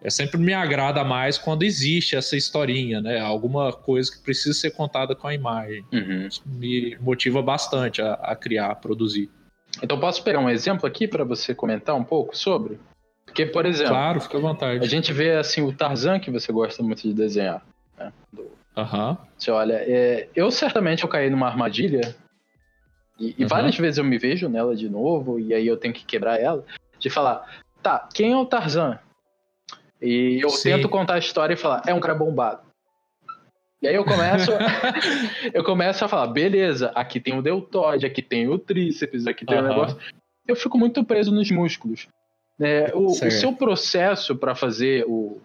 é 0.03 0.09
sempre 0.09 0.37
me 0.37 0.53
agrada 0.53 1.03
mais 1.03 1.37
quando 1.37 1.63
existe 1.63 2.15
essa 2.15 2.35
historinha, 2.35 3.01
né? 3.01 3.19
Alguma 3.19 3.71
coisa 3.71 4.11
que 4.11 4.21
precisa 4.21 4.53
ser 4.53 4.71
contada 4.71 5.15
com 5.15 5.27
a 5.27 5.33
imagem. 5.33 5.83
Uhum. 5.93 6.27
Isso 6.27 6.41
me 6.45 6.97
motiva 6.99 7.41
bastante 7.41 8.01
a, 8.01 8.13
a 8.15 8.35
criar, 8.35 8.67
a 8.67 8.75
produzir. 8.75 9.29
Então 9.81 9.99
posso 9.99 10.23
pegar 10.23 10.39
um 10.39 10.49
exemplo 10.49 10.85
aqui 10.85 11.07
para 11.07 11.23
você 11.23 11.53
comentar 11.55 11.95
um 11.95 12.03
pouco 12.03 12.37
sobre? 12.37 12.79
Porque, 13.25 13.45
por 13.45 13.65
exemplo, 13.65 13.93
claro, 13.93 14.21
fica 14.21 14.37
à 14.37 14.41
vontade. 14.41 14.83
A 14.83 14.87
gente 14.87 15.11
vê 15.11 15.31
assim 15.31 15.61
o 15.61 15.73
Tarzan 15.73 16.19
que 16.19 16.29
você 16.29 16.51
gosta 16.51 16.83
muito 16.83 17.01
de 17.01 17.13
desenhar. 17.13 17.65
Né? 17.97 18.13
Do... 18.31 18.41
Uhum. 18.77 19.17
Você 19.37 19.51
olha, 19.51 19.75
é... 19.75 20.27
eu 20.35 20.51
certamente 20.51 21.03
eu 21.03 21.09
caí 21.09 21.29
numa 21.29 21.47
armadilha 21.47 22.15
e, 23.19 23.35
e 23.37 23.43
uhum. 23.43 23.47
várias 23.47 23.77
vezes 23.77 23.97
eu 23.97 24.03
me 24.03 24.17
vejo 24.17 24.49
nela 24.49 24.75
de 24.75 24.89
novo 24.89 25.39
e 25.39 25.53
aí 25.53 25.65
eu 25.65 25.77
tenho 25.77 25.93
que 25.93 26.05
quebrar 26.05 26.39
ela 26.39 26.63
de 26.99 27.09
falar, 27.09 27.61
tá, 27.81 28.07
quem 28.13 28.33
é 28.33 28.37
o 28.37 28.45
Tarzan? 28.45 28.99
E 30.01 30.39
eu 30.43 30.49
Sim. 30.49 30.71
tento 30.71 30.89
contar 30.89 31.15
a 31.15 31.19
história 31.19 31.53
e 31.53 31.57
falar, 31.57 31.83
é 31.87 31.93
um 31.93 31.99
cara 31.99 32.13
bombado. 32.13 32.61
E 33.83 33.87
aí 33.89 33.95
eu 33.95 34.05
começo, 34.05 34.49
eu 35.53 35.61
começo 35.61 36.05
a 36.05 36.07
falar, 36.07 36.27
beleza, 36.27 36.89
aqui 36.95 37.19
tem 37.19 37.37
o 37.37 37.41
deltoide, 37.41 38.05
aqui 38.05 38.21
tem 38.21 38.47
o 38.47 38.57
tríceps, 38.57 39.27
aqui 39.27 39.45
tem 39.45 39.57
uhum. 39.57 39.65
o 39.65 39.67
negócio. 39.67 39.97
Eu 40.47 40.55
fico 40.55 40.77
muito 40.77 41.03
preso 41.03 41.33
nos 41.33 41.51
músculos. 41.51 42.07
É, 42.61 42.93
o, 42.95 43.07
o, 43.07 43.13
seu 43.31 43.51
processo 43.51 44.37
para 44.37 44.55
fazer 44.55 45.03
o, 45.05 45.41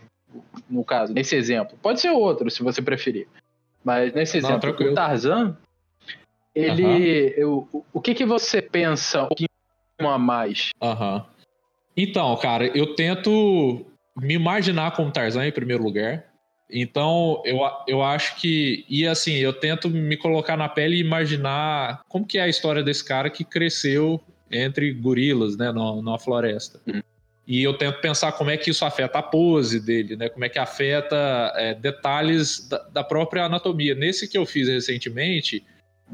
no 0.71 0.85
caso, 0.85 1.13
nesse 1.13 1.35
exemplo, 1.35 1.77
pode 1.83 2.01
ser 2.01 2.11
outro, 2.11 2.49
se 2.49 2.63
você 2.63 2.81
preferir. 2.81 3.27
Mas 3.83 4.13
nesse 4.13 4.41
Não, 4.41 4.51
exemplo, 4.51 4.61
tranquilo. 4.61 4.93
o 4.93 4.95
Tarzan, 4.95 5.57
ele, 6.55 6.85
uhum. 6.85 7.35
eu, 7.37 7.85
o 7.93 8.01
que 8.01 8.15
que 8.15 8.25
você 8.25 8.63
pensa 8.63 9.25
um 9.25 9.29
pouquinho 9.29 9.49
a 9.99 10.17
mais? 10.17 10.71
Uhum. 10.81 11.23
Então, 11.97 12.37
cara, 12.37 12.67
eu 12.69 12.95
tento 12.95 13.85
me 14.17 14.35
imaginar 14.35 14.93
como 14.93 15.11
Tarzan 15.11 15.45
em 15.45 15.53
primeiro 15.53 15.83
lugar. 15.83 16.25
Então, 16.71 17.43
eu, 17.45 17.61
eu 17.87 18.03
acho 18.03 18.37
que. 18.37 18.85
E 18.89 19.07
assim, 19.07 19.35
eu 19.37 19.53
tento 19.53 19.89
me 19.89 20.17
colocar 20.17 20.57
na 20.57 20.69
pele 20.69 20.97
e 20.97 21.01
imaginar 21.01 22.03
como 22.09 22.27
que 22.27 22.39
é 22.39 22.43
a 22.43 22.49
história 22.49 22.83
desse 22.83 23.05
cara 23.05 23.31
que 23.31 23.43
cresceu 23.43 24.21
entre 24.51 24.93
gorilas, 24.93 25.57
né, 25.57 25.73
numa 25.73 26.19
floresta. 26.19 26.81
Uhum. 26.87 27.03
E 27.47 27.63
eu 27.63 27.73
tento 27.73 28.01
pensar 28.03 28.33
como 28.33 28.51
é 28.51 28.59
que 28.59 28.71
isso 28.71 28.85
afeta 28.85 29.21
a 29.21 29.23
pose 29.23 29.81
dele, 29.81 30.17
né? 30.17 30.29
Como 30.29 30.45
é 30.45 30.51
que 30.51 30.59
afeta 30.59 31.17
é, 31.57 31.73
detalhes 31.75 32.69
da, 32.69 32.79
da, 32.93 33.03
própria 33.03 33.45
anatomia. 33.45 33.95
Nesse 33.95 34.29
que 34.29 34.37
eu 34.37 34.45
fiz 34.45 34.69
recentemente, 34.69 35.65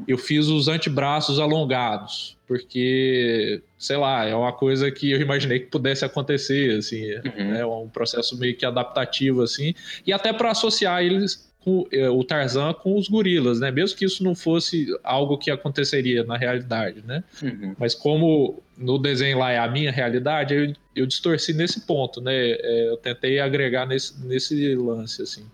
eu 0.07 0.17
fiz 0.17 0.47
os 0.47 0.67
antebraços 0.67 1.39
alongados, 1.39 2.37
porque, 2.47 3.61
sei 3.77 3.97
lá, 3.97 4.25
é 4.25 4.35
uma 4.35 4.53
coisa 4.53 4.91
que 4.91 5.11
eu 5.11 5.21
imaginei 5.21 5.59
que 5.59 5.67
pudesse 5.67 6.03
acontecer, 6.03 6.77
assim, 6.77 7.13
uhum. 7.13 7.55
é 7.55 7.65
um 7.65 7.87
processo 7.87 8.37
meio 8.37 8.55
que 8.55 8.65
adaptativo, 8.65 9.41
assim, 9.41 9.73
e 10.05 10.11
até 10.11 10.33
para 10.33 10.51
associar 10.51 11.03
eles 11.03 11.45
com 11.65 11.87
é, 11.91 12.07
o 12.07 12.23
Tarzan 12.23 12.73
com 12.73 12.95
os 12.95 13.07
gorilas, 13.07 13.59
né? 13.59 13.71
Mesmo 13.71 13.97
que 13.97 14.05
isso 14.05 14.23
não 14.23 14.35
fosse 14.35 14.85
algo 15.03 15.35
que 15.35 15.49
aconteceria 15.49 16.23
na 16.23 16.37
realidade, 16.37 17.03
né? 17.03 17.23
Uhum. 17.41 17.75
Mas 17.79 17.95
como 17.95 18.61
no 18.77 18.99
desenho 18.99 19.39
lá 19.39 19.51
é 19.51 19.57
a 19.57 19.67
minha 19.67 19.91
realidade, 19.91 20.53
eu, 20.53 20.73
eu 20.95 21.07
distorci 21.07 21.53
nesse 21.53 21.81
ponto, 21.87 22.21
né? 22.21 22.33
É, 22.35 22.89
eu 22.89 22.97
tentei 22.97 23.39
agregar 23.39 23.87
nesse, 23.87 24.23
nesse 24.23 24.75
lance, 24.75 25.23
assim. 25.23 25.45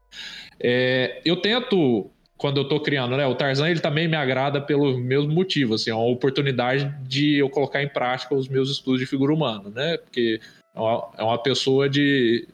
É, 0.60 1.22
eu 1.24 1.38
tento 1.38 2.12
quando 2.42 2.58
eu 2.58 2.68
tô 2.68 2.80
criando, 2.80 3.16
né? 3.16 3.28
O 3.28 3.36
Tarzan 3.36 3.70
ele 3.70 3.80
também 3.80 4.08
me 4.08 4.16
agrada 4.16 4.60
pelo 4.60 4.98
mesmo 4.98 5.32
motivo, 5.32 5.76
assim, 5.76 5.92
é 5.92 5.94
uma 5.94 6.08
oportunidade 6.08 6.92
de 7.08 7.38
eu 7.38 7.48
colocar 7.48 7.84
em 7.84 7.88
prática 7.88 8.34
os 8.34 8.48
meus 8.48 8.72
estudos 8.72 9.00
de 9.00 9.06
figura 9.06 9.32
humana, 9.32 9.70
né? 9.70 9.98
Porque 9.98 10.42
é 10.76 10.80
uma, 10.80 11.36
é 11.36 11.38
pessoa 11.38 11.88
de 11.88 12.48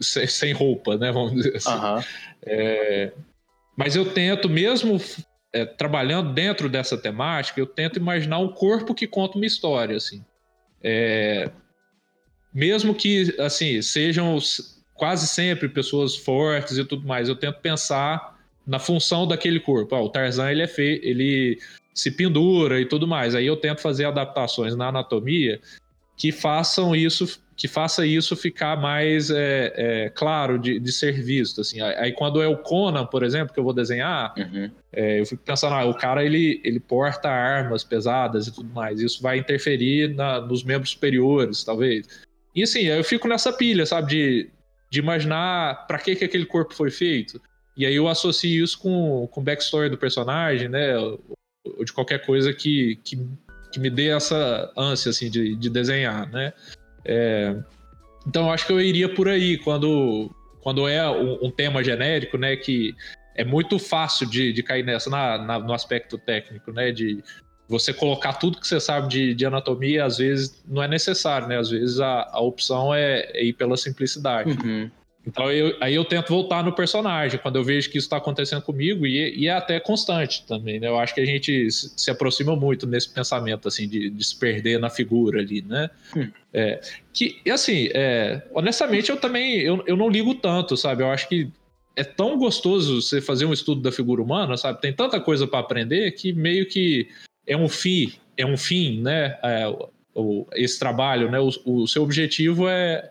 sem 0.00 0.52
roupa, 0.52 0.96
né? 0.96 1.12
Vamos 1.12 1.32
dizer 1.32 1.54
assim. 1.54 1.70
Uhum. 1.70 2.02
É, 2.44 3.12
mas 3.78 3.94
eu 3.94 4.04
tento, 4.04 4.50
mesmo 4.50 5.00
é, 5.52 5.64
trabalhando 5.64 6.32
dentro 6.32 6.68
dessa 6.68 6.98
temática, 6.98 7.60
eu 7.60 7.66
tento 7.66 8.00
imaginar 8.00 8.40
um 8.40 8.48
corpo 8.48 8.96
que 8.96 9.06
conta 9.06 9.38
uma 9.38 9.46
história, 9.46 9.96
assim. 9.96 10.24
É, 10.82 11.52
mesmo 12.52 12.92
que, 12.92 13.32
assim, 13.38 13.80
sejam 13.80 14.36
quase 14.92 15.28
sempre 15.28 15.68
pessoas 15.68 16.16
fortes 16.16 16.78
e 16.78 16.84
tudo 16.84 17.06
mais, 17.06 17.28
eu 17.28 17.36
tento 17.36 17.60
pensar 17.60 18.33
na 18.66 18.78
função 18.78 19.26
daquele 19.26 19.60
corpo. 19.60 19.96
o 19.96 20.08
Tarzan 20.08 20.50
ele 20.50 20.62
é 20.62 20.66
feio, 20.66 21.00
ele 21.02 21.58
se 21.94 22.10
pendura 22.10 22.80
e 22.80 22.86
tudo 22.86 23.06
mais. 23.06 23.34
Aí 23.34 23.46
eu 23.46 23.56
tento 23.56 23.80
fazer 23.80 24.04
adaptações 24.04 24.74
na 24.74 24.88
anatomia 24.88 25.60
que 26.16 26.32
façam 26.32 26.94
isso, 26.94 27.40
que 27.56 27.68
faça 27.68 28.06
isso 28.06 28.36
ficar 28.36 28.76
mais 28.80 29.30
é, 29.30 29.72
é, 29.76 30.10
claro 30.10 30.58
de, 30.58 30.78
de, 30.78 30.92
ser 30.92 31.12
visto. 31.22 31.60
Assim. 31.60 31.80
Aí 31.80 32.12
quando 32.12 32.42
é 32.42 32.48
o 32.48 32.58
Conan, 32.58 33.06
por 33.06 33.22
exemplo, 33.22 33.52
que 33.52 33.60
eu 33.60 33.64
vou 33.64 33.72
desenhar, 33.72 34.32
uhum. 34.36 34.70
é, 34.92 35.20
eu 35.20 35.26
fico 35.26 35.42
pensando, 35.44 35.74
ah, 35.74 35.84
o 35.84 35.94
cara 35.94 36.24
ele, 36.24 36.60
ele 36.64 36.80
porta 36.80 37.28
armas 37.28 37.84
pesadas 37.84 38.46
e 38.46 38.54
tudo 38.54 38.72
mais. 38.72 39.00
Isso 39.00 39.22
vai 39.22 39.38
interferir 39.38 40.14
na, 40.14 40.40
nos 40.40 40.64
membros 40.64 40.90
superiores, 40.90 41.62
talvez. 41.64 42.06
E 42.54 42.62
assim, 42.62 42.82
eu 42.82 43.02
fico 43.02 43.26
nessa 43.26 43.52
pilha, 43.52 43.84
sabe, 43.84 44.08
de, 44.08 44.50
de 44.90 44.98
imaginar 45.00 45.86
para 45.86 45.98
que, 45.98 46.14
que 46.14 46.24
aquele 46.24 46.46
corpo 46.46 46.74
foi 46.74 46.90
feito. 46.90 47.40
E 47.76 47.84
aí 47.84 47.94
eu 47.94 48.08
associo 48.08 48.64
isso 48.64 48.78
com, 48.78 49.26
com 49.30 49.40
o 49.40 49.44
backstory 49.44 49.88
do 49.88 49.98
personagem, 49.98 50.68
né? 50.68 50.96
Ou, 50.96 51.20
de 51.84 51.92
qualquer 51.92 52.24
coisa 52.24 52.52
que, 52.52 52.96
que, 53.02 53.18
que, 53.72 53.80
me 53.80 53.88
dê 53.88 54.08
essa 54.08 54.70
ânsia, 54.76 55.10
assim, 55.10 55.30
de, 55.30 55.56
de 55.56 55.70
desenhar, 55.70 56.30
né? 56.30 56.52
É, 57.04 57.56
então 58.26 58.46
eu 58.46 58.52
acho 58.52 58.66
que 58.66 58.72
eu 58.72 58.80
iria 58.80 59.12
por 59.12 59.28
aí, 59.28 59.58
quando, 59.58 60.30
quando 60.60 60.86
é 60.86 61.08
um, 61.10 61.46
um 61.46 61.50
tema 61.50 61.82
genérico, 61.82 62.38
né? 62.38 62.54
Que 62.56 62.94
é 63.34 63.44
muito 63.44 63.78
fácil 63.78 64.28
de, 64.28 64.52
de 64.52 64.62
cair 64.62 64.84
nessa, 64.84 65.10
na, 65.10 65.38
na, 65.38 65.58
no 65.58 65.72
aspecto 65.72 66.16
técnico, 66.18 66.70
né? 66.72 66.92
De 66.92 67.22
você 67.68 67.92
colocar 67.92 68.34
tudo 68.34 68.60
que 68.60 68.68
você 68.68 68.78
sabe 68.78 69.08
de, 69.08 69.34
de 69.34 69.46
anatomia, 69.46 70.04
às 70.04 70.18
vezes 70.18 70.62
não 70.66 70.82
é 70.82 70.88
necessário, 70.88 71.48
né? 71.48 71.58
Às 71.58 71.70
vezes 71.70 71.98
a, 71.98 72.28
a 72.30 72.40
opção 72.40 72.94
é, 72.94 73.30
é 73.32 73.44
ir 73.44 73.54
pela 73.54 73.76
simplicidade. 73.76 74.50
Uhum. 74.50 74.90
Então 75.26 75.50
eu, 75.50 75.76
aí 75.80 75.94
eu 75.94 76.04
tento 76.04 76.28
voltar 76.28 76.62
no 76.62 76.72
personagem 76.72 77.38
quando 77.40 77.56
eu 77.56 77.64
vejo 77.64 77.90
que 77.90 77.98
isso 77.98 78.06
está 78.06 78.18
acontecendo 78.18 78.62
comigo 78.62 79.06
e, 79.06 79.34
e, 79.36 79.46
é 79.46 79.52
até 79.52 79.80
constante 79.80 80.44
também, 80.46 80.78
né? 80.78 80.88
Eu 80.88 80.98
acho 80.98 81.14
que 81.14 81.20
a 81.20 81.24
gente 81.24 81.70
se 81.70 82.10
aproxima 82.10 82.54
muito 82.54 82.86
nesse 82.86 83.12
pensamento 83.12 83.66
assim 83.66 83.88
de, 83.88 84.10
de 84.10 84.24
se 84.24 84.38
perder 84.38 84.78
na 84.78 84.90
figura 84.90 85.40
ali, 85.40 85.62
né? 85.62 85.88
Hum. 86.14 86.30
É, 86.52 86.80
que 87.12 87.40
e 87.44 87.50
assim, 87.50 87.88
é, 87.94 88.42
honestamente 88.52 89.10
eu 89.10 89.16
também 89.16 89.60
eu, 89.60 89.82
eu 89.86 89.96
não 89.96 90.10
ligo 90.10 90.34
tanto, 90.34 90.76
sabe? 90.76 91.02
Eu 91.02 91.10
acho 91.10 91.28
que 91.28 91.50
é 91.96 92.04
tão 92.04 92.36
gostoso 92.36 93.00
você 93.00 93.20
fazer 93.20 93.44
um 93.44 93.52
estudo 93.52 93.80
da 93.80 93.92
figura 93.92 94.20
humana, 94.20 94.56
sabe? 94.56 94.80
Tem 94.80 94.92
tanta 94.92 95.20
coisa 95.20 95.46
para 95.46 95.60
aprender 95.60 96.10
que 96.12 96.32
meio 96.32 96.66
que 96.66 97.08
é 97.46 97.56
um 97.56 97.68
fim, 97.68 98.12
é 98.36 98.44
um 98.44 98.56
fim, 98.56 99.00
né? 99.00 99.38
É, 99.42 99.66
o, 100.14 100.46
esse 100.54 100.78
trabalho, 100.78 101.30
né? 101.30 101.38
O, 101.40 101.50
o 101.64 101.88
seu 101.88 102.02
objetivo 102.02 102.68
é 102.68 103.10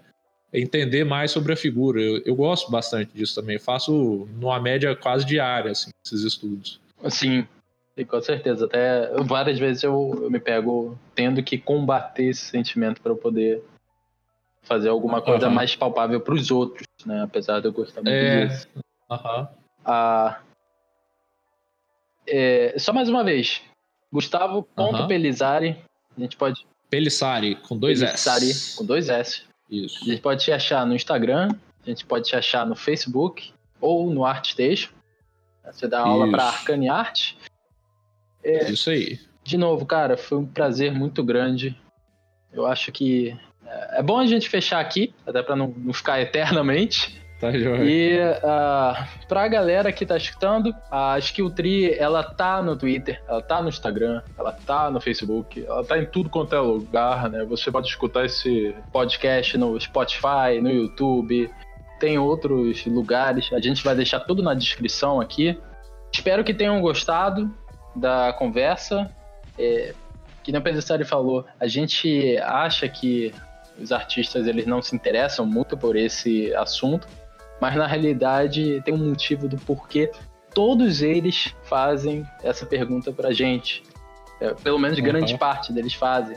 entender 0.54 1.04
mais 1.04 1.32
sobre 1.32 1.54
a 1.54 1.58
figura. 1.58 2.02
Eu, 2.02 2.22
eu 2.26 2.36
gosto 2.36 2.70
bastante 2.70 3.12
disso 3.14 3.36
também. 3.36 3.58
faço 3.58 4.28
numa 4.40 4.60
média 4.60 4.96
quase 4.96 5.26
diária, 5.26 5.72
assim, 5.72 5.90
esses 6.06 6.24
estudos. 6.24 6.80
Sim, 7.10 7.48
com 8.08 8.22
certeza. 8.22 8.66
Até 8.66 9.12
várias 9.24 9.58
vezes 9.60 9.84
eu, 9.84 10.20
eu 10.24 10.30
me 10.30 10.40
pego 10.40 10.98
tendo 11.16 11.42
que 11.42 11.58
combater 11.58 12.26
esse 12.26 12.46
sentimento 12.46 13.02
para 13.02 13.12
eu 13.12 13.18
poder 13.18 13.64
fazer 14.62 14.90
alguma 14.90 15.22
coisa 15.22 15.48
uhum. 15.48 15.54
mais 15.54 15.76
palpável 15.76 16.22
para 16.22 16.34
os 16.34 16.50
outros, 16.50 16.88
né? 17.06 17.22
Apesar 17.24 17.60
de 17.60 17.68
eu 17.68 17.74
gostar 17.74 18.02
muito 18.02 18.14
é... 18.14 18.46
disso. 18.46 18.68
Uhum. 19.10 19.48
Ah, 19.86 20.40
é, 22.28 22.76
só 22.78 22.94
mais 22.94 23.10
uma 23.10 23.24
vez. 23.24 23.62
Gustavo 24.12 24.64
ponto 24.64 25.08
Pelizari. 25.08 25.78
A 26.16 26.22
gente 26.22 26.38
pode. 26.38 26.66
Pelissari, 26.90 27.56
com 27.56 27.78
dois 27.78 28.00
Pelissari, 28.00 28.50
S. 28.52 28.78
com 28.78 28.86
dois 28.86 29.10
S. 29.10 29.44
Isso. 29.70 30.00
A 30.04 30.06
gente 30.06 30.22
pode 30.22 30.44
te 30.44 30.52
achar 30.52 30.86
no 30.86 30.96
Instagram, 30.96 31.50
a 31.86 31.90
gente 31.90 32.06
pode 32.06 32.26
te 32.28 32.36
achar 32.36 32.66
no 32.66 32.76
Facebook 32.76 33.54
ou 33.80 34.10
no 34.10 34.26
ArtStation. 34.26 34.92
Você 35.66 35.88
dá 35.88 36.02
aula 36.02 36.30
para 36.30 36.44
Arcane 36.44 36.90
Art. 36.90 37.34
É, 38.44 38.70
Isso 38.70 38.90
aí. 38.90 39.20
De 39.44 39.58
novo, 39.58 39.86
cara, 39.86 40.18
foi 40.18 40.38
um 40.38 40.46
prazer 40.46 40.92
muito 40.92 41.24
grande. 41.24 41.78
Eu 42.52 42.66
acho 42.66 42.92
que 42.92 43.38
é, 43.66 44.00
é 44.00 44.04
bom 44.04 44.20
a 44.20 44.26
gente 44.26 44.50
fechar 44.50 44.80
aqui, 44.80 45.14
até 45.26 45.42
para 45.42 45.56
não, 45.56 45.68
não 45.78 45.94
ficar 45.94 46.22
eternamente. 46.22 47.22
Tá 47.44 47.52
joia. 47.52 47.84
E 47.84 48.18
uh, 48.18 49.28
pra 49.28 49.50
galera 49.50 49.92
que 49.92 50.06
tá 50.06 50.16
escutando, 50.16 50.74
a 50.90 51.20
Skill 51.20 51.50
Tree, 51.50 51.94
ela 51.94 52.24
tá 52.24 52.62
no 52.62 52.74
Twitter, 52.74 53.22
ela 53.28 53.42
tá 53.42 53.62
no 53.62 53.68
Instagram, 53.68 54.22
ela 54.38 54.54
tá 54.54 54.90
no 54.90 55.02
Facebook, 55.02 55.62
ela 55.66 55.84
tá 55.84 55.98
em 55.98 56.06
tudo 56.06 56.30
quanto 56.30 56.56
é 56.56 56.60
lugar, 56.60 57.30
né? 57.30 57.44
Você 57.44 57.70
pode 57.70 57.90
escutar 57.90 58.24
esse 58.24 58.74
podcast 58.94 59.58
no 59.58 59.78
Spotify, 59.78 60.62
no 60.62 60.70
YouTube, 60.72 61.52
tem 62.00 62.18
outros 62.18 62.86
lugares. 62.86 63.52
A 63.52 63.60
gente 63.60 63.84
vai 63.84 63.94
deixar 63.94 64.22
tudo 64.22 64.42
na 64.42 64.54
descrição 64.54 65.20
aqui. 65.20 65.60
Espero 66.14 66.46
que 66.46 66.54
tenham 66.54 66.80
gostado 66.80 67.54
da 67.94 68.32
conversa. 68.32 69.12
É, 69.60 69.94
que 70.42 70.54
nem 70.54 70.62
o 70.62 70.64
Pedro 70.64 71.06
falou, 71.06 71.46
a 71.60 71.68
gente 71.68 72.38
acha 72.38 72.88
que 72.88 73.34
os 73.78 73.92
artistas 73.92 74.48
eles 74.48 74.66
não 74.66 74.82
se 74.82 74.96
interessam 74.96 75.46
muito 75.46 75.76
por 75.76 75.98
esse 75.98 76.56
assunto, 76.56 77.06
mas 77.64 77.78
na 77.78 77.88
realidade 77.88 78.82
tem 78.84 78.94
um 78.94 78.98
motivo 78.98 79.48
do 79.48 79.56
porquê 79.56 80.12
todos 80.54 81.02
eles 81.02 81.56
fazem 81.64 82.28
essa 82.44 82.66
pergunta 82.66 83.14
pra 83.14 83.32
gente. 83.32 83.82
É, 84.42 84.54
pelo 84.54 84.78
menos 84.78 84.98
uhum. 84.98 85.04
grande 85.06 85.38
parte 85.38 85.72
deles 85.72 85.94
fazem. 85.94 86.36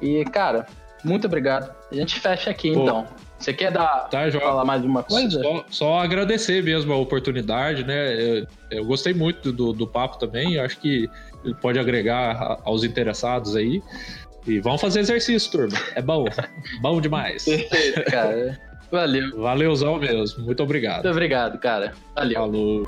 E, 0.00 0.24
cara, 0.26 0.68
muito 1.02 1.26
obrigado. 1.26 1.74
A 1.90 1.94
gente 1.96 2.20
fecha 2.20 2.48
aqui 2.48 2.72
Pô, 2.72 2.84
então. 2.84 3.06
Você 3.40 3.52
quer 3.52 3.72
dar 3.72 4.08
tá, 4.08 4.30
falar 4.30 4.64
mais 4.64 4.84
uma 4.84 5.02
coisa? 5.02 5.42
Só, 5.42 5.64
só, 5.68 5.98
agradecer 5.98 6.62
mesmo 6.62 6.92
a 6.92 6.96
oportunidade, 6.96 7.82
né? 7.82 8.14
Eu, 8.14 8.46
eu 8.70 8.84
gostei 8.84 9.12
muito 9.12 9.52
do, 9.52 9.72
do 9.72 9.84
papo 9.84 10.16
também. 10.16 10.60
Acho 10.60 10.78
que 10.78 11.10
ele 11.44 11.56
pode 11.56 11.76
agregar 11.76 12.60
aos 12.62 12.84
interessados 12.84 13.56
aí. 13.56 13.82
E 14.46 14.60
vamos 14.60 14.80
fazer 14.80 15.00
exercício, 15.00 15.50
turma. 15.50 15.76
É 15.96 16.00
bom. 16.00 16.24
bom 16.80 17.00
demais. 17.00 17.44
Perfeito, 17.44 18.04
cara. 18.04 18.67
Valeu. 18.90 19.40
Valeuzão 19.40 19.98
mesmo. 19.98 20.44
Muito 20.44 20.62
obrigado. 20.62 21.04
Muito 21.04 21.10
obrigado, 21.10 21.58
cara. 21.58 21.92
Valeu. 22.14 22.40
Falou. 22.40 22.86